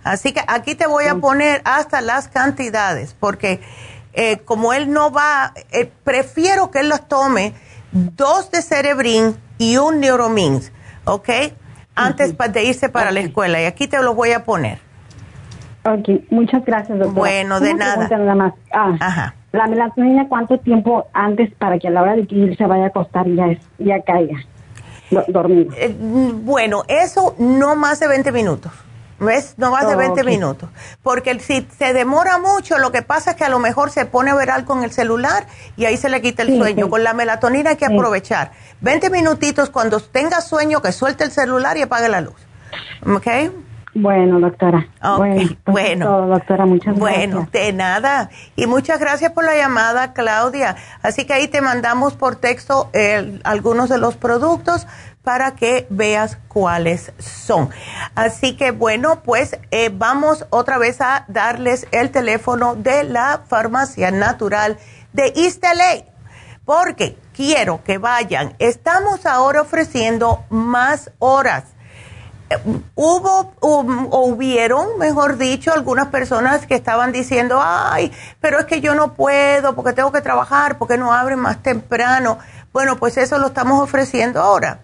Así 0.04 0.32
que 0.32 0.42
aquí 0.46 0.76
te 0.76 0.86
voy 0.86 1.06
a 1.06 1.16
poner 1.16 1.60
hasta 1.64 2.00
las 2.00 2.28
cantidades, 2.28 3.16
porque 3.18 3.60
eh, 4.12 4.38
como 4.44 4.72
él 4.72 4.92
no 4.92 5.10
va, 5.10 5.54
eh, 5.72 5.90
prefiero 6.04 6.70
que 6.70 6.78
él 6.80 6.88
las 6.88 7.08
tome 7.08 7.52
dos 7.90 8.52
de 8.52 8.62
Cerebrin 8.62 9.36
y 9.58 9.76
un 9.76 9.98
Neuromins, 9.98 10.72
¿ok? 11.04 11.28
Antes 12.06 12.36
de 12.52 12.64
irse 12.64 12.88
para 12.88 13.10
la 13.10 13.20
escuela. 13.20 13.60
Y 13.60 13.64
aquí 13.64 13.86
te 13.86 14.02
lo 14.02 14.14
voy 14.14 14.32
a 14.32 14.44
poner. 14.44 14.78
Ok, 15.84 16.08
muchas 16.30 16.64
gracias, 16.64 16.98
doctora. 16.98 17.18
Bueno, 17.18 17.60
de 17.60 17.74
nada. 17.74 18.08
nada 18.08 18.34
más. 18.34 18.52
Ah, 18.72 18.96
Ajá. 19.00 19.34
La 19.52 19.66
melatonina, 19.66 20.28
¿cuánto 20.28 20.58
tiempo 20.58 21.06
antes 21.12 21.52
para 21.54 21.78
que 21.78 21.88
a 21.88 21.90
la 21.90 22.02
hora 22.02 22.16
de 22.16 22.26
que 22.26 22.54
se 22.56 22.66
vaya 22.66 22.84
a 22.84 22.86
acostar 22.88 23.26
ya, 23.26 23.46
es, 23.46 23.58
ya 23.78 24.00
caiga? 24.02 24.38
dormido. 25.28 25.72
Eh, 25.76 25.92
bueno, 25.98 26.84
eso 26.86 27.34
no 27.38 27.74
más 27.74 27.98
de 27.98 28.06
20 28.06 28.30
minutos. 28.30 28.70
¿Ves? 29.20 29.54
No 29.58 29.70
más 29.70 29.86
de 29.86 29.96
20 29.96 30.24
minutos. 30.24 30.70
Porque 31.02 31.38
si 31.40 31.66
se 31.78 31.92
demora 31.92 32.38
mucho, 32.38 32.78
lo 32.78 32.90
que 32.90 33.02
pasa 33.02 33.32
es 33.32 33.36
que 33.36 33.44
a 33.44 33.50
lo 33.50 33.58
mejor 33.58 33.90
se 33.90 34.06
pone 34.06 34.30
a 34.30 34.34
ver 34.34 34.50
algo 34.50 34.76
en 34.76 34.84
el 34.84 34.92
celular 34.92 35.46
y 35.76 35.84
ahí 35.84 35.98
se 35.98 36.08
le 36.08 36.22
quita 36.22 36.42
el 36.42 36.56
sueño. 36.56 36.88
Con 36.88 37.04
la 37.04 37.12
melatonina 37.12 37.70
hay 37.70 37.76
que 37.76 37.86
aprovechar. 37.86 38.52
20 38.80 39.10
minutitos 39.10 39.68
cuando 39.68 40.00
tenga 40.00 40.40
sueño, 40.40 40.80
que 40.80 40.92
suelte 40.92 41.24
el 41.24 41.30
celular 41.30 41.76
y 41.76 41.82
apague 41.82 42.08
la 42.08 42.22
luz. 42.22 42.40
¿Ok? 43.06 43.26
Bueno, 43.92 44.38
doctora. 44.38 44.86
bueno, 45.16 45.50
bueno. 45.66 46.26
doctora, 46.28 46.64
muchas 46.64 46.96
gracias. 46.96 47.00
Bueno, 47.00 47.48
de 47.50 47.72
nada. 47.72 48.30
Y 48.54 48.66
muchas 48.66 49.00
gracias 49.00 49.32
por 49.32 49.44
la 49.44 49.56
llamada, 49.56 50.12
Claudia. 50.12 50.76
Así 51.02 51.24
que 51.24 51.32
ahí 51.32 51.48
te 51.48 51.60
mandamos 51.60 52.14
por 52.14 52.36
texto 52.36 52.90
algunos 53.42 53.88
de 53.88 53.98
los 53.98 54.16
productos 54.16 54.86
para 55.22 55.54
que 55.54 55.86
veas 55.90 56.38
cuáles 56.48 57.12
son. 57.18 57.70
Así 58.14 58.56
que 58.56 58.70
bueno, 58.70 59.22
pues 59.22 59.58
eh, 59.70 59.90
vamos 59.92 60.46
otra 60.50 60.78
vez 60.78 61.00
a 61.00 61.24
darles 61.28 61.86
el 61.92 62.10
teléfono 62.10 62.74
de 62.74 63.04
la 63.04 63.42
farmacia 63.48 64.10
natural 64.10 64.78
de 65.12 65.32
LA, 65.34 66.04
porque 66.64 67.18
quiero 67.34 67.82
que 67.84 67.98
vayan. 67.98 68.54
Estamos 68.58 69.26
ahora 69.26 69.62
ofreciendo 69.62 70.44
más 70.48 71.10
horas 71.18 71.64
hubo 72.94 73.52
o 73.60 74.26
hubieron, 74.26 74.98
mejor 74.98 75.38
dicho, 75.38 75.72
algunas 75.72 76.08
personas 76.08 76.66
que 76.66 76.74
estaban 76.74 77.12
diciendo, 77.12 77.60
ay, 77.62 78.12
pero 78.40 78.58
es 78.58 78.66
que 78.66 78.80
yo 78.80 78.94
no 78.94 79.14
puedo 79.14 79.74
porque 79.74 79.92
tengo 79.92 80.10
que 80.10 80.20
trabajar, 80.20 80.78
porque 80.78 80.98
no 80.98 81.12
abren 81.12 81.38
más 81.38 81.62
temprano. 81.62 82.38
Bueno, 82.72 82.96
pues 82.96 83.16
eso 83.18 83.38
lo 83.38 83.48
estamos 83.48 83.80
ofreciendo 83.82 84.40
ahora. 84.40 84.80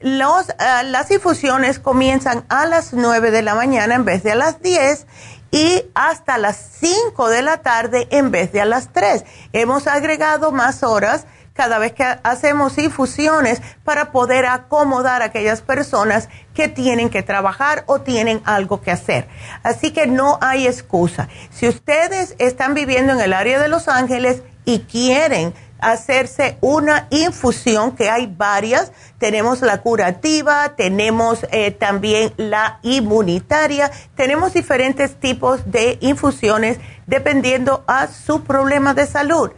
Los, 0.00 0.48
eh, 0.48 0.54
las 0.84 1.10
infusiones 1.10 1.78
comienzan 1.78 2.44
a 2.48 2.64
las 2.64 2.94
9 2.94 3.30
de 3.30 3.42
la 3.42 3.54
mañana 3.54 3.94
en 3.94 4.06
vez 4.06 4.22
de 4.22 4.32
a 4.32 4.34
las 4.34 4.62
10 4.62 5.06
y 5.50 5.84
hasta 5.94 6.38
las 6.38 6.56
5 6.80 7.28
de 7.28 7.42
la 7.42 7.58
tarde 7.58 8.08
en 8.10 8.30
vez 8.30 8.50
de 8.50 8.62
a 8.62 8.64
las 8.64 8.94
3. 8.94 9.26
Hemos 9.52 9.86
agregado 9.86 10.52
más 10.52 10.82
horas 10.84 11.26
cada 11.52 11.78
vez 11.78 11.92
que 11.92 12.04
hacemos 12.22 12.78
infusiones 12.78 13.60
para 13.84 14.10
poder 14.10 14.46
acomodar 14.46 15.20
a 15.20 15.26
aquellas 15.26 15.60
personas 15.60 16.30
que 16.54 16.68
tienen 16.68 17.10
que 17.10 17.22
trabajar 17.22 17.84
o 17.84 18.00
tienen 18.00 18.40
algo 18.46 18.80
que 18.80 18.92
hacer. 18.92 19.28
Así 19.62 19.90
que 19.90 20.06
no 20.06 20.38
hay 20.40 20.66
excusa. 20.66 21.28
Si 21.50 21.68
ustedes 21.68 22.36
están 22.38 22.72
viviendo 22.72 23.12
en 23.12 23.20
el 23.20 23.34
área 23.34 23.60
de 23.60 23.68
Los 23.68 23.88
Ángeles 23.88 24.42
y 24.64 24.80
quieren 24.80 25.52
hacerse 25.82 26.56
una 26.60 27.06
infusión, 27.10 27.96
que 27.96 28.10
hay 28.10 28.26
varias. 28.26 28.92
Tenemos 29.18 29.60
la 29.62 29.82
curativa, 29.82 30.74
tenemos 30.76 31.46
eh, 31.50 31.70
también 31.70 32.32
la 32.36 32.78
inmunitaria, 32.82 33.90
tenemos 34.14 34.54
diferentes 34.54 35.18
tipos 35.18 35.70
de 35.70 35.98
infusiones 36.00 36.78
dependiendo 37.06 37.84
a 37.86 38.06
su 38.06 38.42
problema 38.44 38.94
de 38.94 39.06
salud. 39.06 39.50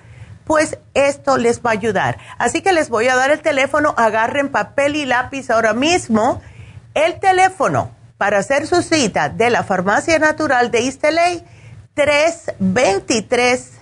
Pues 0.44 0.78
esto 0.94 1.38
les 1.38 1.60
va 1.60 1.70
a 1.70 1.74
ayudar. 1.74 2.18
Así 2.38 2.62
que 2.62 2.72
les 2.72 2.88
voy 2.88 3.08
a 3.08 3.16
dar 3.16 3.30
el 3.30 3.40
teléfono, 3.40 3.94
agarren 3.96 4.48
papel 4.48 4.96
y 4.96 5.06
lápiz 5.06 5.50
ahora 5.50 5.72
mismo. 5.72 6.40
El 6.94 7.20
teléfono 7.20 7.90
para 8.18 8.38
hacer 8.38 8.66
su 8.66 8.82
cita 8.82 9.28
de 9.28 9.50
la 9.50 9.62
Farmacia 9.64 10.18
Natural 10.18 10.70
de 10.70 10.82
Isteley, 10.82 11.44
323 11.94 13.72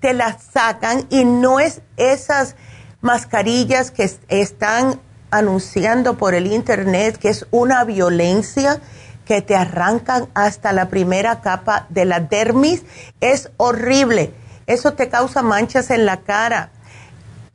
te 0.00 0.12
la 0.12 0.38
sacan 0.38 1.06
y 1.10 1.24
no 1.24 1.60
es 1.60 1.82
esas 1.96 2.56
mascarillas 3.00 3.90
que 3.90 4.10
están 4.28 5.00
anunciando 5.30 6.16
por 6.18 6.34
el 6.34 6.46
internet 6.46 7.16
que 7.16 7.28
es 7.28 7.46
una 7.50 7.84
violencia 7.84 8.80
que 9.24 9.42
te 9.42 9.54
arrancan 9.54 10.28
hasta 10.34 10.72
la 10.72 10.88
primera 10.88 11.40
capa 11.40 11.86
de 11.88 12.04
la 12.04 12.18
dermis, 12.18 12.82
es 13.20 13.50
horrible. 13.58 14.34
Eso 14.66 14.94
te 14.94 15.08
causa 15.08 15.42
manchas 15.42 15.90
en 15.90 16.04
la 16.04 16.18
cara. 16.22 16.70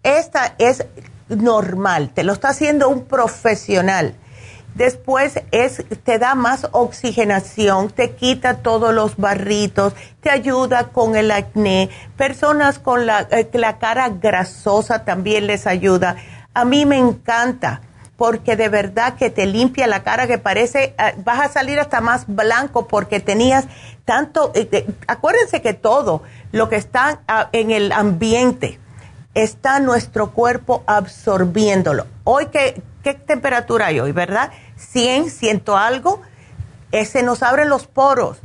Esta 0.02 0.56
es 0.58 0.86
normal, 1.30 2.12
te 2.14 2.24
lo 2.24 2.34
está 2.34 2.50
haciendo 2.50 2.90
un 2.90 3.06
profesional. 3.06 4.16
Después 4.76 5.40
es, 5.52 5.86
te 6.04 6.20
da 6.20 6.36
más 6.36 6.68
oxigenación, 6.74 7.90
te 7.90 8.12
quita 8.12 8.58
todos 8.58 8.94
los 8.94 9.16
barritos, 9.16 9.94
te 10.20 10.30
ayuda 10.30 10.90
con 10.90 11.16
el 11.16 11.32
acné. 11.32 11.90
Personas 12.18 12.78
con 12.78 13.06
la, 13.06 13.22
eh, 13.32 13.50
la 13.54 13.78
cara 13.78 14.10
grasosa 14.10 15.06
también 15.06 15.48
les 15.48 15.66
ayuda. 15.66 16.18
A 16.54 16.66
mí 16.66 16.86
me 16.86 16.98
encanta 16.98 17.82
porque 18.18 18.56
de 18.56 18.70
verdad 18.70 19.16
que 19.16 19.30
te 19.30 19.46
limpia 19.46 19.88
la 19.88 20.04
cara 20.04 20.28
que 20.28 20.38
parece, 20.38 20.96
eh, 20.98 21.16
vas 21.24 21.40
a 21.40 21.52
salir 21.52 21.80
hasta 21.80 22.02
más 22.02 22.26
blanco 22.28 22.88
porque 22.88 23.20
tenías 23.20 23.66
tanto, 24.04 24.52
eh, 24.56 24.86
acuérdense 25.08 25.62
que 25.62 25.74
todo 25.74 26.22
lo 26.52 26.70
que 26.70 26.76
está 26.76 27.22
ah, 27.28 27.50
en 27.52 27.72
el 27.72 27.92
ambiente, 27.92 28.80
está 29.36 29.80
nuestro 29.80 30.32
cuerpo 30.32 30.84
absorbiéndolo. 30.88 32.08
Hoy, 32.24 32.48
¿qué, 32.48 32.82
qué 33.04 33.14
temperatura 33.14 33.88
hay 33.88 34.00
hoy, 34.00 34.12
verdad? 34.12 34.52
100, 34.78 35.30
ciento 35.30 35.78
algo. 35.78 36.22
Eh, 36.92 37.06
se 37.06 37.22
nos 37.22 37.44
abren 37.44 37.70
los 37.70 37.86
poros 37.86 38.38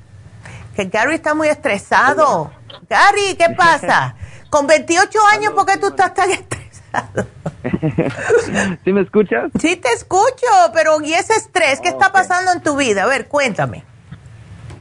Que 0.75 0.87
Gary 0.87 1.17
está 1.17 1.35
muy 1.35 1.49
estresado. 1.49 2.51
Gary, 2.89 3.35
¿qué 3.37 3.51
pasa? 3.57 4.15
Con 4.51 4.67
28 4.67 5.19
años, 5.33 5.53
¿por 5.53 5.65
qué 5.65 5.79
tú 5.79 5.87
estás 5.89 6.13
tan 6.13 6.31
estresado? 6.31 7.27
¿Sí 8.85 8.93
me 8.93 9.03
escuchas? 9.03 9.51
Sí, 9.61 9.77
te 9.77 9.93
escucho, 9.93 10.47
pero 10.75 11.01
¿y 11.01 11.15
ese 11.15 11.35
estrés? 11.35 11.81
¿Qué 11.81 11.89
está 11.89 12.11
pasando 12.11 12.53
en 12.53 12.61
tu 12.61 12.77
vida? 12.77 13.05
A 13.05 13.07
ver, 13.07 13.29
cuéntame. 13.29 13.85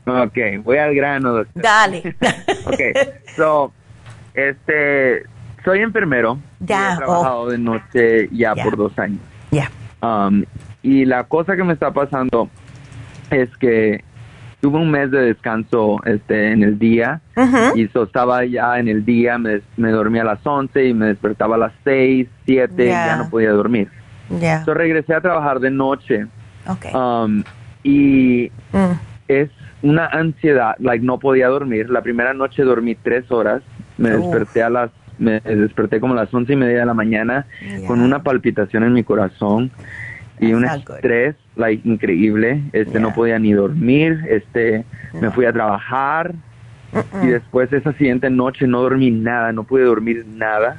Ok, 0.05 0.37
voy 0.63 0.77
al 0.77 0.95
grano, 0.95 1.33
doctor. 1.33 1.61
Dale. 1.61 2.15
ok, 2.65 2.81
so, 3.35 3.71
este, 4.33 5.23
soy 5.63 5.81
enfermero. 5.81 6.39
Ya. 6.59 6.93
he 6.93 6.97
trabajado 6.97 7.47
de 7.49 7.57
noche 7.59 8.29
ya, 8.31 8.55
por 8.55 8.75
dos 8.75 8.97
años. 8.97 9.19
Ya. 9.51 9.69
Um, 10.01 10.45
y 10.81 11.05
la 11.05 11.25
cosa 11.25 11.55
que 11.55 11.63
me 11.63 11.73
está 11.73 11.91
pasando 11.91 12.49
es 13.29 13.55
que 13.57 14.03
tuve 14.59 14.77
un 14.77 14.91
mes 14.91 15.09
de 15.11 15.21
descanso 15.21 15.97
este 16.05 16.51
en 16.51 16.63
el 16.63 16.77
día 16.77 17.21
y 17.75 17.87
so, 17.87 18.03
estaba 18.03 18.43
ya 18.45 18.79
en 18.79 18.87
el 18.87 19.05
día, 19.05 19.37
me, 19.37 19.61
me 19.77 19.91
dormía 19.91 20.23
a 20.23 20.25
las 20.25 20.45
11 20.45 20.87
y 20.87 20.93
me 20.93 21.07
despertaba 21.07 21.55
a 21.55 21.59
las 21.59 21.73
6, 21.83 22.27
7, 22.45 22.87
ya 22.87 23.15
no 23.15 23.29
podía 23.29 23.51
dormir. 23.51 23.89
Regresé 24.65 25.13
a 25.13 25.21
trabajar 25.21 25.59
de 25.59 25.71
noche. 25.71 26.27
Okay. 26.67 26.91
Um, 26.93 27.43
y 27.83 28.51
mm. 28.73 28.99
es 29.27 29.49
una 29.81 30.07
ansiedad, 30.07 30.75
like 30.79 31.03
no 31.03 31.17
podía 31.19 31.47
dormir. 31.47 31.89
La 31.89 32.01
primera 32.01 32.33
noche 32.33 32.63
dormí 32.63 32.95
tres 32.95 33.31
horas, 33.31 33.63
me 33.97 34.09
desperté 34.11 34.63
a 34.63 34.69
las 34.69 34.91
me 35.17 35.41
desperté 35.41 35.99
como 35.99 36.13
a 36.13 36.15
las 36.15 36.33
once 36.33 36.53
y 36.53 36.55
media 36.55 36.79
de 36.79 36.85
la 36.85 36.93
mañana 36.93 37.45
con 37.87 37.99
una 37.99 38.23
palpitación 38.23 38.85
en 38.85 38.93
mi 38.93 39.03
corazón 39.03 39.69
y 40.39 40.53
un 40.53 40.65
estrés 40.65 41.35
like 41.55 41.87
increíble. 41.87 42.61
Este 42.73 42.99
no 42.99 43.13
podía 43.13 43.39
ni 43.39 43.53
dormir 43.53 44.25
este 44.29 44.85
me 45.19 45.31
fui 45.31 45.45
a 45.45 45.53
trabajar 45.53 46.33
y 47.21 47.27
después 47.27 47.71
esa 47.71 47.93
siguiente 47.93 48.29
noche 48.29 48.65
no 48.67 48.81
dormí 48.81 49.11
nada 49.11 49.51
no 49.51 49.63
pude 49.63 49.83
dormir 49.83 50.25
nada. 50.27 50.77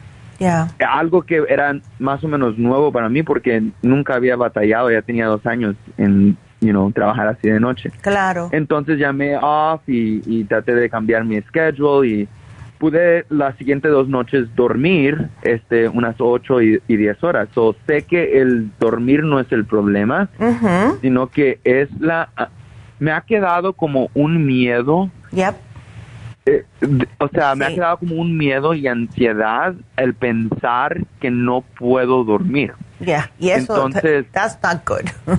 Algo 0.79 1.23
que 1.23 1.45
era 1.49 1.79
más 1.99 2.25
o 2.25 2.29
menos 2.29 2.59
nuevo 2.59 2.91
para 2.93 3.09
mí 3.09 3.23
porque 3.23 3.63
nunca 3.83 4.15
había 4.15 4.37
batallado 4.37 4.91
ya 4.91 5.03
tenía 5.03 5.27
dos 5.27 5.45
años 5.47 5.77
en 5.99 6.37
you 6.61 6.71
know, 6.71 6.91
trabajar 6.93 7.29
así 7.29 7.49
de 7.49 7.59
noche. 7.59 7.91
Claro. 8.01 8.49
Entonces 8.53 8.99
llamé 8.99 9.37
off 9.37 9.83
y, 9.87 10.23
y 10.27 10.45
traté 10.45 10.75
de 10.75 10.89
cambiar 10.89 11.25
mi 11.25 11.41
schedule 11.41 12.09
y 12.09 12.29
pude 12.81 13.27
las 13.29 13.57
siguientes 13.59 13.93
dos 13.93 14.09
noches 14.09 14.49
dormir 14.57 15.29
este 15.43 15.87
unas 15.87 16.17
ocho 16.19 16.63
y, 16.63 16.81
diez 16.89 17.23
horas. 17.23 17.49
So, 17.55 17.77
sé 17.87 18.03
que 18.03 18.41
el 18.41 18.71
dormir 18.81 19.23
no 19.23 19.39
es 19.39 19.53
el 19.53 19.67
problema, 19.67 20.31
sino 21.03 21.29
que 21.29 21.61
es 21.63 21.89
la... 22.01 22.31
Me 22.99 23.13
ha 23.13 23.21
quedado 23.21 23.75
como 23.75 24.11
un 24.15 24.47
miedo 24.47 25.11
Eh, 26.47 26.65
o 27.19 27.29
sea, 27.29 27.55
me 27.55 27.67
ha 27.67 27.69
quedado 27.69 27.99
como 27.99 28.17
un 28.17 28.37
miedo 28.37 28.73
y 28.73 28.87
ansiedad 28.87 29.75
el 29.97 30.15
pensar 30.15 31.03
que 31.21 31.31
no 31.31 31.63
puedo 31.79 32.25
dormir. 32.25 32.73
Ya, 32.99 33.31
y 33.39 33.51
eso, 33.51 33.75
entonces, 33.75 34.27
that's 34.33 34.59
not 34.63 34.87
good. 34.87 35.39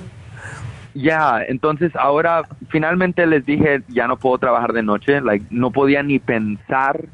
Ya, 0.94 1.42
entonces 1.48 1.90
ahora 1.96 2.42
finalmente 2.68 3.26
les 3.26 3.46
dije, 3.46 3.82
ya 3.88 4.06
no 4.06 4.18
puedo 4.18 4.36
trabajar 4.36 4.74
de 4.74 4.82
noche, 4.82 5.22
like, 5.22 5.46
no 5.48 5.70
podía 5.70 6.02
ni 6.02 6.18
pensar 6.18 7.06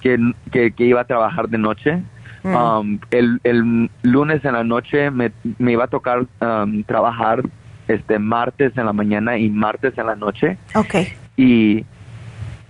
que, 0.00 0.72
que, 0.72 0.84
iba 0.84 1.00
a 1.00 1.04
trabajar 1.04 1.48
de 1.48 1.58
noche. 1.58 2.02
Mm. 2.42 2.54
Um, 2.54 2.98
el, 3.10 3.40
el, 3.42 3.90
lunes 4.02 4.44
en 4.44 4.52
la 4.52 4.64
noche 4.64 5.10
me, 5.10 5.32
me 5.58 5.72
iba 5.72 5.84
a 5.84 5.88
tocar 5.88 6.24
um, 6.40 6.84
trabajar 6.84 7.42
este 7.88 8.18
martes 8.18 8.76
en 8.76 8.86
la 8.86 8.92
mañana 8.92 9.36
y 9.38 9.48
martes 9.50 9.96
en 9.98 10.06
la 10.06 10.14
noche. 10.14 10.58
Okay. 10.74 11.08
Y 11.36 11.84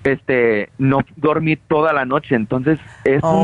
este 0.04 0.70
no 0.78 1.00
dormí 1.16 1.56
toda 1.56 1.92
la 1.92 2.04
noche 2.04 2.34
entonces 2.34 2.78
es 3.04 3.20
oh, 3.22 3.42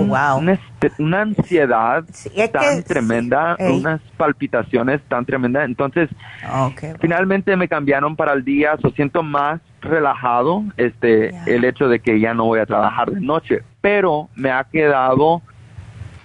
una, 0.99 1.23
ansiedad 1.23 2.05
tan 2.53 2.83
tremenda 2.85 3.57
unas 3.59 4.01
palpitaciones 4.17 5.01
tan 5.09 5.25
tremendas 5.25 5.65
entonces 5.65 6.09
finalmente 7.01 7.57
me 7.57 7.69
cambiaron 7.69 8.17
para 8.17 8.33
el 8.33 8.45
día 8.45 8.77
so 8.81 8.91
siento 8.91 9.23
más 9.23 9.61
relajado 9.81 10.65
este 10.77 11.31
el 11.47 11.65
hecho 11.65 11.89
de 11.89 12.01
que 12.01 12.21
ya 12.21 12.35
no 12.35 12.45
voy 12.45 12.61
a 12.61 12.67
trabajar 12.67 13.11
de 13.11 13.21
noche 13.21 13.63
pero 13.81 14.29
me 14.35 14.51
ha 14.51 14.65
quedado 14.65 15.43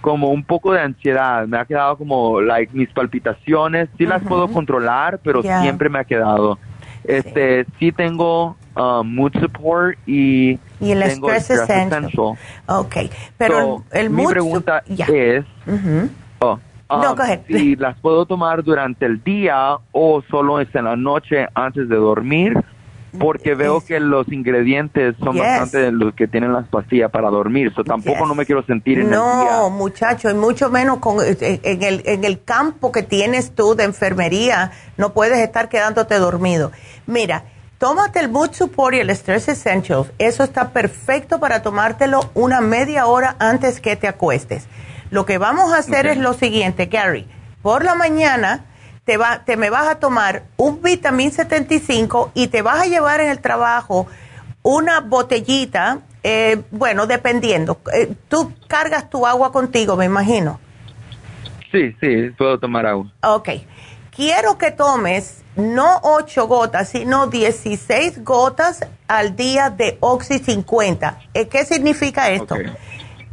como 0.02 0.30
un 0.30 0.44
poco 0.44 0.74
de 0.74 0.82
ansiedad, 0.82 1.46
me 1.48 1.58
ha 1.58 1.66
quedado 1.66 1.98
como 1.98 2.42
like 2.42 2.76
mis 2.76 2.90
palpitaciones, 2.90 3.90
sí 3.98 4.06
las 4.06 4.24
puedo 4.24 4.48
controlar, 4.48 5.20
pero 5.24 5.42
siempre 5.42 5.90
me 5.90 6.00
ha 6.00 6.04
quedado. 6.06 6.58
Este, 7.04 7.66
sí 7.80 7.92
tengo 7.92 8.56
Um, 8.80 9.14
mood 9.14 9.34
support 9.42 9.98
y, 10.08 10.58
y 10.80 10.92
el 10.92 11.04
stress, 11.04 11.50
essential. 11.50 12.10
Ok, 12.68 12.96
pero 13.38 13.84
el, 13.92 14.10
Mi 14.10 14.26
pregunta 14.26 14.84
es, 14.88 15.44
oh, 16.40 16.58
no, 16.90 17.12
um, 17.12 17.18
si 17.46 17.76
las 17.76 18.00
puedo 18.00 18.26
tomar 18.26 18.64
durante 18.64 19.06
el 19.06 19.22
día 19.22 19.76
o 19.92 20.22
solo 20.32 20.62
es 20.62 20.74
en 20.74 20.86
la 20.86 20.96
noche 20.96 21.46
antes 21.54 21.90
de 21.90 21.96
dormir, 21.98 22.54
porque 23.20 23.54
veo 23.54 23.82
que 23.82 24.00
los 24.00 24.32
ingredientes 24.32 25.14
son 25.22 25.38
bastante 25.38 25.92
los 25.92 26.14
que 26.14 26.30
tienen 26.30 26.54
las 26.54 26.66
pastillas 26.70 27.12
para 27.12 27.30
dormir, 27.30 27.74
so 27.76 27.84
tampoco 27.84 28.26
no 28.26 28.34
me 28.34 28.46
quiero 28.46 28.64
sentir 28.64 29.00
en 29.00 29.10
no, 29.10 29.42
el 29.42 29.48
día. 29.48 29.58
No, 29.58 29.70
muchacho, 29.72 30.30
y 30.30 30.36
mucho 30.36 30.70
menos 30.70 31.00
con, 31.00 31.20
eh, 31.20 31.36
eh, 31.42 31.60
en, 31.64 31.84
el, 31.84 32.02
en 32.06 32.24
el 32.24 32.44
campo 32.44 32.94
que 32.94 33.04
tienes 33.04 33.52
tú 33.54 33.76
de 33.76 33.84
enfermería, 33.84 34.72
no 34.96 35.12
puedes 35.12 35.40
estar 35.40 35.68
quedándote 35.68 36.16
dormido. 36.16 36.72
Mira, 37.08 37.44
Tómate 37.80 38.20
el 38.20 38.28
Mood 38.28 38.52
Support 38.52 38.96
y 38.96 39.00
el 39.00 39.10
Stress 39.12 39.48
Essentials. 39.48 40.12
Eso 40.18 40.44
está 40.44 40.72
perfecto 40.72 41.40
para 41.40 41.62
tomártelo 41.62 42.30
una 42.34 42.60
media 42.60 43.06
hora 43.06 43.38
antes 43.40 43.80
que 43.80 43.96
te 43.96 44.10
acuestes. 44.10 44.68
Lo 45.12 45.26
que 45.26 45.38
vamos 45.38 45.72
a 45.72 45.78
hacer 45.78 46.06
es 46.06 46.18
lo 46.18 46.34
siguiente, 46.34 46.88
Gary. 46.88 47.26
Por 47.62 47.86
la 47.86 47.96
mañana 47.96 48.66
te, 49.06 49.16
va, 49.16 49.46
te 49.46 49.56
me 49.56 49.70
vas 49.70 49.88
a 49.88 49.96
tomar 49.96 50.44
un 50.58 50.82
vitamin 50.82 51.32
75 51.32 52.32
y 52.34 52.48
te 52.50 52.62
vas 52.62 52.82
a 52.82 52.86
llevar 52.86 53.22
en 53.22 53.30
el 53.30 53.40
trabajo 53.40 54.08
una 54.62 55.00
botellita, 55.00 56.00
eh, 56.22 56.62
bueno, 56.72 57.08
dependiendo. 57.08 57.80
Eh, 57.94 58.14
tú 58.28 58.52
cargas 58.68 59.10
tu 59.10 59.26
agua 59.26 59.54
contigo, 59.54 59.96
me 59.96 60.04
imagino. 60.04 60.60
Sí, 61.72 61.96
sí, 62.02 62.30
puedo 62.38 62.60
tomar 62.60 62.86
agua. 62.86 63.10
Ok. 63.24 63.50
Quiero 64.14 64.58
que 64.58 64.72
tomes 64.72 65.46
no 65.60 66.00
8 66.04 66.48
gotas, 66.48 66.90
sino 66.90 67.28
16 67.28 68.24
gotas 68.24 68.80
al 69.08 69.36
día 69.36 69.70
de 69.70 69.98
Oxy 70.00 70.40
50. 70.40 71.20
Eh, 71.34 71.48
¿Qué 71.48 71.66
significa 71.66 72.30
esto? 72.30 72.56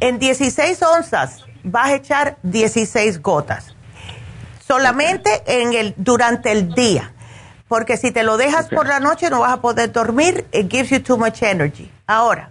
En 0.01 0.19
16 0.19 0.83
onzas 0.83 1.45
vas 1.63 1.89
a 1.89 1.95
echar 1.95 2.39
16 2.43 3.23
gotas. 3.23 3.75
Solamente 4.67 5.43
en 5.47 5.73
el, 5.73 5.95
durante 5.97 6.53
el 6.53 6.75
día. 6.75 7.13
Porque 7.69 7.97
si 7.97 8.11
te 8.11 8.23
lo 8.23 8.37
dejas 8.37 8.69
por 8.69 8.87
la 8.87 9.01
noche 9.01 9.31
no 9.31 9.41
vas 9.41 9.53
a 9.53 9.61
poder 9.61 9.93
dormir. 9.93 10.47
It 10.53 10.71
gives 10.71 10.91
you 10.91 11.01
too 11.01 11.17
much 11.17 11.43
energy. 11.43 11.91
Ahora, 12.07 12.51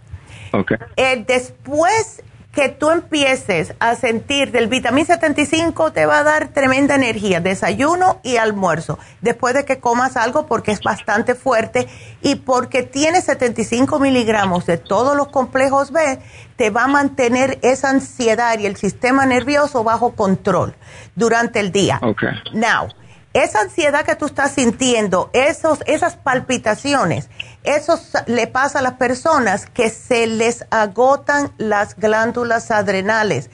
eh, 0.95 1.23
después 1.25 2.23
que 2.55 2.69
tú 2.69 2.89
empieces 2.89 3.73
a 3.79 3.95
sentir 3.95 4.51
del 4.53 4.67
vitamina 4.67 5.05
75 5.05 5.91
te 5.91 6.05
va 6.05 6.19
a 6.19 6.23
dar 6.23 6.47
tremenda 6.47 6.95
energía, 6.95 7.41
desayuno 7.41 8.21
y 8.23 8.37
almuerzo, 8.37 8.97
después 9.19 9.53
de 9.53 9.65
que 9.65 9.79
comas 9.79 10.15
algo 10.15 10.47
porque 10.47 10.71
es 10.71 10.79
bastante 10.79 11.35
fuerte 11.35 11.89
y 12.21 12.35
porque 12.35 12.81
tiene 12.83 13.21
75 13.21 13.99
miligramos 13.99 14.65
de 14.65 14.77
todos 14.77 15.17
los 15.17 15.27
complejos 15.27 15.91
B, 15.91 16.19
te 16.55 16.69
va 16.69 16.85
a 16.85 16.87
mantener 16.87 17.59
esa 17.61 17.89
ansiedad 17.89 18.57
y 18.57 18.65
el 18.65 18.77
sistema 18.77 19.25
nervioso 19.25 19.83
bajo 19.83 20.15
control 20.15 20.75
durante 21.13 21.59
el 21.59 21.73
día. 21.73 21.99
Okay. 22.01 22.29
Now, 22.53 22.87
esa 23.35 23.59
ansiedad 23.59 24.05
que 24.05 24.15
tú 24.15 24.27
estás 24.27 24.53
sintiendo, 24.53 25.29
esos, 25.33 25.83
esas 25.87 26.15
palpitaciones, 26.15 27.29
eso 27.65 27.99
le 28.27 28.47
pasa 28.47 28.79
a 28.79 28.81
las 28.81 28.93
personas 28.93 29.65
que 29.65 29.89
se 29.89 30.25
les 30.25 30.65
agotan 30.71 31.51
las 31.57 31.97
glándulas 31.97 32.71
adrenales. 32.71 33.49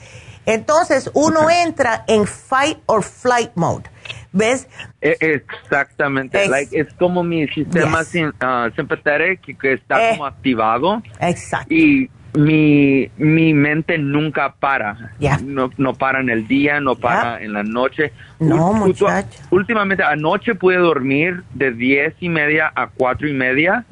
Entonces 0.46 1.10
uno 1.14 1.50
entra 1.50 2.04
en 2.06 2.26
fight 2.28 2.78
or 2.86 3.02
flight 3.02 3.50
mode. 3.56 3.90
¿Ves? 4.32 4.68
E, 5.00 5.16
exactamente. 5.20 6.48
Es, 6.70 6.92
como 6.94 7.24
mi 7.24 7.48
sistema 7.48 8.02
ah, 8.40 8.70
simpatético 8.74 9.58
que 9.60 9.72
está 9.74 10.10
eh. 10.10 10.10
como 10.12 10.26
activado. 10.26 11.02
Exacto. 11.20 11.74
Y 11.74 12.08
mi, 12.34 13.10
mi 13.18 13.52
mente 13.54 13.98
nunca 13.98 14.54
para. 14.58 15.12
No, 15.42 15.70
no 15.76 15.94
para 15.94 16.20
en 16.20 16.30
el 16.30 16.46
día, 16.46 16.80
no 16.80 16.94
para 16.94 17.42
en 17.42 17.52
la 17.52 17.62
noche. 17.62 18.12
No, 18.38 18.72
muchacho. 18.72 19.38
Últimamente, 19.50 20.02
anoche 20.02 20.54
pude 20.54 20.76
dormir 20.76 21.42
de 21.54 21.72
diez 21.72 22.14
y 22.20 22.28
media 22.28 22.72
a 22.74 22.88
cuatro 22.88 23.28
y 23.28 23.32
media. 23.32 23.84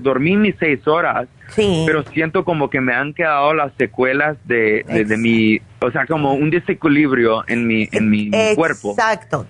dormí 0.00 0.36
mis 0.36 0.54
seis 0.58 0.86
horas. 0.86 1.28
Sí. 1.54 1.84
Pero 1.86 2.04
siento 2.04 2.44
como 2.44 2.68
que 2.68 2.80
me 2.80 2.94
han 2.94 3.14
quedado 3.14 3.54
las 3.54 3.72
secuelas 3.78 4.36
de, 4.44 4.84
de, 4.86 5.16
mi, 5.16 5.60
o 5.80 5.90
sea, 5.90 6.06
como 6.06 6.34
un 6.34 6.50
desequilibrio 6.50 7.42
en 7.48 7.66
mi, 7.66 7.88
en 7.90 8.10
mi, 8.10 8.30
cuerpo. 8.54 8.92
Exacto. 8.92 9.46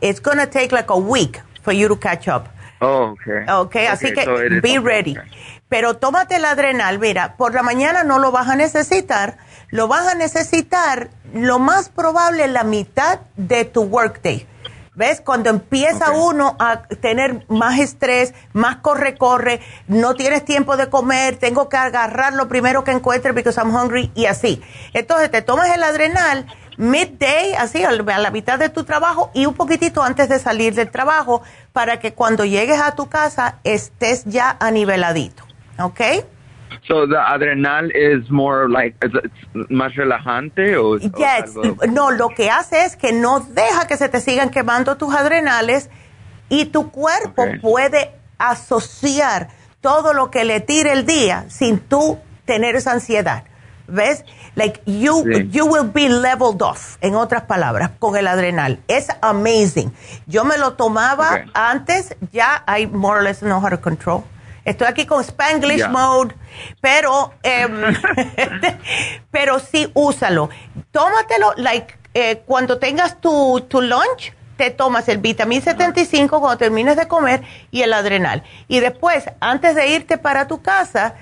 It's 0.00 0.22
gonna 0.22 0.48
take 0.48 0.72
like 0.72 0.90
a 0.90 0.96
week 0.96 1.40
for 1.62 1.74
you 1.74 1.88
to 1.88 1.96
catch 1.96 2.28
up. 2.28 2.48
Oh, 2.80 3.14
okay. 3.14 3.44
Okay, 3.46 3.86
así 3.86 4.12
que 4.12 4.60
be 4.62 4.78
ready. 4.78 5.16
Pero 5.70 5.96
tómate 5.96 6.36
el 6.36 6.44
adrenal, 6.44 6.98
mira, 6.98 7.36
por 7.36 7.54
la 7.54 7.62
mañana 7.62 8.02
no 8.02 8.18
lo 8.18 8.32
vas 8.32 8.48
a 8.48 8.56
necesitar, 8.56 9.38
lo 9.68 9.86
vas 9.86 10.08
a 10.08 10.16
necesitar 10.16 11.10
lo 11.32 11.60
más 11.60 11.88
probable 11.88 12.48
la 12.48 12.64
mitad 12.64 13.20
de 13.36 13.64
tu 13.64 13.82
workday. 13.82 14.48
¿Ves? 14.96 15.20
Cuando 15.20 15.48
empieza 15.48 16.10
uno 16.10 16.56
a 16.58 16.82
tener 16.82 17.46
más 17.48 17.78
estrés, 17.78 18.34
más 18.52 18.78
corre-corre, 18.78 19.60
no 19.86 20.14
tienes 20.14 20.44
tiempo 20.44 20.76
de 20.76 20.90
comer, 20.90 21.36
tengo 21.36 21.68
que 21.68 21.76
agarrar 21.76 22.34
lo 22.34 22.48
primero 22.48 22.82
que 22.82 22.90
encuentre 22.90 23.30
because 23.30 23.58
I'm 23.58 23.72
hungry 23.72 24.10
y 24.16 24.26
así. 24.26 24.60
Entonces 24.92 25.30
te 25.30 25.40
tomas 25.40 25.70
el 25.72 25.84
adrenal 25.84 26.46
midday, 26.78 27.54
así, 27.54 27.84
a 27.84 27.92
la 27.92 28.30
mitad 28.32 28.58
de 28.58 28.70
tu 28.70 28.82
trabajo 28.82 29.30
y 29.34 29.46
un 29.46 29.54
poquitito 29.54 30.02
antes 30.02 30.28
de 30.28 30.40
salir 30.40 30.74
del 30.74 30.90
trabajo 30.90 31.42
para 31.72 32.00
que 32.00 32.12
cuando 32.12 32.44
llegues 32.44 32.80
a 32.80 32.96
tu 32.96 33.08
casa 33.08 33.60
estés 33.62 34.24
ya 34.24 34.56
aniveladito. 34.58 35.49
¿Ok? 35.80 36.00
So 36.86 37.06
the 37.06 37.18
adrenal 37.18 37.90
is 37.90 38.30
more 38.30 38.68
like 38.68 38.96
más 39.68 39.94
relajante 39.96 40.76
o, 40.76 40.96
yes. 40.98 41.54
no 41.90 42.10
lo 42.10 42.28
que 42.28 42.48
hace 42.50 42.84
es 42.84 42.96
que 42.96 43.12
no 43.12 43.40
deja 43.40 43.86
que 43.86 43.96
se 43.96 44.08
te 44.08 44.20
sigan 44.20 44.50
quemando 44.50 44.96
tus 44.96 45.14
adrenales 45.14 45.90
y 46.48 46.66
tu 46.66 46.90
cuerpo 46.90 47.44
puede 47.60 48.12
asociar 48.38 49.48
todo 49.80 50.12
lo 50.12 50.30
que 50.30 50.44
le 50.44 50.60
tire 50.60 50.92
el 50.92 51.06
día 51.06 51.44
sin 51.48 51.78
tú 51.80 52.18
tener 52.44 52.76
esa 52.76 52.92
ansiedad. 52.92 53.44
¿Ves? 53.86 54.24
Like 54.54 54.82
you 54.86 55.24
you 55.50 55.66
will 55.66 55.90
be 55.92 56.08
leveled 56.08 56.62
off, 56.62 56.96
en 57.00 57.16
otras 57.16 57.42
palabras, 57.42 57.90
con 57.98 58.16
el 58.16 58.26
adrenal. 58.28 58.78
Es 58.86 59.08
amazing. 59.20 59.92
Yo 60.26 60.44
me 60.44 60.58
lo 60.58 60.74
tomaba 60.74 61.44
antes, 61.54 62.16
ya 62.32 62.64
I 62.68 62.86
more 62.86 63.18
or 63.18 63.22
less 63.24 63.40
know 63.40 63.60
how 63.60 63.68
to 63.68 63.80
control. 63.80 64.22
Estoy 64.70 64.86
aquí 64.86 65.04
con 65.04 65.20
Spanglish 65.20 65.88
mode, 65.88 66.32
pero, 66.80 67.34
em, 67.42 67.82
pero 69.32 69.58
sí 69.58 69.90
úsalo. 69.94 70.48
Tómatelo, 70.92 71.54
like, 71.56 71.98
eh, 72.14 72.42
cuando 72.46 72.78
tengas 72.78 73.20
tu, 73.20 73.62
tu 73.68 73.80
lunch, 73.82 74.32
te 74.56 74.70
tomas 74.70 75.08
el 75.08 75.18
vitamín 75.18 75.60
75 75.60 76.38
cuando 76.38 76.56
termines 76.56 76.96
de 76.96 77.08
comer 77.08 77.42
y 77.72 77.82
el 77.82 77.92
adrenal. 77.92 78.44
Y 78.68 78.78
después, 78.78 79.24
antes 79.40 79.74
de 79.74 79.88
irte 79.88 80.18
para 80.18 80.46
tu 80.46 80.62
casa, 80.62 81.14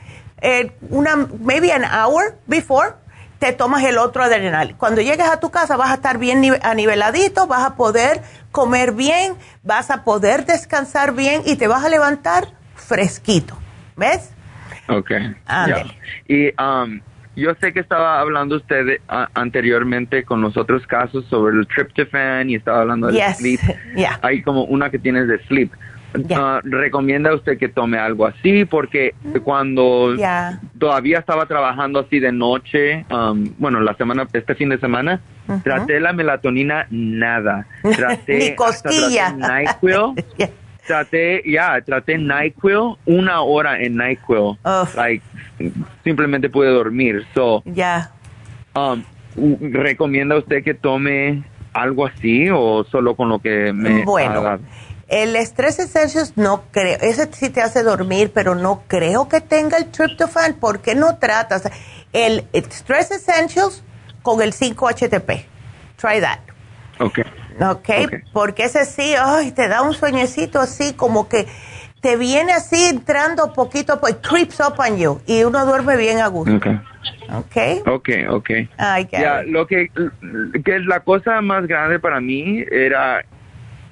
eh, 0.42 0.72
una, 0.90 1.16
maybe 1.40 1.72
an 1.72 1.84
hour 1.84 2.36
before, 2.46 2.96
te 3.38 3.54
tomas 3.54 3.82
el 3.84 3.96
otro 3.96 4.24
adrenal. 4.24 4.76
Cuando 4.76 5.00
llegues 5.00 5.26
a 5.26 5.40
tu 5.40 5.50
casa 5.50 5.78
vas 5.78 5.90
a 5.90 5.94
estar 5.94 6.18
bien 6.18 6.44
aniveladito, 6.60 7.46
vas 7.46 7.64
a 7.64 7.76
poder 7.76 8.22
comer 8.52 8.92
bien, 8.92 9.36
vas 9.62 9.90
a 9.90 10.04
poder 10.04 10.44
descansar 10.44 11.12
bien 11.12 11.42
y 11.46 11.56
te 11.56 11.66
vas 11.66 11.82
a 11.82 11.88
levantar 11.88 12.57
fresquito. 12.88 13.56
¿Ves? 13.96 14.32
Ok. 14.88 15.10
Y 16.26 16.48
um, 16.60 17.00
yo 17.36 17.54
sé 17.60 17.72
que 17.72 17.80
estaba 17.80 18.20
hablando 18.20 18.56
usted 18.56 19.00
anteriormente 19.34 20.24
con 20.24 20.40
los 20.40 20.56
otros 20.56 20.86
casos 20.86 21.24
sobre 21.26 21.56
el 21.56 21.66
tryptophan 21.66 22.50
y 22.50 22.56
estaba 22.56 22.80
hablando 22.80 23.08
del 23.08 23.34
sleep. 23.34 23.60
Hay 24.22 24.42
como 24.42 24.64
una 24.64 24.90
que 24.90 24.98
tienes 24.98 25.28
de 25.28 25.38
sleep. 25.44 25.70
Ah, 26.34 26.60
¿Recomienda 26.64 27.34
usted 27.34 27.58
que 27.58 27.68
tome 27.68 27.98
algo 27.98 28.26
así? 28.26 28.64
Porque 28.64 29.14
cuando 29.44 30.16
todavía 30.78 31.18
estaba 31.18 31.44
trabajando 31.46 32.00
así 32.00 32.18
de 32.18 32.32
noche, 32.32 33.04
um, 33.10 33.52
bueno, 33.58 33.80
la 33.80 33.94
semana, 33.94 34.26
este 34.32 34.54
fin 34.54 34.70
de 34.70 34.78
semana, 34.78 35.20
traté 35.62 36.00
la 36.00 36.14
melatonina, 36.14 36.86
nada. 36.90 37.66
Traté, 37.96 38.38
Ni 38.38 38.54
cosquilla. 38.56 39.32
NyQuil. 39.32 40.24
Traté, 40.88 41.42
ya, 41.46 41.80
traté 41.82 42.18
NyQuil, 42.18 42.96
una 43.06 43.42
hora 43.42 43.80
en 43.80 43.96
NyQuil. 43.96 44.58
Like, 44.96 45.22
simplemente 46.02 46.50
pude 46.50 46.70
dormir. 46.70 47.24
So, 47.34 47.62
ya. 47.64 48.10
Um, 48.74 49.04
¿Recomienda 49.72 50.36
usted 50.36 50.64
que 50.64 50.74
tome 50.74 51.44
algo 51.72 52.06
así 52.06 52.48
o 52.50 52.84
solo 52.84 53.14
con 53.14 53.28
lo 53.28 53.38
que 53.38 53.72
me 53.72 54.04
bueno. 54.04 54.58
El 55.08 55.36
Stress 55.36 55.78
Essentials 55.78 56.36
no 56.36 56.64
creo, 56.70 56.98
ese 57.00 57.28
sí 57.32 57.48
te 57.48 57.62
hace 57.62 57.82
dormir, 57.82 58.30
pero 58.34 58.54
no 58.54 58.82
creo 58.88 59.28
que 59.28 59.40
tenga 59.40 59.78
el 59.78 59.90
tryptophan. 59.90 60.54
¿Por 60.54 60.80
qué 60.80 60.94
no 60.94 61.16
tratas 61.16 61.70
el 62.12 62.46
Stress 62.52 63.10
Essentials 63.12 63.82
con 64.22 64.42
el 64.42 64.52
5-HTP? 64.52 65.44
Try 65.96 66.20
that. 66.20 66.40
Okay. 67.00 67.24
Ok. 67.60 67.88
Porque 68.32 68.64
ese 68.64 68.84
sí, 68.84 69.14
ay, 69.20 69.52
te 69.52 69.68
da 69.68 69.82
un 69.82 69.94
sueñecito 69.94 70.60
así 70.60 70.94
como 70.94 71.28
que 71.28 71.46
te 72.00 72.16
viene 72.16 72.52
así 72.52 72.86
entrando 72.86 73.52
poquito, 73.52 74.00
pues 74.00 74.16
creeps 74.16 74.60
up 74.60 74.74
on 74.78 74.98
you 74.98 75.20
y 75.26 75.42
uno 75.42 75.66
duerme 75.66 75.96
bien 75.96 76.18
a 76.18 76.28
gusto. 76.28 76.54
Okay. 76.56 76.78
Ok. 77.30 77.86
Ok, 77.86 78.08
ok. 78.30 78.50
Ay, 78.76 79.08
ya, 79.10 79.42
lo 79.42 79.66
que, 79.66 79.90
que 80.64 80.78
la 80.80 81.00
cosa 81.00 81.40
más 81.40 81.66
grande 81.66 81.98
para 81.98 82.20
mí 82.20 82.64
era 82.70 83.24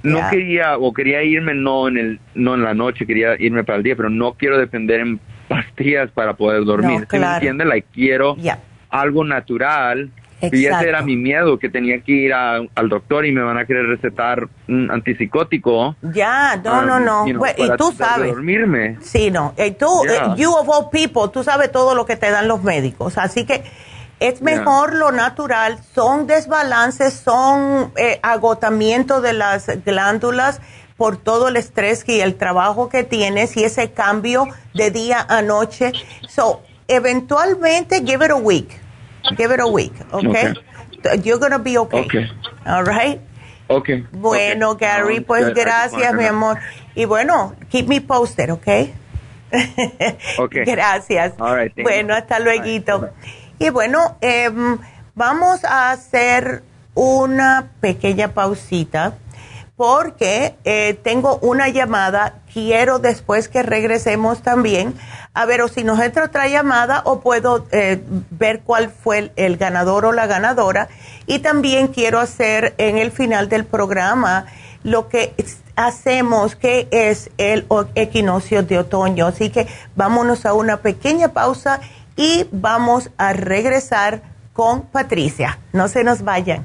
no 0.02 0.30
quería 0.30 0.78
o 0.78 0.92
quería 0.92 1.22
irme 1.22 1.54
no 1.54 1.88
en 1.88 1.98
el 1.98 2.20
no 2.34 2.54
en 2.54 2.62
la 2.62 2.74
noche 2.74 3.06
quería 3.06 3.34
irme 3.40 3.64
para 3.64 3.78
el 3.78 3.82
día 3.82 3.96
pero 3.96 4.08
no 4.08 4.34
quiero 4.34 4.56
depender 4.56 5.00
en 5.00 5.20
pastillas 5.48 6.10
para 6.12 6.34
poder 6.34 6.64
dormir 6.64 7.00
no, 7.00 7.06
claro. 7.06 7.26
me 7.26 7.34
entiendes? 7.34 7.66
like, 7.66 7.88
quiero 7.92 8.36
algo 8.88 9.24
natural 9.24 10.10
y 10.40 10.66
ese 10.66 10.88
era 10.88 11.02
mi 11.02 11.16
miedo 11.16 11.58
que 11.58 11.68
tenía 11.68 12.00
que 12.00 12.12
ir 12.12 12.34
al 12.34 12.88
doctor 12.88 13.24
y 13.24 13.32
me 13.32 13.42
van 13.42 13.56
a 13.58 13.64
querer 13.64 13.86
recetar 13.86 14.48
un 14.68 14.90
antipsicótico. 14.90 15.96
Ya 16.02 16.56
no 16.56 16.82
no 16.82 16.96
um, 17.24 17.32
no 17.32 17.46
y 17.46 17.76
tú 17.76 17.92
sabes. 17.92 18.32
dormirme. 18.32 18.98
Sí 19.00 19.30
no. 19.30 19.54
Y 19.56 19.70
tú 19.72 20.04
eh, 20.04 20.34
you 20.36 20.52
of 20.52 20.68
all 20.68 20.90
people 20.90 21.30
tú 21.32 21.42
sabes 21.42 21.72
todo 21.72 21.94
lo 21.94 22.04
que 22.04 22.16
te 22.16 22.30
dan 22.30 22.48
los 22.48 22.62
médicos. 22.62 23.16
Así 23.18 23.46
que 23.46 23.64
es 24.20 24.40
mejor 24.40 24.94
lo 24.94 25.12
natural, 25.12 25.78
son 25.94 26.26
desbalances, 26.26 27.12
son 27.12 27.92
eh, 27.96 28.18
agotamiento 28.22 29.20
de 29.20 29.34
las 29.34 29.66
glándulas 29.84 30.60
por 30.96 31.18
todo 31.18 31.48
el 31.48 31.56
estrés 31.56 32.02
y 32.08 32.20
el 32.20 32.36
trabajo 32.36 32.88
que 32.88 33.04
tienes 33.04 33.56
y 33.56 33.64
ese 33.64 33.90
cambio 33.90 34.48
de 34.72 34.90
día 34.90 35.24
a 35.28 35.42
noche. 35.42 35.92
So, 36.28 36.62
eventualmente, 36.88 38.02
give 38.04 38.24
it 38.24 38.30
a 38.30 38.36
week. 38.36 38.85
Give 39.36 39.50
it 39.50 39.60
a 39.60 39.68
week, 39.68 39.92
okay? 40.12 40.54
You're 41.22 41.38
going 41.38 41.52
to 41.52 41.58
be 41.58 41.78
okay. 41.78 42.04
okay. 42.04 42.30
All 42.66 42.84
right? 42.84 43.20
Okay. 43.68 44.04
Bueno, 44.12 44.76
Gary, 44.76 45.20
pues 45.20 45.52
gracias, 45.54 46.14
mi 46.14 46.24
amor. 46.24 46.58
Y 46.94 47.04
bueno, 47.04 47.54
keep 47.68 47.88
me 47.88 48.00
posted, 48.00 48.50
¿ok? 48.50 48.66
okay. 50.38 50.64
gracias. 50.66 51.34
All 51.40 51.56
right, 51.56 51.72
bueno, 51.82 52.14
hasta 52.14 52.38
luego. 52.38 52.64
Y 53.58 53.70
bueno, 53.70 54.16
em, 54.20 54.78
vamos 55.14 55.64
a 55.64 55.90
hacer 55.90 56.62
una 56.94 57.70
pequeña 57.80 58.34
pausita 58.34 59.14
porque 59.76 60.56
eh, 60.64 60.98
tengo 61.02 61.38
una 61.42 61.68
llamada. 61.68 62.40
Quiero 62.52 62.98
después 62.98 63.48
que 63.48 63.62
regresemos 63.62 64.42
también 64.42 64.94
a 65.36 65.44
ver 65.44 65.60
o 65.60 65.68
si 65.68 65.84
nos 65.84 66.00
entra 66.00 66.24
otra 66.24 66.48
llamada 66.48 67.02
o 67.04 67.20
puedo 67.20 67.66
eh, 67.70 68.02
ver 68.30 68.60
cuál 68.60 68.88
fue 68.88 69.32
el, 69.36 69.58
ganador 69.58 70.06
o 70.06 70.12
la 70.12 70.26
ganadora. 70.26 70.88
Y 71.26 71.40
también 71.40 71.88
quiero 71.88 72.20
hacer 72.20 72.74
en 72.78 72.96
el 72.96 73.12
final 73.12 73.50
del 73.50 73.66
programa 73.66 74.46
lo 74.82 75.10
que 75.10 75.34
hacemos, 75.76 76.56
que 76.56 76.88
es 76.90 77.30
el 77.36 77.66
equinoccio 77.94 78.62
de 78.62 78.78
otoño. 78.78 79.26
Así 79.26 79.50
que 79.50 79.68
vámonos 79.94 80.46
a 80.46 80.54
una 80.54 80.78
pequeña 80.78 81.28
pausa 81.28 81.80
y 82.16 82.46
vamos 82.50 83.10
a 83.18 83.34
regresar 83.34 84.22
con 84.54 84.86
Patricia. 84.86 85.58
No 85.74 85.88
se 85.88 86.02
nos 86.02 86.22
vayan. 86.22 86.64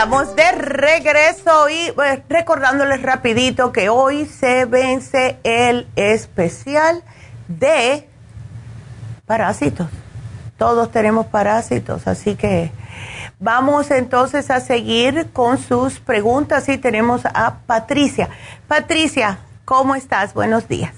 Estamos 0.00 0.34
de 0.34 0.52
regreso 0.52 1.68
y 1.68 1.92
pues, 1.92 2.20
recordándoles 2.26 3.02
rapidito 3.02 3.70
que 3.70 3.90
hoy 3.90 4.24
se 4.24 4.64
vence 4.64 5.36
el 5.44 5.86
especial 5.94 7.02
de 7.48 8.08
parásitos. 9.26 9.88
Todos 10.56 10.90
tenemos 10.90 11.26
parásitos, 11.26 12.06
así 12.06 12.34
que 12.34 12.70
vamos 13.40 13.90
entonces 13.90 14.50
a 14.50 14.60
seguir 14.60 15.32
con 15.34 15.58
sus 15.58 16.00
preguntas 16.00 16.66
y 16.70 16.78
tenemos 16.78 17.26
a 17.26 17.58
Patricia. 17.66 18.30
Patricia, 18.68 19.40
¿cómo 19.66 19.94
estás? 19.94 20.32
Buenos 20.32 20.66
días. 20.66 20.94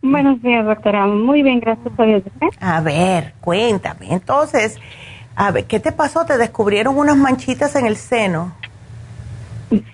Buenos 0.00 0.40
días, 0.40 0.64
doctora. 0.64 1.06
Muy 1.06 1.42
bien, 1.42 1.60
gracias 1.60 1.92
a 1.98 2.04
Dios. 2.04 2.22
A 2.58 2.80
ver, 2.80 3.34
cuéntame. 3.42 4.14
Entonces, 4.14 4.78
a 5.40 5.52
ver, 5.52 5.64
¿qué 5.64 5.80
te 5.80 5.90
pasó? 5.90 6.26
¿Te 6.26 6.36
descubrieron 6.36 6.98
unas 6.98 7.16
manchitas 7.16 7.74
en 7.74 7.86
el 7.86 7.96
seno? 7.96 8.52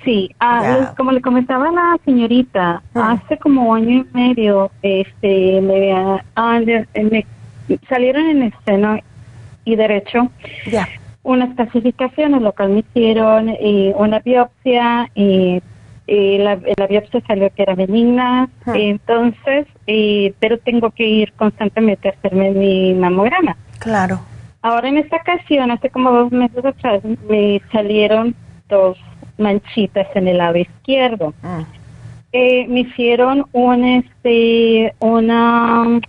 Sí, 0.05 0.35
ah, 0.41 0.93
como 0.97 1.13
le 1.13 1.21
comentaba 1.21 1.71
la 1.71 1.97
señorita, 2.05 2.83
hace 2.95 3.39
como 3.39 3.73
año 3.73 4.05
y 4.05 4.07
medio, 4.13 4.73
este, 4.83 5.61
me, 5.61 5.93
ah, 6.35 6.61
me 6.95 7.27
salieron 7.89 8.27
en 8.27 8.43
escena 8.43 9.01
y 9.65 9.77
derecho 9.77 10.31
unas 11.23 11.55
clasificaciones, 11.55 12.43
lo 12.43 12.53
cual 12.53 12.71
me 12.71 12.79
hicieron 12.81 13.55
una 13.95 14.19
biopsia 14.19 15.09
y, 15.15 15.63
la, 16.09 16.57
biopsia 16.89 17.21
salió 17.25 17.51
que 17.51 17.63
era 17.63 17.77
benigna, 17.77 18.49
entonces, 18.75 19.69
pero 20.41 20.59
tengo 20.59 20.91
que 20.91 21.07
ir 21.07 21.33
constantemente 21.35 22.09
a 22.09 22.13
hacerme 22.13 22.51
mi 22.51 22.95
mamograma. 22.95 23.57
Claro. 23.79 24.19
Ahora 24.67 24.89
en 24.89 24.97
esta 24.97 25.19
ocasión, 25.19 25.71
hace 25.71 25.91
como 25.91 26.11
dos 26.11 26.33
meses 26.33 26.65
atrás, 26.65 27.01
me 27.29 27.63
salieron 27.71 28.35
dos 28.69 28.99
manchitas 29.39 30.09
en 30.17 30.27
el 30.27 30.39
lado 30.39 30.57
izquierdo. 30.57 31.35
Ah. 31.45 31.63
Eh, 32.33 32.67
me 32.67 32.81
hicieron 32.81 33.45
un, 33.53 33.85
este, 33.85 34.93
una, 34.99 36.01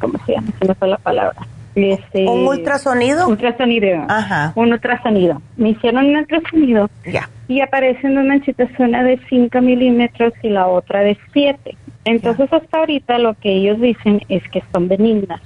¿cómo 0.00 0.24
se 0.24 0.34
llama? 0.34 0.52
Se 0.60 0.68
me 0.68 0.74
fue 0.76 0.86
la 0.86 0.98
palabra. 0.98 1.40
Este, 1.74 2.28
¿Un 2.28 2.46
ultrasonido? 2.46 3.26
Ultrasonido. 3.26 4.04
Ajá. 4.08 4.52
Un 4.54 4.70
ultrasonido. 4.70 5.42
Me 5.56 5.70
hicieron 5.70 6.06
un 6.06 6.16
ultrasonido. 6.16 6.88
Ya. 7.04 7.28
Y 7.48 7.60
aparecen 7.60 8.14
dos 8.14 8.24
manchitas, 8.24 8.70
una 8.78 9.02
de 9.02 9.18
5 9.28 9.60
milímetros 9.62 10.32
y 10.44 10.50
la 10.50 10.68
otra 10.68 11.00
de 11.00 11.18
7. 11.32 11.76
Entonces, 12.04 12.52
hasta 12.52 12.78
ahorita 12.78 13.18
lo 13.18 13.34
que 13.34 13.50
ellos 13.50 13.80
dicen 13.80 14.22
es 14.28 14.46
que 14.50 14.62
son 14.72 14.86
benignas. 14.86 15.40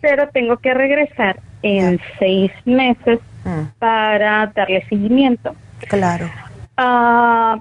Pero 0.00 0.28
tengo 0.28 0.56
que 0.56 0.74
regresar 0.74 1.38
en 1.62 2.00
seis 2.18 2.50
meses 2.64 3.20
mm. 3.44 3.78
para 3.78 4.46
darle 4.48 4.84
seguimiento. 4.88 5.54
Claro. 5.88 6.28
Ah, 6.76 7.58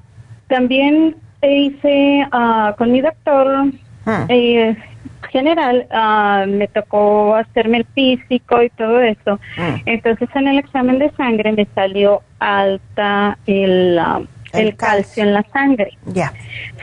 también 0.47 1.15
hice 1.41 2.27
uh, 2.31 2.75
con 2.77 2.91
mi 2.91 3.01
doctor 3.01 3.71
ah. 4.05 4.25
eh, 4.29 4.75
general, 5.31 5.87
uh, 5.91 6.47
me 6.49 6.67
tocó 6.67 7.35
hacerme 7.35 7.79
el 7.79 7.85
físico 7.85 8.61
y 8.61 8.69
todo 8.71 8.99
eso. 9.01 9.39
Entonces 9.85 10.29
en 10.35 10.47
el 10.47 10.59
examen 10.59 10.99
de 10.99 11.11
sangre 11.11 11.51
me 11.53 11.67
salió 11.73 12.21
alta 12.39 13.37
el, 13.45 13.99
el, 14.53 14.75
calcio. 14.75 15.23
en 15.23 15.33
la 15.33 15.43
sangre. 15.53 15.97
Ya. 16.05 16.33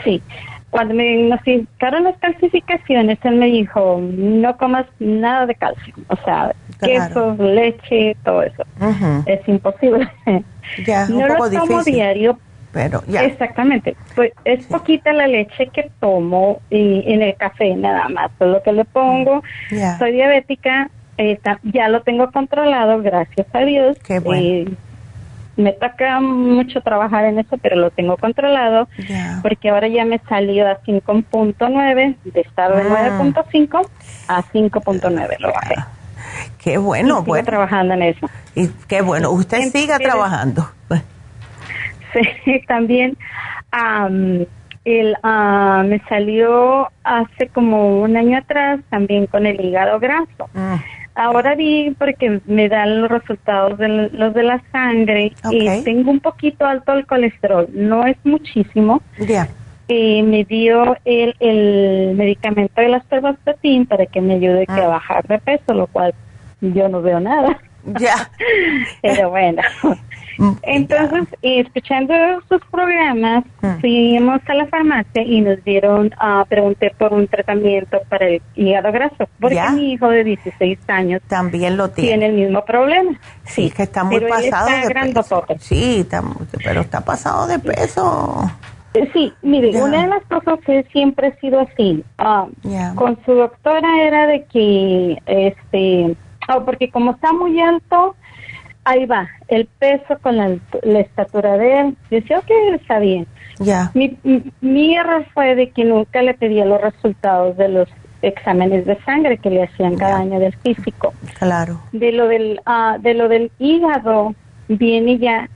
Sí. 0.05 0.22
Cuando 0.70 0.95
me 0.95 1.16
notificaron 1.28 2.05
las 2.05 2.16
calcificaciones, 2.19 3.19
él 3.23 3.36
me 3.36 3.47
dijo, 3.47 4.01
no 4.03 4.57
comas 4.59 4.86
nada 4.99 5.47
de 5.47 5.55
calcio, 5.55 5.95
o 6.09 6.16
sea, 6.16 6.55
queso, 6.81 7.35
leche, 7.39 8.16
todo 8.24 8.43
eso. 8.43 8.65
Es 9.27 9.47
imposible. 9.49 10.09
Ya, 10.86 11.09
no 11.09 11.27
lo 11.27 11.51
tomo 11.51 11.82
diario. 11.82 12.39
Pero 12.73 13.03
ya. 13.07 13.24
Exactamente. 13.24 13.97
Pues 14.15 14.32
es 14.45 14.66
poquita 14.66 15.12
la 15.15 15.27
leche 15.27 15.69
que 15.69 15.90
tomo 16.01 16.61
y 16.69 17.03
en 17.11 17.23
el 17.23 17.35
café 17.36 17.74
nada 17.74 18.09
más. 18.11 18.31
Es 18.39 18.47
lo 18.47 18.62
que 18.62 18.73
le 18.73 18.85
pongo. 18.85 19.43
Soy 19.99 20.12
diabética. 20.12 20.90
Eh, 21.16 21.40
ya 21.65 21.89
lo 21.89 22.03
tengo 22.03 22.31
controlado, 22.31 23.03
gracias 23.03 23.47
a 23.53 23.61
Dios. 23.61 23.97
Qué 24.07 24.20
bueno. 24.20 24.43
Eh, 24.43 24.77
me 25.59 25.72
toca 25.72 26.20
mucho 26.20 26.80
trabajar 26.80 27.24
en 27.24 27.40
eso, 27.40 27.59
pero 27.59 27.76
lo 27.76 27.90
tengo 27.90 28.16
controlado 28.16 28.89
porque 29.43 29.68
ahora 29.68 29.89
ya 29.89 30.05
me 30.05 30.20
salió 30.28 30.68
a 30.68 30.80
5.9, 30.82 32.16
de 32.24 32.40
estar 32.40 32.74
de 32.74 32.89
9.5 32.89 33.89
ah. 34.28 34.39
a 34.39 34.43
5.9 34.44 35.36
lo 35.40 35.52
bajé. 35.52 35.74
Qué 36.62 36.78
bueno, 36.78 37.24
y 37.26 37.43
trabajando 37.43 37.94
en 37.94 38.02
eso. 38.02 38.30
Y 38.55 38.68
qué 38.86 39.02
bueno, 39.02 39.30
usted 39.30 39.59
siga 39.70 39.98
trabajando. 39.98 40.68
Sí, 42.44 42.62
también 42.66 43.18
el, 44.85 45.16
ah, 45.22 45.85
me 45.86 46.01
salió 46.09 46.89
hace 47.05 47.48
como 47.48 48.01
un 48.01 48.16
año 48.16 48.39
atrás 48.39 48.80
también 48.89 49.26
con 49.26 49.47
el 49.47 49.60
hígado 49.60 50.01
graso. 50.01 50.48
Mm. 50.55 50.76
Ahora 51.19 51.57
vi 51.57 51.90
porque 51.99 52.40
me 52.47 52.69
dan 52.69 53.03
los 53.03 53.11
resultados 53.11 53.77
de 53.77 53.89
los 53.89 54.32
de 54.35 54.43
la 54.45 54.62
sangre 54.70 55.32
y 55.51 55.82
tengo 55.82 56.12
un 56.12 56.20
poquito 56.20 56.65
alto 56.65 56.93
el 56.93 57.07
colesterol, 57.07 57.69
no 57.73 58.07
es 58.07 58.16
muchísimo. 58.23 59.03
Ya. 59.19 59.49
Y 59.89 60.23
me 60.23 60.45
dio 60.45 60.97
el, 61.05 61.35
el 61.40 62.15
medicamento 62.15 62.81
de 62.81 62.90
las 62.90 63.05
pervastatin 63.07 63.85
para 63.86 64.07
que 64.07 64.20
me 64.20 64.35
ayude 64.35 64.65
a 64.69 64.77
ah. 64.77 64.86
bajar 64.86 65.27
de 65.27 65.40
peso, 65.40 65.74
lo 65.74 65.89
cual 65.89 66.15
yo 66.61 66.89
no 66.89 67.03
veo 67.03 67.19
nada. 67.19 67.59
Ya. 67.99 68.31
Pero 69.03 69.31
bueno. 69.31 69.61
Mm, 70.39 70.52
Entonces, 70.62 71.28
escuchando 71.43 72.15
sus 72.48 72.60
programas, 72.70 73.44
mm. 73.60 73.81
fuimos 73.81 74.40
a 74.47 74.55
la 74.55 74.66
farmacia 74.66 75.23
y 75.23 75.40
nos 75.40 75.62
dieron, 75.65 76.06
uh, 76.06 76.47
pregunté 76.48 76.94
por 76.97 77.12
un 77.12 77.27
tratamiento 77.27 77.98
para 78.09 78.28
el 78.28 78.43
hígado 78.55 78.93
graso, 78.93 79.28
porque 79.40 79.60
mi 79.74 79.93
hijo 79.93 80.09
de 80.09 80.24
16 80.24 80.78
años 80.89 81.20
también 81.27 81.77
lo 81.77 81.90
tiene. 81.90 82.10
Tiene 82.10 82.27
el 82.27 82.32
mismo 82.35 82.65
problema. 82.65 83.19
Sí, 83.44 83.70
que 83.70 83.82
está 83.82 84.05
muy 84.05 84.20
pasado 84.20 84.69
de 84.69 85.12
peso. 85.12 85.44
Sí, 85.59 86.06
pero 86.65 86.81
está 86.81 87.01
pasado 87.01 87.47
de 87.48 87.59
peso. 87.59 88.48
Eh, 88.94 89.10
sí, 89.12 89.32
mire, 89.43 89.82
una 89.82 90.02
de 90.02 90.09
las 90.09 90.24
cosas 90.24 90.59
que 90.65 90.85
siempre 90.93 91.28
ha 91.28 91.40
sido 91.40 91.60
así, 91.60 92.05
ah, 92.19 92.47
con 92.94 93.19
su 93.24 93.35
doctora 93.35 94.02
era 94.02 94.27
de 94.27 94.44
que, 94.44 95.19
este, 95.27 96.16
oh, 96.48 96.65
porque 96.65 96.90
como 96.90 97.12
está 97.12 97.32
muy 97.32 97.60
alto, 97.60 98.15
ahí 98.89 99.06
va, 99.06 99.28
el 99.48 99.66
peso 99.66 100.19
con 100.20 100.36
la, 100.36 100.59
estatura 101.01 101.56
de 101.56 101.81
él. 101.81 101.97
Decía, 102.10 102.39
ok, 102.39 102.51
está 102.74 102.98
bien. 102.98 103.27
Ya. 103.59 103.90
Mi, 103.94 104.16
mi, 104.60 104.97
error 104.97 105.27
fue 105.35 105.55
de 105.55 105.70
que 105.70 105.85
nunca 105.85 106.23
le 106.23 106.35
pedía 106.35 106.65
los 106.65 106.81
resultados 106.81 107.56
de 107.56 107.69
los 107.69 107.89
exámenes 108.23 108.86
de 108.86 108.97
sangre 109.02 109.39
que 109.39 109.51
le 109.51 109.65
hacían 109.65 109.97
cada 109.97 110.19
año 110.19 110.39
del 110.40 110.55
físico. 110.56 111.12
Claro. 111.39 111.81
De 111.93 112.12
lo 112.12 112.28
del, 112.28 112.60
uh, 112.66 113.01
de 113.01 113.15
lo 113.15 113.28
del 113.28 113.51
hígado, 113.59 114.35
viene 114.69 115.19
ya, 115.19 115.48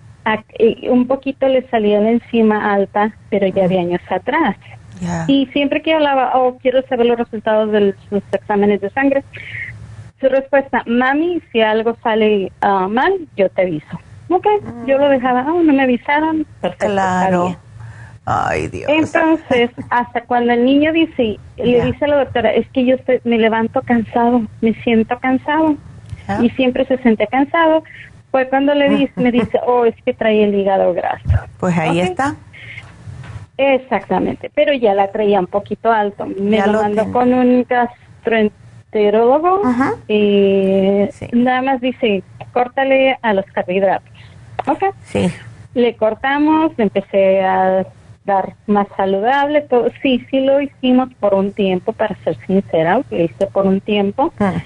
eh, 0.58 0.90
un 0.90 1.06
poquito 1.06 1.48
le 1.48 1.68
salía 1.68 2.00
de 2.00 2.12
encima 2.12 2.72
alta, 2.72 3.14
pero 3.30 3.46
ya 3.46 3.68
de 3.68 3.78
años 3.78 4.02
atrás. 4.10 4.56
Y 5.26 5.46
siempre 5.46 5.82
que 5.82 5.94
hablaba, 5.94 6.38
oh, 6.38 6.58
quiero 6.58 6.82
saber 6.86 7.06
los 7.06 7.18
resultados 7.18 7.72
de 7.72 7.94
los 8.10 8.22
exámenes 8.32 8.80
de 8.80 8.90
sangre, 8.90 9.24
su 10.22 10.28
respuesta, 10.28 10.82
mami, 10.86 11.42
si 11.52 11.60
algo 11.60 11.96
sale 12.02 12.50
ah, 12.62 12.88
mal, 12.88 13.12
yo 13.36 13.50
te 13.50 13.62
aviso. 13.62 14.00
Ok, 14.28 14.46
yo 14.86 14.96
lo 14.96 15.10
dejaba, 15.10 15.44
oh, 15.52 15.62
no 15.62 15.72
me 15.74 15.82
avisaron, 15.82 16.46
perfecto. 16.60 16.86
Claro. 16.86 17.56
Ay, 18.24 18.68
Dios. 18.68 18.88
Entonces, 18.88 19.70
hasta 19.90 20.22
cuando 20.22 20.52
el 20.52 20.64
niño 20.64 20.92
dice, 20.92 21.38
le 21.56 21.84
dice 21.84 22.04
a 22.04 22.08
la 22.08 22.16
doctora, 22.24 22.52
es 22.52 22.66
que 22.70 22.86
yo 22.86 22.96
me 23.24 23.36
levanto 23.36 23.82
cansado, 23.82 24.42
me 24.60 24.72
siento 24.82 25.18
cansado. 25.18 25.76
Y 26.40 26.48
siempre 26.50 26.86
se 26.86 26.96
siente 26.98 27.26
cansado. 27.26 27.82
Fue 28.30 28.48
cuando 28.48 28.74
le 28.74 28.88
dice, 28.88 29.12
me 29.16 29.32
dice, 29.32 29.58
oh, 29.66 29.84
es 29.84 29.94
que 30.04 30.14
trae 30.14 30.44
el 30.44 30.54
hígado 30.54 30.94
graso. 30.94 31.28
Pues 31.58 31.76
ahí 31.76 32.00
está. 32.00 32.36
Exactamente, 33.58 34.50
pero 34.54 34.72
ya 34.72 34.94
la 34.94 35.10
traía 35.10 35.40
un 35.40 35.48
poquito 35.48 35.92
alto. 35.92 36.26
Me 36.26 36.64
lo, 36.66 36.80
mandó 36.80 37.12
con 37.12 37.34
un 37.34 37.66
gastroenterólogo 38.92 39.62
y 40.08 41.08
nada 41.32 41.62
más 41.62 41.80
dice, 41.80 42.22
córtale 42.52 43.18
a 43.22 43.32
los 43.32 43.44
carbohidratos. 43.46 44.12
¿Ok? 44.66 44.84
Sí. 45.04 45.30
Le 45.74 45.96
cortamos, 45.96 46.72
empecé 46.78 47.40
a 47.42 47.86
dar 48.24 48.54
más 48.66 48.86
saludable, 48.96 49.62
todo. 49.62 49.88
Sí, 50.02 50.24
sí 50.30 50.40
lo 50.40 50.60
hicimos 50.60 51.08
por 51.14 51.34
un 51.34 51.52
tiempo, 51.52 51.92
para 51.92 52.14
ser 52.22 52.36
sincera, 52.46 53.00
lo 53.10 53.16
hice 53.16 53.46
por 53.46 53.66
un 53.66 53.80
tiempo. 53.80 54.32
Ah. 54.38 54.62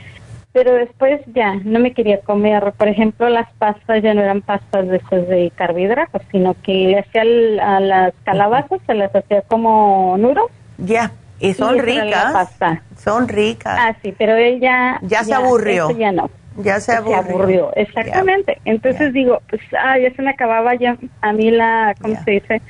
Pero 0.53 0.73
después 0.75 1.21
ya 1.35 1.55
no 1.65 1.79
me 1.79 1.93
quería 1.93 2.21
comer, 2.21 2.73
por 2.79 2.89
ejemplo, 2.89 3.29
las 3.29 3.51
pastas 3.55 4.03
ya 4.03 4.15
no 4.15 4.23
eran 4.23 4.41
pastas 4.41 4.89
de 4.89 4.97
esas 4.97 5.29
de 5.29 5.53
carbohidratos, 5.55 6.23
sino 6.33 6.55
que 6.63 6.73
le 6.73 6.99
hacía 6.99 7.23
a 7.63 7.81
las 7.81 8.15
calabazas, 8.25 8.81
se 8.87 8.95
las 8.95 9.15
hacía 9.15 9.43
como 9.43 10.17
nudos. 10.19 10.51
Ya. 10.79 11.13
Y 11.39 11.55
son 11.55 11.79
ricas. 11.79 12.51
Son 13.03 13.29
ricas. 13.29 13.79
Ah, 13.79 13.97
sí, 14.03 14.15
pero 14.17 14.37
ella 14.37 14.99
ya, 15.03 15.25
se 15.25 15.35
aburrió. 15.35 15.91
Ya 15.91 16.13
no. 16.13 16.31
Ya 16.59 16.81
se 16.81 16.93
aburrió. 16.93 17.71
Exactamente. 17.75 18.59
Entonces 18.65 19.13
digo, 19.13 19.43
pues, 19.49 19.61
ah, 19.79 19.99
ya 19.99 20.11
se 20.15 20.23
me 20.23 20.31
acababa 20.31 20.75
ya 20.75 20.97
a 21.21 21.33
mí 21.33 21.51
la, 21.51 21.95
¿cómo 22.01 22.15
se 22.25 22.31
dice? 22.31 22.63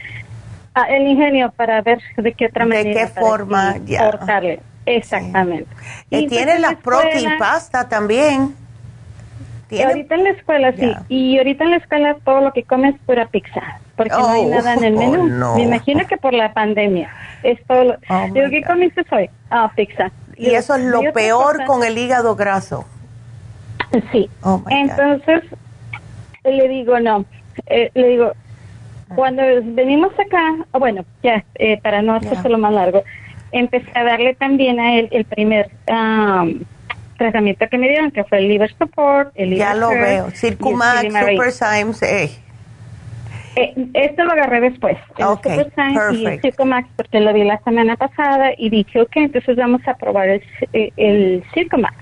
Ah, 0.75 0.87
el 0.91 1.07
ingenio 1.07 1.53
para 1.57 1.81
ver 1.83 2.01
de 2.17 2.33
qué 2.33 2.47
otra 2.47 2.67
manera. 2.67 2.89
De 2.89 2.95
qué 2.95 3.21
forma, 3.21 3.77
ya. 3.85 4.11
Cortarle. 4.11 4.61
Exactamente. 4.85 5.69
Y, 6.11 6.29
tiene 6.29 6.53
pues, 6.53 6.61
la 6.61 6.77
protein 6.79 7.39
pasta 7.39 7.89
también. 7.89 8.55
Ahorita 9.71 10.15
en 10.15 10.25
la 10.25 10.31
escuela, 10.31 10.73
sí. 10.73 10.93
Y 11.09 11.39
ahorita 11.39 11.65
en 11.65 11.71
la 11.71 11.77
escuela 11.79 12.17
todo 12.25 12.41
lo 12.41 12.53
que 12.53 12.63
come 12.63 12.91
es 12.91 12.97
pura 13.05 13.27
pizza, 13.27 13.81
porque 13.97 14.13
no 14.13 14.29
hay 14.29 14.45
oh, 14.45 14.49
nada 14.49 14.75
en 14.75 14.85
el 14.85 14.95
menú. 14.95 15.25
Me 15.57 15.63
imagino 15.63 16.07
que 16.07 16.17
por 16.17 16.33
la 16.33 16.53
pandemia. 16.53 17.11
Es 17.43 17.59
todo 17.67 17.97
oh, 18.09 18.27
digo, 18.33 18.49
¿qué 18.51 18.63
comiste 18.63 19.05
hoy? 19.11 19.29
Ah, 19.51 19.71
pizza. 19.75 20.11
Y, 20.37 20.51
eso 20.51 20.75
es 20.77 20.85
lo 20.85 21.13
peor 21.13 21.65
con 21.65 21.83
el 21.83 21.99
hígado 21.99 22.37
graso. 22.37 22.85
Sí. 24.13 24.29
Oh, 24.43 24.63
Entonces, 24.69 25.43
le 26.45 26.69
digo, 26.69 27.01
no. 27.01 27.25
Eh, 27.67 27.91
le 27.95 28.09
digo, 28.09 28.33
Cuando 29.15 29.43
venimos 29.63 30.13
acá, 30.19 30.57
bueno, 30.79 31.05
ya, 31.23 31.45
eh, 31.57 31.81
para 31.81 32.03
no 32.03 32.21
lo 32.21 32.59
más 32.59 32.73
largo, 32.73 33.03
empecé 33.53 33.91
a 33.95 34.05
darle 34.05 34.35
también 34.35 34.79
a 34.79 34.97
él 34.97 35.09
el 35.11 35.25
primer 35.25 35.71
tratamiento 37.17 37.67
que 37.69 37.79
me 37.79 37.89
dieron, 37.89 38.11
que 38.11 38.25
fue 38.25 38.39
el 38.39 38.49
liver 38.49 38.73
support, 38.77 39.31
el 39.35 39.51
liver 39.51 39.67
Ya 39.67 39.75
lo 39.75 39.91
veo, 39.91 40.31
Circumax, 40.31 41.03
Super 41.05 41.53
Symes, 41.53 42.03
eh. 42.03 42.31
eh. 43.57 43.75
esto 43.95 44.25
lo 44.25 44.33
agarré 44.33 44.61
después, 44.61 44.97
el 45.17 45.27
Super 45.27 45.73
y 46.13 46.27
el 46.27 46.41
Circumax, 46.41 46.89
porque 46.97 47.21
lo 47.21 47.33
vi 47.33 47.45
la 47.45 47.59
semana 47.63 47.97
pasada 47.97 48.51
y 48.57 48.71
dije, 48.71 49.01
ok, 49.01 49.17
entonces 49.17 49.57
vamos 49.57 49.81
a 49.87 49.95
probar 49.95 50.29
el, 50.29 50.43
el 50.97 51.45
Circumax. 51.55 51.97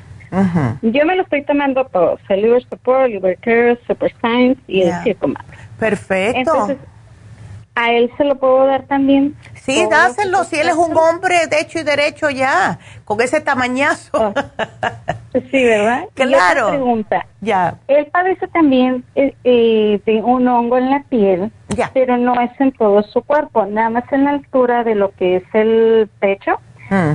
Yo 0.82 1.06
me 1.06 1.14
lo 1.14 1.22
estoy 1.22 1.44
tomando 1.44 1.84
todos, 1.84 2.20
el 2.28 2.42
Liver 2.42 2.64
Support, 2.64 3.08
Liver 3.08 3.38
Care, 3.38 3.78
Super 3.86 4.12
Science 4.20 4.60
y 4.66 4.82
el 4.82 4.92
Circumax. 5.04 5.44
Perfecto. 5.78 6.38
Entonces, 6.38 6.78
a 7.74 7.90
él 7.92 8.10
se 8.16 8.24
lo 8.24 8.36
puedo 8.36 8.66
dar 8.66 8.84
también. 8.84 9.34
Sí, 9.54 9.86
dáselo, 9.90 10.44
si 10.44 10.56
él 10.56 10.68
es 10.68 10.76
un 10.76 10.96
hombre 10.96 11.46
de 11.48 11.60
hecho 11.60 11.80
y 11.80 11.82
derecho 11.82 12.30
ya, 12.30 12.78
con 13.04 13.20
ese 13.20 13.40
tamañazo. 13.40 14.10
Oh. 14.12 14.34
Sí, 15.50 15.64
¿verdad? 15.64 16.04
Claro. 16.14 16.68
pregunta. 16.68 17.26
Ya. 17.40 17.74
Él 17.88 18.06
padece 18.06 18.46
también 18.48 19.04
eh, 19.14 19.34
eh, 19.44 20.00
de 20.06 20.22
un 20.22 20.46
hongo 20.46 20.78
en 20.78 20.90
la 20.90 21.02
piel, 21.08 21.50
ya. 21.68 21.90
pero 21.92 22.16
no 22.16 22.40
es 22.40 22.50
en 22.60 22.72
todo 22.72 23.02
su 23.02 23.22
cuerpo, 23.22 23.66
nada 23.66 23.90
más 23.90 24.04
en 24.12 24.24
la 24.24 24.30
altura 24.30 24.84
de 24.84 24.94
lo 24.94 25.10
que 25.12 25.36
es 25.36 25.44
el 25.52 26.08
pecho. 26.20 26.60
Mm. 26.90 27.12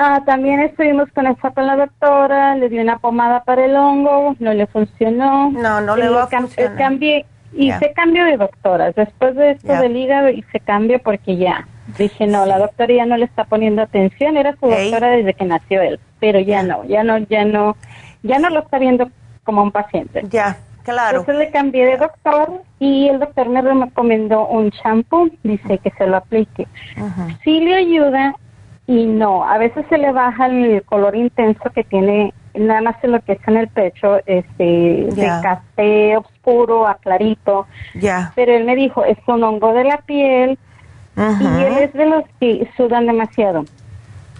Ah, 0.00 0.22
también 0.24 0.60
estuvimos 0.60 1.08
con 1.12 1.24
con 1.34 1.66
la 1.66 1.76
doctora, 1.76 2.54
le 2.54 2.68
di 2.68 2.78
una 2.78 2.98
pomada 2.98 3.42
para 3.42 3.64
el 3.64 3.74
hongo, 3.74 4.36
no 4.38 4.52
le 4.52 4.66
funcionó. 4.68 5.50
No, 5.50 5.80
no 5.80 5.96
le 5.96 6.08
va 6.08 6.24
a 6.24 6.26
funcionar. 6.28 6.76
Cambié, 6.76 7.26
Hice 7.52 7.92
cambio 7.94 8.24
de 8.24 8.36
doctoras. 8.36 8.94
Después 8.94 9.34
de 9.34 9.52
esto 9.52 9.72
del 9.74 9.96
hígado 9.96 10.28
hice 10.28 10.60
cambio 10.60 10.98
porque 10.98 11.36
ya 11.36 11.66
dije, 11.96 12.26
no, 12.26 12.44
la 12.44 12.58
doctora 12.58 12.92
ya 12.92 13.06
no 13.06 13.16
le 13.16 13.24
está 13.24 13.44
poniendo 13.44 13.82
atención. 13.82 14.36
Era 14.36 14.54
su 14.56 14.66
doctora 14.66 15.10
desde 15.10 15.34
que 15.34 15.44
nació 15.44 15.80
él, 15.80 15.98
pero 16.20 16.40
ya 16.40 16.62
no, 16.62 16.84
ya 16.84 17.02
no, 17.02 17.18
ya 17.18 17.44
no, 17.44 17.76
ya 18.22 18.38
no 18.38 18.50
lo 18.50 18.60
está 18.60 18.78
viendo 18.78 19.10
como 19.44 19.62
un 19.62 19.72
paciente. 19.72 20.22
Ya, 20.30 20.58
claro. 20.82 21.20
Entonces 21.20 21.46
le 21.46 21.50
cambié 21.50 21.86
de 21.86 21.96
doctor 21.96 22.62
y 22.78 23.08
el 23.08 23.18
doctor 23.18 23.48
me 23.48 23.62
recomendó 23.62 24.46
un 24.46 24.70
champú. 24.70 25.30
Dice 25.42 25.78
que 25.78 25.90
se 25.92 26.06
lo 26.06 26.18
aplique. 26.18 26.66
Sí 27.44 27.60
le 27.60 27.74
ayuda 27.74 28.34
y 28.88 29.04
no. 29.04 29.44
A 29.44 29.58
veces 29.58 29.84
se 29.90 29.98
le 29.98 30.10
baja 30.12 30.46
el 30.46 30.82
color 30.82 31.14
intenso 31.14 31.70
que 31.74 31.84
tiene 31.84 32.32
nada 32.54 32.80
más 32.80 32.96
en 33.04 33.12
lo 33.12 33.20
que 33.20 33.32
está 33.32 33.50
en 33.50 33.58
el 33.58 33.68
pecho, 33.68 34.16
este, 34.24 34.64
de 34.64 35.30
café 35.42 36.16
oscuro 36.16 36.88
a 36.88 36.94
clarito. 36.96 37.66
Ya. 37.94 38.32
Pero 38.34 38.52
él 38.52 38.64
me 38.64 38.74
dijo, 38.74 39.04
es 39.04 39.18
un 39.26 39.44
hongo 39.44 39.74
de 39.74 39.84
la 39.84 39.98
piel 39.98 40.58
y 41.16 41.62
él 41.64 41.78
es 41.78 41.92
de 41.92 42.06
los 42.06 42.24
que 42.40 42.66
sudan 42.78 43.06
demasiado. 43.06 43.66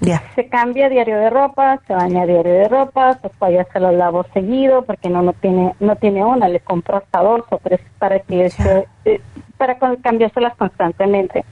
Ya. 0.00 0.22
Se 0.34 0.48
cambia 0.48 0.88
diario 0.88 1.18
de 1.18 1.28
ropa, 1.28 1.80
se 1.86 1.92
baña 1.92 2.24
diario 2.24 2.52
de 2.52 2.68
ropa, 2.68 3.18
sus 3.20 3.32
toallas 3.32 3.66
se 3.70 3.80
los 3.80 3.92
lavo 3.94 4.24
seguido 4.32 4.82
porque 4.82 5.10
no 5.10 5.22
no 5.22 5.32
tiene 5.34 5.74
no 5.80 5.96
tiene 5.96 6.24
una, 6.24 6.48
le 6.48 6.60
compro 6.60 6.98
hasta 6.98 7.20
dos 7.20 7.42
o 7.50 7.58
tres 7.58 7.80
para 7.98 8.20
que 8.20 8.48
se, 8.48 8.86
eh, 9.04 9.20
para 9.58 9.76
cambiárselas 10.00 10.56
constantemente. 10.56 11.44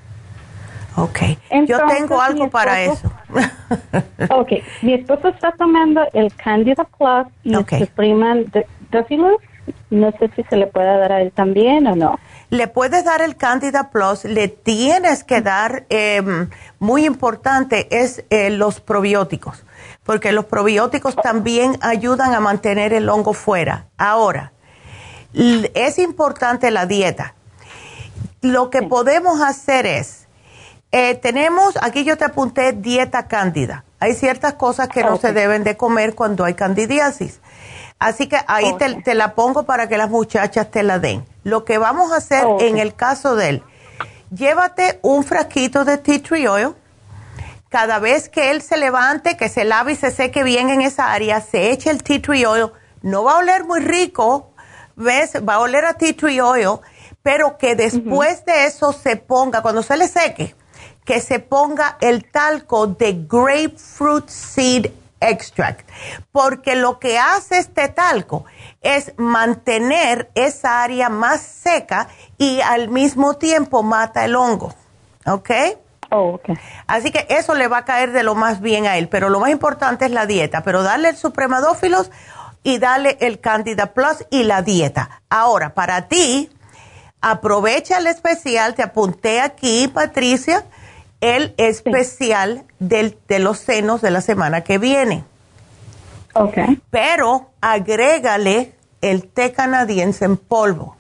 Ok, 0.97 1.18
yo 1.66 1.78
tengo 1.86 2.20
algo 2.20 2.48
para 2.48 2.82
eso. 2.82 3.12
ok, 4.31 4.52
mi 4.82 4.94
esposo 4.94 5.28
está 5.28 5.52
tomando 5.52 6.02
el 6.12 6.35
Candida 6.35 6.85
Plus 6.85 7.27
y 7.44 7.55
el 7.55 7.66
Supreme 7.86 8.47
Dophilus. 8.90 9.40
No 9.90 10.12
sé 10.12 10.31
si 10.35 10.43
se 10.44 10.56
le 10.56 10.68
puede 10.68 10.86
dar 10.86 11.12
a 11.12 11.20
él 11.20 11.32
también 11.32 11.86
o 11.86 11.97
no. 11.97 12.18
Le 12.51 12.68
puedes 12.68 13.05
dar 13.05 13.20
el 13.20 13.36
Candida 13.36 13.90
Plus, 13.90 14.24
le 14.24 14.48
tienes 14.48 15.24
que 15.24 15.40
dar, 15.40 15.85
em, 15.89 16.48
muy 16.78 17.05
importante, 17.05 17.89
es 17.90 18.24
eh, 18.31 18.51
los 18.51 18.81
probióticos, 18.81 19.64
porque 20.05 20.31
los 20.31 20.44
probióticos 20.44 21.16
también 21.16 21.77
ayudan 21.81 22.32
a 22.35 22.40
mantener 22.40 22.93
el 22.93 23.09
hongo 23.09 23.32
fuera. 23.32 23.86
Ahora, 23.98 24.52
es 25.35 25.98
importante 25.98 26.70
la 26.70 26.86
dieta. 26.86 27.35
Lo 28.40 28.70
que 28.70 28.82
podemos 28.82 29.40
hacer 29.40 29.86
es, 29.86 30.26
eh, 30.92 31.14
tenemos, 31.16 31.74
aquí 31.82 32.04
yo 32.04 32.16
te 32.16 32.24
apunté 32.24 32.72
dieta 32.72 33.28
cándida. 33.28 33.84
Hay 33.98 34.14
ciertas 34.14 34.54
cosas 34.54 34.88
que 34.88 35.02
no 35.02 35.16
se 35.16 35.32
deben 35.32 35.64
de 35.64 35.76
comer 35.76 36.14
cuando 36.14 36.44
hay 36.44 36.54
candidiasis. 36.54 37.40
Así 37.98 38.26
que 38.26 38.38
ahí 38.46 38.74
te, 38.76 39.14
la 39.14 39.34
pongo 39.34 39.64
para 39.64 39.88
que 39.88 39.96
las 39.96 40.10
muchachas 40.10 40.70
te 40.70 40.82
la 40.82 40.98
den. 40.98 41.24
Lo 41.44 41.64
que 41.64 41.78
vamos 41.78 42.12
a 42.12 42.16
hacer 42.16 42.44
en 42.60 42.76
el 42.76 42.94
caso 42.94 43.36
de 43.36 43.48
él, 43.48 43.62
llévate 44.30 44.98
un 45.02 45.24
frasquito 45.24 45.84
de 45.84 45.96
tea 45.96 46.22
tree 46.22 46.46
oil. 46.46 46.74
Cada 47.70 47.98
vez 47.98 48.28
que 48.28 48.50
él 48.50 48.60
se 48.60 48.76
levante, 48.76 49.36
que 49.36 49.48
se 49.48 49.64
lave 49.64 49.92
y 49.92 49.96
se 49.96 50.10
seque 50.10 50.42
bien 50.42 50.68
en 50.68 50.82
esa 50.82 51.12
área, 51.12 51.40
se 51.40 51.70
eche 51.70 51.90
el 51.90 52.02
tea 52.02 52.20
tree 52.20 52.44
oil. 52.44 52.70
No 53.00 53.24
va 53.24 53.32
a 53.32 53.38
oler 53.38 53.64
muy 53.64 53.80
rico, 53.80 54.50
¿ves? 54.94 55.32
Va 55.36 55.54
a 55.54 55.60
oler 55.60 55.86
a 55.86 55.94
tea 55.94 56.14
tree 56.14 56.40
oil, 56.40 56.80
pero 57.22 57.56
que 57.56 57.74
después 57.74 58.44
de 58.44 58.66
eso 58.66 58.92
se 58.92 59.16
ponga, 59.16 59.62
cuando 59.62 59.82
se 59.82 59.96
le 59.96 60.06
seque, 60.06 60.54
que 61.07 61.20
se 61.20 61.39
ponga 61.39 61.97
el 62.03 62.31
talco 62.31 62.89
de 62.89 63.24
grapefruit 63.27 64.28
seed 64.28 64.91
extract, 65.20 65.89
porque 66.33 66.77
lo 66.77 66.99
que 66.99 67.19
hace 67.19 67.59
este 67.59 67.89
talco 67.89 68.45
es 68.83 69.15
mantener 69.16 70.31
esa 70.35 70.83
área 70.83 71.09
más 71.09 71.41
seca 71.41 72.09
y 72.37 72.61
al 72.61 72.89
mismo 72.89 73.35
tiempo 73.35 73.83
mata 73.83 74.27
el 74.27 74.37
hongo. 74.37 74.74
¿Ok? 75.24 75.51
Oh, 76.11 76.39
Así 76.87 77.11
que 77.11 77.27
eso 77.31 77.55
le 77.55 77.66
va 77.66 77.78
a 77.78 77.85
caer 77.85 78.12
de 78.12 78.23
lo 78.23 78.35
más 78.35 78.61
bien 78.61 78.87
a 78.87 78.97
él, 78.97 79.09
pero 79.09 79.28
lo 79.28 79.41
más 79.41 79.51
importante 79.51 80.05
es 80.05 80.11
la 80.12 80.27
dieta, 80.27 80.62
pero 80.62 80.83
darle 80.83 81.09
el 81.09 81.16
supremadófilos 81.16 82.11
y 82.62 82.78
darle 82.78 83.16
el 83.20 83.41
Candida 83.41 83.93
Plus 83.93 84.24
y 84.31 84.45
la 84.45 84.62
dieta. 84.62 85.23
Ahora, 85.28 85.74
para 85.74 86.09
ti, 86.09 86.51
aprovecha 87.20 87.99
el 87.99 88.07
especial, 88.07 88.74
te 88.74 88.85
apunté 88.85 89.41
aquí, 89.41 89.89
Patricia, 89.89 90.65
el 91.20 91.55
especial 91.56 92.64
del, 92.78 93.18
de 93.28 93.38
los 93.38 93.59
senos 93.59 94.02
de 94.02 94.10
la 94.10 94.20
semana 94.20 94.62
que 94.62 94.78
viene. 94.78 95.24
Ok. 96.34 96.59
Pero 96.90 97.51
agrégale 97.60 98.74
el 99.01 99.26
té 99.28 99.52
canadiense 99.52 100.24
en 100.24 100.36
polvo. 100.36 100.97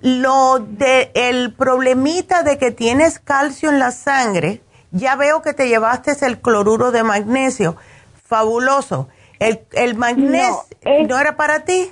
Lo 0.00 0.58
de 0.60 1.10
el 1.14 1.52
problemita 1.54 2.42
de 2.42 2.58
que 2.58 2.70
tienes 2.70 3.18
calcio 3.18 3.70
en 3.70 3.78
la 3.78 3.90
sangre, 3.90 4.60
ya 4.92 5.16
veo 5.16 5.42
que 5.42 5.52
te 5.52 5.68
llevaste 5.68 6.12
el 6.24 6.40
cloruro 6.40 6.92
de 6.92 7.02
magnesio. 7.02 7.76
Fabuloso. 8.24 9.08
El, 9.38 9.60
el 9.72 9.96
magnesio, 9.96 10.64
no, 11.08 11.18
era 11.18 11.36
para 11.36 11.64
ti? 11.64 11.90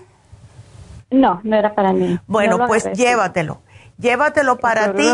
No, 1.10 1.40
no 1.42 1.56
era 1.56 1.74
para 1.74 1.92
mí. 1.92 2.18
Bueno, 2.26 2.66
pues 2.66 2.90
llévatelo. 2.92 3.60
Llévatelo 4.04 4.58
para 4.58 4.92
ti. 4.92 5.08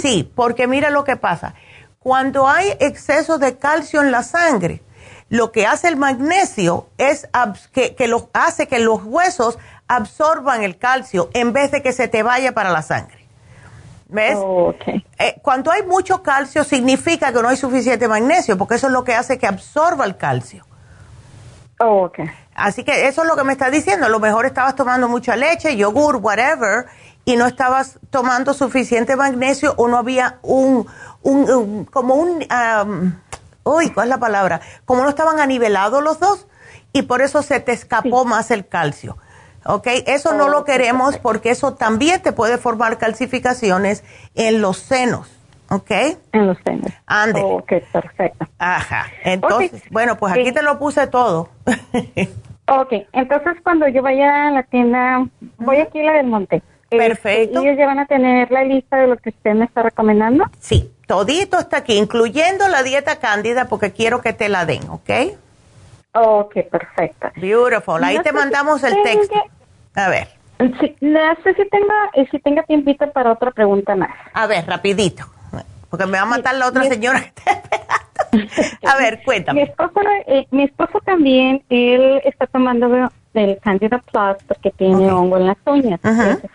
Sí, 0.00 0.30
porque 0.32 0.68
mira 0.68 0.90
lo 0.90 1.02
que 1.02 1.16
pasa. 1.16 1.54
Cuando 1.98 2.46
hay 2.46 2.72
exceso 2.78 3.38
de 3.38 3.58
calcio 3.58 4.00
en 4.00 4.12
la 4.12 4.22
sangre, 4.22 4.80
lo 5.28 5.50
que 5.50 5.66
hace 5.66 5.88
el 5.88 5.96
magnesio 5.96 6.86
es 6.98 7.28
que, 7.72 8.06
lo, 8.06 8.30
hace 8.32 8.68
que 8.68 8.78
los 8.78 9.02
huesos 9.02 9.58
absorban 9.88 10.62
el 10.62 10.78
calcio 10.78 11.30
en 11.34 11.52
vez 11.52 11.72
de 11.72 11.82
que 11.82 11.92
se 11.92 12.06
te 12.06 12.22
vaya 12.22 12.52
para 12.52 12.70
la 12.70 12.82
sangre. 12.82 13.26
¿Ves? 14.06 14.36
Oh, 14.38 14.72
eh, 14.86 15.34
cuando 15.42 15.72
hay 15.72 15.82
mucho 15.82 16.22
calcio 16.22 16.62
significa 16.62 17.32
que 17.32 17.42
no 17.42 17.48
hay 17.48 17.56
suficiente 17.56 18.06
magnesio, 18.06 18.56
porque 18.56 18.76
eso 18.76 18.86
es 18.86 18.92
lo 18.92 19.02
que 19.02 19.16
hace 19.16 19.36
que 19.36 19.48
absorba 19.48 20.04
el 20.04 20.16
calcio. 20.16 20.64
Oh, 21.80 22.08
Así 22.54 22.82
que 22.82 23.06
eso 23.06 23.22
es 23.22 23.28
lo 23.28 23.36
que 23.36 23.44
me 23.44 23.52
está 23.52 23.70
diciendo. 23.70 24.06
A 24.06 24.08
lo 24.08 24.18
mejor 24.18 24.44
estabas 24.44 24.74
tomando 24.74 25.08
mucha 25.08 25.36
leche, 25.36 25.76
yogur, 25.76 26.16
whatever, 26.16 26.86
y 27.28 27.36
no 27.36 27.44
estabas 27.44 27.98
tomando 28.08 28.54
suficiente 28.54 29.14
magnesio 29.14 29.74
o 29.76 29.86
no 29.86 29.98
había 29.98 30.38
un, 30.40 30.86
un, 31.20 31.84
como 31.84 32.14
un, 32.14 32.38
uy, 33.64 33.90
¿cuál 33.90 34.06
es 34.06 34.08
la 34.08 34.18
palabra? 34.18 34.62
Como 34.86 35.02
no 35.02 35.10
estaban 35.10 35.38
anivelados 35.38 36.02
los 36.02 36.18
dos 36.20 36.46
y 36.94 37.02
por 37.02 37.20
eso 37.20 37.42
se 37.42 37.60
te 37.60 37.72
escapó 37.72 38.24
más 38.24 38.50
el 38.50 38.66
calcio. 38.66 39.18
¿Ok? 39.66 39.88
Eso 40.06 40.32
no 40.32 40.48
lo 40.48 40.64
queremos 40.64 41.18
porque 41.18 41.50
eso 41.50 41.74
también 41.74 42.22
te 42.22 42.32
puede 42.32 42.56
formar 42.56 42.96
calcificaciones 42.96 44.04
en 44.34 44.62
los 44.62 44.78
senos. 44.78 45.30
¿Ok? 45.68 45.90
En 46.32 46.46
los 46.46 46.56
senos. 46.64 46.90
Ande. 47.04 47.42
ok, 47.44 47.72
perfecto. 47.92 48.46
Ajá. 48.58 49.08
Entonces, 49.22 49.82
bueno, 49.90 50.16
pues 50.16 50.32
aquí 50.32 50.50
te 50.50 50.62
lo 50.62 50.78
puse 50.78 51.06
todo. 51.08 51.50
ok, 52.68 52.92
entonces 53.12 53.56
cuando 53.62 53.86
yo 53.86 54.00
vaya 54.00 54.48
a 54.48 54.50
la 54.50 54.62
tienda, 54.62 55.26
voy 55.58 55.76
aquí 55.76 56.00
a 56.00 56.04
la 56.04 56.12
del 56.12 56.26
monte. 56.28 56.62
Este, 56.90 56.96
Perfecto. 56.96 57.62
¿Y 57.62 57.66
ellos 57.66 57.78
ya 57.78 57.86
van 57.86 57.98
a 57.98 58.06
tener 58.06 58.50
la 58.50 58.64
lista 58.64 58.96
de 58.96 59.08
lo 59.08 59.16
que 59.18 59.30
usted 59.30 59.54
me 59.54 59.66
está 59.66 59.82
recomendando? 59.82 60.44
Sí, 60.58 60.90
todito 61.06 61.58
está 61.58 61.78
aquí, 61.78 61.98
incluyendo 61.98 62.66
la 62.68 62.82
dieta 62.82 63.16
cándida, 63.16 63.68
porque 63.68 63.92
quiero 63.92 64.22
que 64.22 64.32
te 64.32 64.48
la 64.48 64.64
den, 64.64 64.88
¿ok? 64.88 65.10
Ok, 66.14 66.54
perfecto. 66.70 67.28
Beautiful. 67.36 68.02
Ahí 68.02 68.18
te 68.20 68.32
mandamos 68.32 68.82
el 68.84 69.02
texto. 69.02 69.36
A 69.94 70.08
ver. 70.08 70.28
No 70.58 71.34
sé 71.44 71.54
si 71.54 71.68
tenga, 71.68 71.94
eh, 72.14 72.26
si 72.30 72.38
tenga 72.40 72.62
tiempito 72.64 73.10
para 73.12 73.32
otra 73.32 73.50
pregunta 73.52 73.94
más. 73.94 74.10
A 74.32 74.46
ver, 74.46 74.66
rapidito, 74.66 75.24
porque 75.88 76.06
me 76.06 76.12
va 76.18 76.22
a 76.22 76.26
matar 76.26 76.54
la 76.56 76.68
otra 76.68 76.84
señora 76.84 77.20
que 77.20 77.26
está 77.28 77.52
esperando. 77.52 77.88
A 78.88 78.96
ver, 78.96 79.22
cuéntame. 79.24 79.60
Mi 79.62 79.68
esposo, 79.68 80.00
eh, 80.26 80.46
mi 80.50 80.64
esposo 80.64 81.00
también, 81.04 81.62
él 81.70 82.20
está 82.24 82.46
tomando 82.46 83.10
el 83.34 83.58
Candida 83.58 83.98
Plus 83.98 84.42
porque 84.46 84.70
tiene 84.70 85.10
hongo 85.10 85.36
en 85.36 85.46
las 85.46 85.58
uñas. 85.66 86.00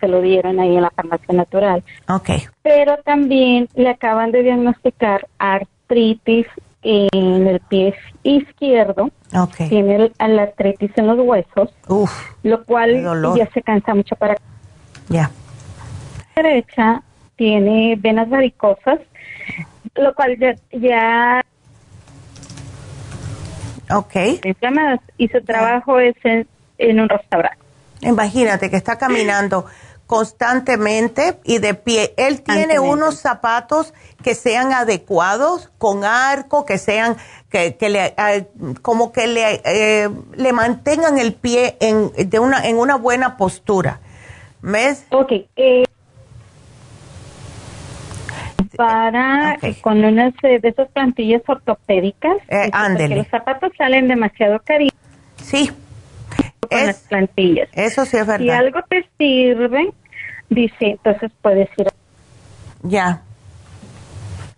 Se 0.00 0.08
lo 0.08 0.20
dieron 0.20 0.60
ahí 0.60 0.76
en 0.76 0.82
la 0.82 0.90
farmacia 0.90 1.34
natural. 1.34 1.82
Ok. 2.08 2.30
Pero 2.62 2.96
también 3.04 3.68
le 3.74 3.90
acaban 3.90 4.32
de 4.32 4.42
diagnosticar 4.42 5.26
artritis 5.38 6.46
en 6.82 7.46
el 7.46 7.60
pie 7.60 7.94
izquierdo. 8.22 9.10
Okay. 9.34 9.68
Tiene 9.68 10.12
la 10.18 10.42
artritis 10.42 10.90
en 10.96 11.06
los 11.06 11.18
huesos. 11.18 11.70
Uf, 11.88 12.12
lo 12.42 12.64
cual 12.64 13.02
ya 13.36 13.50
se 13.50 13.62
cansa 13.62 13.94
mucho 13.94 14.14
para. 14.16 14.36
Ya. 15.08 15.30
Derecha 16.36 17.02
tiene 17.36 17.96
venas 17.98 18.28
varicosas, 18.28 19.00
lo 19.94 20.14
cual 20.14 20.38
ya. 20.38 20.54
ya 20.72 21.42
ok. 23.90 24.14
Y 25.18 25.28
su 25.28 25.40
trabajo 25.42 25.98
es 25.98 26.14
en, 26.24 26.46
en 26.78 27.00
un 27.00 27.08
restaurante. 27.08 27.58
Imagínate 28.00 28.70
que 28.70 28.76
está 28.76 28.98
caminando 28.98 29.66
constantemente 30.06 31.38
y 31.44 31.58
de 31.58 31.74
pie. 31.74 32.14
Él 32.16 32.42
tiene 32.42 32.78
unos 32.78 33.18
zapatos 33.18 33.94
que 34.22 34.34
sean 34.34 34.72
adecuados, 34.72 35.70
con 35.78 36.04
arco, 36.04 36.64
que 36.64 36.78
sean, 36.78 37.16
que, 37.50 37.76
que 37.76 37.88
le, 37.88 38.14
ah, 38.16 38.34
como 38.82 39.12
que 39.12 39.26
le, 39.26 39.62
eh, 39.64 40.10
le 40.34 40.52
mantengan 40.52 41.18
el 41.18 41.34
pie 41.34 41.76
en, 41.80 42.12
de 42.16 42.38
una, 42.38 42.66
en 42.66 42.78
una 42.78 42.96
buena 42.96 43.36
postura. 43.36 44.00
¿Ves? 44.60 45.06
Ok. 45.10 45.32
Eh, 45.56 45.84
para 48.76 49.58
con 49.82 50.04
unas 50.04 50.34
de 50.42 50.60
esas 50.62 50.88
plantillas 50.88 51.42
ortopédicas. 51.46 52.36
Eh, 52.48 52.70
porque 52.72 53.08
los 53.08 53.28
zapatos 53.28 53.72
salen 53.78 54.08
demasiado 54.08 54.60
cariños. 54.64 54.94
Sí 55.36 55.70
con 56.68 56.86
las 56.86 56.98
plantillas. 57.00 57.68
Eso 57.72 58.04
sí 58.04 58.16
es 58.16 58.26
verdad. 58.26 58.44
Si 58.44 58.50
algo 58.50 58.80
te 58.88 59.06
sirve, 59.18 59.92
dice, 60.50 60.74
entonces 60.80 61.30
puedes 61.42 61.68
ir. 61.78 61.88
Ya. 62.82 63.22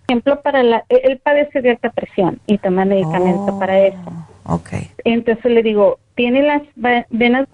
ejemplo, 0.09 0.41
para 0.41 0.63
la, 0.63 0.85
e-, 0.89 1.01
él 1.05 1.21
padece 1.23 1.61
de 1.61 1.71
alta 1.71 1.91
presión 1.91 2.41
y 2.47 2.59
toma 2.59 2.85
medicamento 2.85 3.47
oh, 3.55 3.59
para 3.59 3.79
eso. 3.81 4.27
Ok. 4.45 4.71
Entonces 5.05 5.45
le 5.45 5.63
digo, 5.63 5.99
tiene 6.15 6.43
las 6.43 6.63
venas, 7.11 7.49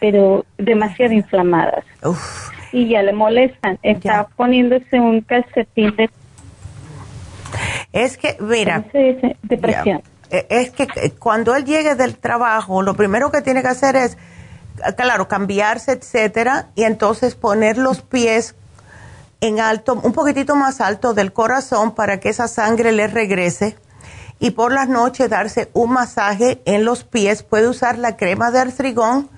pero 0.00 0.44
demasiado 0.58 1.12
inflamadas. 1.12 1.84
Uf. 2.04 2.50
Y 2.72 2.88
ya 2.88 3.02
le 3.02 3.12
molestan. 3.12 3.78
Está 3.82 4.28
poniéndose 4.36 5.00
un 5.00 5.22
calcetín 5.22 5.94
de... 5.96 6.08
Es 7.92 8.16
que, 8.16 8.36
mira. 8.40 8.84
Depresión. 9.42 10.02
Eh, 10.30 10.46
es 10.48 10.70
que 10.70 10.86
eh, 10.94 11.10
cuando 11.18 11.54
él 11.54 11.64
llegue 11.64 11.96
del 11.96 12.16
trabajo, 12.16 12.82
lo 12.82 12.94
primero 12.94 13.30
que 13.30 13.42
tiene 13.42 13.62
que 13.62 13.68
hacer 13.68 13.96
es, 13.96 14.16
eh, 14.86 14.94
claro, 14.96 15.26
cambiarse, 15.26 15.92
etcétera, 15.92 16.68
y 16.76 16.84
entonces 16.84 17.34
poner 17.34 17.78
los 17.78 18.02
pies 18.02 18.54
en 19.40 19.58
alto, 19.58 19.94
un 19.94 20.12
poquitito 20.12 20.54
más 20.54 20.80
alto 20.80 21.14
del 21.14 21.32
corazón 21.32 21.94
para 21.94 22.20
que 22.20 22.28
esa 22.28 22.46
sangre 22.46 22.92
le 22.92 23.08
regrese. 23.08 23.76
Y 24.38 24.52
por 24.52 24.72
las 24.72 24.88
noches 24.88 25.28
darse 25.28 25.68
un 25.74 25.92
masaje 25.92 26.62
en 26.64 26.84
los 26.84 27.04
pies. 27.04 27.42
Puede 27.42 27.68
usar 27.68 27.98
la 27.98 28.16
crema 28.16 28.50
de 28.50 28.60
artrigón, 28.60 29.28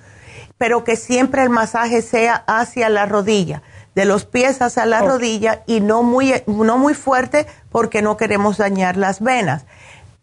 pero 0.59 0.85
que 0.85 0.95
siempre 0.95 1.43
el 1.43 1.51
masaje 1.51 2.03
sea 2.03 2.45
hacia 2.47 2.89
la 2.89 3.07
rodilla, 3.07 3.63
de 3.97 4.05
los 4.05 4.27
pies 4.27 4.63
hacia 4.63 4.87
la 4.87 5.01
rodilla 5.01 5.65
y 5.67 5.81
no 5.81 6.05
muy, 6.05 6.35
no 6.47 6.79
muy 6.79 6.95
fuerte 6.95 7.47
porque 7.71 8.01
no 8.01 8.17
queremos 8.17 8.59
dañar 8.59 8.97
las 8.97 9.21
venas. 9.21 9.65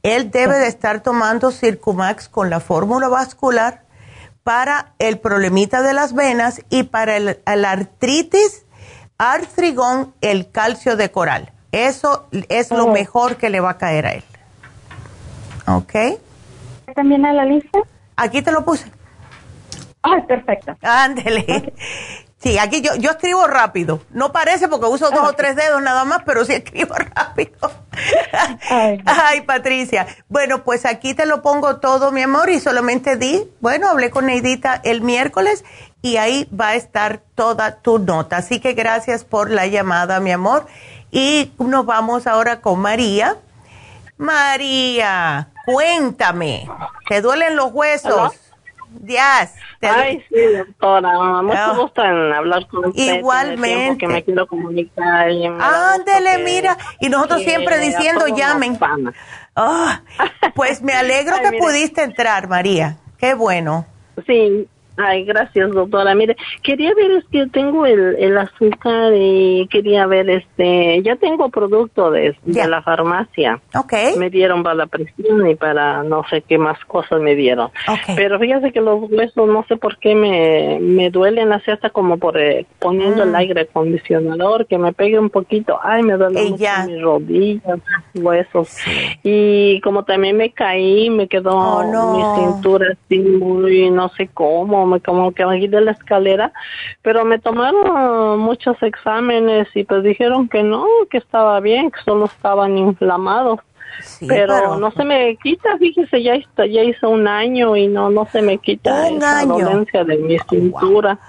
Él 0.03 0.31
debe 0.31 0.57
de 0.57 0.67
estar 0.67 1.01
tomando 1.01 1.51
Circumax 1.51 2.29
con 2.29 2.49
la 2.49 2.59
fórmula 2.59 3.09
vascular 3.09 3.83
para 4.43 4.93
el 4.97 5.19
problemita 5.19 5.81
de 5.81 5.93
las 5.93 6.13
venas 6.13 6.61
y 6.69 6.83
para 6.83 7.17
el, 7.17 7.37
artritis, 7.45 8.65
artrigón, 9.17 10.13
el 10.21 10.49
calcio 10.51 10.95
de 10.95 11.11
coral. 11.11 11.51
Eso 11.71 12.27
es 12.47 12.71
lo 12.71 12.87
mejor 12.87 13.35
que 13.35 13.49
le 13.49 13.59
va 13.59 13.71
a 13.71 13.77
caer 13.77 14.05
a 14.05 14.13
él. 14.13 14.23
¿Ok? 15.67 15.93
¿También 16.95 17.25
a 17.25 17.33
la 17.33 17.45
lista? 17.45 17.79
Aquí 18.15 18.41
te 18.41 18.51
lo 18.51 18.65
puse. 18.65 18.91
Ah, 20.01 20.23
perfecto. 20.27 20.75
Ándele. 20.81 21.73
Sí, 22.41 22.57
aquí 22.57 22.81
yo, 22.81 22.95
yo 22.95 23.11
escribo 23.11 23.47
rápido. 23.47 24.01
No 24.11 24.31
parece 24.31 24.69
porque 24.69 24.85
uso 24.85 25.11
dos 25.11 25.27
o 25.27 25.33
tres 25.33 25.57
dedos 25.57 25.81
nada 25.81 26.05
más, 26.05 26.21
pero 26.25 26.45
sí 26.45 26.53
escribo 26.53 26.95
rápido. 27.15 27.71
Ay. 28.69 29.41
Patricia. 29.41 30.07
Bueno, 30.29 30.63
pues 30.63 30.85
aquí 30.85 31.13
te 31.13 31.25
lo 31.25 31.41
pongo 31.41 31.77
todo, 31.77 32.11
mi 32.13 32.21
amor, 32.21 32.49
y 32.49 32.61
solamente 32.61 33.17
di, 33.17 33.49
bueno, 33.59 33.89
hablé 33.89 34.09
con 34.09 34.27
Neidita 34.27 34.79
el 34.83 35.01
miércoles 35.01 35.65
y 36.01 36.15
ahí 36.15 36.47
va 36.57 36.69
a 36.69 36.75
estar 36.75 37.21
toda 37.35 37.81
tu 37.81 37.99
nota. 37.99 38.37
Así 38.37 38.61
que 38.61 38.71
gracias 38.71 39.25
por 39.25 39.49
la 39.49 39.67
llamada, 39.67 40.21
mi 40.21 40.31
amor. 40.31 40.65
Y 41.11 41.51
nos 41.57 41.85
vamos 41.85 42.25
ahora 42.25 42.61
con 42.61 42.79
María. 42.79 43.35
María, 44.17 45.49
cuéntame, 45.65 46.69
¿te 47.07 47.21
duelen 47.21 47.55
los 47.55 47.71
huesos? 47.73 48.33
Díaz. 48.89 49.55
Ay, 49.81 50.23
sí, 50.29 50.35
doctora. 50.57 51.41
Mucho 51.41 51.81
gusto 51.81 52.03
en 52.03 52.33
hablar 52.33 52.67
con 52.67 52.87
usted. 52.87 53.17
Igualmente. 53.17 53.97
Que 53.97 54.07
me 54.07 54.23
quiero 54.23 54.47
comunicar. 54.47 55.29
Ándele, 55.29 56.43
mira. 56.43 56.77
Y 56.99 57.09
nosotros 57.09 57.43
siempre 57.43 57.79
diciendo 57.79 58.27
llamen. 58.27 58.77
Oh, 59.55 59.89
pues 60.55 60.81
me 60.81 60.93
alegro 60.93 61.35
que 61.41 61.57
pudiste 61.57 62.01
entrar, 62.03 62.47
María. 62.47 62.97
Qué 63.17 63.33
bueno. 63.33 63.85
Sí, 64.25 64.67
Ay, 65.01 65.23
gracias, 65.23 65.71
doctora. 65.71 66.13
Mire, 66.15 66.35
quería 66.63 66.93
ver, 66.93 67.11
es 67.11 67.25
que 67.31 67.47
tengo 67.47 67.85
el, 67.85 68.15
el 68.19 68.37
azúcar 68.37 69.13
y 69.15 69.67
quería 69.71 70.05
ver, 70.07 70.29
este, 70.29 71.01
ya 71.03 71.15
tengo 71.15 71.49
producto 71.49 72.11
de, 72.11 72.35
de 72.43 72.67
la 72.67 72.81
farmacia. 72.81 73.61
Ok. 73.75 73.93
Me 74.17 74.29
dieron 74.29 74.63
para 74.63 74.75
la 74.75 74.87
presión 74.87 75.47
y 75.49 75.55
para 75.55 76.03
no 76.03 76.23
sé 76.29 76.41
qué 76.41 76.57
más 76.57 76.77
cosas 76.85 77.21
me 77.21 77.35
dieron. 77.35 77.69
Okay. 77.87 78.15
Pero 78.15 78.39
fíjese 78.39 78.71
que 78.71 78.81
los 78.81 79.09
huesos 79.09 79.47
no 79.47 79.65
sé 79.67 79.77
por 79.77 79.97
qué 79.99 80.15
me, 80.15 80.79
me 80.81 81.09
duelen 81.09 81.51
así 81.53 81.71
hasta 81.71 81.89
como 81.89 82.17
por 82.17 82.37
eh, 82.37 82.65
poniendo 82.79 83.23
el 83.23 83.31
mm. 83.31 83.35
aire 83.35 83.61
acondicionador, 83.61 84.67
que 84.67 84.77
me 84.77 84.93
pegue 84.93 85.17
un 85.19 85.29
poquito. 85.29 85.79
Ay, 85.81 86.03
me 86.03 86.17
duele 86.17 86.49
mucho 86.49 86.65
mis 86.87 87.01
rodillas, 87.01 87.79
huesos. 88.15 88.77
Y 89.23 89.79
como 89.81 90.03
también 90.03 90.35
me 90.37 90.51
caí, 90.51 91.09
me 91.09 91.27
quedó 91.27 91.55
oh, 91.55 92.13
mi 92.15 92.43
cintura 92.43 92.87
así 92.91 93.19
muy, 93.19 93.89
no 93.89 94.09
sé 94.09 94.29
cómo 94.33 94.88
como 94.99 95.31
que 95.31 95.45
bajé 95.45 95.67
de 95.67 95.81
la 95.81 95.91
escalera, 95.91 96.51
pero 97.01 97.25
me 97.25 97.39
tomaron 97.39 98.39
muchos 98.39 98.81
exámenes 98.81 99.67
y 99.75 99.83
pues 99.83 100.03
dijeron 100.03 100.49
que 100.49 100.63
no, 100.63 100.85
que 101.09 101.19
estaba 101.19 101.59
bien, 101.59 101.91
que 101.91 102.01
solo 102.03 102.25
estaban 102.25 102.77
inflamados. 102.77 103.59
pero, 104.27 104.77
no 104.77 104.91
se 104.91 105.03
me 105.03 105.35
quita, 105.37 105.77
fíjese, 105.77 106.23
ya 106.23 106.35
está, 106.35 106.65
ya 106.65 106.83
hizo 106.83 107.09
un 107.09 107.27
año 107.27 107.75
y 107.75 107.87
no 107.87 108.09
no 108.09 108.25
se 108.25 108.41
me 108.41 108.57
quita 108.57 109.09
esa 109.09 109.45
dolencia 109.45 110.03
de 110.03 110.17
mi 110.17 110.37
cintura. 110.49 111.19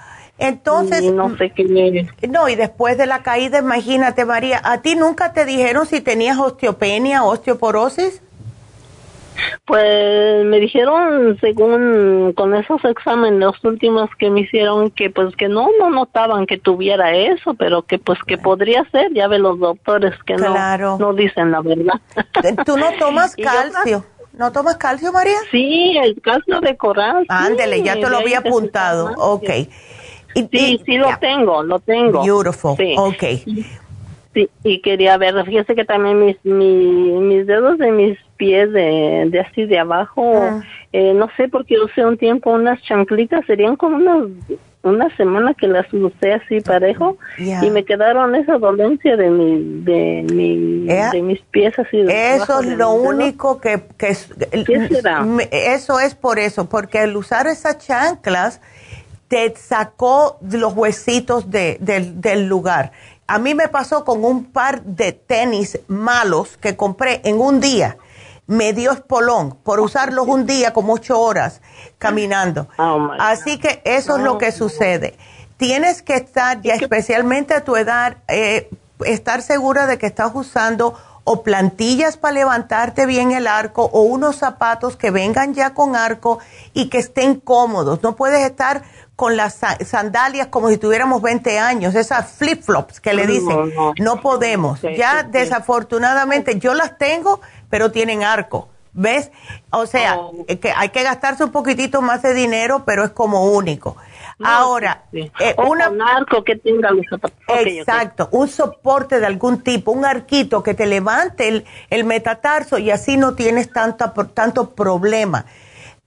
Entonces, 0.40 1.12
no 1.12 1.36
sé 1.36 1.50
qué 1.50 2.06
No, 2.28 2.48
y 2.48 2.56
después 2.56 2.96
de 2.96 3.04
la 3.04 3.22
caída, 3.22 3.58
imagínate, 3.58 4.24
María, 4.24 4.60
¿a 4.64 4.80
ti 4.80 4.94
nunca 4.94 5.34
te 5.34 5.44
dijeron 5.44 5.84
si 5.84 6.00
tenías 6.00 6.38
osteopenia, 6.38 7.24
osteoporosis? 7.24 8.22
Pues 9.70 10.44
me 10.46 10.58
dijeron, 10.58 11.38
según 11.40 12.32
con 12.36 12.56
esos 12.56 12.84
exámenes 12.84 13.38
los 13.38 13.64
últimos 13.64 14.10
que 14.18 14.28
me 14.28 14.40
hicieron, 14.40 14.90
que 14.90 15.10
pues 15.10 15.36
que 15.36 15.48
no, 15.48 15.68
no 15.78 15.90
notaban 15.90 16.46
que 16.46 16.58
tuviera 16.58 17.14
eso, 17.14 17.54
pero 17.54 17.82
que 17.82 18.00
pues 18.00 18.18
que 18.26 18.36
podría 18.36 18.84
ser, 18.90 19.14
ya 19.14 19.28
ve 19.28 19.38
los 19.38 19.60
doctores 19.60 20.12
que 20.26 20.34
no, 20.34 20.98
no 20.98 21.12
dicen 21.12 21.52
la 21.52 21.60
verdad. 21.60 22.00
¿Tú 22.66 22.76
no 22.76 22.86
tomas 22.98 23.36
calcio? 23.36 24.04
¿No 24.32 24.50
tomas 24.50 24.76
calcio, 24.76 25.12
María? 25.12 25.38
Sí, 25.52 25.96
el 26.02 26.20
calcio 26.20 26.60
de 26.60 26.76
coral. 26.76 27.24
Ándele, 27.28 27.84
ya 27.84 27.94
te 27.94 28.10
lo 28.10 28.16
había 28.16 28.38
apuntado. 28.38 29.12
Ok. 29.18 29.50
sí, 30.34 30.80
sí 30.84 30.96
lo 30.96 31.16
tengo, 31.20 31.62
lo 31.62 31.78
tengo. 31.78 32.24
Beautiful. 32.24 32.76
Sí. 32.76 32.96
Ok. 32.98 33.22
Sí, 34.32 34.48
y 34.62 34.80
quería 34.80 35.16
ver, 35.16 35.44
fíjese 35.44 35.74
que 35.74 35.84
también 35.84 36.24
mis, 36.24 36.36
mis 36.44 37.46
dedos 37.46 37.78
de 37.78 37.90
mis 37.90 38.18
pies 38.36 38.72
de, 38.72 39.28
de 39.28 39.40
así 39.40 39.66
de 39.66 39.78
abajo, 39.78 40.32
ah. 40.36 40.62
eh, 40.92 41.14
no 41.14 41.28
sé, 41.36 41.48
porque 41.48 41.80
usé 41.80 42.06
un 42.06 42.16
tiempo 42.16 42.52
unas 42.52 42.80
chanclitas, 42.82 43.44
serían 43.46 43.76
como 43.76 43.96
unas 43.96 44.28
una 44.82 45.14
semana 45.16 45.52
que 45.52 45.68
las 45.68 45.92
usé 45.92 46.32
así 46.32 46.60
parejo 46.60 47.18
y 47.36 47.68
me 47.68 47.84
quedaron 47.84 48.34
esa 48.34 48.56
dolencia 48.56 49.14
de 49.14 49.28
mi 49.28 49.82
de 49.84 50.24
mi 50.32 50.86
de 50.86 51.22
mis 51.22 51.38
pies 51.50 51.78
así 51.78 52.00
eso 52.08 52.60
es 52.60 52.66
lo 52.78 52.92
único 52.92 53.60
que, 53.60 53.82
que 53.98 54.16
¿Qué 54.64 54.88
será? 54.88 55.26
eso 55.50 56.00
es 56.00 56.14
por 56.14 56.38
eso 56.38 56.70
porque 56.70 57.00
al 57.00 57.14
usar 57.14 57.46
esas 57.46 57.76
chanclas 57.76 58.62
te 59.30 59.54
sacó 59.54 60.38
los 60.42 60.74
huesitos 60.74 61.48
del 61.50 62.46
lugar. 62.48 62.90
A 63.30 63.38
mí 63.38 63.54
me 63.54 63.68
pasó 63.68 64.04
con 64.04 64.24
un 64.24 64.46
par 64.46 64.82
de 64.82 65.12
tenis 65.12 65.78
malos 65.86 66.56
que 66.56 66.76
compré 66.76 67.20
en 67.22 67.40
un 67.40 67.60
día. 67.60 67.96
Me 68.48 68.72
dio 68.72 68.90
espolón 68.90 69.56
por 69.62 69.78
usarlos 69.78 70.26
un 70.26 70.46
día 70.46 70.72
como 70.72 70.94
ocho 70.94 71.20
horas 71.20 71.60
caminando. 71.98 72.66
Oh, 72.78 73.08
Así 73.20 73.58
que 73.58 73.82
eso 73.84 74.16
es 74.16 74.24
lo 74.24 74.36
que 74.36 74.50
sucede. 74.50 75.16
Tienes 75.58 76.02
que 76.02 76.14
estar, 76.14 76.60
ya 76.60 76.74
especialmente 76.74 77.54
a 77.54 77.62
tu 77.62 77.76
edad, 77.76 78.16
eh, 78.26 78.68
estar 79.04 79.42
segura 79.42 79.86
de 79.86 79.96
que 79.96 80.06
estás 80.06 80.32
usando 80.34 80.98
o 81.22 81.44
plantillas 81.44 82.16
para 82.16 82.34
levantarte 82.34 83.06
bien 83.06 83.30
el 83.30 83.46
arco 83.46 83.84
o 83.92 84.02
unos 84.02 84.36
zapatos 84.38 84.96
que 84.96 85.12
vengan 85.12 85.54
ya 85.54 85.72
con 85.72 85.94
arco 85.94 86.40
y 86.72 86.88
que 86.88 86.98
estén 86.98 87.38
cómodos. 87.38 88.02
No 88.02 88.16
puedes 88.16 88.44
estar 88.44 88.82
con 89.20 89.36
las 89.36 89.60
sandalias 89.84 90.46
como 90.46 90.70
si 90.70 90.78
tuviéramos 90.78 91.20
20 91.20 91.58
años, 91.58 91.94
esas 91.94 92.38
flip-flops 92.38 93.00
que 93.00 93.12
le 93.12 93.26
dicen. 93.26 93.70
No, 93.98 94.22
podemos. 94.22 94.80
ya 94.80 95.24
desafortunadamente 95.24 96.58
yo 96.58 96.72
las 96.72 96.96
tengo, 96.96 97.42
pero 97.68 97.92
tienen 97.92 98.24
arco. 98.24 98.70
¿Ves? 98.94 99.30
O 99.68 99.84
sea, 99.84 100.16
oh. 100.16 100.46
que 100.46 100.72
hay 100.74 100.88
que 100.88 101.02
gastarse 101.02 101.44
un 101.44 101.52
poquitito 101.52 102.00
más 102.00 102.22
de 102.22 102.32
dinero, 102.32 102.84
pero 102.86 103.04
es 103.04 103.10
como 103.10 103.44
único. 103.52 103.98
Ahora, 104.42 105.04
eh, 105.12 105.54
un 105.58 105.82
arco 106.00 106.42
que 106.42 106.56
tenga 106.56 106.90
los 106.90 107.04
zapatos. 107.10 107.36
exacto, 107.66 108.30
un 108.32 108.48
soporte 108.48 109.20
de 109.20 109.26
algún 109.26 109.62
tipo, 109.62 109.92
un 109.92 110.06
arquito 110.06 110.62
que 110.62 110.72
te 110.72 110.86
levante 110.86 111.46
el, 111.46 111.66
el 111.90 112.04
metatarso 112.04 112.78
y 112.78 112.90
así 112.90 113.18
no 113.18 113.34
tienes 113.34 113.70
tanta, 113.70 114.14
tanto 114.32 114.70
problema. 114.70 115.44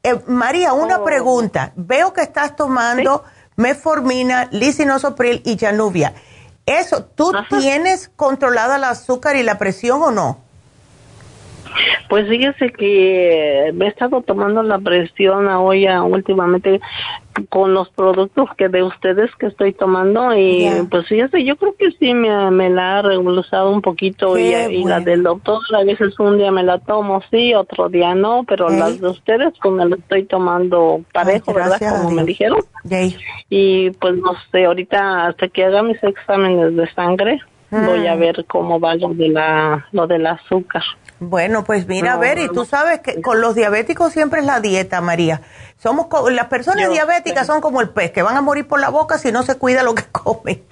Eh, 0.05 0.19
María, 0.27 0.73
una 0.73 0.97
oh. 0.97 1.05
pregunta. 1.05 1.71
Veo 1.77 2.11
que 2.11 2.21
estás 2.21 2.57
tomando 2.57 3.23
metformina, 3.55 4.49
lisinosopril 4.51 5.41
y 5.45 5.57
januvia. 5.57 6.13
Eso, 6.65 7.05
¿tú 7.05 7.31
tienes 7.49 8.09
controlada 8.15 8.75
el 8.75 8.84
azúcar 8.84 9.38
y 9.38 9.43
la 9.43 9.57
presión 9.57 10.01
o 10.01 10.11
no? 10.11 10.42
Pues 12.09 12.27
fíjese 12.27 12.71
que 12.71 13.71
me 13.73 13.85
he 13.85 13.87
estado 13.89 14.21
tomando 14.21 14.63
la 14.63 14.79
presión 14.79 15.47
ahora 15.47 16.03
últimamente 16.03 16.81
con 17.49 17.73
los 17.73 17.89
productos 17.89 18.49
que 18.57 18.69
de 18.69 18.83
ustedes 18.83 19.31
que 19.37 19.47
estoy 19.47 19.73
tomando 19.73 20.37
y 20.37 20.69
pues 20.91 21.07
fíjese, 21.07 21.43
yo 21.43 21.55
creo 21.55 21.75
que 21.75 21.91
sí 21.99 22.13
me, 22.13 22.51
me 22.51 22.69
la 22.69 22.99
ha 22.99 23.01
regularizado 23.01 23.71
un 23.71 23.81
poquito 23.81 24.37
y, 24.37 24.83
la 24.83 24.99
del 24.99 25.23
doctor 25.23 25.59
a 25.73 25.83
veces 25.83 26.19
un 26.19 26.37
día 26.37 26.51
me 26.51 26.63
la 26.63 26.77
tomo 26.79 27.21
sí, 27.31 27.53
otro 27.55 27.89
día 27.89 28.13
no, 28.13 28.43
pero 28.47 28.69
las 28.69 29.01
de 29.01 29.07
ustedes 29.07 29.53
pues 29.61 29.73
me 29.73 29.85
la 29.85 29.95
estoy 29.95 30.25
tomando 30.25 31.01
parejo, 31.11 31.53
¿verdad? 31.53 31.79
Como 31.79 32.11
me 32.11 32.23
dijeron. 32.23 32.59
Y 33.49 33.89
pues 33.91 34.15
no 34.15 34.33
sé, 34.51 34.65
ahorita 34.65 35.27
hasta 35.27 35.47
que 35.47 35.65
haga 35.65 35.81
mis 35.81 36.03
exámenes 36.03 36.75
de 36.75 36.87
sangre 36.93 37.41
voy 37.81 38.07
a 38.07 38.15
mm. 38.15 38.19
ver 38.19 38.45
cómo 38.47 38.79
va 38.79 38.95
lo 38.95 39.09
de 39.09 39.29
la 39.29 39.87
lo 39.91 40.07
del 40.07 40.27
azúcar. 40.27 40.83
Bueno, 41.29 41.63
pues 41.63 41.87
mira, 41.87 42.13
a 42.13 42.17
ver, 42.17 42.37
y 42.39 42.47
tú 42.49 42.65
sabes 42.65 42.99
que 42.99 43.21
con 43.21 43.41
los 43.41 43.55
diabéticos 43.55 44.13
siempre 44.13 44.41
es 44.41 44.45
la 44.45 44.59
dieta, 44.59 45.01
María. 45.01 45.41
Somos 45.84 46.07
las 46.31 46.47
personas 46.47 46.89
diabéticas 46.89 47.45
son 47.45 47.60
como 47.60 47.81
el 47.81 47.89
pez, 47.89 48.11
que 48.11 48.22
van 48.22 48.38
a 48.38 48.41
morir 48.41 48.65
por 48.65 48.80
la 48.80 48.88
boca 48.88 49.18
si 49.18 49.34
no 49.34 49.43
se 49.43 49.55
cuida 49.55 49.84
lo 49.84 49.93
que 49.93 50.05
comen. 50.14 50.64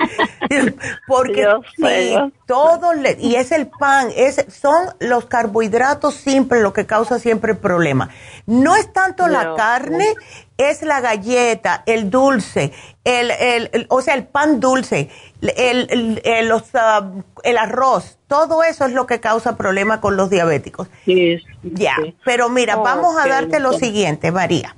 Porque 1.08 1.46
sí, 1.76 2.16
todo 2.46 2.92
y 3.20 3.36
es 3.36 3.52
el 3.52 3.68
pan, 3.68 4.08
es 4.16 4.46
son 4.48 4.88
los 5.00 5.26
carbohidratos 5.26 6.16
simples 6.16 6.62
lo 6.62 6.72
que 6.72 6.86
causa 6.86 7.20
siempre 7.20 7.52
el 7.52 7.58
problema. 7.58 8.10
No 8.46 8.78
es 8.78 8.94
tanto 8.94 9.28
la 9.28 9.54
carne, 9.58 10.14
es 10.58 10.82
la 10.82 11.02
galleta, 11.02 11.84
el 11.88 12.10
dulce, 12.10 12.72
el, 13.04 13.32
el, 13.32 13.88
o 13.90 14.02
sea, 14.02 14.14
el 14.14 14.24
pan 14.24 14.62
dulce, 14.62 15.10
el, 15.42 16.22
el, 16.24 16.48
los, 16.48 16.64
ah, 16.74 17.12
el 17.44 17.58
arroz, 17.58 18.18
todo 18.28 18.64
eso 18.64 18.86
es 18.86 18.94
lo 18.94 19.08
que 19.08 19.20
causa 19.20 19.58
problemas 19.58 20.00
con 20.00 20.16
los 20.16 20.30
diabéticos. 20.30 20.88
Sí, 21.04 21.38
ya, 21.64 21.98
pero 22.24 22.48
mira, 22.48 22.78
vamos 22.78 23.18
a 23.18 23.28
darte 23.28 23.60
lo 23.60 23.74
siguiente, 23.74 24.32
María. 24.32 24.74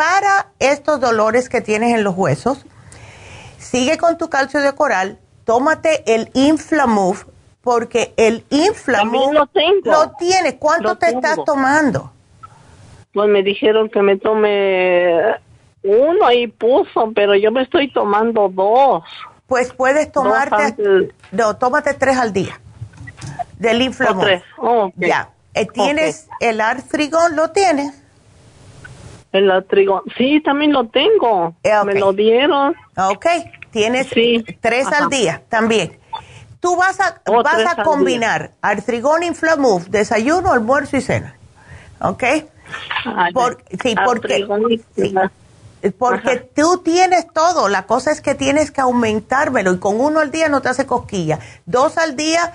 Para 0.00 0.46
estos 0.58 0.98
dolores 0.98 1.50
que 1.50 1.60
tienes 1.60 1.94
en 1.94 2.04
los 2.04 2.16
huesos, 2.16 2.64
sigue 3.58 3.98
con 3.98 4.16
tu 4.16 4.30
calcio 4.30 4.62
de 4.62 4.74
coral, 4.74 5.18
tómate 5.44 6.14
el 6.14 6.30
Inflamove, 6.32 7.26
porque 7.60 8.14
el 8.16 8.42
Inflamove 8.48 9.34
lo, 9.34 9.46
tengo. 9.48 9.82
lo 9.84 10.12
tienes. 10.12 10.54
¿Cuánto 10.54 10.96
te 10.96 11.10
estás 11.10 11.36
tomando? 11.44 12.10
Pues 13.12 13.28
me 13.28 13.42
dijeron 13.42 13.90
que 13.90 14.00
me 14.00 14.16
tome 14.16 15.20
uno 15.82 16.32
y 16.32 16.46
puso, 16.46 17.12
pero 17.14 17.34
yo 17.34 17.52
me 17.52 17.60
estoy 17.60 17.92
tomando 17.92 18.48
dos. 18.48 19.04
Pues 19.46 19.70
puedes 19.74 20.10
tomarte, 20.10 21.12
no, 21.30 21.58
tómate 21.58 21.92
tres 21.92 22.16
al 22.16 22.32
día 22.32 22.58
del 23.58 23.82
inflamor. 23.82 24.42
Oh, 24.56 24.90
ya. 24.96 25.28
Eh, 25.52 25.66
¿Tienes 25.66 26.26
el 26.40 26.62
artrigón? 26.62 27.36
¿Lo 27.36 27.50
tienes? 27.50 27.99
El 29.32 29.50
artrigón, 29.50 30.02
sí, 30.16 30.40
también 30.40 30.72
lo 30.72 30.88
tengo. 30.88 31.54
Eh, 31.62 31.70
me 31.84 31.94
lo 31.94 32.12
dieron. 32.12 32.74
Ok, 32.96 33.26
tienes 33.70 34.08
tres 34.60 34.86
al 34.88 35.08
día 35.08 35.42
también. 35.48 35.98
Tú 36.58 36.76
vas 36.76 37.00
a, 37.00 37.22
oh, 37.26 37.42
vas 37.42 37.64
a 37.66 37.82
combinar 37.82 38.52
artrigón 38.60 39.22
inflamuf, 39.22 39.86
desayuno, 39.86 40.52
almuerzo 40.52 40.96
y 40.96 41.00
cena. 41.00 41.36
¿Ok? 42.00 42.24
sí, 43.82 43.94
porque, 44.04 44.46
porque 45.98 46.36
tú 46.54 46.78
tienes 46.84 47.26
todo. 47.32 47.68
La 47.68 47.86
cosa 47.86 48.10
es 48.10 48.20
que 48.20 48.34
tienes 48.34 48.70
que 48.70 48.80
aumentármelo 48.80 49.72
y 49.72 49.78
con 49.78 50.00
uno 50.00 50.20
al 50.20 50.30
día 50.30 50.48
no 50.48 50.60
te 50.60 50.68
hace 50.68 50.86
cosquilla. 50.86 51.38
Dos 51.66 51.96
al 51.98 52.16
día, 52.16 52.52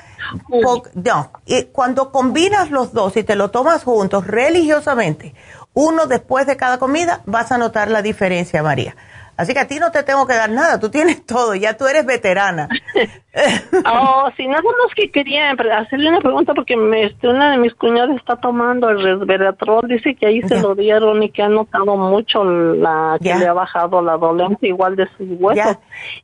no. 0.94 1.32
Y 1.46 1.64
cuando 1.66 2.12
combinas 2.12 2.70
los 2.70 2.94
dos 2.94 3.18
y 3.18 3.24
te 3.24 3.36
lo 3.36 3.50
tomas 3.50 3.84
juntos 3.84 4.28
religiosamente, 4.28 5.34
uno 5.76 6.08
después 6.08 6.48
de 6.48 6.58
cada 6.58 6.80
comida, 6.80 7.22
vas 7.26 7.52
a 7.52 7.60
notar 7.60 7.92
la 7.92 8.02
diferencia, 8.02 8.64
María. 8.64 8.96
Así 9.38 9.54
que 9.54 9.60
a 9.60 9.68
ti 9.68 9.80
no 9.80 9.92
te 9.92 10.02
tengo 10.04 10.26
que 10.26 10.34
dar 10.34 10.50
nada, 10.50 10.80
tú 10.80 10.90
tienes 10.90 11.26
todo, 11.26 11.56
ya 11.56 11.76
tú 11.76 11.86
eres 11.88 12.06
veterana. 12.06 12.70
oh, 13.86 14.30
sí, 14.38 14.48
nada 14.48 14.62
más 14.62 14.96
que 14.96 15.12
quería 15.12 15.52
hacerle 15.52 16.10
una 16.10 16.22
pregunta 16.22 16.54
porque 16.54 16.78
me, 16.78 17.04
este, 17.04 17.28
una 17.28 17.52
de 17.52 17.58
mis 17.58 17.74
cuñadas 17.74 18.16
está 18.16 18.38
tomando 18.38 18.90
el 18.90 19.04
resveratrol, 19.04 19.90
dice 19.90 20.16
que 20.16 20.28
ahí 20.28 20.42
se 20.44 20.62
lo 20.62 20.74
dieron 20.74 21.22
y 21.22 21.30
que 21.32 21.44
ha 21.44 21.50
notado 21.50 21.98
mucho 21.98 22.46
la 22.46 23.18
que 23.22 23.36
le 23.36 23.46
ha 23.46 23.54
bajado 23.54 24.02
la 24.02 24.16
dolencia 24.16 24.70
igual 24.70 24.96
de 24.96 25.08
sus 25.18 25.28
huesos. 25.38 25.78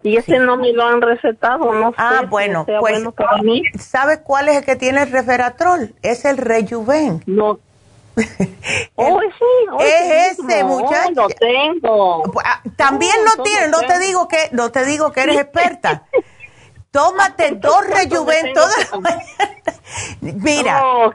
Y 0.04 0.16
ese 0.16 0.40
no 0.40 0.56
me 0.56 0.72
lo 0.72 0.86
han 0.86 1.02
recetado, 1.02 1.74
no 1.74 1.94
ah, 1.98 2.20
sé. 2.22 2.26
bueno, 2.28 2.66
pues, 2.80 3.04
¿sabe 3.78 4.24
cuál 4.24 4.48
es 4.48 4.58
el 4.58 4.66
que 4.66 4.78
tiene 4.78 5.04
el 5.04 5.12
resveratrol? 5.12 5.94
Es 6.02 6.24
el 6.24 6.38
Rejuven. 6.38 7.24
No. 7.26 7.60
Oh, 8.96 9.20
es 9.80 10.40
ese 10.40 10.64
muchacho. 10.64 11.14
Lo 11.16 11.30
tengo. 11.30 12.24
Pues, 12.32 12.46
ah, 12.48 12.62
también 12.76 13.16
lo 13.26 13.44
tienes. 13.44 13.70
No 13.70 13.80
te 13.82 14.00
digo 14.00 14.28
que 14.28 14.50
no 14.52 14.72
te 14.72 14.86
digo 14.86 15.12
que 15.12 15.22
eres 15.22 15.38
experta. 15.42 16.04
Tómate 16.92 17.52
dos 17.52 17.88
rejuven 17.88 18.54
todas 18.54 18.90
Mira, 20.22 20.84
oh, 20.86 21.14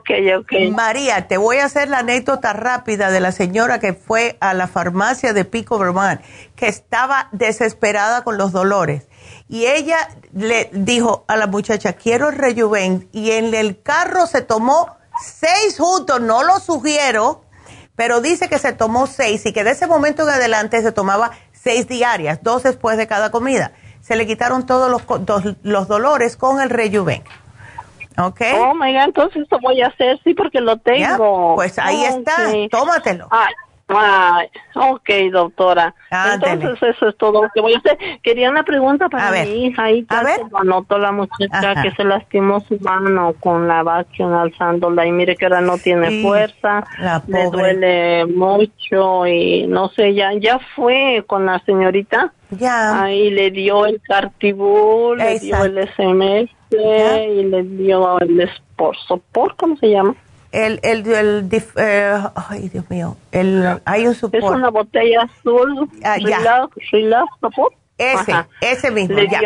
María, 0.71 1.27
te 1.27 1.37
voy 1.37 1.57
a 1.57 1.65
hacer 1.65 1.87
la 1.87 1.99
anécdota 1.99 2.53
rápida 2.53 3.11
de 3.11 3.19
la 3.19 3.31
señora 3.31 3.79
que 3.79 3.93
fue 3.93 4.37
a 4.39 4.55
la 4.55 4.67
farmacia 4.67 5.33
de 5.33 5.45
Pico 5.45 5.77
Vermont, 5.77 6.19
que 6.55 6.67
estaba 6.67 7.29
desesperada 7.31 8.23
con 8.23 8.37
los 8.39 8.51
dolores. 8.51 9.07
Y 9.49 9.67
ella 9.67 9.97
le 10.33 10.69
dijo 10.73 11.25
a 11.27 11.37
la 11.37 11.47
muchacha, 11.47 11.93
quiero 11.93 12.29
el 12.29 12.37
rejuven. 12.37 13.07
Y 13.11 13.31
en 13.31 13.53
el 13.53 13.81
carro 13.81 14.25
se 14.25 14.41
tomó 14.41 14.96
seis 15.21 15.77
juntos, 15.77 16.21
no 16.21 16.43
lo 16.43 16.59
sugiero, 16.59 17.41
pero 17.95 18.21
dice 18.21 18.49
que 18.49 18.59
se 18.59 18.73
tomó 18.73 19.07
seis 19.07 19.45
y 19.45 19.53
que 19.53 19.63
de 19.63 19.71
ese 19.71 19.87
momento 19.87 20.23
en 20.23 20.29
adelante 20.29 20.81
se 20.81 20.91
tomaba 20.91 21.31
seis 21.51 21.87
diarias, 21.87 22.43
dos 22.43 22.63
después 22.63 22.97
de 22.97 23.07
cada 23.07 23.31
comida. 23.31 23.71
Se 24.01 24.15
le 24.15 24.25
quitaron 24.25 24.65
todos 24.65 24.89
los, 24.89 25.03
los 25.63 25.87
dolores 25.87 26.37
con 26.37 26.61
el 26.61 26.69
rejuven. 26.69 27.23
¿Ok? 28.17 28.41
Oh, 28.55 28.73
my 28.73 28.93
God, 28.93 29.03
entonces 29.03 29.43
eso 29.45 29.59
voy 29.61 29.81
a 29.81 29.87
hacer, 29.87 30.19
sí, 30.23 30.33
porque 30.33 30.59
lo 30.59 30.77
tengo. 30.77 31.55
pues 31.55 31.77
ahí 31.77 32.03
está, 32.03 32.51
tómatelo. 32.71 33.27
Ah, 33.29 33.47
ok, 33.89 35.09
doctora. 35.31 35.95
Entonces 36.33 36.95
eso 36.95 37.07
es 37.07 37.17
todo 37.17 37.43
lo 37.43 37.49
que 37.53 37.61
voy 37.61 37.73
a 37.73 37.77
hacer. 37.77 37.97
Quería 38.21 38.49
una 38.49 38.63
pregunta 38.63 39.07
para 39.09 39.43
mi 39.45 39.67
hija. 39.67 39.83
Ahí 39.83 40.05
ya 40.09 40.23
se 40.23 40.43
lo 40.49 40.57
anotó 40.59 40.97
la 40.97 41.11
muchacha 41.11 41.81
que 41.81 41.91
se 41.91 42.03
lastimó 42.03 42.59
su 42.61 42.77
mano 42.81 43.33
con 43.39 43.67
la 43.67 43.83
vacuna 43.83 44.41
alzándola 44.41 45.05
y 45.05 45.11
mire 45.11 45.35
que 45.35 45.45
ahora 45.45 45.61
no 45.61 45.77
tiene 45.77 46.21
fuerza, 46.21 46.85
le 47.27 47.49
duele 47.49 48.25
mucho 48.25 49.25
y 49.25 49.67
no 49.67 49.89
sé, 49.89 50.13
ya 50.13 50.33
ya 50.33 50.59
fue 50.75 51.23
con 51.25 51.45
la 51.45 51.59
señorita. 51.59 52.33
Ya. 52.49 53.03
Ahí 53.03 53.29
le 53.29 53.51
dio 53.51 53.85
el 53.85 54.01
cartibul, 54.01 55.17
le 55.17 55.39
dio 55.39 55.65
el 55.65 55.85
SMS 55.89 56.49
y 56.71 57.43
le 57.43 57.63
dio 57.63 58.19
el 58.19 58.49
por 58.75 59.55
¿cómo 59.55 59.75
se 59.77 59.89
llama? 59.89 60.15
El, 60.65 60.79
el, 60.83 61.07
el 61.07 61.49
eh, 61.75 62.23
ay 62.35 62.69
Dios 62.69 62.89
mío, 62.89 63.15
el, 63.31 63.79
hay 63.85 64.07
un 64.07 64.15
support. 64.15 64.43
Es 64.43 64.49
una 64.49 64.69
botella 64.69 65.21
azul, 65.21 65.89
ah, 66.03 66.17
relax, 66.17 66.75
relax, 66.91 67.27
support. 67.39 67.75
Ese, 67.97 68.33
ese 68.61 68.91
mismo, 68.91 69.17
ya. 69.19 69.41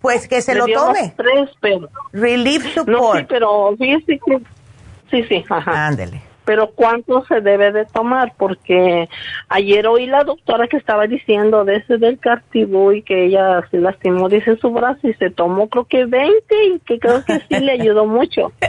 pues 0.00 0.28
que 0.28 0.42
se 0.42 0.54
lo 0.54 0.66
tome. 0.66 1.14
Tres, 1.16 1.50
pero. 1.60 1.88
Relief 2.12 2.64
support. 2.74 2.88
No, 2.88 3.14
sí, 3.14 3.26
pero 3.28 3.76
fíjese 3.78 4.18
que, 4.24 4.40
sí, 5.10 5.24
sí, 5.28 5.44
ajá. 5.48 5.86
Ándele 5.86 6.25
pero 6.46 6.70
¿cuánto 6.70 7.24
se 7.26 7.40
debe 7.40 7.72
de 7.72 7.84
tomar? 7.84 8.32
Porque 8.38 9.08
ayer 9.48 9.86
oí 9.88 10.06
la 10.06 10.22
doctora 10.22 10.68
que 10.68 10.76
estaba 10.76 11.06
diciendo 11.08 11.64
de 11.64 11.78
ese 11.78 11.98
del 11.98 12.18
cartibú 12.18 12.92
y 12.92 13.02
que 13.02 13.26
ella 13.26 13.66
se 13.70 13.78
lastimó, 13.78 14.28
dice 14.28 14.56
su 14.56 14.70
brazo 14.70 15.08
y 15.08 15.14
se 15.14 15.30
tomó 15.30 15.68
creo 15.68 15.84
que 15.84 16.06
20 16.06 16.64
y 16.66 16.78
que 16.80 16.98
creo 17.00 17.24
que 17.24 17.40
sí 17.48 17.58
le 17.58 17.72
ayudó 17.72 18.06
mucho. 18.06 18.52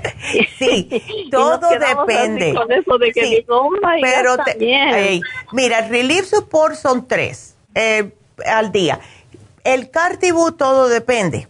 Sí, 0.57 0.89
todo 1.31 1.59
depende. 1.69 2.53
Con 2.53 2.71
eso 2.71 2.97
de 2.97 3.11
que 3.11 3.25
sí, 3.25 3.45
oh 3.47 3.69
pero 4.01 4.35
mira, 5.51 5.87
Relief 5.87 6.25
Support 6.25 6.75
son 6.75 7.07
tres 7.07 7.55
eh, 7.75 8.11
al 8.45 8.71
día. 8.71 8.99
El 9.63 9.91
cartibú 9.91 10.51
todo 10.53 10.89
depende 10.89 11.47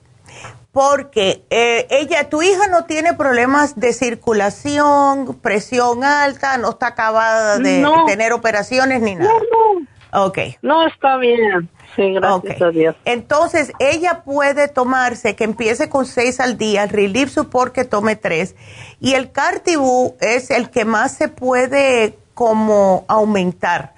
porque 0.77 1.43
eh, 1.49 1.88
ella, 1.89 2.30
tu 2.30 2.43
hija 2.43 2.67
no 2.67 2.85
tiene 2.85 3.15
problemas 3.15 3.80
de 3.80 3.93
circulación, 3.93 5.39
presión 5.41 6.03
alta, 6.03 6.59
no 6.59 6.69
está 6.69 6.89
acabada 6.89 7.57
de 7.57 7.83
tener 8.06 8.31
operaciones 8.31 9.01
ni 9.01 9.15
nada. 9.15 9.33
No, 9.33 9.39
no. 9.39 10.25
Ok. 10.27 10.38
No 10.61 10.85
está 10.85 11.17
bien. 11.17 11.67
Sí, 11.95 12.14
gracias 12.14 12.61
a 12.61 12.69
Dios. 12.69 12.95
Entonces, 13.06 13.73
ella 13.80 14.22
puede 14.23 14.67
tomarse, 14.67 15.35
que 15.35 15.45
empiece 15.45 15.89
con 15.89 16.06
seis 16.06 16.39
al 16.39 16.59
día, 16.59 16.83
el 16.83 16.89
Relief 16.89 17.31
Support 17.31 17.73
que 17.73 17.83
tome 17.83 18.15
tres, 18.15 18.56
y 18.99 19.15
el 19.15 19.31
Cartibú 19.31 20.15
es 20.22 20.51
el 20.51 20.69
que 20.69 20.85
más 20.85 21.11
se 21.11 21.27
puede 21.27 22.19
como 22.35 23.03
aumentar 23.07 23.97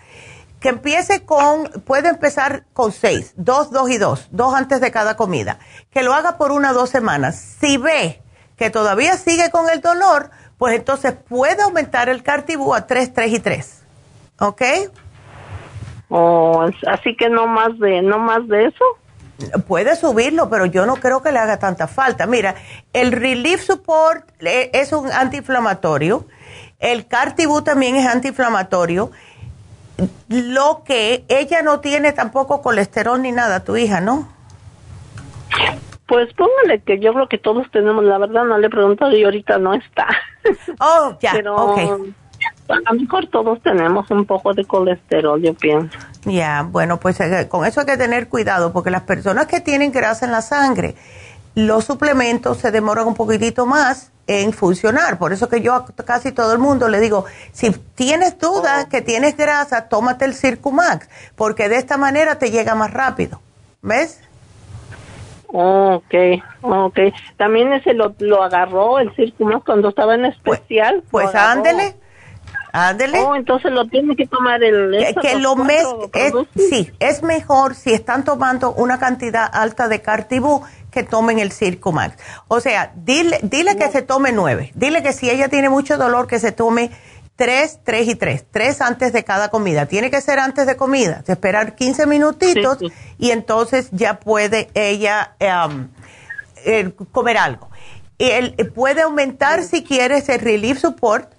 que 0.59 0.69
empiece 0.69 1.25
con, 1.25 1.69
puede 1.85 2.09
empezar 2.09 2.65
con 2.73 2.91
seis, 2.91 3.33
dos, 3.38 3.71
dos 3.71 3.89
y 3.89 3.97
dos, 3.97 4.27
dos 4.31 4.53
antes 4.53 4.81
de 4.81 4.91
cada 4.91 5.15
comida. 5.15 5.59
Que 5.91 6.03
lo 6.03 6.13
haga 6.13 6.38
por 6.38 6.51
una 6.51 6.71
o 6.71 6.73
dos 6.73 6.89
semanas. 6.89 7.35
Si 7.59 7.77
ve 7.77 8.21
que 8.57 8.69
todavía 8.69 9.15
sigue 9.15 9.49
con 9.51 9.69
el 9.69 9.81
dolor, 9.81 10.31
pues 10.57 10.75
entonces 10.75 11.13
puede 11.13 11.63
aumentar 11.63 12.09
el 12.09 12.23
cartibú 12.23 12.73
a 12.73 12.85
tres, 12.88 13.13
tres 13.13 13.31
y 13.31 13.39
tres. 13.39 13.83
¿Ok? 14.39 14.61
Oh, 16.09 16.65
así 16.88 17.15
que 17.15 17.29
no 17.29 17.47
más 17.47 17.77
de, 17.79 18.01
no 18.01 18.19
más 18.19 18.47
de 18.47 18.65
eso. 18.65 18.85
Puede 19.67 19.95
subirlo, 19.95 20.49
pero 20.49 20.65
yo 20.65 20.85
no 20.85 20.97
creo 20.97 21.21
que 21.21 21.31
le 21.31 21.39
haga 21.39 21.59
tanta 21.59 21.88
falta. 21.88 22.25
Mira, 22.25 22.55
el 22.91 23.13
Relief 23.13 23.63
Support 23.63 24.29
eh, 24.41 24.69
es 24.73 24.91
un 24.91 25.09
antiinflamatorio. 25.09 26.27
El 26.79 27.07
Cartibú 27.07 27.61
también 27.61 27.95
es 27.95 28.05
antiinflamatorio 28.07 29.11
lo 30.28 30.84
que 30.86 31.26
ella 31.28 31.61
no 31.61 31.80
tiene 31.80 32.11
tampoco 32.11 32.61
colesterol 32.61 33.22
ni 33.22 33.32
nada, 33.32 33.64
tu 33.64 33.76
hija, 33.78 34.02
¿no? 34.02 34.28
Pues 36.08 36.34
póngale 36.34 36.82
que 36.82 37.00
yo 37.00 37.14
creo 37.14 37.28
que 37.28 37.38
todos 37.38 37.69
tenemos, 37.72 38.03
la 38.03 38.18
verdad 38.18 38.44
no 38.45 38.58
le 38.58 38.68
he 38.68 38.69
preguntado 38.69 39.16
y 39.16 39.24
ahorita 39.24 39.58
no 39.58 39.74
está. 39.74 40.08
Oh, 40.80 41.18
ya, 41.22 41.34
Pero 41.34 41.76
a 42.69 42.94
lo 42.94 43.00
mejor 43.00 43.28
todos 43.28 43.61
tenemos 43.61 44.10
un 44.11 44.26
poco 44.26 44.53
de 44.53 44.66
colesterol, 44.66 45.42
yo 45.42 45.53
pienso. 45.53 45.98
Ya, 46.26 46.64
bueno, 46.64 47.00
pues 47.00 47.19
eh, 47.19 47.48
con 47.50 47.66
eso 47.66 47.82
hay 47.82 47.86
que 47.86 47.98
tener 47.98 48.28
cuidado 48.30 48.72
porque 48.72 48.90
las 48.90 49.03
personas 49.03 49.48
que 49.48 49.60
tienen 49.60 49.92
grasa 49.92 50.26
en 50.26 50.32
la 50.32 50.42
sangre, 50.42 50.95
los 51.56 51.86
suplementos 51.86 52.58
se 52.58 52.72
demoran 52.72 53.08
un 53.08 53.16
poquitito 53.16 53.66
más 53.66 54.11
en 54.28 54.53
funcionar. 54.53 55.18
Por 55.18 55.34
eso 55.34 55.50
que 55.50 55.61
yo 55.61 55.74
a 55.74 55.86
casi 56.06 56.32
todo 56.32 56.53
el 56.53 56.60
mundo 56.60 56.88
le 56.88 57.00
digo, 57.00 57.26
si 57.52 57.72
tienes 57.72 58.38
duda 58.38 58.84
oh. 58.86 58.90
que 58.90 59.02
tienes 59.02 59.36
grasa, 59.36 59.90
tómate 59.90 60.26
el 60.26 60.36
Circumax, 60.36 61.10
porque 61.36 61.68
de 61.68 61.78
esta 61.78 61.98
manera 61.98 62.38
te 62.38 62.52
llega 62.52 62.76
más 62.76 62.94
rápido. 62.94 63.42
¿Ves? 63.82 64.22
ok, 65.52 66.14
ok. 66.61 67.00
También 67.38 67.74
ese 67.74 67.94
lo, 67.94 68.14
lo 68.19 68.44
agarró 68.44 69.00
el 69.00 69.11
Circumax 69.16 69.66
cuando 69.66 69.90
estaba 69.90 70.14
en 70.14 70.22
pues, 70.22 70.60
especial. 70.60 71.03
Pues, 71.10 71.34
ándele. 71.34 71.95
Ándele. 72.72 73.19
Oh, 73.22 73.36
entonces 73.36 73.72
lo 73.72 73.88
tiene 73.88 74.16
que 74.16 74.28
tomar 74.28 74.64
el... 74.64 74.95
que 75.22 75.40
lo 75.40 75.56
mes, 75.56 75.88
es, 76.14 76.34
sí, 76.56 76.92
es 77.00 77.24
mejor 77.24 77.74
si 77.74 77.94
están 77.94 78.24
tomando 78.24 78.74
una 78.74 79.00
cantidad 79.00 79.50
alta 79.52 79.88
de 79.88 80.02
cartibú 80.02 80.64
que 80.92 81.03
tomen 81.03 81.40
el 81.40 81.51
Circumax. 81.51 82.18
O 82.48 82.59
sea, 82.59 82.92
dile, 82.95 83.40
dile 83.43 83.77
que 83.77 83.90
se 83.90 84.01
tome 84.01 84.32
nueve. 84.32 84.72
Dile 84.76 85.03
que 85.03 85.14
si 85.14 85.30
ella 85.30 85.50
tiene 85.50 85.69
mucho 85.69 85.98
dolor, 85.98 86.27
que 86.27 86.40
se 86.40 86.51
tome 86.51 86.92
tres, 87.35 87.80
tres 87.84 88.08
y 88.08 88.16
tres. 88.16 88.45
Tres 88.51 88.82
antes 88.82 89.14
de 89.14 89.24
cada 89.24 89.50
comida. 89.50 89.85
Tiene 89.85 90.11
que 90.11 90.22
ser 90.22 90.40
antes 90.40 90.68
de 90.68 90.76
comida. 90.76 91.24
De 91.26 91.34
esperar 91.34 91.76
15 91.76 92.06
minutitos 92.06 92.80
y 93.18 93.32
entonces 93.32 93.90
ya 93.92 94.19
puede 94.19 94.69
ella 94.74 95.35
um, 95.68 95.88
comer 97.11 97.38
algo. 97.38 97.69
Él 98.18 98.56
puede 98.76 99.03
aumentar 99.03 99.64
si 99.64 99.84
quieres 99.84 100.27
el 100.27 100.42
Relief 100.42 100.80
Support, 100.80 101.32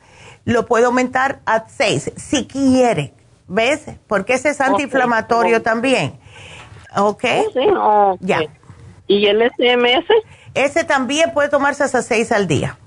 lo 0.46 0.64
puede 0.64 0.86
aumentar 0.86 1.40
a 1.44 1.68
seis, 1.68 2.10
si 2.16 2.46
quiere. 2.46 3.12
¿Ves? 3.46 3.82
Porque 4.06 4.34
ese 4.34 4.50
es 4.50 4.60
antiinflamatorio 4.60 5.60
también. 5.60 6.18
¿Ok? 6.96 7.24
Oh, 7.76 8.16
sí, 8.18 8.26
Ya. 8.26 8.40
¿Y 9.10 9.26
el 9.26 9.42
SMS? 9.42 10.06
Ese 10.54 10.84
también 10.84 11.32
puede 11.32 11.48
tomarse 11.48 11.82
hasta 11.82 12.00
seis 12.00 12.30
al 12.30 12.46
día. 12.46 12.78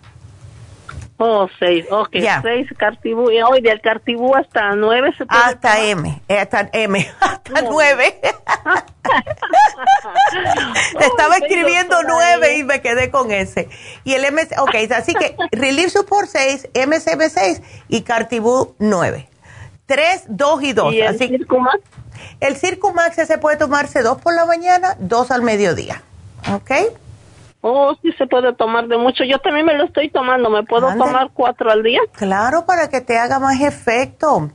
Oh, 1.17 1.49
seis, 1.59 1.85
ok. 1.91 2.15
Seis 2.41 2.69
cartibú. 2.77 3.29
Y 3.29 3.41
hoy 3.41 3.59
del 3.59 3.81
cartibú 3.81 4.33
hasta 4.33 4.73
nueve 4.73 5.13
se 5.17 5.25
puede 5.25 5.41
Hasta 5.43 5.81
M, 5.81 6.21
eh, 6.29 6.39
hasta 6.39 6.69
M, 6.71 7.05
hasta 7.19 7.61
nueve. 7.63 8.21
Te 10.97 11.05
estaba 11.05 11.35
escribiendo 11.35 11.97
nueve 12.07 12.57
y 12.57 12.63
me 12.63 12.81
quedé 12.81 13.11
con 13.11 13.29
ese. 13.31 13.67
Y 14.05 14.13
el 14.13 14.21
MS, 14.31 14.57
ok, 14.59 14.75
así 14.95 15.13
que 15.13 15.35
Relief 15.51 15.91
Support 15.91 16.29
6, 16.29 16.69
MCB 16.87 17.29
6 17.29 17.61
y 17.89 18.03
Cartibú 18.03 18.77
9. 18.79 19.27
Tres, 19.85 20.23
dos 20.29 20.63
y 20.63 20.71
dos. 20.71 20.93
¿Y 20.93 21.01
el 21.01 21.07
así, 21.07 21.27
Circumax? 21.27 21.81
El 22.39 22.55
Circumax 22.55 23.27
se 23.27 23.37
puede 23.39 23.57
tomarse 23.57 24.01
dos 24.03 24.21
por 24.21 24.33
la 24.33 24.45
mañana, 24.45 24.95
dos 24.99 25.29
al 25.29 25.41
mediodía. 25.41 26.01
¿Ok? 26.51 26.71
Oh, 27.61 27.95
sí 28.01 28.11
se 28.17 28.27
puede 28.27 28.53
tomar 28.53 28.87
de 28.87 28.97
mucho. 28.97 29.23
Yo 29.23 29.39
también 29.39 29.65
me 29.65 29.73
lo 29.73 29.85
estoy 29.85 30.09
tomando. 30.09 30.49
¿Me 30.49 30.63
puedo 30.63 30.87
tomar 30.97 31.29
cuatro 31.33 31.71
al 31.71 31.81
día? 31.81 32.01
Claro, 32.11 32.65
para 32.65 32.89
que 32.89 32.99
te 32.99 33.17
haga 33.17 33.39
más 33.39 33.61
efecto. 33.61 34.51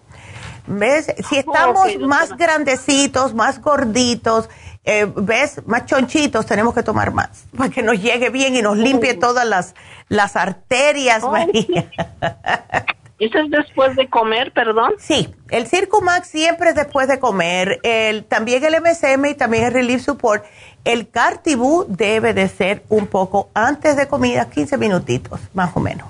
¿Ves? 0.66 1.06
Si 1.28 1.36
oh, 1.36 1.38
estamos 1.38 1.98
más 2.00 2.36
grandecitos, 2.36 3.32
más 3.32 3.62
gorditos, 3.62 4.50
eh, 4.84 5.10
¿ves? 5.16 5.62
Más 5.66 5.86
chonchitos, 5.86 6.44
tenemos 6.44 6.74
que 6.74 6.82
tomar 6.82 7.12
más. 7.12 7.46
Para 7.56 7.70
que 7.70 7.82
nos 7.82 8.00
llegue 8.00 8.28
bien 8.28 8.54
y 8.54 8.62
nos 8.62 8.76
limpie 8.76 9.14
oh. 9.16 9.18
todas 9.18 9.46
las, 9.46 9.74
las 10.08 10.36
arterias, 10.36 11.22
oh. 11.22 11.30
María. 11.30 11.90
¿Eso 13.18 13.38
es 13.38 13.50
después 13.50 13.96
de 13.96 14.08
comer, 14.08 14.52
perdón? 14.52 14.92
Sí, 14.98 15.34
el 15.50 15.66
Circumax 15.66 16.28
siempre 16.28 16.70
es 16.70 16.76
después 16.76 17.08
de 17.08 17.18
comer. 17.18 17.80
El, 17.82 18.24
también 18.24 18.64
el 18.64 18.80
MSM 18.80 19.26
y 19.26 19.34
también 19.34 19.64
el 19.64 19.72
Relief 19.72 20.02
Support 20.02 20.44
el 20.84 21.10
cartibú 21.10 21.84
debe 21.86 22.32
de 22.32 22.48
ser 22.48 22.82
un 22.88 23.06
poco 23.06 23.50
antes 23.52 23.96
de 23.96 24.08
comida, 24.08 24.48
15 24.48 24.78
minutitos, 24.78 25.40
más 25.52 25.76
o 25.76 25.80
menos. 25.80 26.08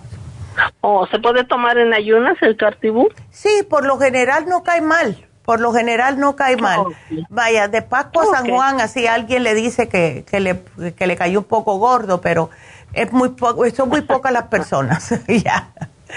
¿O 0.80 1.06
se 1.08 1.18
puede 1.18 1.44
tomar 1.44 1.78
en 1.78 1.92
ayunas 1.92 2.36
el 2.42 2.56
cartibú? 2.56 3.08
Sí, 3.30 3.66
por 3.68 3.84
lo 3.84 3.98
general 3.98 4.46
no 4.46 4.62
cae 4.62 4.80
mal. 4.80 5.26
Por 5.44 5.60
lo 5.60 5.72
general 5.72 6.20
no 6.20 6.36
cae 6.36 6.56
mal. 6.56 6.80
Vaya, 7.28 7.68
de 7.68 7.82
Pascua 7.82 8.22
a 8.22 8.36
San 8.36 8.50
Juan, 8.50 8.80
así 8.80 9.06
alguien 9.06 9.42
le 9.42 9.54
dice 9.54 9.88
que, 9.88 10.24
que, 10.30 10.40
le, 10.40 10.62
que 10.96 11.06
le 11.06 11.16
cayó 11.16 11.40
un 11.40 11.46
poco 11.46 11.78
gordo, 11.78 12.20
pero 12.20 12.50
es 12.92 13.10
muy 13.12 13.30
poco, 13.30 13.68
son 13.70 13.88
muy 13.88 14.02
pocas 14.02 14.30
las 14.30 14.44
personas. 14.44 15.12
ya. 15.26 15.70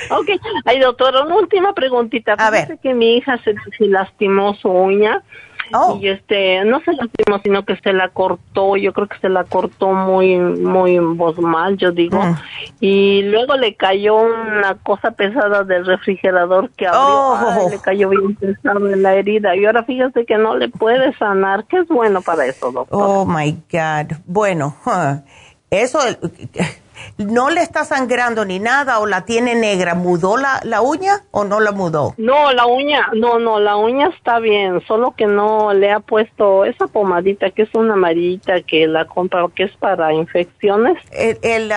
Ok. 0.10 0.30
Ay, 0.66 0.80
doctora, 0.80 1.24
una 1.24 1.36
última 1.36 1.74
preguntita. 1.74 2.34
A 2.34 2.50
ver. 2.50 2.80
que 2.82 2.94
mi 2.94 3.18
hija 3.18 3.38
se, 3.44 3.56
se 3.78 3.88
lastimó 3.88 4.56
su 4.56 4.70
uña 4.70 5.24
Oh. 5.74 5.98
Y 6.02 6.10
este, 6.10 6.64
no 6.66 6.82
se 6.82 6.94
lastimó, 6.94 7.40
sino 7.44 7.64
que 7.64 7.78
se 7.78 7.94
la 7.94 8.10
cortó, 8.10 8.76
yo 8.76 8.94
creo 8.94 9.08
que 9.08 9.18
se 9.20 9.30
la 9.30 9.44
cortó 9.45 9.94
muy, 9.94 10.38
muy 10.38 11.00
mal, 11.00 11.78
yo 11.78 11.92
digo. 11.92 12.22
Mm. 12.22 12.36
Y 12.82 13.24
luego 13.24 13.56
le 13.56 13.76
cayó 13.76 14.18
una 14.18 14.76
cosa 14.84 15.11
pesada 15.11 15.64
del 15.64 15.86
refrigerador 15.86 16.70
que 16.72 16.88
abrió, 16.88 17.03
oh. 17.03 17.70
le 17.70 17.80
cayó 17.80 18.10
bien 18.10 18.36
pesado 18.36 18.92
en 18.92 19.02
la 19.02 19.16
herida. 19.16 19.56
Y 19.56 19.66
ahora 19.66 19.84
fíjese 19.84 20.26
que 20.26 20.38
no 20.38 20.58
le 20.58 20.70
puede 20.70 21.16
sanar, 21.18 21.66
que 21.66 21.78
es 21.78 21.88
bueno 21.88 22.22
para 22.22 22.45
eso, 22.45 22.72
doctor. 22.72 23.02
Oh 23.02 23.26
my 23.26 23.52
God. 23.72 24.18
Bueno, 24.26 24.76
eso, 25.70 26.00
no 27.17 27.49
le 27.49 27.61
está 27.61 27.85
sangrando 27.85 28.45
ni 28.45 28.59
nada 28.59 28.99
o 28.99 29.05
la 29.05 29.25
tiene 29.25 29.55
negra, 29.55 29.95
¿mudó 29.95 30.38
la, 30.38 30.59
la 30.63 30.81
uña 30.81 31.23
o 31.31 31.43
no 31.43 31.59
la 31.59 31.71
mudó? 31.71 32.13
No, 32.17 32.51
la 32.53 32.65
uña, 32.65 33.07
no, 33.13 33.39
no, 33.39 33.59
la 33.59 33.75
uña 33.77 34.07
está 34.07 34.39
bien, 34.39 34.81
solo 34.88 35.11
que 35.11 35.27
no 35.27 35.73
le 35.73 35.91
ha 35.91 35.99
puesto 35.99 36.65
esa 36.65 36.88
pomadita 36.88 37.51
que 37.51 37.63
es 37.63 37.73
una 37.73 37.93
amarillita 37.93 38.61
que 38.61 38.88
la 38.88 39.05
compra, 39.05 39.45
que 39.55 39.63
es 39.63 39.75
para 39.77 40.13
infecciones. 40.13 40.97
El, 41.11 41.38
el, 41.41 41.73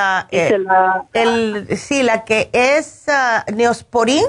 el 1.12 1.76
sí, 1.76 2.02
la 2.02 2.24
que 2.24 2.50
es 2.52 3.06
uh, 3.08 3.52
neosporin. 3.54 4.24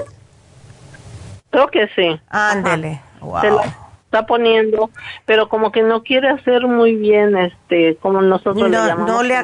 Creo 1.50 1.68
que 1.68 1.88
sí. 1.94 2.20
Ándele, 2.28 3.00
wow 3.20 3.60
está 4.06 4.26
poniendo, 4.26 4.90
pero 5.26 5.48
como 5.48 5.72
que 5.72 5.82
no 5.82 6.02
quiere 6.02 6.30
hacer 6.30 6.66
muy 6.66 6.94
bien, 6.94 7.36
este, 7.36 7.96
como 7.96 8.22
nosotros 8.22 8.70
le 8.70 8.76
llamamos 8.76 9.10
no 9.10 9.22
le 9.22 9.34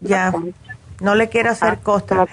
ya, 0.00 0.32
no 1.00 1.14
le 1.14 1.28
quiere 1.28 1.50
hacer 1.50 1.78
costa. 1.78 2.26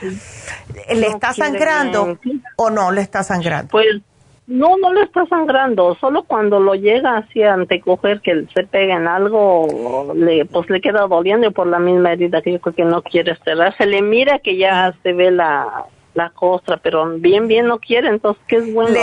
¿Le 0.93 1.07
está 1.07 1.33
sangrando 1.33 2.17
o 2.55 2.69
no 2.69 2.91
le 2.91 3.01
está 3.01 3.23
sangrando? 3.23 3.69
Pues 3.69 4.01
no, 4.45 4.77
no 4.77 4.93
le 4.93 5.03
está 5.03 5.25
sangrando, 5.27 5.95
solo 6.01 6.23
cuando 6.23 6.59
lo 6.59 6.75
llega 6.75 7.17
así 7.17 7.41
a 7.43 7.53
antecoger 7.53 8.19
que 8.19 8.45
se 8.53 8.63
pega 8.63 8.95
en 8.95 9.07
algo, 9.07 10.13
le, 10.15 10.45
pues 10.45 10.69
le 10.69 10.81
queda 10.81 11.07
doliendo 11.07 11.51
por 11.51 11.67
la 11.67 11.79
misma 11.79 12.11
herida 12.11 12.41
que 12.41 12.51
yo 12.51 12.59
creo 12.59 12.75
que 12.75 12.83
no 12.83 13.01
quiere 13.03 13.37
cerrar. 13.45 13.75
Se 13.77 13.85
le 13.85 14.01
mira 14.01 14.39
que 14.39 14.57
ya 14.57 14.93
se 15.01 15.13
ve 15.13 15.31
la, 15.31 15.85
la 16.13 16.29
costra, 16.31 16.77
pero 16.77 17.17
bien, 17.19 17.47
bien 17.47 17.67
no 17.67 17.79
quiere, 17.79 18.09
entonces, 18.09 18.43
¿qué 18.47 18.57
es 18.57 18.73
bueno? 18.73 18.93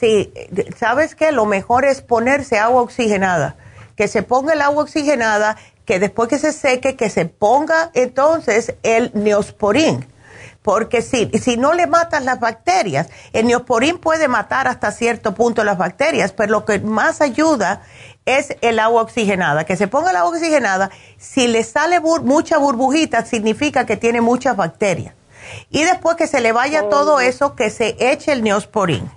sí, 0.00 0.32
¿sabes 0.74 1.14
qué? 1.14 1.32
Lo 1.32 1.44
mejor 1.44 1.84
es 1.84 2.00
ponerse 2.00 2.58
agua 2.58 2.80
oxigenada, 2.80 3.56
que 3.98 4.06
se 4.06 4.22
ponga 4.22 4.52
el 4.52 4.62
agua 4.62 4.84
oxigenada, 4.84 5.56
que 5.84 5.98
después 5.98 6.28
que 6.28 6.38
se 6.38 6.52
seque, 6.52 6.94
que 6.94 7.10
se 7.10 7.24
ponga 7.24 7.90
entonces 7.94 8.74
el 8.84 9.10
neosporín. 9.12 10.06
Porque 10.62 11.02
si, 11.02 11.28
si 11.30 11.56
no 11.56 11.74
le 11.74 11.88
matan 11.88 12.24
las 12.24 12.38
bacterias, 12.38 13.08
el 13.32 13.48
neosporín 13.48 13.98
puede 13.98 14.28
matar 14.28 14.68
hasta 14.68 14.92
cierto 14.92 15.34
punto 15.34 15.64
las 15.64 15.78
bacterias, 15.78 16.30
pero 16.30 16.52
lo 16.52 16.64
que 16.64 16.78
más 16.78 17.20
ayuda 17.20 17.82
es 18.24 18.56
el 18.60 18.78
agua 18.78 19.02
oxigenada. 19.02 19.64
Que 19.64 19.74
se 19.74 19.88
ponga 19.88 20.10
el 20.10 20.16
agua 20.16 20.30
oxigenada, 20.30 20.90
si 21.16 21.48
le 21.48 21.64
sale 21.64 21.98
mucha 21.98 22.56
burbujita, 22.56 23.24
significa 23.24 23.84
que 23.84 23.96
tiene 23.96 24.20
muchas 24.20 24.56
bacterias. 24.56 25.14
Y 25.70 25.82
después 25.82 26.14
que 26.14 26.28
se 26.28 26.40
le 26.40 26.52
vaya 26.52 26.84
oh. 26.84 26.88
todo 26.88 27.18
eso, 27.18 27.56
que 27.56 27.68
se 27.70 27.96
eche 27.98 28.30
el 28.30 28.44
neosporín. 28.44 29.10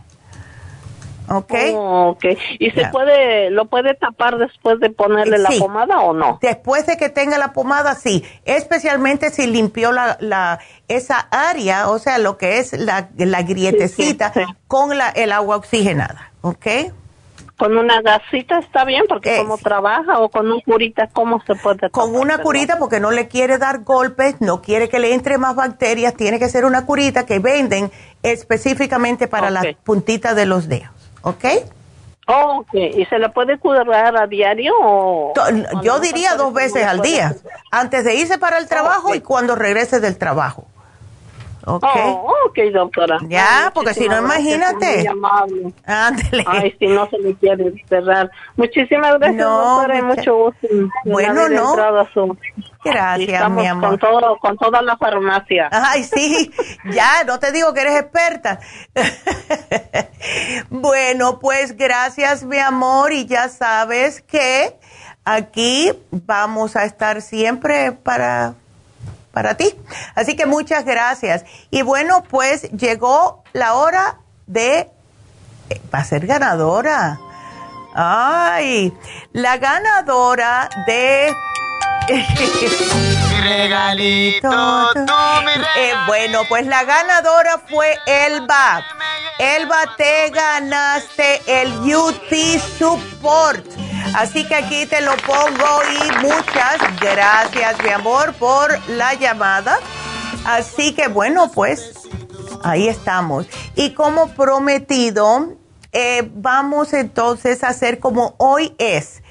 ¿Ok? 1.29 1.53
Oh, 1.73 2.09
ok. 2.09 2.25
¿Y 2.59 2.71
se 2.71 2.87
puede, 2.87 3.49
lo 3.51 3.65
puede 3.65 3.93
tapar 3.93 4.37
después 4.37 4.79
de 4.79 4.89
ponerle 4.89 5.37
la 5.37 5.49
pomada 5.59 5.99
o 5.99 6.13
no? 6.13 6.39
Después 6.41 6.85
de 6.85 6.97
que 6.97 7.09
tenga 7.09 7.37
la 7.37 7.53
pomada, 7.53 7.95
sí. 7.95 8.23
Especialmente 8.45 9.29
si 9.29 9.47
limpió 9.47 9.91
la, 9.91 10.17
la 10.19 10.59
esa 10.87 11.19
área, 11.31 11.89
o 11.89 11.99
sea, 11.99 12.17
lo 12.17 12.37
que 12.37 12.59
es 12.59 12.73
la, 12.73 13.09
la 13.15 13.43
grietecita 13.43 14.33
con 14.67 14.97
la, 14.97 15.09
el 15.09 15.31
agua 15.31 15.57
oxigenada. 15.57 16.31
¿Ok? 16.41 16.67
Con 17.61 17.77
una 17.77 18.01
gasita 18.01 18.57
está 18.57 18.85
bien 18.85 19.03
porque 19.07 19.37
como 19.37 19.55
trabaja 19.59 20.17
o 20.19 20.29
con 20.29 20.51
una 20.51 20.63
curita, 20.65 21.07
¿cómo 21.13 21.43
se 21.45 21.53
puede? 21.53 21.91
Con 21.91 22.15
una 22.15 22.39
curita 22.39 22.79
porque 22.79 22.99
no 22.99 23.11
le 23.11 23.27
quiere 23.27 23.59
dar 23.59 23.83
golpes, 23.83 24.41
no 24.41 24.63
quiere 24.63 24.89
que 24.89 24.97
le 24.97 25.13
entre 25.13 25.37
más 25.37 25.55
bacterias, 25.55 26.15
tiene 26.15 26.39
que 26.39 26.49
ser 26.49 26.65
una 26.65 26.87
curita 26.87 27.27
que 27.27 27.37
venden 27.37 27.91
específicamente 28.23 29.27
para 29.27 29.51
las 29.51 29.63
puntitas 29.83 30.35
de 30.35 30.47
los 30.47 30.69
dedos, 30.69 30.89
¿ok? 31.21 31.45
ok, 32.27 32.73
¿y 32.73 33.05
se 33.05 33.19
la 33.19 33.29
puede 33.29 33.57
curar 33.59 34.15
a 34.15 34.27
diario 34.27 34.73
o...? 34.79 35.33
Yo 35.83 35.99
diría 35.99 36.35
dos 36.35 36.53
veces 36.53 36.85
al 36.85 37.01
día, 37.01 37.35
antes 37.71 38.03
de 38.03 38.15
irse 38.15 38.37
para 38.37 38.57
el 38.57 38.67
trabajo 38.67 39.13
y 39.15 39.21
cuando 39.21 39.55
regrese 39.55 39.99
del 39.99 40.17
trabajo. 40.17 40.67
Ok. 41.65 41.83
Oh, 41.83 42.33
ok, 42.47 42.57
doctora. 42.73 43.19
Ya, 43.27 43.71
porque 43.73 43.93
si 43.93 44.07
no, 44.07 44.19
imagínate. 44.19 45.07
Ándale. 45.85 46.43
Ay, 46.47 46.75
si 46.79 46.87
no 46.87 47.09
se 47.09 47.19
me 47.19 47.35
quiere 47.35 47.73
cerrar. 47.87 48.31
Muchísimas 48.55 49.19
gracias, 49.19 49.45
doctora, 49.45 49.97
y 49.97 50.01
mucho 50.01 50.35
gusto. 50.35 50.67
Bueno, 51.05 51.49
no. 51.49 51.75
Gracias, 52.83 53.49
mi 53.51 53.67
amor. 53.67 53.89
Con, 53.91 53.99
todo, 53.99 54.37
con 54.39 54.57
toda 54.57 54.81
la 54.81 54.97
farmacia. 54.97 55.69
Ay, 55.71 56.03
sí, 56.03 56.51
ya, 56.91 57.23
no 57.25 57.39
te 57.39 57.51
digo 57.51 57.73
que 57.73 57.81
eres 57.81 58.01
experta. 58.01 58.59
bueno, 60.69 61.39
pues 61.39 61.77
gracias, 61.77 62.43
mi 62.43 62.57
amor, 62.57 63.11
y 63.13 63.25
ya 63.25 63.49
sabes 63.49 64.21
que 64.21 64.75
aquí 65.25 65.91
vamos 66.09 66.75
a 66.75 66.85
estar 66.85 67.21
siempre 67.21 67.91
para 67.91 68.55
para 69.31 69.55
ti. 69.55 69.73
Así 70.15 70.35
que 70.35 70.45
muchas 70.45 70.85
gracias. 70.85 71.45
Y 71.69 71.81
bueno, 71.81 72.23
pues 72.23 72.69
llegó 72.71 73.43
la 73.53 73.73
hora 73.75 74.19
de... 74.47 74.89
Eh, 75.69 75.81
va 75.93 75.99
a 75.99 76.03
ser 76.03 76.27
ganadora. 76.27 77.19
Ay, 77.95 78.93
la 79.33 79.57
ganadora 79.57 80.69
de... 80.85 81.33
regalito, 83.41 84.49
eh, 85.77 85.93
bueno, 86.07 86.41
pues 86.49 86.65
la 86.65 86.83
ganadora 86.83 87.61
fue 87.69 87.97
Elba. 88.05 88.85
Elba, 89.37 89.95
te 89.97 90.29
ganaste 90.29 91.41
el 91.47 91.71
UT 91.95 92.33
Support 92.77 93.65
Así 94.15 94.45
que 94.45 94.55
aquí 94.55 94.85
te 94.85 95.01
lo 95.01 95.15
pongo 95.17 95.65
y 95.93 96.25
muchas 96.25 96.77
gracias, 96.99 97.81
mi 97.83 97.89
amor, 97.89 98.33
por 98.33 98.69
la 98.89 99.13
llamada. 99.13 99.79
Así 100.45 100.93
que 100.93 101.07
bueno, 101.07 101.51
pues 101.51 101.93
ahí 102.63 102.87
estamos. 102.87 103.47
Y 103.75 103.93
como 103.93 104.29
prometido, 104.29 105.55
eh, 105.93 106.29
vamos 106.33 106.93
entonces 106.93 107.63
a 107.63 107.69
hacer 107.69 107.99
como 107.99 108.35
hoy 108.37 108.73
es 108.77 109.21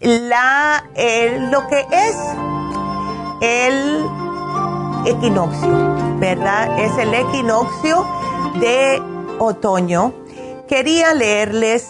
la 0.00 0.84
lo 1.50 1.66
que 1.68 1.86
es 1.90 2.16
el 3.40 4.06
equinoccio, 5.06 6.18
¿verdad? 6.18 6.78
Es 6.78 6.96
el 6.98 7.14
equinoccio 7.14 8.06
de 8.60 9.02
otoño. 9.38 10.14
Quería 10.68 11.14
leerles 11.14 11.86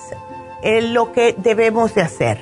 lo 0.62 1.12
que 1.12 1.34
debemos 1.38 1.94
de 1.94 2.02
hacer. 2.02 2.38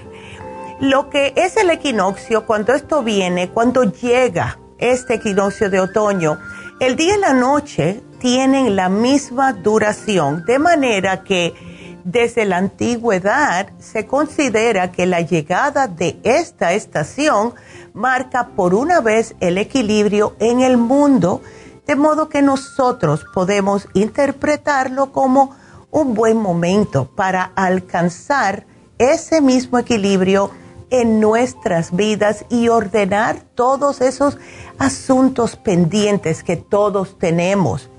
Lo 0.81 1.09
que 1.09 1.33
es 1.37 1.57
el 1.57 1.71
equinoccio, 1.71 2.47
cuando 2.47 2.73
esto 2.75 3.03
viene, 3.03 3.49
cuando 3.51 3.85
llega 3.85 4.59
este 4.79 5.15
equinoccio 5.15 5.71
de 5.71 5.81
otoño, 5.81 6.39
el 6.81 6.97
día 6.97 7.17
y 7.17 7.21
la 7.21 7.33
noche 7.33 8.03
tienen 8.19 8.75
la 8.75 8.89
misma 8.89 9.53
duración, 9.53 10.45
de 10.45 10.59
manera 10.59 11.23
que 11.23 11.55
desde 12.05 12.45
la 12.45 12.59
antigüedad 12.59 13.69
se 13.79 14.07
considera 14.07 14.93
que 14.93 15.07
la 15.07 15.21
llegada 15.21 15.87
de 15.87 16.19
esta 16.23 16.73
estación 16.73 17.55
marca 17.95 18.49
por 18.49 18.75
una 18.75 19.01
vez 19.01 19.35
el 19.41 19.57
equilibrio 19.59 20.37
en 20.39 20.61
el 20.61 20.77
mundo, 20.77 21.41
de 21.87 21.97
modo 21.97 22.29
que 22.29 22.43
nosotros 22.43 23.25
podemos 23.33 23.89
interpretarlo 23.95 25.13
como 25.13 25.55
un 25.95 26.13
buen 26.15 26.37
momento 26.37 27.09
para 27.15 27.53
alcanzar 27.55 28.67
ese 28.99 29.41
mismo 29.41 29.79
equilibrio 29.79 30.51
en 30.91 31.21
nuestras 31.21 31.95
vidas 31.95 32.45
y 32.51 32.69
ordenar 32.69 33.41
todos 33.55 34.01
esos 34.01 34.37
asuntos 34.77 35.55
pendientes 35.55 36.43
que 36.43 36.57
todos 36.57 37.17
tenemos. 37.17 37.91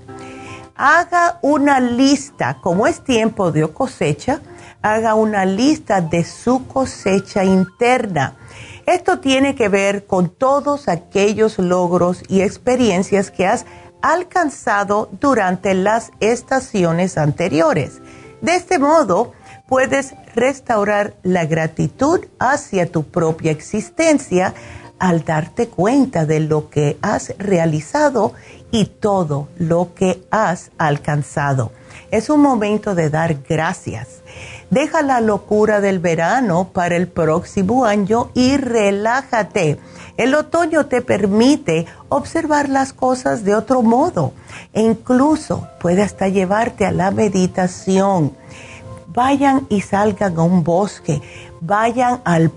Haga 0.74 1.38
una 1.40 1.80
lista, 1.80 2.58
como 2.60 2.86
es 2.86 3.02
tiempo 3.02 3.50
de 3.50 3.66
cosecha, 3.72 4.42
haga 4.82 5.14
una 5.14 5.46
lista 5.46 6.02
de 6.02 6.22
su 6.22 6.66
cosecha 6.66 7.44
interna. 7.44 8.36
Esto 8.84 9.20
tiene 9.20 9.54
que 9.54 9.70
ver 9.70 10.06
con 10.06 10.28
todos 10.28 10.88
aquellos 10.88 11.58
logros 11.58 12.22
y 12.28 12.42
experiencias 12.42 13.30
que 13.30 13.46
has 13.46 13.64
alcanzado 14.02 15.08
durante 15.20 15.74
las 15.74 16.10
estaciones 16.20 17.18
anteriores. 17.18 18.00
De 18.40 18.54
este 18.54 18.78
modo, 18.78 19.32
puedes 19.66 20.14
restaurar 20.34 21.14
la 21.22 21.44
gratitud 21.46 22.20
hacia 22.38 22.90
tu 22.90 23.04
propia 23.04 23.50
existencia 23.50 24.54
al 24.98 25.24
darte 25.24 25.68
cuenta 25.68 26.24
de 26.24 26.40
lo 26.40 26.70
que 26.70 26.98
has 27.02 27.34
realizado 27.38 28.32
y 28.70 28.86
todo 28.86 29.48
lo 29.58 29.94
que 29.94 30.26
has 30.30 30.70
alcanzado. 30.78 31.72
Es 32.10 32.30
un 32.30 32.40
momento 32.40 32.94
de 32.94 33.10
dar 33.10 33.42
gracias. 33.48 34.15
Deja 34.70 35.02
la 35.02 35.20
locura 35.20 35.80
del 35.80 36.00
verano 36.00 36.70
para 36.72 36.96
el 36.96 37.06
próximo 37.08 37.84
año 37.84 38.30
y 38.34 38.56
relájate 38.56 39.78
el 40.16 40.34
otoño 40.34 40.86
te 40.86 41.02
permite 41.02 41.86
observar 42.08 42.70
las 42.70 42.94
cosas 42.94 43.44
de 43.44 43.54
otro 43.54 43.82
modo 43.82 44.32
e 44.72 44.80
incluso 44.80 45.68
puede 45.78 46.02
hasta 46.02 46.28
llevarte 46.28 46.86
a 46.86 46.92
la 46.92 47.10
meditación. 47.10 48.34
Vayan 49.08 49.66
y 49.68 49.82
salgan 49.82 50.38
a 50.38 50.42
un 50.42 50.64
bosque, 50.64 51.20
vayan 51.60 52.20
al 52.24 52.50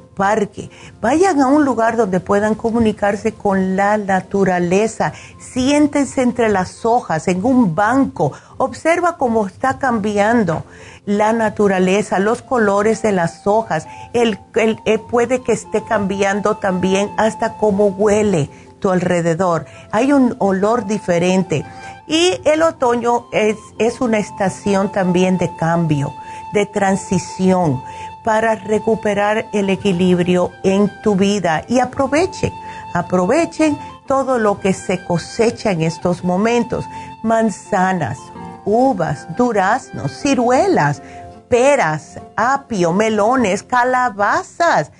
vayan 1.01 1.41
a 1.41 1.47
un 1.47 1.63
lugar 1.63 1.95
donde 1.95 2.19
puedan 2.19 2.53
comunicarse 2.53 3.31
con 3.31 3.75
la 3.77 3.97
naturaleza, 3.97 5.13
siéntense 5.39 6.21
entre 6.21 6.49
las 6.49 6.85
hojas, 6.85 7.27
en 7.29 7.43
un 7.43 7.73
banco, 7.73 8.33
observa 8.57 9.17
cómo 9.17 9.47
está 9.47 9.79
cambiando 9.79 10.65
la 11.05 11.31
naturaleza, 11.31 12.19
los 12.19 12.41
colores 12.41 13.01
de 13.01 13.13
las 13.13 13.47
hojas, 13.47 13.87
el, 14.13 14.37
eh, 14.55 14.99
puede 14.99 15.41
que 15.41 15.53
esté 15.53 15.83
cambiando 15.83 16.57
también 16.57 17.09
hasta 17.17 17.57
cómo 17.57 17.87
huele 17.87 18.49
tu 18.79 18.91
alrededor, 18.91 19.65
hay 19.91 20.11
un 20.11 20.35
olor 20.39 20.85
diferente. 20.85 21.65
Y 22.07 22.41
el 22.43 22.63
otoño 22.63 23.27
es, 23.31 23.55
es 23.77 24.01
una 24.01 24.17
estación 24.17 24.91
también 24.91 25.37
de 25.37 25.55
cambio, 25.57 26.11
de 26.53 26.65
transición 26.65 27.83
para 28.23 28.55
recuperar 28.55 29.47
el 29.53 29.69
equilibrio 29.69 30.51
en 30.63 30.91
tu 31.01 31.15
vida. 31.15 31.63
Y 31.67 31.79
aprovechen, 31.79 32.53
aprovechen 32.93 33.77
todo 34.07 34.39
lo 34.39 34.59
que 34.59 34.73
se 34.73 35.03
cosecha 35.05 35.71
en 35.71 35.81
estos 35.81 36.23
momentos, 36.23 36.85
manzanas, 37.23 38.17
uvas, 38.65 39.27
duraznos, 39.35 40.11
ciruelas, 40.11 41.01
peras, 41.47 42.19
apio, 42.35 42.93
melones, 42.93 43.63
calabazas, 43.63 44.91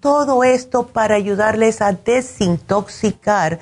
todo 0.00 0.44
esto 0.44 0.86
para 0.86 1.16
ayudarles 1.16 1.82
a 1.82 1.92
desintoxicar 1.92 3.58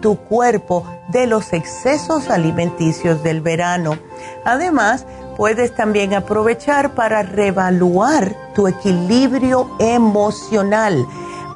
tu 0.00 0.16
cuerpo 0.16 0.86
de 1.08 1.26
los 1.26 1.52
excesos 1.52 2.30
alimenticios 2.30 3.22
del 3.22 3.40
verano. 3.40 3.98
Además, 4.44 5.06
puedes 5.38 5.72
también 5.72 6.14
aprovechar 6.14 6.94
para 6.96 7.22
reevaluar 7.22 8.34
tu 8.54 8.66
equilibrio 8.66 9.70
emocional. 9.78 11.06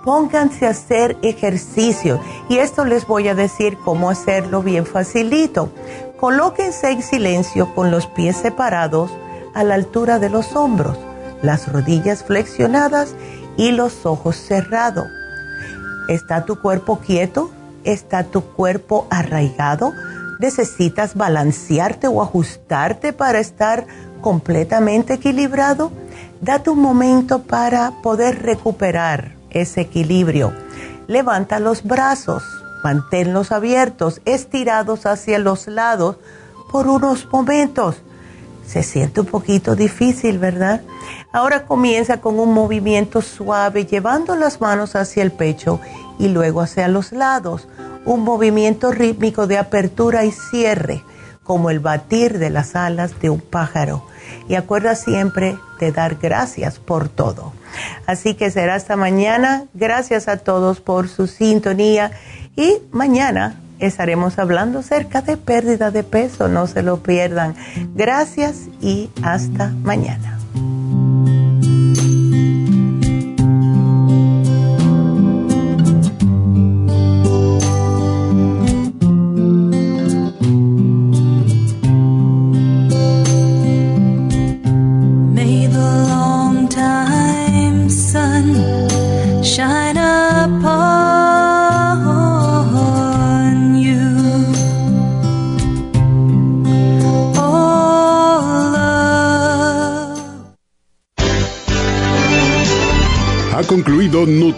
Pónganse 0.05 0.67
a 0.67 0.71
hacer 0.71 1.19
ejercicio 1.23 2.21
y 2.49 2.59
esto 2.59 2.85
les 2.85 3.07
voy 3.07 3.27
a 3.29 3.35
decir 3.35 3.77
cómo 3.85 4.09
hacerlo 4.09 4.63
bien 4.63 4.87
facilito. 4.87 5.71
Colóquense 6.19 6.93
en 6.93 7.03
silencio 7.03 7.75
con 7.75 7.91
los 7.91 8.07
pies 8.07 8.37
separados 8.37 9.11
a 9.53 9.65
la 9.65 9.75
altura 9.75 10.21
de 10.21 10.31
los 10.31 10.55
hombros, 10.55 10.97
las 11.43 11.71
rodillas 11.71 12.23
flexionadas 12.23 13.17
y 13.57 13.73
los 13.73 14.07
ojos 14.07 14.37
cerrados. 14.37 15.09
¿Está 16.09 16.45
tu 16.45 16.61
cuerpo 16.61 17.01
quieto? 17.01 17.51
¿Está 17.83 18.23
tu 18.23 18.43
cuerpo 18.43 19.09
arraigado? 19.11 19.93
Necesitas 20.43 21.15
balancearte 21.15 22.09
o 22.09 22.21
ajustarte 22.21 23.13
para 23.13 23.39
estar 23.39 23.87
completamente 24.21 25.15
equilibrado, 25.15 25.93
date 26.41 26.69
un 26.69 26.81
momento 26.81 27.43
para 27.45 27.93
poder 28.03 28.43
recuperar 28.43 29.33
ese 29.51 29.83
equilibrio. 29.83 30.53
Levanta 31.07 31.61
los 31.61 31.85
brazos, 31.85 32.43
manténlos 32.83 33.53
abiertos, 33.53 34.21
estirados 34.25 35.07
hacia 35.07 35.39
los 35.39 35.69
lados 35.69 36.17
por 36.73 36.89
unos 36.89 37.29
momentos. 37.31 37.97
Se 38.67 38.83
siente 38.83 39.21
un 39.21 39.27
poquito 39.27 39.77
difícil, 39.77 40.39
¿verdad? 40.39 40.81
Ahora 41.33 41.67
comienza 41.67 42.21
con 42.21 42.41
un 42.41 42.53
movimiento 42.53 43.23
suave, 43.23 43.87
llevando 43.87 44.35
las 44.35 44.61
manos 44.61 44.97
hacia 44.97 45.23
el 45.23 45.31
pecho 45.31 45.81
y 46.19 46.29
luego 46.29 46.63
hacia 46.63 46.89
los 46.89 47.13
lados 47.13 47.69
un 48.05 48.21
movimiento 48.21 48.93
rítmico 48.93 49.47
de 49.47 49.59
apertura 49.59 50.25
y 50.25 50.33
cierre, 50.33 51.03
como 51.43 51.71
el 51.71 51.81
batir 51.81 52.39
de 52.39 52.51
las 52.51 52.77
alas 52.77 53.21
de 53.21 53.31
un 53.31 53.41
pájaro. 53.41 54.07
Y 54.49 54.55
acuerda 54.55 54.95
siempre 54.95 55.57
de 55.81 55.93
dar 55.93 56.17
gracias 56.17 56.79
por 56.79 57.09
todo. 57.09 57.53
Así 58.07 58.35
que 58.35 58.51
será 58.51 58.75
hasta 58.75 58.97
mañana. 58.97 59.65
Gracias 59.75 60.29
a 60.29 60.39
todos 60.39 60.81
por 60.81 61.09
su 61.09 61.27
sintonía. 61.27 62.13
Y 62.57 62.79
mañana 62.91 63.61
estaremos 63.79 64.39
hablando 64.39 64.81
acerca 64.81 65.23
de 65.23 65.37
pérdida 65.37 65.91
de 65.91 66.05
peso. 66.05 66.49
No 66.49 66.67
se 66.67 66.83
lo 66.83 67.03
pierdan. 67.03 67.55
Gracias 67.95 68.69
y 68.81 69.11
hasta 69.23 69.69
mañana. 69.83 70.39